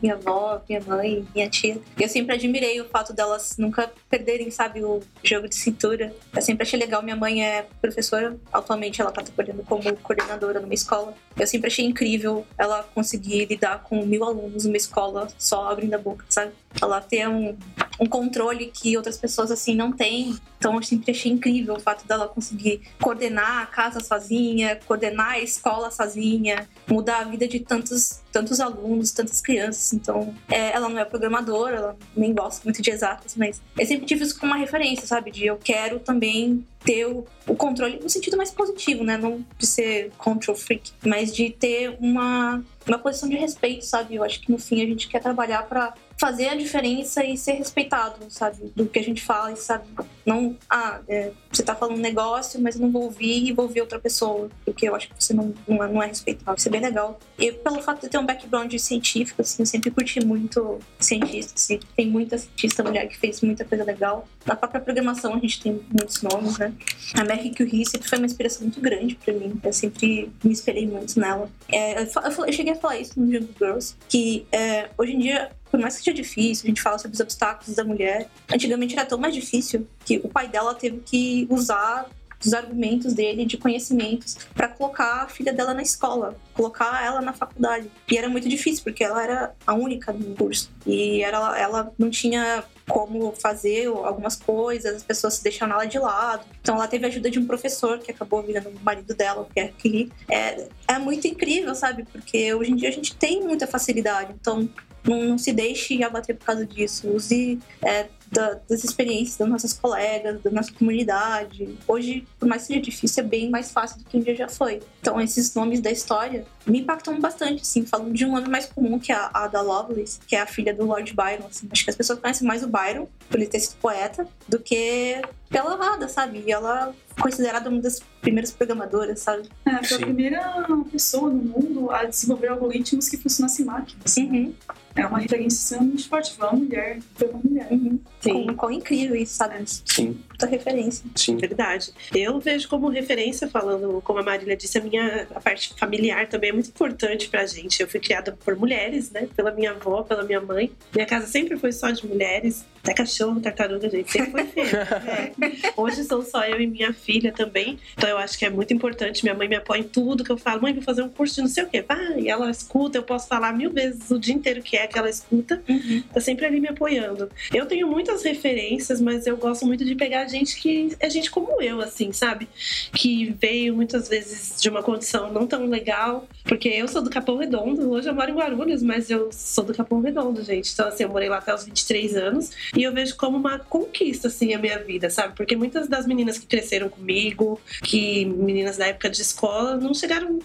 Minha 0.00 0.14
avó, 0.14 0.62
minha 0.68 0.80
mãe, 0.80 1.26
minha 1.34 1.50
tia. 1.50 1.80
Eu 1.98 2.08
sempre 2.08 2.36
admirei 2.36 2.80
o 2.80 2.84
fato 2.84 3.12
delas 3.12 3.56
nunca 3.58 3.92
perderem, 4.08 4.48
sabe, 4.48 4.84
o 4.84 5.00
jogo 5.24 5.48
de 5.48 5.56
cintura. 5.56 6.14
Eu 6.32 6.40
sempre 6.40 6.62
achei 6.62 6.78
legal. 6.78 7.02
Minha 7.02 7.16
mãe 7.16 7.44
é 7.44 7.66
professora, 7.80 8.36
atualmente 8.52 9.00
ela 9.00 9.10
tá 9.10 9.22
trabalhando 9.22 9.64
como 9.64 9.96
coordenadora 9.96 10.60
numa 10.60 10.74
escola. 10.74 11.14
Eu 11.36 11.48
sempre 11.48 11.66
achei 11.66 11.84
incrível 11.84 12.46
ela 12.56 12.84
conseguir 12.94 13.46
lidar 13.46 13.82
com 13.82 14.06
mil 14.06 14.22
alunos 14.22 14.64
numa 14.64 14.76
escola 14.76 15.26
só 15.36 15.68
abrindo 15.68 15.94
a 15.94 15.98
boca, 15.98 16.24
sabe? 16.28 16.52
Ela 16.80 17.00
ter 17.00 17.28
um, 17.28 17.56
um 18.00 18.06
controle 18.06 18.66
que 18.66 18.96
outras 18.96 19.16
pessoas 19.16 19.50
assim 19.50 19.74
não 19.74 19.92
têm. 19.92 20.36
Então 20.58 20.74
eu 20.74 20.82
sempre 20.82 21.10
achei 21.10 21.30
incrível 21.30 21.74
o 21.74 21.80
fato 21.80 22.06
dela 22.06 22.28
conseguir 22.28 22.80
coordenar 23.00 23.62
a 23.62 23.66
casa 23.66 24.00
sozinha, 24.00 24.78
coordenar 24.86 25.32
a 25.32 25.40
escola 25.40 25.90
sozinha, 25.90 26.68
mudar 26.88 27.20
a 27.20 27.24
vida 27.24 27.46
de 27.46 27.60
tantos, 27.60 28.20
tantos 28.32 28.60
alunos, 28.60 29.12
tantas 29.12 29.40
crianças. 29.40 29.92
Então, 29.92 30.34
é, 30.48 30.72
ela 30.72 30.88
não 30.88 30.98
é 30.98 31.04
programadora, 31.04 31.76
ela 31.76 31.96
nem 32.16 32.34
gosta 32.34 32.62
muito 32.64 32.82
de 32.82 32.90
exatas, 32.90 33.36
mas 33.36 33.60
eu 33.78 33.86
sempre 33.86 34.06
tive 34.06 34.24
isso 34.24 34.38
como 34.38 34.52
uma 34.52 34.58
referência, 34.58 35.06
sabe? 35.06 35.30
De 35.30 35.46
eu 35.46 35.56
quero 35.56 35.98
também 35.98 36.64
ter 36.84 37.04
o, 37.06 37.26
o, 37.46 37.54
controle 37.54 37.98
no 38.00 38.08
sentido 38.08 38.36
mais 38.36 38.50
positivo, 38.50 39.02
né? 39.02 39.16
Não 39.16 39.44
de 39.58 39.66
ser 39.66 40.12
control 40.16 40.56
freak, 40.56 40.92
mas 41.04 41.34
de 41.34 41.50
ter 41.50 41.96
uma, 42.00 42.62
uma 42.86 42.98
posição 42.98 43.28
de 43.28 43.36
respeito, 43.36 43.84
sabe? 43.84 44.14
Eu 44.14 44.24
acho 44.24 44.40
que 44.40 44.50
no 44.50 44.58
fim 44.58 44.82
a 44.82 44.86
gente 44.86 45.08
quer 45.08 45.20
trabalhar 45.20 45.64
para 45.64 45.92
fazer 46.18 46.48
a 46.48 46.54
diferença 46.54 47.24
e 47.24 47.36
ser 47.36 47.52
respeitado, 47.52 48.16
sabe? 48.28 48.72
Do 48.74 48.86
que 48.86 48.98
a 48.98 49.02
gente 49.02 49.22
fala, 49.22 49.54
sabe? 49.56 49.86
Não, 50.24 50.56
ah, 50.68 51.00
é, 51.08 51.32
você 51.52 51.62
tá 51.62 51.74
falando 51.74 51.98
um 51.98 52.00
negócio, 52.00 52.60
mas 52.60 52.74
eu 52.74 52.82
não 52.82 52.90
vou 52.90 53.04
ouvir 53.04 53.46
e 53.46 53.52
vou 53.52 53.66
ouvir 53.66 53.80
outra 53.82 53.98
pessoa, 53.98 54.48
porque 54.64 54.88
eu 54.88 54.94
acho 54.94 55.08
que 55.08 55.14
você 55.22 55.34
não, 55.34 55.54
não, 55.68 55.82
é, 55.82 55.88
não 55.88 56.02
é 56.02 56.06
respeitável. 56.06 56.54
Isso 56.56 56.68
é 56.68 56.70
bem 56.70 56.80
legal. 56.80 57.18
E 57.38 57.52
pelo 57.52 57.82
fato 57.82 58.00
de 58.00 58.08
ter 58.08 58.18
um 58.18 58.26
background 58.26 58.74
científico, 58.76 59.42
assim, 59.42 59.62
eu 59.62 59.66
sempre 59.66 59.90
curti 59.90 60.24
muito 60.24 60.78
cientista, 60.98 61.52
assim. 61.56 61.78
Tem 61.94 62.08
muita 62.08 62.38
cientista 62.38 62.82
mulher 62.82 63.06
que 63.08 63.16
fez 63.18 63.40
muita 63.42 63.64
coisa 63.64 63.84
legal. 63.84 64.26
Na 64.44 64.56
própria 64.56 64.80
programação 64.80 65.34
a 65.34 65.38
gente 65.38 65.62
tem 65.62 65.72
muitos 65.90 66.22
nomes, 66.22 66.58
né? 66.58 66.72
A 67.14 67.24
Mary 67.24 67.54
Curie 67.54 67.84
sempre 67.84 68.08
foi 68.08 68.18
uma 68.18 68.26
inspiração 68.26 68.62
muito 68.62 68.80
grande 68.80 69.16
para 69.16 69.34
mim. 69.34 69.60
Eu 69.62 69.72
sempre 69.72 70.30
me 70.42 70.52
espelhei 70.52 70.86
muito 70.86 71.18
nela. 71.20 71.50
É, 71.68 72.02
eu, 72.02 72.06
eu, 72.46 72.52
cheguei 72.52 72.72
a 72.72 72.76
falar 72.76 72.98
isso 72.98 73.18
no 73.20 73.30
Jungle 73.30 73.54
Girls, 73.58 73.96
que 74.08 74.46
é, 74.50 74.88
hoje 74.96 75.12
em 75.12 75.18
dia 75.18 75.50
por 75.76 75.82
mais 75.82 75.98
que 75.98 76.04
seja 76.04 76.14
difícil, 76.14 76.64
a 76.64 76.68
gente 76.68 76.80
fala 76.80 76.98
sobre 76.98 77.14
os 77.14 77.20
obstáculos 77.20 77.76
da 77.76 77.84
mulher. 77.84 78.30
Antigamente 78.50 78.94
era 78.94 79.04
tão 79.04 79.18
mais 79.18 79.34
difícil 79.34 79.86
que 80.06 80.16
o 80.24 80.28
pai 80.28 80.48
dela 80.48 80.74
teve 80.74 81.02
que 81.04 81.46
usar 81.50 82.08
os 82.42 82.54
argumentos 82.54 83.12
dele 83.12 83.44
de 83.44 83.58
conhecimentos 83.58 84.38
para 84.54 84.68
colocar 84.68 85.22
a 85.22 85.28
filha 85.28 85.52
dela 85.52 85.74
na 85.74 85.82
escola, 85.82 86.36
colocar 86.54 87.04
ela 87.04 87.20
na 87.20 87.34
faculdade. 87.34 87.90
E 88.10 88.16
era 88.16 88.28
muito 88.28 88.48
difícil 88.48 88.84
porque 88.84 89.04
ela 89.04 89.22
era 89.22 89.54
a 89.66 89.74
única 89.74 90.12
no 90.12 90.34
curso 90.34 90.70
e 90.86 91.22
era, 91.22 91.58
ela 91.58 91.92
não 91.98 92.08
tinha 92.08 92.64
como 92.88 93.32
fazer 93.32 93.86
algumas 93.86 94.36
coisas, 94.36 94.96
as 94.96 95.02
pessoas 95.02 95.34
se 95.34 95.42
deixaram 95.42 95.74
ela 95.74 95.84
de 95.84 95.98
lado. 95.98 96.46
Então 96.62 96.76
ela 96.76 96.86
teve 96.86 97.04
a 97.04 97.08
ajuda 97.08 97.30
de 97.30 97.38
um 97.38 97.46
professor 97.46 97.98
que 97.98 98.10
acabou 98.12 98.42
virando 98.42 98.68
o 98.68 98.80
marido 98.82 99.14
dela, 99.14 99.46
que 99.52 99.60
é 99.60 99.68
Kiri. 99.68 100.12
É, 100.30 100.68
é 100.88 100.98
muito 100.98 101.26
incrível, 101.26 101.74
sabe? 101.74 102.04
Porque 102.04 102.54
hoje 102.54 102.70
em 102.70 102.76
dia 102.76 102.88
a 102.88 102.92
gente 102.92 103.14
tem 103.16 103.42
muita 103.42 103.66
facilidade. 103.66 104.34
Então 104.40 104.68
não, 105.06 105.22
não 105.22 105.38
se 105.38 105.52
deixe 105.52 106.02
abater 106.02 106.36
por 106.36 106.44
causa 106.44 106.66
disso. 106.66 107.08
Use 107.08 107.58
é, 107.82 108.06
da, 108.30 108.58
das 108.68 108.84
experiências 108.84 109.36
das 109.36 109.48
nossas 109.48 109.72
colegas, 109.72 110.40
da 110.42 110.50
nossa 110.50 110.72
comunidade. 110.72 111.76
Hoje, 111.86 112.26
por 112.38 112.48
mais 112.48 112.62
que 112.62 112.68
seja 112.68 112.80
difícil, 112.80 113.24
é 113.24 113.26
bem 113.26 113.50
mais 113.50 113.70
fácil 113.70 113.98
do 113.98 114.04
que 114.04 114.16
um 114.16 114.20
dia 114.20 114.34
já 114.34 114.48
foi. 114.48 114.80
Então, 115.00 115.20
esses 115.20 115.54
nomes 115.54 115.80
da 115.80 115.90
história 115.90 116.44
me 116.66 116.80
impactam 116.80 117.20
bastante, 117.20 117.62
assim, 117.62 117.84
falando 117.86 118.12
de 118.12 118.24
um 118.24 118.32
nome 118.32 118.48
mais 118.48 118.66
comum, 118.66 118.98
que 118.98 119.12
é 119.12 119.14
a 119.14 119.30
Ada 119.32 119.60
Lovelace, 119.60 120.18
que 120.26 120.34
é 120.34 120.40
a 120.40 120.46
filha 120.46 120.74
do 120.74 120.84
Lord 120.84 121.14
Byron. 121.14 121.46
Assim. 121.48 121.68
Acho 121.70 121.84
que 121.84 121.90
as 121.90 121.96
pessoas 121.96 122.18
conhecem 122.18 122.46
mais 122.46 122.62
o 122.62 122.68
Byron, 122.68 123.06
por 123.28 123.38
ele 123.38 123.46
ter 123.46 123.60
sido 123.60 123.76
poeta, 123.76 124.26
do 124.48 124.58
que 124.58 125.22
pela 125.48 125.94
Ada, 125.94 126.08
sabe? 126.08 126.42
E 126.44 126.52
ela 126.52 126.92
considerada 127.20 127.70
uma 127.70 127.80
das 127.80 128.00
primeiras 128.20 128.50
programadoras, 128.50 129.20
sabe? 129.20 129.48
É, 129.64 129.82
foi 129.84 129.96
a 129.98 130.00
primeira 130.00 130.66
pessoa 130.90 131.30
no 131.30 131.42
mundo 131.42 131.90
a 131.90 132.04
desenvolver 132.04 132.48
algoritmos 132.48 133.08
que 133.08 133.16
funcionassem 133.16 133.64
máquinas. 133.64 134.16
Uhum 134.16 134.52
é 134.96 135.06
uma 135.06 135.18
referência 135.18 135.56
extremamente 135.56 136.08
forte. 136.08 136.32
Foi 136.34 136.48
uma 136.48 136.56
mulher, 136.56 136.98
foi 137.14 137.28
uma 137.28 137.40
mulher. 137.42 137.68
Uhum. 137.70 138.00
Sim. 138.20 138.46
Quão, 138.56 138.72
incrível 138.72 139.14
isso, 139.14 139.34
sabe? 139.34 139.54
Sim. 139.66 140.18
Puta 140.28 140.46
referência. 140.46 141.04
Sim. 141.14 141.36
Verdade. 141.36 141.92
Eu 142.14 142.40
vejo 142.40 142.68
como 142.68 142.88
referência, 142.88 143.48
falando, 143.48 144.00
como 144.02 144.18
a 144.18 144.22
Marília 144.22 144.56
disse, 144.56 144.78
a 144.78 144.80
minha 144.80 145.26
a 145.34 145.40
parte 145.40 145.74
familiar 145.78 146.26
também 146.28 146.50
é 146.50 146.52
muito 146.52 146.70
importante 146.70 147.28
pra 147.28 147.46
gente. 147.46 147.80
Eu 147.80 147.88
fui 147.88 148.00
criada 148.00 148.32
por 148.44 148.56
mulheres, 148.56 149.10
né? 149.10 149.28
Pela 149.36 149.52
minha 149.52 149.72
avó, 149.72 150.02
pela 150.02 150.24
minha 150.24 150.40
mãe. 150.40 150.72
Minha 150.94 151.06
casa 151.06 151.26
sempre 151.26 151.56
foi 151.56 151.72
só 151.72 151.90
de 151.90 152.06
mulheres. 152.06 152.64
Até 152.82 152.94
cachorro, 152.94 153.40
tartaruga, 153.40 153.90
gente, 153.90 154.10
sempre 154.10 154.30
foi 154.30 154.44
feio. 154.44 154.76
é. 154.78 155.32
Hoje 155.76 156.04
sou 156.04 156.22
só 156.22 156.44
eu 156.44 156.60
e 156.60 156.66
minha 156.66 156.92
filha 156.92 157.32
também. 157.32 157.78
Então 157.96 158.08
eu 158.08 158.16
acho 158.16 158.38
que 158.38 158.44
é 158.44 158.50
muito 158.50 158.72
importante. 158.72 159.24
Minha 159.24 159.34
mãe 159.34 159.48
me 159.48 159.56
apoia 159.56 159.80
em 159.80 159.84
tudo 159.84 160.22
que 160.22 160.30
eu 160.30 160.38
falo. 160.38 160.62
Mãe, 160.62 160.72
vou 160.72 160.82
fazer 160.82 161.02
um 161.02 161.08
curso 161.08 161.36
de 161.36 161.40
não 161.42 161.48
sei 161.48 161.64
o 161.64 161.68
quê. 161.68 161.82
Vai, 161.82 162.20
e 162.20 162.28
ela 162.28 162.50
escuta, 162.50 162.96
eu 162.96 163.02
posso 163.02 163.26
falar 163.28 163.52
mil 163.52 163.72
vezes 163.72 164.10
o 164.10 164.18
dia 164.18 164.34
inteiro 164.34 164.62
que 164.62 164.76
é 164.76 164.85
que 164.86 164.98
ela 164.98 165.10
escuta. 165.10 165.62
Uhum. 165.68 166.02
Tá 166.12 166.20
sempre 166.20 166.46
ali 166.46 166.60
me 166.60 166.68
apoiando. 166.68 167.30
Eu 167.52 167.66
tenho 167.66 167.88
muitas 167.88 168.22
referências, 168.22 169.00
mas 169.00 169.26
eu 169.26 169.36
gosto 169.36 169.66
muito 169.66 169.84
de 169.84 169.94
pegar 169.94 170.26
gente 170.26 170.56
que 170.60 170.94
é 171.00 171.08
gente 171.08 171.30
como 171.30 171.60
eu, 171.60 171.80
assim, 171.80 172.12
sabe? 172.12 172.48
Que 172.92 173.34
veio 173.40 173.74
muitas 173.74 174.08
vezes 174.08 174.60
de 174.60 174.68
uma 174.68 174.82
condição 174.82 175.32
não 175.32 175.46
tão 175.46 175.66
legal. 175.66 176.26
Porque 176.44 176.68
eu 176.68 176.86
sou 176.88 177.02
do 177.02 177.10
Capão 177.10 177.36
Redondo. 177.36 177.90
Hoje 177.90 178.08
eu 178.08 178.14
moro 178.14 178.30
em 178.30 178.34
Guarulhos, 178.34 178.82
mas 178.82 179.10
eu 179.10 179.30
sou 179.32 179.64
do 179.64 179.74
Capão 179.74 180.00
Redondo, 180.00 180.42
gente. 180.42 180.72
Então, 180.72 180.88
assim, 180.88 181.02
eu 181.02 181.08
morei 181.08 181.28
lá 181.28 181.38
até 181.38 181.54
os 181.54 181.64
23 181.64 182.16
anos. 182.16 182.52
E 182.76 182.82
eu 182.82 182.92
vejo 182.92 183.16
como 183.16 183.36
uma 183.36 183.58
conquista, 183.58 184.28
assim, 184.28 184.54
a 184.54 184.58
minha 184.58 184.78
vida, 184.78 185.10
sabe? 185.10 185.34
Porque 185.34 185.56
muitas 185.56 185.88
das 185.88 186.06
meninas 186.06 186.38
que 186.38 186.46
cresceram 186.46 186.88
comigo, 186.88 187.60
que 187.82 188.24
meninas 188.24 188.76
da 188.76 188.86
época 188.86 189.10
de 189.10 189.20
escola, 189.20 189.76
não 189.76 189.92
chegaram 189.94 190.38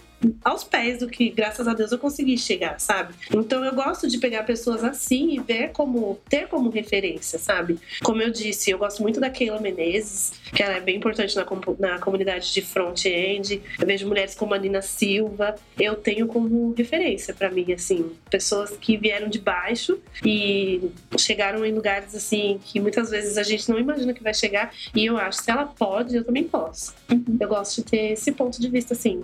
aos 0.44 0.64
pés 0.64 0.98
do 0.98 1.08
que, 1.08 1.30
graças 1.30 1.66
a 1.66 1.74
Deus, 1.74 1.92
eu 1.92 1.98
consegui 1.98 2.36
chegar, 2.38 2.78
sabe? 2.80 3.14
Então 3.32 3.64
eu 3.64 3.74
gosto 3.74 4.06
de 4.06 4.18
pegar 4.18 4.44
pessoas 4.44 4.84
assim 4.84 5.34
e 5.34 5.40
ver 5.40 5.70
como, 5.72 6.20
ter 6.28 6.46
como 6.48 6.70
referência, 6.70 7.38
sabe? 7.38 7.78
Como 8.02 8.22
eu 8.22 8.30
disse, 8.30 8.70
eu 8.70 8.78
gosto 8.78 9.02
muito 9.02 9.20
da 9.20 9.30
Keila 9.30 9.60
Menezes, 9.60 10.32
que 10.54 10.62
ela 10.62 10.74
é 10.74 10.80
bem 10.80 10.96
importante 10.96 11.34
na, 11.36 11.46
na 11.78 11.98
comunidade 11.98 12.52
de 12.52 12.62
front-end. 12.62 13.62
Eu 13.80 13.86
vejo 13.86 14.06
mulheres 14.06 14.34
como 14.34 14.54
a 14.54 14.58
Nina 14.58 14.82
Silva, 14.82 15.54
eu 15.78 15.94
tenho 15.96 16.26
como 16.26 16.72
referência 16.76 17.34
para 17.34 17.50
mim, 17.50 17.72
assim, 17.72 18.12
pessoas 18.30 18.70
que 18.76 18.96
vieram 18.96 19.28
de 19.28 19.38
baixo 19.38 19.98
e 20.24 20.90
chegaram 21.18 21.64
em 21.64 21.72
lugares, 21.72 22.14
assim, 22.14 22.60
que 22.64 22.80
muitas 22.80 23.10
vezes 23.10 23.36
a 23.38 23.42
gente 23.42 23.68
não 23.68 23.78
imagina 23.78 24.12
que 24.12 24.22
vai 24.22 24.34
chegar. 24.34 24.72
E 24.94 25.04
eu 25.04 25.16
acho, 25.16 25.42
se 25.42 25.50
ela 25.50 25.66
pode, 25.66 26.16
eu 26.16 26.24
também 26.24 26.44
posso. 26.44 26.94
Uhum. 27.10 27.36
Eu 27.40 27.48
gosto 27.48 27.76
de 27.76 27.90
ter 27.90 28.12
esse 28.12 28.32
ponto 28.32 28.60
de 28.60 28.68
vista, 28.68 28.94
assim, 28.94 29.22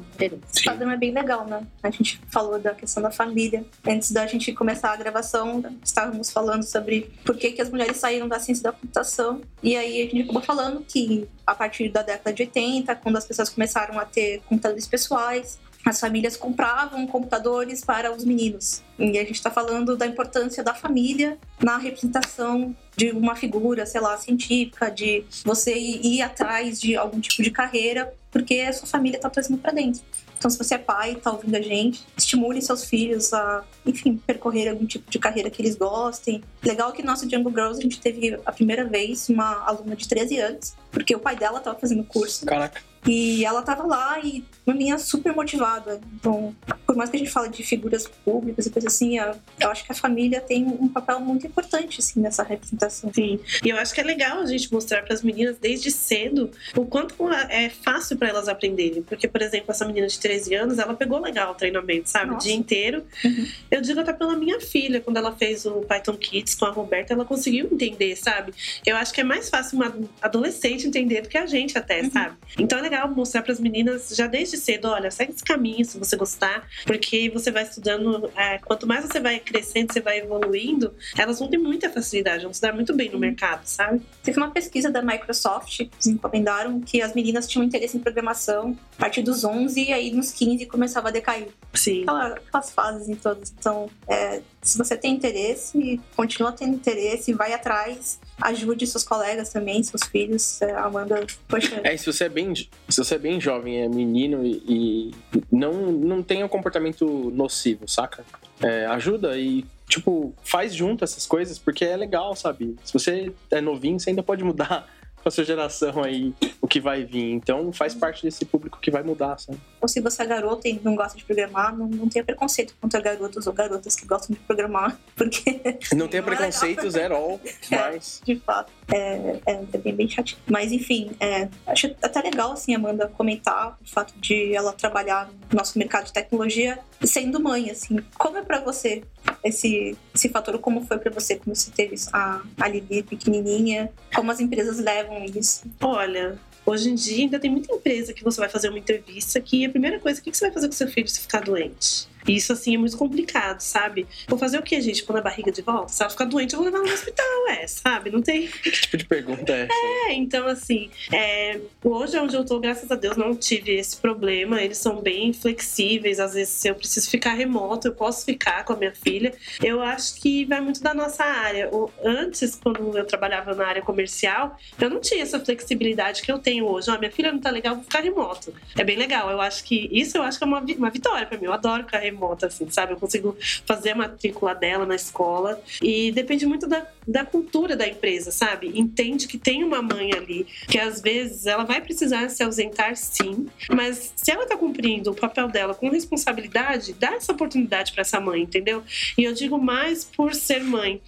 Sim 0.50 0.87
programa 0.88 0.94
é 0.94 0.96
bem 0.96 1.12
legal, 1.12 1.46
né? 1.46 1.66
A 1.82 1.90
gente 1.90 2.20
falou 2.28 2.58
da 2.58 2.74
questão 2.74 3.02
da 3.02 3.10
família. 3.10 3.64
Antes 3.86 4.10
da 4.10 4.26
gente 4.26 4.52
começar 4.52 4.92
a 4.92 4.96
gravação, 4.96 5.62
estávamos 5.84 6.30
falando 6.30 6.62
sobre 6.62 7.10
por 7.24 7.36
que, 7.36 7.52
que 7.52 7.60
as 7.60 7.68
mulheres 7.68 7.98
saíram 7.98 8.26
da 8.26 8.40
ciência 8.40 8.64
da 8.64 8.72
computação. 8.72 9.42
E 9.62 9.76
aí 9.76 10.00
a 10.00 10.04
gente 10.04 10.22
acabou 10.22 10.42
falando 10.42 10.84
que 10.86 11.28
a 11.46 11.54
partir 11.54 11.90
da 11.90 12.02
década 12.02 12.32
de 12.32 12.42
80, 12.42 12.94
quando 12.96 13.16
as 13.16 13.26
pessoas 13.26 13.50
começaram 13.50 13.98
a 13.98 14.04
ter 14.04 14.40
computadores 14.48 14.86
pessoais, 14.86 15.58
as 15.84 16.00
famílias 16.00 16.36
compravam 16.36 17.06
computadores 17.06 17.84
para 17.84 18.14
os 18.14 18.24
meninos. 18.24 18.82
E 18.98 19.18
a 19.18 19.22
gente 19.22 19.32
está 19.32 19.50
falando 19.50 19.96
da 19.96 20.06
importância 20.06 20.62
da 20.62 20.74
família 20.74 21.38
na 21.62 21.78
representação 21.78 22.74
de 22.96 23.10
uma 23.12 23.36
figura, 23.36 23.86
sei 23.86 24.00
lá, 24.00 24.16
científica, 24.18 24.90
de 24.90 25.24
você 25.44 25.74
ir 25.74 26.20
atrás 26.20 26.80
de 26.80 26.96
algum 26.96 27.20
tipo 27.20 27.42
de 27.42 27.50
carreira, 27.50 28.12
porque 28.30 28.60
a 28.60 28.72
sua 28.72 28.88
família 28.88 29.16
está 29.16 29.30
trazendo 29.30 29.58
para 29.58 29.72
dentro. 29.72 30.02
Então, 30.38 30.50
se 30.50 30.56
você 30.56 30.76
é 30.76 30.78
pai 30.78 31.12
e 31.12 31.16
tá 31.16 31.32
ouvindo 31.32 31.56
a 31.56 31.60
gente, 31.60 32.06
estimule 32.16 32.62
seus 32.62 32.84
filhos 32.84 33.32
a, 33.32 33.64
enfim, 33.84 34.16
percorrer 34.24 34.70
algum 34.70 34.86
tipo 34.86 35.10
de 35.10 35.18
carreira 35.18 35.50
que 35.50 35.60
eles 35.60 35.76
gostem. 35.76 36.42
Legal 36.62 36.92
que 36.92 37.02
no 37.02 37.08
nosso 37.08 37.28
Jungle 37.28 37.52
Girls 37.52 37.80
a 37.80 37.82
gente 37.82 38.00
teve 38.00 38.38
a 38.46 38.52
primeira 38.52 38.84
vez 38.84 39.28
uma 39.28 39.64
aluna 39.66 39.96
de 39.96 40.06
13 40.06 40.38
anos, 40.38 40.74
porque 40.92 41.14
o 41.14 41.18
pai 41.18 41.36
dela 41.36 41.60
tava 41.60 41.78
fazendo 41.78 42.04
curso. 42.04 42.46
Caraca. 42.46 42.80
E 43.06 43.44
ela 43.44 43.62
tava 43.62 43.86
lá 43.86 44.18
e 44.20 44.44
uma 44.66 44.74
menina 44.74 44.98
super 44.98 45.34
motivada. 45.34 46.00
Então, 46.14 46.54
por 46.86 46.96
mais 46.96 47.08
que 47.10 47.16
a 47.16 47.18
gente 47.18 47.30
fale 47.30 47.48
de 47.48 47.62
figuras 47.62 48.06
públicas 48.24 48.66
e 48.66 48.70
coisas 48.70 48.92
assim, 48.92 49.18
eu 49.18 49.70
acho 49.70 49.84
que 49.84 49.92
a 49.92 49.94
família 49.94 50.40
tem 50.40 50.66
um 50.66 50.88
papel 50.88 51.20
muito 51.20 51.46
importante 51.46 52.00
assim 52.00 52.20
nessa 52.20 52.42
representação. 52.42 53.12
Sim. 53.12 53.40
E 53.64 53.70
eu 53.70 53.76
acho 53.78 53.94
que 53.94 54.00
é 54.00 54.04
legal 54.04 54.40
a 54.40 54.46
gente 54.46 54.70
mostrar 54.72 55.02
para 55.02 55.14
as 55.14 55.22
meninas 55.22 55.56
desde 55.58 55.90
cedo 55.90 56.50
o 56.76 56.84
quanto 56.84 57.14
é 57.48 57.70
fácil 57.70 58.16
para 58.16 58.28
elas 58.28 58.48
aprenderem. 58.48 59.02
Porque, 59.02 59.26
por 59.26 59.40
exemplo, 59.40 59.70
essa 59.70 59.86
menina 59.86 60.06
de 60.06 60.18
13 60.18 60.54
anos, 60.54 60.78
ela 60.78 60.94
pegou 60.94 61.18
legal 61.20 61.52
o 61.52 61.54
treinamento, 61.54 62.08
sabe? 62.08 62.32
Nossa. 62.32 62.38
O 62.38 62.48
dia 62.48 62.54
inteiro. 62.54 63.04
Uhum. 63.24 63.46
Eu 63.70 63.80
digo 63.80 64.00
até 64.00 64.12
pela 64.12 64.36
minha 64.36 64.60
filha, 64.60 65.00
quando 65.00 65.16
ela 65.16 65.32
fez 65.32 65.64
o 65.64 65.80
Python 65.82 66.16
Kids 66.16 66.54
com 66.54 66.66
a 66.66 66.70
Roberta, 66.70 67.14
ela 67.14 67.24
conseguiu 67.24 67.68
entender, 67.70 68.16
sabe? 68.16 68.52
Eu 68.84 68.96
acho 68.96 69.12
que 69.14 69.20
é 69.20 69.24
mais 69.24 69.48
fácil 69.48 69.76
uma 69.76 69.94
adolescente 70.20 70.86
entender 70.86 71.22
do 71.22 71.28
que 71.28 71.38
a 71.38 71.46
gente 71.46 71.78
até, 71.78 72.02
uhum. 72.02 72.10
sabe? 72.10 72.36
Então 72.58 72.78
é 72.78 72.87
legal 72.88 73.08
mostrar 73.08 73.42
para 73.42 73.52
as 73.52 73.60
meninas 73.60 74.10
já 74.10 74.26
desde 74.26 74.56
cedo, 74.56 74.88
olha, 74.88 75.10
segue 75.10 75.32
esse 75.32 75.44
caminho 75.44 75.84
se 75.84 75.98
você 75.98 76.16
gostar, 76.16 76.66
porque 76.84 77.30
você 77.30 77.50
vai 77.50 77.62
estudando, 77.62 78.30
é, 78.34 78.58
quanto 78.58 78.86
mais 78.86 79.04
você 79.04 79.20
vai 79.20 79.38
crescendo, 79.38 79.92
você 79.92 80.00
vai 80.00 80.18
evoluindo, 80.18 80.94
elas 81.16 81.38
vão 81.38 81.48
ter 81.48 81.58
muita 81.58 81.90
facilidade, 81.90 82.44
vão 82.44 82.52
se 82.52 82.60
dar 82.60 82.74
muito 82.74 82.94
bem 82.94 83.10
no 83.10 83.18
mercado, 83.18 83.66
sabe? 83.66 84.00
Teve 84.22 84.38
uma 84.38 84.50
pesquisa 84.50 84.90
da 84.90 85.02
Microsoft, 85.02 85.80
eles 85.80 86.06
encomendaram 86.06 86.80
que 86.80 87.02
as 87.02 87.14
meninas 87.14 87.46
tinham 87.46 87.64
interesse 87.64 87.96
em 87.96 88.00
programação 88.00 88.76
a 88.96 89.00
partir 89.00 89.22
dos 89.22 89.44
11 89.44 89.80
e 89.80 89.92
aí 89.92 90.12
nos 90.12 90.32
15 90.32 90.66
começava 90.66 91.08
a 91.08 91.10
decair. 91.10 91.48
Sim. 91.74 92.04
Aquelas 92.08 92.70
fases 92.70 93.08
em 93.08 93.14
todas. 93.14 93.52
Então, 93.58 93.88
é, 94.08 94.40
se 94.62 94.76
você 94.76 94.96
tem 94.96 95.14
interesse, 95.14 96.00
continua 96.16 96.52
tendo 96.52 96.74
interesse, 96.74 97.32
vai 97.32 97.52
atrás, 97.52 98.18
ajude 98.40 98.86
seus 98.86 99.04
colegas 99.04 99.50
também, 99.50 99.82
seus 99.82 100.04
filhos. 100.04 100.60
É, 100.62 100.72
Amanda, 100.72 101.26
poxa. 101.46 101.80
É, 101.84 101.96
se 101.96 102.06
você 102.06 102.24
é 102.24 102.28
bem, 102.28 102.54
se 102.54 102.68
você 102.88 103.14
é 103.14 103.18
bem 103.18 103.40
jovem, 103.40 103.82
é 103.82 103.88
menino 103.88 104.44
e, 104.44 104.62
e 104.66 105.14
não, 105.50 105.72
não 105.92 106.22
tem 106.22 106.42
um 106.44 106.48
comportamento 106.48 107.30
nocivo, 107.34 107.88
saca? 107.88 108.24
É, 108.60 108.86
ajuda 108.86 109.38
e 109.38 109.64
tipo, 109.88 110.34
faz 110.44 110.74
junto 110.74 111.02
essas 111.02 111.26
coisas, 111.26 111.58
porque 111.58 111.84
é 111.84 111.96
legal, 111.96 112.36
sabe? 112.36 112.76
Se 112.84 112.92
você 112.92 113.32
é 113.50 113.60
novinho, 113.60 113.98
você 113.98 114.10
ainda 114.10 114.22
pode 114.22 114.44
mudar 114.44 114.86
com 115.16 115.28
a 115.28 115.30
sua 115.30 115.44
geração 115.44 116.04
aí 116.04 116.34
o 116.60 116.68
que 116.68 116.80
vai 116.80 117.04
vir. 117.04 117.32
Então 117.32 117.72
faz 117.72 117.94
parte 117.94 118.22
desse 118.22 118.44
público 118.44 118.78
que 118.80 118.90
vai 118.90 119.02
mudar, 119.02 119.38
sabe? 119.38 119.58
Ou 119.80 119.88
se 119.88 120.00
você 120.00 120.22
é 120.22 120.26
garota 120.26 120.68
e 120.68 120.80
não 120.82 120.94
gosta 120.94 121.16
de 121.16 121.24
programar, 121.24 121.76
não, 121.76 121.86
não 121.86 122.08
tenha 122.08 122.24
preconceito 122.24 122.74
contra 122.80 123.00
garotos 123.00 123.46
ou 123.46 123.52
garotas 123.52 123.94
que 123.96 124.06
gostam 124.06 124.34
de 124.34 124.40
programar, 124.40 124.98
porque... 125.16 125.60
Não 125.94 126.08
tenha 126.08 126.22
preconceitos 126.22 126.94
at 126.96 127.10
all, 127.10 127.40
mas... 127.70 128.20
É, 128.22 128.24
de 128.24 128.40
fato. 128.40 128.72
É, 128.92 129.40
é, 129.46 129.64
é 129.72 129.78
bem, 129.78 129.94
bem 129.94 130.08
chato. 130.08 130.36
Mas 130.46 130.72
enfim, 130.72 131.10
é, 131.20 131.48
acho 131.66 131.94
até 132.02 132.22
legal, 132.22 132.52
assim, 132.52 132.74
Amanda, 132.74 133.08
comentar 133.08 133.76
o 133.82 133.88
fato 133.88 134.14
de 134.18 134.54
ela 134.54 134.72
trabalhar 134.72 135.28
no 135.50 135.56
nosso 135.56 135.78
mercado 135.78 136.06
de 136.06 136.12
tecnologia 136.12 136.78
sendo 137.04 137.40
mãe, 137.40 137.70
assim. 137.70 137.98
Como 138.16 138.38
é 138.38 138.42
para 138.42 138.60
você 138.60 139.02
esse, 139.44 139.96
esse 140.14 140.28
fator? 140.28 140.58
Como 140.58 140.84
foi 140.86 140.98
para 140.98 141.12
você 141.12 141.36
quando 141.36 141.54
você 141.54 141.70
teve 141.70 141.96
a, 142.12 142.40
a 142.58 142.68
Lili 142.68 143.02
pequenininha? 143.02 143.90
Como 144.14 144.30
as 144.30 144.40
empresas 144.40 144.78
levam 144.78 145.24
isso? 145.24 145.62
Olha, 145.80 146.38
Hoje 146.68 146.90
em 146.90 146.94
dia 146.94 147.24
ainda 147.24 147.40
tem 147.40 147.50
muita 147.50 147.74
empresa 147.74 148.12
que 148.12 148.22
você 148.22 148.38
vai 148.38 148.48
fazer 148.50 148.68
uma 148.68 148.78
entrevista 148.78 149.40
que 149.40 149.64
a 149.64 149.70
primeira 149.70 149.98
coisa, 149.98 150.20
o 150.20 150.22
que 150.22 150.30
você 150.30 150.44
vai 150.44 150.52
fazer 150.52 150.66
com 150.66 150.74
seu 150.74 150.86
filho 150.86 151.08
se 151.08 151.18
ficar 151.18 151.40
doente? 151.40 152.06
E 152.28 152.36
isso, 152.36 152.52
assim, 152.52 152.74
é 152.74 152.78
muito 152.78 152.96
complicado, 152.96 153.60
sabe? 153.60 154.06
Vou 154.28 154.38
fazer 154.38 154.58
o 154.58 154.62
que, 154.62 154.78
gente? 154.80 155.02
Pôr 155.02 155.14
na 155.14 155.22
barriga 155.22 155.50
de 155.50 155.62
volta? 155.62 155.92
Se 155.92 156.02
ela 156.02 156.10
ficar 156.10 156.26
doente, 156.26 156.52
eu 156.52 156.58
vou 156.58 156.70
levar 156.70 156.84
no 156.84 156.92
hospital, 156.92 157.48
é, 157.48 157.66
sabe? 157.66 158.10
Não 158.10 158.22
tem. 158.22 158.48
Que 158.68 158.72
tipo 158.72 158.96
de 158.96 159.04
pergunta 159.04 159.52
é 159.52 159.62
essa? 159.62 159.72
É, 159.72 160.12
então, 160.14 160.46
assim, 160.46 160.90
é, 161.12 161.60
hoje 161.82 162.18
onde 162.18 162.36
eu 162.36 162.44
tô, 162.44 162.58
graças 162.58 162.90
a 162.90 162.96
Deus, 162.96 163.16
não 163.16 163.34
tive 163.34 163.72
esse 163.72 163.96
problema. 163.96 164.60
Eles 164.60 164.78
são 164.78 165.00
bem 165.00 165.32
flexíveis. 165.32 166.20
Às 166.20 166.34
vezes, 166.34 166.52
se 166.52 166.68
eu 166.68 166.74
preciso 166.74 167.08
ficar 167.08 167.32
remoto, 167.32 167.88
eu 167.88 167.94
posso 167.94 168.24
ficar 168.24 168.64
com 168.64 168.74
a 168.74 168.76
minha 168.76 168.94
filha. 168.94 169.32
Eu 169.62 169.80
acho 169.80 170.20
que 170.20 170.44
vai 170.44 170.60
muito 170.60 170.82
da 170.82 170.92
nossa 170.92 171.24
área. 171.24 171.70
Antes, 172.04 172.56
quando 172.56 172.96
eu 172.98 173.06
trabalhava 173.06 173.54
na 173.54 173.66
área 173.66 173.82
comercial, 173.82 174.56
eu 174.78 174.90
não 174.90 175.00
tinha 175.00 175.22
essa 175.22 175.40
flexibilidade 175.40 176.22
que 176.22 176.30
eu 176.30 176.38
tenho 176.38 176.66
hoje. 176.66 176.90
Oh, 176.90 176.98
minha 176.98 177.10
filha 177.10 177.32
não 177.32 177.40
tá 177.40 177.50
legal, 177.50 177.74
vou 177.74 177.84
ficar 177.84 178.00
remoto. 178.00 178.52
É 178.76 178.84
bem 178.84 178.98
legal. 178.98 179.30
Eu 179.30 179.40
acho 179.40 179.64
que 179.64 179.88
isso 179.92 180.18
eu 180.18 180.22
acho 180.22 180.36
que 180.36 180.44
é 180.44 180.46
uma, 180.46 180.60
uma 180.60 180.90
vitória 180.90 181.26
para 181.26 181.38
mim. 181.38 181.46
Eu 181.46 181.52
adoro 181.52 181.84
ficar 181.84 181.98
remota, 182.18 182.46
assim, 182.46 182.68
sabe? 182.68 182.92
Eu 182.92 182.96
consigo 182.96 183.36
fazer 183.64 183.90
a 183.90 183.94
matrícula 183.94 184.54
dela 184.54 184.84
na 184.84 184.96
escola 184.96 185.62
e 185.80 186.10
depende 186.10 186.44
muito 186.44 186.66
da, 186.66 186.86
da 187.06 187.24
cultura 187.24 187.76
da 187.76 187.86
empresa, 187.86 188.32
sabe? 188.32 188.72
Entende 188.74 189.28
que 189.28 189.38
tem 189.38 189.62
uma 189.62 189.80
mãe 189.80 190.12
ali, 190.12 190.46
que 190.68 190.78
às 190.78 191.00
vezes 191.00 191.46
ela 191.46 191.64
vai 191.64 191.80
precisar 191.80 192.28
se 192.28 192.42
ausentar 192.42 192.96
sim, 192.96 193.46
mas 193.70 194.12
se 194.16 194.30
ela 194.30 194.46
tá 194.46 194.56
cumprindo 194.56 195.12
o 195.12 195.14
papel 195.14 195.48
dela 195.48 195.74
com 195.74 195.88
responsabilidade, 195.88 196.92
dá 196.94 197.14
essa 197.14 197.32
oportunidade 197.32 197.92
para 197.92 198.02
essa 198.02 198.20
mãe, 198.20 198.42
entendeu? 198.42 198.82
E 199.16 199.24
eu 199.24 199.32
digo 199.32 199.58
mais 199.58 200.04
por 200.04 200.34
ser 200.34 200.62
mãe. 200.62 201.00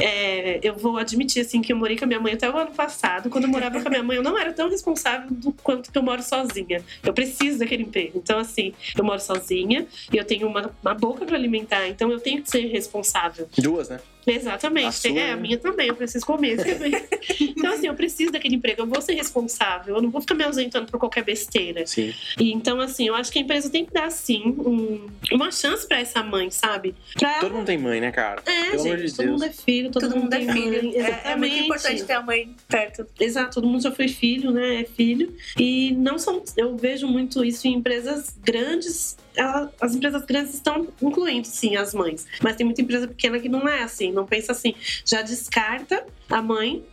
É, 0.00 0.60
eu 0.62 0.74
vou 0.74 0.98
admitir 0.98 1.42
assim 1.42 1.60
que 1.60 1.72
eu 1.72 1.76
morei 1.76 1.96
com 1.96 2.04
a 2.04 2.08
minha 2.08 2.20
mãe 2.20 2.32
até 2.32 2.50
o 2.50 2.56
ano 2.56 2.72
passado. 2.72 3.30
Quando 3.30 3.44
eu 3.44 3.50
morava 3.50 3.80
com 3.80 3.88
a 3.88 3.90
minha 3.90 4.02
mãe, 4.02 4.16
eu 4.16 4.22
não 4.22 4.38
era 4.38 4.52
tão 4.52 4.68
responsável 4.68 5.28
do 5.30 5.52
quanto 5.52 5.90
que 5.90 5.98
eu 5.98 6.02
moro 6.02 6.22
sozinha. 6.22 6.82
Eu 7.02 7.12
preciso 7.12 7.58
daquele 7.58 7.84
emprego. 7.84 8.18
Então, 8.18 8.38
assim, 8.38 8.72
eu 8.96 9.04
moro 9.04 9.20
sozinha 9.20 9.86
e 10.12 10.16
eu 10.16 10.24
tenho 10.24 10.48
uma, 10.48 10.74
uma 10.82 10.94
boca 10.94 11.24
para 11.24 11.36
alimentar, 11.36 11.86
então 11.88 12.10
eu 12.10 12.20
tenho 12.20 12.42
que 12.42 12.50
ser 12.50 12.66
responsável. 12.66 13.48
Duas, 13.58 13.88
né? 13.88 14.00
Exatamente. 14.26 14.86
A 14.88 14.92
sua, 14.92 15.10
é, 15.18 15.32
a 15.32 15.36
minha 15.36 15.58
também, 15.58 15.88
eu 15.88 15.94
preciso 15.94 16.24
comer 16.24 16.56
também. 16.64 16.92
então, 17.40 17.72
assim, 17.72 17.86
eu 17.86 17.94
preciso 17.94 18.32
daquele 18.32 18.56
emprego, 18.56 18.82
eu 18.82 18.86
vou 18.86 19.00
ser 19.00 19.14
responsável, 19.14 19.96
eu 19.96 20.02
não 20.02 20.10
vou 20.10 20.20
ficar 20.20 20.34
me 20.34 20.44
ausentando 20.44 20.90
por 20.90 20.98
qualquer 20.98 21.24
besteira. 21.24 21.86
Sim. 21.86 22.12
E, 22.38 22.52
então, 22.52 22.80
assim, 22.80 23.08
eu 23.08 23.14
acho 23.14 23.30
que 23.30 23.38
a 23.38 23.42
empresa 23.42 23.70
tem 23.70 23.84
que 23.84 23.92
dar, 23.92 24.10
sim, 24.10 24.54
um, 24.58 25.06
uma 25.32 25.50
chance 25.50 25.86
pra 25.86 26.00
essa 26.00 26.22
mãe, 26.22 26.50
sabe? 26.50 26.94
Pra 27.18 27.40
todo 27.40 27.54
mundo 27.54 27.66
tem 27.66 27.78
mãe, 27.78 28.00
né, 28.00 28.10
cara? 28.10 28.42
É, 28.46 28.70
Pelo 28.70 28.82
gente, 28.82 29.06
de 29.06 29.10
todo 29.16 29.26
Deus. 29.26 29.30
mundo 29.32 29.44
é 29.44 29.50
filho, 29.50 29.90
todo, 29.90 30.02
todo 30.02 30.14
mundo, 30.16 30.22
mundo, 30.24 30.34
é 30.34 30.52
filho. 30.52 30.88
Exatamente. 30.88 31.26
É, 31.26 31.30
é, 31.30 31.36
muito 31.36 31.56
importante 31.56 32.04
ter 32.04 32.12
a 32.12 32.22
mãe 32.22 32.54
perto. 32.68 33.06
Exato, 33.18 33.54
todo 33.54 33.66
mundo 33.66 33.82
já 33.82 33.92
foi 33.92 34.08
filho, 34.08 34.50
né? 34.50 34.82
É 34.82 34.84
filho. 34.84 35.34
E 35.58 35.92
não 35.92 36.18
são. 36.18 36.42
Eu 36.56 36.76
vejo 36.76 37.06
muito 37.06 37.44
isso 37.44 37.66
em 37.66 37.74
empresas 37.74 38.36
grandes 38.42 39.16
ela, 39.36 39.72
as 39.80 39.94
empresas 39.94 40.24
grandes 40.24 40.54
estão 40.54 40.86
incluindo, 41.02 41.46
sim, 41.46 41.76
as 41.76 41.92
mães. 41.92 42.26
Mas 42.42 42.56
tem 42.56 42.64
muita 42.64 42.82
empresa 42.82 43.08
pequena 43.08 43.38
que 43.38 43.48
não 43.48 43.68
é 43.68 43.82
assim, 43.82 44.12
não 44.14 44.26
pensa 44.26 44.52
assim. 44.52 44.74
Já 45.04 45.22
descarta 45.22 46.06
a 46.28 46.42
mãe 46.42 46.84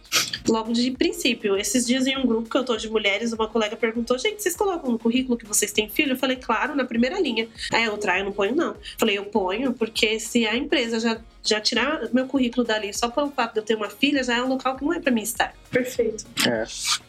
logo 0.47 0.73
de 0.73 0.91
princípio. 0.91 1.55
Esses 1.57 1.85
dias 1.85 2.05
em 2.07 2.17
um 2.17 2.25
grupo 2.25 2.49
que 2.49 2.57
eu 2.57 2.63
tô 2.63 2.75
de 2.75 2.89
mulheres, 2.89 3.31
uma 3.33 3.47
colega 3.47 3.75
perguntou: 3.75 4.17
gente, 4.17 4.41
vocês 4.41 4.55
colocam 4.55 4.91
no 4.91 4.99
currículo 4.99 5.37
que 5.37 5.45
vocês 5.45 5.71
têm 5.71 5.89
filho? 5.89 6.13
Eu 6.13 6.17
falei, 6.17 6.35
claro, 6.37 6.75
na 6.75 6.85
primeira 6.85 7.19
linha. 7.19 7.47
Aí 7.71 7.85
a 7.85 7.91
outra, 7.91 8.13
ah, 8.13 8.19
eu 8.19 8.25
não 8.25 8.31
ponho, 8.31 8.55
não. 8.55 8.75
falei, 8.97 9.17
eu 9.17 9.25
ponho, 9.25 9.73
porque 9.73 10.19
se 10.19 10.45
a 10.45 10.55
empresa 10.55 10.99
já, 10.99 11.19
já 11.43 11.59
tirar 11.61 12.09
meu 12.13 12.25
currículo 12.27 12.65
dali 12.65 12.93
só 12.93 13.09
pelo 13.09 13.31
fato 13.31 13.53
de 13.53 13.59
eu 13.59 13.63
ter 13.63 13.75
uma 13.75 13.89
filha, 13.89 14.23
já 14.23 14.37
é 14.37 14.43
um 14.43 14.47
local 14.47 14.75
que 14.75 14.83
não 14.83 14.93
é 14.93 14.99
para 14.99 15.11
mim 15.11 15.21
estar. 15.21 15.53
Perfeito. 15.69 16.25
É. 16.45 16.65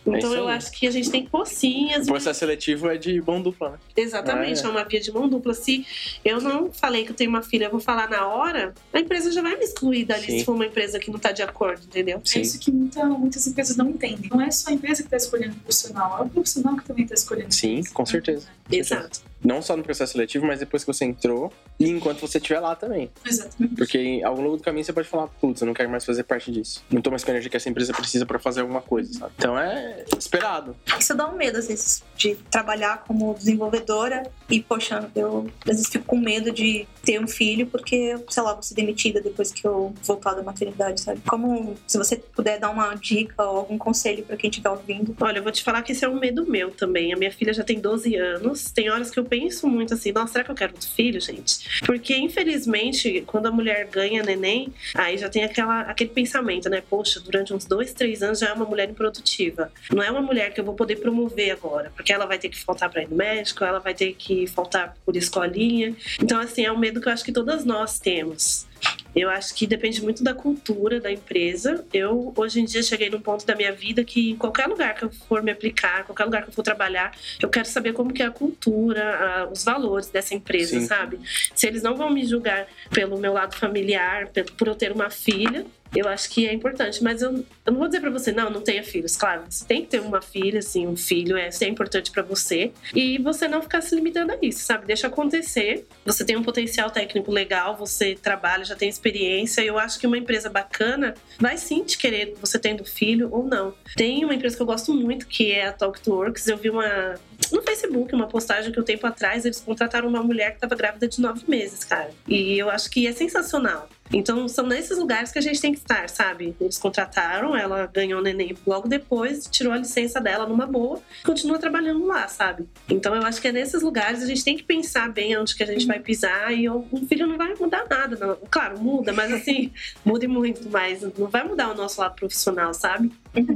Então 0.06 0.34
é 0.34 0.38
eu 0.38 0.48
acho 0.48 0.70
que 0.72 0.86
a 0.86 0.90
gente 0.90 1.10
tem 1.10 1.24
que 1.24 1.30
pôr 1.30 1.46
sim. 1.46 1.92
As 1.92 2.04
o 2.06 2.10
processo 2.10 2.40
seletivo 2.40 2.88
é 2.88 2.96
de 2.96 3.20
mão 3.20 3.42
dupla, 3.42 3.70
né? 3.70 3.78
Exatamente, 3.96 4.62
é. 4.62 4.66
é 4.66 4.68
uma 4.68 4.84
via 4.84 5.00
de 5.00 5.10
mão 5.12 5.28
dupla. 5.28 5.54
Se 5.54 5.86
eu 6.24 6.40
não 6.40 6.70
falei 6.72 7.04
que 7.04 7.10
eu 7.10 7.16
tenho 7.16 7.30
uma 7.30 7.42
filha, 7.42 7.64
eu 7.64 7.70
vou 7.70 7.80
falar 7.80 8.08
na 8.08 8.26
hora, 8.26 8.74
a 8.92 9.00
empresa 9.00 9.32
já 9.32 9.42
vai 9.42 9.56
me 9.56 9.64
excluir 9.64 10.04
dali 10.04 10.26
sim. 10.26 10.38
se 10.38 10.44
for 10.44 10.54
uma 10.54 10.66
empresa 10.66 10.98
que 10.98 11.10
não 11.10 11.18
tá 11.18 11.32
de 11.32 11.42
acordo, 11.42 11.82
entendeu? 11.84 12.11
Sim. 12.24 12.38
É 12.38 12.42
isso 12.42 12.58
que 12.58 12.70
muita, 12.70 13.04
muitas 13.06 13.46
empresas 13.46 13.76
não 13.76 13.88
entendem. 13.88 14.30
Não 14.30 14.40
é 14.40 14.50
só 14.50 14.70
a 14.70 14.72
empresa 14.72 15.02
que 15.02 15.06
está 15.06 15.16
escolhendo 15.16 15.54
o 15.56 15.60
profissional, 15.60 16.18
é 16.18 16.22
o 16.22 16.28
profissional 16.28 16.76
que 16.76 16.84
também 16.84 17.04
está 17.04 17.14
escolhendo. 17.14 17.52
Sim, 17.52 17.82
com 17.92 18.04
certeza. 18.06 18.46
Exato. 18.70 19.22
Não 19.44 19.60
só 19.60 19.76
no 19.76 19.82
processo 19.82 20.12
seletivo, 20.12 20.46
mas 20.46 20.60
depois 20.60 20.84
que 20.84 20.92
você 20.92 21.04
entrou 21.04 21.52
e 21.78 21.88
enquanto 21.88 22.20
você 22.20 22.38
estiver 22.38 22.60
lá 22.60 22.74
também. 22.74 23.10
Exatamente. 23.24 23.74
Porque 23.74 24.20
ao 24.24 24.36
longo 24.36 24.56
do 24.56 24.62
caminho 24.62 24.84
você 24.84 24.92
pode 24.92 25.08
falar, 25.08 25.26
putz, 25.26 25.60
eu 25.60 25.66
não 25.66 25.74
quero 25.74 25.90
mais 25.90 26.04
fazer 26.04 26.22
parte 26.24 26.50
disso. 26.50 26.84
Não 26.90 27.00
tô 27.00 27.10
mais 27.10 27.24
com 27.24 27.30
a 27.30 27.34
energia 27.34 27.50
que 27.50 27.56
essa 27.56 27.68
empresa 27.68 27.92
precisa 27.92 28.24
para 28.24 28.38
fazer 28.38 28.60
alguma 28.60 28.80
coisa, 28.80 29.12
sabe? 29.12 29.32
Então 29.36 29.58
é 29.58 30.04
esperado. 30.18 30.76
Isso 30.98 31.14
dá 31.14 31.28
um 31.28 31.36
medo, 31.36 31.58
às 31.58 31.68
vezes, 31.68 32.02
de 32.16 32.34
trabalhar 32.50 33.04
como 33.06 33.34
desenvolvedora 33.34 34.22
e, 34.48 34.62
poxa, 34.62 35.10
eu 35.14 35.50
às 35.62 35.76
vezes 35.76 35.88
fico 35.88 36.04
com 36.04 36.18
medo 36.18 36.52
de 36.52 36.86
ter 37.04 37.20
um 37.20 37.26
filho 37.26 37.66
porque, 37.66 38.16
sei 38.28 38.42
lá, 38.42 38.52
vou 38.52 38.62
ser 38.62 38.74
demitida 38.74 39.20
depois 39.20 39.50
que 39.50 39.66
eu 39.66 39.92
voltar 40.02 40.34
da 40.34 40.42
maternidade, 40.42 41.00
sabe? 41.00 41.20
Como, 41.28 41.74
se 41.86 41.98
você 41.98 42.16
puder 42.16 42.58
dar 42.58 42.70
uma 42.70 42.94
dica 42.94 43.42
ou 43.42 43.56
algum 43.56 43.78
conselho 43.78 44.24
para 44.24 44.36
quem 44.36 44.50
estiver 44.50 44.70
ouvindo. 44.70 45.16
Olha, 45.20 45.38
eu 45.38 45.42
vou 45.42 45.52
te 45.52 45.62
falar 45.62 45.82
que 45.82 45.92
esse 45.92 46.04
é 46.04 46.08
um 46.08 46.18
medo 46.18 46.46
meu 46.46 46.70
também. 46.70 47.12
A 47.12 47.16
minha 47.16 47.32
filha 47.32 47.52
já 47.52 47.64
tem 47.64 47.80
12 47.80 48.14
anos, 48.16 48.70
tem 48.70 48.90
horas 48.90 49.10
que 49.10 49.18
eu 49.18 49.24
penso 49.32 49.66
muito 49.66 49.94
assim, 49.94 50.12
nossa, 50.12 50.34
será 50.34 50.44
que 50.44 50.50
eu 50.50 50.54
quero 50.54 50.74
outro 50.74 50.90
filho, 50.90 51.18
gente? 51.18 51.80
Porque, 51.86 52.14
infelizmente, 52.14 53.24
quando 53.26 53.46
a 53.46 53.50
mulher 53.50 53.88
ganha 53.90 54.22
neném, 54.22 54.70
aí 54.94 55.16
já 55.16 55.30
tem 55.30 55.42
aquela, 55.42 55.80
aquele 55.80 56.10
pensamento, 56.10 56.68
né? 56.68 56.82
Poxa, 56.82 57.18
durante 57.18 57.54
uns 57.54 57.64
dois, 57.64 57.94
três 57.94 58.22
anos 58.22 58.40
já 58.40 58.50
é 58.50 58.52
uma 58.52 58.66
mulher 58.66 58.90
improdutiva. 58.90 59.72
Não 59.90 60.02
é 60.02 60.10
uma 60.10 60.20
mulher 60.20 60.52
que 60.52 60.60
eu 60.60 60.64
vou 60.66 60.74
poder 60.74 60.96
promover 60.96 61.50
agora, 61.50 61.90
porque 61.96 62.12
ela 62.12 62.26
vai 62.26 62.38
ter 62.38 62.50
que 62.50 62.60
faltar 62.62 62.90
para 62.90 63.04
ir 63.04 63.08
no 63.08 63.16
médico, 63.16 63.64
ela 63.64 63.78
vai 63.78 63.94
ter 63.94 64.12
que 64.12 64.46
faltar 64.46 64.94
por 65.02 65.16
escolinha. 65.16 65.96
Então, 66.22 66.38
assim, 66.38 66.66
é 66.66 66.70
um 66.70 66.78
medo 66.78 67.00
que 67.00 67.08
eu 67.08 67.12
acho 67.12 67.24
que 67.24 67.32
todas 67.32 67.64
nós 67.64 67.98
temos. 67.98 68.66
Eu 69.14 69.28
acho 69.28 69.54
que 69.54 69.66
depende 69.66 70.02
muito 70.02 70.24
da 70.24 70.32
cultura 70.32 70.98
da 70.98 71.12
empresa. 71.12 71.84
Eu, 71.92 72.32
hoje 72.34 72.60
em 72.60 72.64
dia, 72.64 72.82
cheguei 72.82 73.10
num 73.10 73.20
ponto 73.20 73.44
da 73.44 73.54
minha 73.54 73.72
vida 73.72 74.02
que 74.02 74.30
em 74.30 74.36
qualquer 74.36 74.66
lugar 74.66 74.94
que 74.94 75.04
eu 75.04 75.10
for 75.10 75.42
me 75.42 75.52
aplicar, 75.52 76.04
qualquer 76.04 76.24
lugar 76.24 76.42
que 76.42 76.48
eu 76.48 76.52
for 76.54 76.62
trabalhar, 76.62 77.14
eu 77.40 77.48
quero 77.48 77.66
saber 77.66 77.92
como 77.92 78.12
que 78.12 78.22
é 78.22 78.26
a 78.26 78.30
cultura, 78.30 79.48
os 79.52 79.64
valores 79.64 80.08
dessa 80.08 80.34
empresa, 80.34 80.80
Sim. 80.80 80.86
sabe? 80.86 81.20
Se 81.54 81.66
eles 81.66 81.82
não 81.82 81.94
vão 81.94 82.10
me 82.10 82.24
julgar 82.24 82.66
pelo 82.90 83.18
meu 83.18 83.34
lado 83.34 83.54
familiar, 83.54 84.30
por 84.56 84.68
eu 84.68 84.74
ter 84.74 84.92
uma 84.92 85.10
filha, 85.10 85.66
eu 85.94 86.08
acho 86.08 86.30
que 86.30 86.46
é 86.46 86.52
importante. 86.52 87.02
Mas 87.02 87.22
eu, 87.22 87.44
eu 87.64 87.72
não 87.72 87.78
vou 87.78 87.86
dizer 87.86 88.00
para 88.00 88.10
você, 88.10 88.32
não, 88.32 88.50
não 88.50 88.60
tenha 88.60 88.82
filhos. 88.82 89.16
Claro, 89.16 89.42
você 89.48 89.64
tem 89.64 89.82
que 89.82 89.88
ter 89.88 90.00
uma 90.00 90.20
filha, 90.20 90.58
assim, 90.58 90.86
um 90.86 90.96
filho, 90.96 91.36
é, 91.36 91.48
é 91.60 91.68
importante 91.68 92.10
para 92.10 92.22
você. 92.22 92.72
E 92.94 93.18
você 93.18 93.46
não 93.48 93.62
ficar 93.62 93.80
se 93.80 93.94
limitando 93.94 94.32
a 94.32 94.38
isso, 94.40 94.60
sabe? 94.60 94.86
Deixa 94.86 95.06
acontecer. 95.06 95.86
Você 96.04 96.24
tem 96.24 96.36
um 96.36 96.42
potencial 96.42 96.90
técnico 96.90 97.30
legal, 97.30 97.76
você 97.76 98.14
trabalha, 98.14 98.64
já 98.64 98.74
tem 98.74 98.88
experiência. 98.88 99.62
Eu 99.62 99.78
acho 99.78 99.98
que 99.98 100.06
uma 100.06 100.18
empresa 100.18 100.48
bacana 100.48 101.14
vai 101.38 101.56
sim 101.56 101.84
te 101.84 101.98
querer, 101.98 102.34
você 102.40 102.58
tendo 102.58 102.84
filho 102.84 103.28
ou 103.30 103.44
não. 103.44 103.74
Tem 103.96 104.24
uma 104.24 104.34
empresa 104.34 104.56
que 104.56 104.62
eu 104.62 104.66
gosto 104.66 104.92
muito, 104.94 105.26
que 105.26 105.52
é 105.52 105.66
a 105.66 105.72
Talk 105.72 106.00
to 106.00 106.12
Works. 106.12 106.46
Eu 106.48 106.56
vi 106.56 106.70
uma 106.70 107.14
no 107.50 107.62
Facebook 107.62 108.14
uma 108.14 108.26
postagem 108.26 108.72
que 108.72 108.80
um 108.80 108.84
tempo 108.84 109.06
atrás 109.06 109.44
eles 109.44 109.60
contrataram 109.60 110.08
uma 110.08 110.22
mulher 110.22 110.50
que 110.50 110.56
estava 110.56 110.74
grávida 110.74 111.08
de 111.08 111.20
nove 111.20 111.42
meses, 111.48 111.84
cara. 111.84 112.10
E 112.28 112.58
eu 112.58 112.70
acho 112.70 112.90
que 112.90 113.06
é 113.06 113.12
sensacional. 113.12 113.88
Então, 114.12 114.46
são 114.48 114.66
nesses 114.66 114.98
lugares 114.98 115.32
que 115.32 115.38
a 115.38 115.42
gente 115.42 115.60
tem 115.60 115.72
que 115.72 115.78
estar, 115.78 116.08
sabe? 116.08 116.54
Eles 116.60 116.78
contrataram, 116.78 117.56
ela 117.56 117.86
ganhou 117.86 118.20
o 118.20 118.22
neném 118.22 118.56
logo 118.66 118.88
depois, 118.88 119.48
tirou 119.50 119.72
a 119.72 119.76
licença 119.76 120.20
dela 120.20 120.46
numa 120.46 120.66
boa, 120.66 121.00
continua 121.24 121.58
trabalhando 121.58 122.06
lá, 122.06 122.28
sabe? 122.28 122.68
Então, 122.88 123.14
eu 123.14 123.22
acho 123.22 123.40
que 123.40 123.48
é 123.48 123.52
nesses 123.52 123.82
lugares 123.82 124.22
a 124.22 124.26
gente 124.26 124.44
tem 124.44 124.56
que 124.56 124.62
pensar 124.62 125.10
bem 125.10 125.36
onde 125.36 125.54
que 125.54 125.62
a 125.62 125.66
gente 125.66 125.86
vai 125.86 125.98
pisar 125.98 126.52
e 126.52 126.68
um 126.68 127.06
filho 127.08 127.26
não 127.26 127.36
vai 127.36 127.54
mudar 127.54 127.86
nada. 127.88 128.16
Não. 128.16 128.38
Claro, 128.50 128.78
muda, 128.78 129.12
mas 129.12 129.32
assim, 129.32 129.72
muda 130.04 130.28
muito, 130.28 130.68
mas 130.70 131.02
não 131.18 131.28
vai 131.28 131.42
mudar 131.44 131.70
o 131.70 131.74
nosso 131.74 132.00
lado 132.00 132.14
profissional, 132.14 132.74
sabe? 132.74 133.10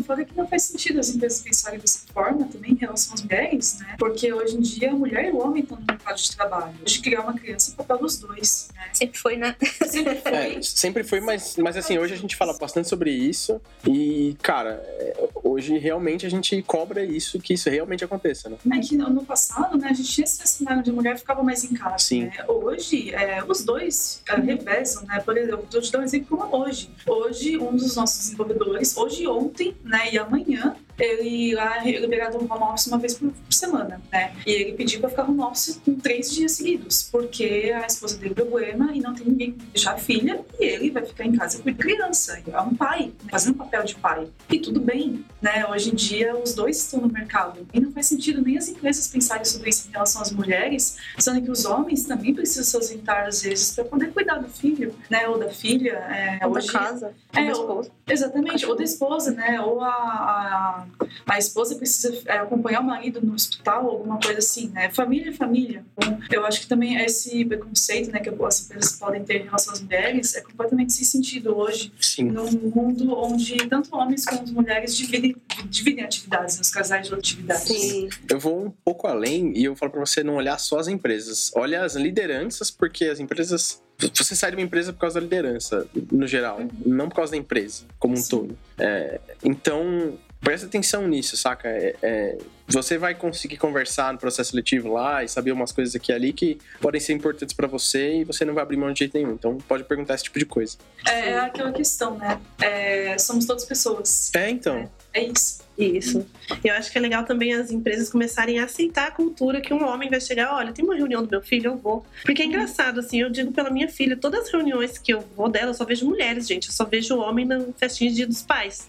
Fora 0.07 0.25
que 0.25 0.37
não 0.37 0.47
faz 0.47 0.63
sentido 0.63 1.01
as 1.01 1.11
empresas 1.11 1.43
pensarem 1.43 1.79
dessa 1.79 2.01
forma 2.13 2.47
também 2.47 2.73
em 2.73 2.77
relação 2.77 3.15
às 3.15 3.23
mulheres, 3.23 3.79
né? 3.81 3.97
Porque 3.99 4.33
hoje 4.33 4.57
em 4.57 4.61
dia 4.61 4.91
a 4.91 4.95
mulher 4.95 5.27
e 5.27 5.31
o 5.33 5.39
homem 5.39 5.63
estão 5.63 5.79
no 5.79 5.85
mercado 5.85 6.17
de 6.17 6.37
trabalho. 6.37 6.75
Hoje 6.83 7.01
criar 7.01 7.23
uma 7.23 7.35
criança 7.35 7.73
é 7.73 7.75
papel 7.75 7.99
dos 7.99 8.19
dois, 8.19 8.69
né? 8.75 8.89
Sempre 8.93 9.19
foi, 9.19 9.37
né? 9.37 9.55
Sempre 9.87 10.17
foi. 10.23 10.33
É, 10.33 10.63
sempre 10.63 11.05
foi, 11.05 11.21
mas, 11.21 11.57
mas 11.57 11.77
assim, 11.77 11.99
hoje 11.99 12.15
a 12.15 12.17
gente 12.17 12.37
fala 12.37 12.57
bastante 12.57 12.89
sobre 12.89 13.11
isso 13.11 13.61
e, 13.87 14.37
cara, 14.43 14.83
é, 14.99 15.29
hoje 15.43 15.77
realmente 15.79 16.25
a 16.25 16.31
gente 16.31 16.63
cobra 16.63 17.05
isso, 17.05 17.39
que 17.39 17.55
isso 17.55 17.69
realmente 17.69 18.05
aconteça, 18.05 18.49
né? 18.49 18.57
É 18.73 18.81
que 18.81 18.97
no 18.97 19.25
passado, 19.25 19.77
né, 19.77 19.89
a 19.91 19.93
gente 19.93 20.09
tinha 20.09 20.25
esse 20.25 20.47
cenário 20.47 20.83
de 20.83 20.93
mulher 20.93 21.19
ficava 21.19 21.43
mais 21.43 21.65
em 21.65 21.75
casa, 21.75 21.99
Sim. 21.99 22.25
Né? 22.25 22.45
Hoje, 22.49 23.15
é, 23.15 23.43
os 23.45 23.65
dois 23.65 24.23
é, 24.29 24.37
revezam, 24.37 25.05
né? 25.05 25.21
Por 25.21 25.37
exemplo, 25.37 25.67
eu 25.73 25.83
te 25.83 25.93
dou 25.93 26.01
um 26.01 26.05
exemplo 26.05 26.37
como 26.37 26.57
hoje. 26.57 26.91
Hoje, 27.07 27.59
um 27.59 27.77
dos 27.77 27.97
nossos 27.97 28.19
desenvolvedores, 28.19 28.97
hoje 28.97 29.27
ontem, 29.27 29.66
ontem, 29.67 29.77
né, 29.85 30.13
e 30.13 30.19
amanhã 30.19 30.77
ele 30.99 31.55
lá 31.55 31.87
é 31.87 31.99
liberado 31.99 32.39
um 32.39 32.53
home 32.53 32.65
office 32.65 32.87
uma 32.87 32.99
vez 32.99 33.15
por 33.15 33.33
semana, 33.51 34.01
né? 34.11 34.33
E 34.47 34.51
ele 34.51 34.73
pediu 34.73 35.01
para 35.01 35.11
ficar 35.11 35.25
home 35.25 35.41
office 35.41 35.81
três 36.03 36.33
dias 36.33 36.53
seguidos, 36.53 37.09
porque 37.11 37.73
a 37.75 37.87
esposa 37.87 38.17
dele 38.17 38.35
problema 38.35 38.93
e 38.95 39.01
não 39.01 39.15
tem 39.15 39.27
ninguém 39.27 39.53
para 39.53 39.67
deixar 39.73 39.93
a 39.93 39.99
filha 39.99 40.45
e 40.59 40.65
ele 40.65 40.91
vai 40.91 41.05
ficar 41.05 41.25
em 41.25 41.33
casa 41.33 41.63
com 41.63 41.69
a 41.69 41.73
criança. 41.73 42.43
É 42.47 42.61
um 42.61 42.75
pai, 42.75 43.07
né? 43.07 43.31
fazendo 43.31 43.55
papel 43.57 43.85
de 43.85 43.95
pai. 43.97 44.29
E 44.51 44.59
tudo 44.59 44.81
bem, 44.81 45.25
né? 45.41 45.67
Hoje 45.67 45.91
em 45.91 45.95
dia 45.95 46.37
os 46.37 46.55
dois 46.55 46.79
estão 46.79 47.01
no 47.01 47.09
mercado 47.09 47.67
e 47.73 47.81
não 47.81 47.93
faz 47.93 48.07
sentido 48.07 48.43
nem 48.43 48.57
as 48.57 48.69
empresas 48.69 49.09
pensarem 49.09 49.45
sobre 49.45 49.71
isso 49.71 49.89
em 49.89 49.93
relação 49.93 50.23
às 50.23 50.33
mulheres, 50.33 50.97
sendo 51.19 51.43
que 51.43 51.51
os 51.51 51.65
homens 51.65 52.05
também 52.05 52.35
precisam 52.35 52.65
se 52.65 52.77
ausentar 52.77 53.27
às 53.27 53.43
vezes 53.43 53.75
para 53.75 53.85
poder 53.85 54.13
cuidar 54.13 54.39
do 54.39 54.49
filho, 54.49 54.95
né? 55.11 55.29
Ou 55.29 55.39
da 55.39 55.49
filha. 55.49 55.93
É, 55.93 56.47
ou 56.47 56.53
hoje... 56.53 56.67
da 56.67 56.73
casa, 56.73 57.15
é, 57.35 57.45
ou 57.45 57.51
esposa. 57.51 57.91
Exatamente, 58.09 58.67
ou 58.67 58.77
da 58.77 58.85
esposa, 58.85 59.31
né? 59.33 59.61
Ou 59.61 59.81
a, 59.81 59.89
a 59.89 60.86
a 61.27 61.39
esposa 61.39 61.75
precisa 61.75 62.17
é, 62.27 62.39
acompanhar 62.39 62.81
o 62.81 62.85
marido 62.85 63.21
no 63.21 63.35
hospital, 63.35 63.89
alguma 63.91 64.19
coisa 64.21 64.39
assim, 64.39 64.69
né? 64.69 64.91
Família 64.91 65.31
é 65.31 65.33
família. 65.33 65.85
Então, 65.97 66.19
eu 66.31 66.47
acho 66.47 66.61
que 66.61 66.67
também 66.67 66.97
esse 67.03 67.45
preconceito, 67.45 68.11
né, 68.13 68.21
que 68.21 68.29
as 68.29 68.65
empresas 68.65 68.93
podem 68.93 69.25
ter 69.25 69.43
em 69.43 69.45
relação 69.45 69.73
às 69.73 69.83
mulheres 69.83 70.35
é 70.35 70.41
completamente 70.41 70.93
sem 70.93 71.05
sentido 71.05 71.57
hoje, 71.57 71.93
Sim. 72.01 72.25
num 72.25 72.51
mundo 72.51 73.13
onde 73.19 73.57
tanto 73.69 73.95
homens 73.97 74.25
quanto 74.25 74.53
mulheres 74.53 74.97
dividem, 74.97 75.37
dividem 75.67 76.05
atividades, 76.05 76.59
nos 76.59 76.71
casais 76.71 77.09
de 77.09 77.15
atividades. 77.15 77.65
Sim. 77.65 78.09
Eu 78.31 78.39
vou 78.39 78.67
um 78.67 78.71
pouco 78.71 79.07
além 79.07 79.53
e 79.57 79.65
eu 79.65 79.75
falo 79.75 79.93
para 79.93 80.01
você 80.01 80.23
não 80.23 80.37
olhar 80.37 80.59
só 80.59 80.79
as 80.79 80.89
empresas, 80.89 81.51
olha 81.57 81.83
as 81.85 81.97
lideranças, 81.97 82.71
porque 82.71 83.05
as 83.07 83.21
empresas 83.21 83.83
você 84.15 84.37
sai 84.37 84.51
de 84.51 84.57
uma 84.57 84.63
empresa 84.63 84.93
por 84.93 85.01
causa 85.01 85.15
da 85.15 85.21
liderança, 85.23 85.87
no 86.13 86.27
geral, 86.27 86.59
uhum. 86.61 86.69
não 86.85 87.09
por 87.09 87.17
causa 87.17 87.33
da 87.33 87.39
empresa 87.39 87.85
como 87.99 88.15
um 88.15 88.19
Sim. 88.19 88.29
todo. 88.29 88.59
É, 88.79 89.19
então, 89.43 90.19
presta 90.47 90.69
atenção 90.69 91.09
nisso, 91.09 91.37
saca? 91.37 91.69
É, 91.69 91.97
é, 92.01 92.39
você 92.67 92.99
vai 92.99 93.15
conseguir 93.15 93.57
conversar 93.57 94.13
no 94.13 94.19
processo 94.19 94.51
seletivo 94.51 94.93
lá 94.93 95.25
e 95.25 95.29
saber 95.29 95.53
umas 95.53 95.73
coisas 95.73 95.95
aqui 95.95 96.13
e 96.13 96.15
ali 96.15 96.33
que 96.33 96.59
podem 96.81 97.01
ser 97.01 97.13
importantes 97.13 97.55
para 97.55 97.67
você 97.67 98.21
e 98.21 98.25
você 98.25 98.45
não 98.45 98.55
vai 98.55 98.63
abrir 98.63 98.77
mão 98.77 98.93
de 98.93 99.01
jeito 99.01 99.17
nenhum. 99.17 99.33
Então, 99.33 99.59
pode 99.69 99.85
perguntar 99.85 100.15
esse 100.15 100.25
tipo 100.25 100.39
de 100.39 100.47
coisa. 100.47 100.77
É, 101.07 101.31
é 101.31 101.39
aquela 101.39 101.73
questão, 101.73 102.17
né? 102.19 102.41
É, 102.61 103.17
somos 103.19 103.47
todas 103.47 103.65
pessoas. 103.65 104.35
É, 104.35 104.51
então. 104.51 104.91
É, 105.13 105.21
é 105.21 105.25
isso. 105.25 105.67
Isso. 105.79 106.27
Eu 106.65 106.75
acho 106.75 106.91
que 106.91 106.97
é 106.97 107.01
legal 107.01 107.25
também 107.25 107.53
as 107.53 107.71
empresas 107.71 108.09
começarem 108.09 108.59
a 108.59 108.65
aceitar 108.65 109.09
a 109.09 109.11
cultura 109.11 109.61
que 109.61 109.75
um 109.75 109.85
homem 109.87 110.09
vai 110.09 110.21
chegar, 110.21 110.55
olha, 110.55 110.73
tem 110.73 110.85
uma 110.85 110.95
reunião 110.95 111.23
do 111.23 111.29
meu 111.29 111.43
filho, 111.43 111.73
eu 111.73 111.77
vou. 111.77 112.05
Porque 112.25 112.43
é 112.43 112.47
engraçado, 112.47 113.01
assim, 113.01 113.21
eu 113.21 113.29
digo 113.29 113.53
pela 113.53 113.69
minha 113.69 113.89
filha, 113.89 114.17
todas 114.17 114.45
as 114.45 114.51
reuniões 114.51 114.97
que 114.97 115.13
eu 115.13 115.23
vou 115.37 115.51
dela, 115.51 115.71
eu 115.71 115.75
só 115.75 115.85
vejo 115.85 116.07
mulheres, 116.07 116.49
gente. 116.49 116.69
Eu 116.69 116.73
só 116.73 116.85
vejo 116.87 117.19
homem 117.19 117.45
na 117.45 117.61
festinha 117.77 118.09
de 118.09 118.17
dia 118.17 118.27
dos 118.27 118.43
pais. 118.43 118.89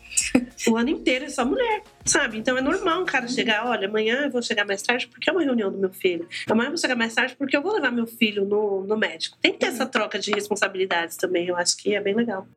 o 0.68 0.78
ano 0.78 0.90
inteiro 0.90 1.26
é 1.26 1.30
só 1.30 1.44
mulher, 1.44 1.84
sabe? 2.08 2.38
Então 2.38 2.58
é 2.58 2.62
normal 2.62 3.02
um 3.02 3.06
cara 3.06 3.28
chegar, 3.28 3.68
olha, 3.68 3.88
amanhã 3.88 4.24
eu 4.24 4.32
vou 4.32 4.42
chegar 4.42 4.66
mais 4.66 4.82
tarde 4.82 5.08
porque 5.08 5.30
é 5.30 5.34
uma 5.34 5.44
reunião 5.44 5.72
do 5.72 5.78
meu 5.78 5.92
filho. 5.92 6.28
Amanhã 6.50 6.68
eu 6.68 6.72
vou 6.72 6.78
chegar 6.78 6.96
mais 6.96 7.14
tarde 7.14 7.36
porque 7.36 7.56
eu 7.56 7.62
vou 7.62 7.74
levar 7.74 7.92
meu 7.92 8.08
filho 8.08 8.46
no, 8.46 8.84
no 8.84 8.98
médico. 8.98 9.38
Tem 9.42 9.54
que 9.54 9.60
ter 9.60 9.68
essa 9.68 9.86
troca 9.86 10.18
de 10.18 10.32
responsabilidades 10.32 11.18
também, 11.18 11.48
eu 11.48 11.56
acho 11.56 11.78
que 11.78 11.96
é 11.96 12.02
bem 12.02 12.16
legal. 12.16 12.48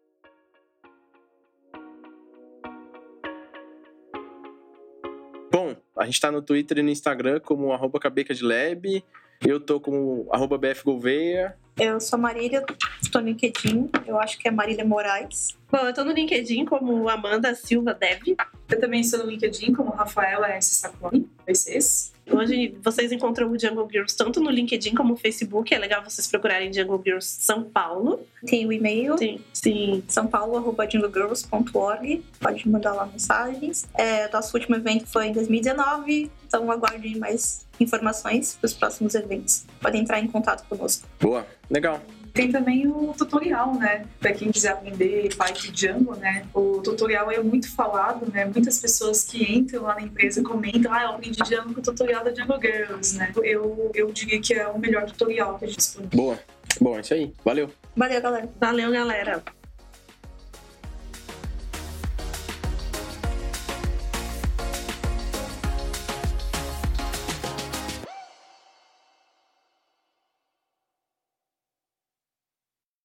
Bom, 5.52 5.74
a 5.96 6.04
gente 6.04 6.14
está 6.14 6.30
no 6.30 6.40
Twitter 6.40 6.78
e 6.78 6.82
no 6.82 6.90
Instagram 6.90 7.40
como 7.40 7.72
arroba 7.72 7.98
cabeca 7.98 8.32
de 8.32 8.44
lab. 8.44 9.04
Eu 9.44 9.58
tô 9.58 9.80
como 9.80 10.28
arroba 10.30 10.56
bfgouveia. 10.56 11.56
Eu 11.80 11.98
sou 11.98 12.18
Marília, 12.18 12.62
estou 13.00 13.22
no 13.22 13.28
LinkedIn. 13.28 13.88
Eu 14.06 14.20
acho 14.20 14.38
que 14.38 14.46
é 14.46 14.50
Marília 14.50 14.84
Moraes. 14.84 15.56
Bom, 15.72 15.78
eu 15.78 15.94
tô 15.94 16.04
no 16.04 16.12
LinkedIn 16.12 16.66
como 16.66 17.08
Amanda 17.08 17.54
Silva 17.54 17.94
Dev. 17.94 18.36
Eu 18.68 18.78
também 18.78 19.00
estou 19.00 19.20
no 19.20 19.30
LinkedIn 19.30 19.72
como 19.72 19.88
Rafaela 19.88 20.46
S. 20.48 20.74
Saconi, 20.74 21.26
vocês. 21.48 22.12
Hoje 22.30 22.76
vocês 22.82 23.10
encontram 23.12 23.50
o 23.50 23.58
Jungle 23.58 23.88
Girls 23.90 24.14
tanto 24.14 24.42
no 24.42 24.50
LinkedIn 24.50 24.94
como 24.94 25.08
no 25.12 25.16
Facebook. 25.16 25.72
É 25.74 25.78
legal 25.78 26.04
vocês 26.04 26.26
procurarem 26.26 26.70
Jungle 26.70 27.00
Girls 27.02 27.26
São 27.26 27.64
Paulo. 27.64 28.20
Tem 28.44 28.66
o 28.66 28.72
e-mail. 28.72 29.16
Sim. 29.16 29.40
Sim. 29.54 30.04
São 30.06 30.26
Paulo.junglegirls.org. 30.26 32.22
Pode 32.38 32.68
mandar 32.68 32.92
lá 32.92 33.06
mensagens. 33.06 33.88
É, 33.94 34.30
nosso 34.30 34.54
último 34.54 34.76
evento 34.76 35.06
foi 35.06 35.28
em 35.28 35.32
2019. 35.32 36.30
Então 36.46 36.70
aguardem 36.70 37.16
mais 37.16 37.66
informações 37.80 38.54
para 38.54 38.66
os 38.66 38.74
próximos 38.74 39.14
eventos. 39.14 39.64
Podem 39.80 40.02
entrar 40.02 40.20
em 40.20 40.26
contato 40.26 40.66
conosco. 40.68 41.06
Boa, 41.20 41.46
legal. 41.68 42.00
Tem 42.32 42.50
também 42.50 42.86
o 42.86 43.12
tutorial, 43.16 43.74
né? 43.74 44.06
Para 44.20 44.32
quem 44.32 44.50
quiser 44.52 44.70
aprender 44.70 45.34
Python 45.34 45.72
Django, 45.72 46.14
né? 46.16 46.46
O 46.54 46.80
tutorial 46.80 47.30
é 47.30 47.42
muito 47.42 47.74
falado, 47.74 48.30
né? 48.32 48.44
Muitas 48.44 48.78
pessoas 48.78 49.24
que 49.24 49.52
entram 49.52 49.82
lá 49.82 49.96
na 49.96 50.02
empresa 50.02 50.42
comentam, 50.42 50.92
ah, 50.92 51.02
eu 51.02 51.08
aprendi 51.10 51.42
Django 51.42 51.74
com 51.74 51.80
o 51.80 51.82
tutorial 51.82 52.22
da 52.22 52.30
Django 52.30 52.60
Girls, 52.60 53.16
né? 53.16 53.32
Eu, 53.42 53.90
eu 53.94 54.12
diria 54.12 54.40
que 54.40 54.54
é 54.54 54.68
o 54.68 54.78
melhor 54.78 55.06
tutorial 55.06 55.58
que 55.58 55.64
a 55.64 55.68
gente 55.68 55.78
disponibiliza. 55.78 56.22
Boa. 56.22 56.38
Bom, 56.80 56.96
é 56.96 57.00
isso 57.00 57.14
aí. 57.14 57.32
Valeu. 57.44 57.68
Valeu, 57.96 58.22
galera. 58.22 58.48
Valeu, 58.60 58.92
galera. 58.92 59.42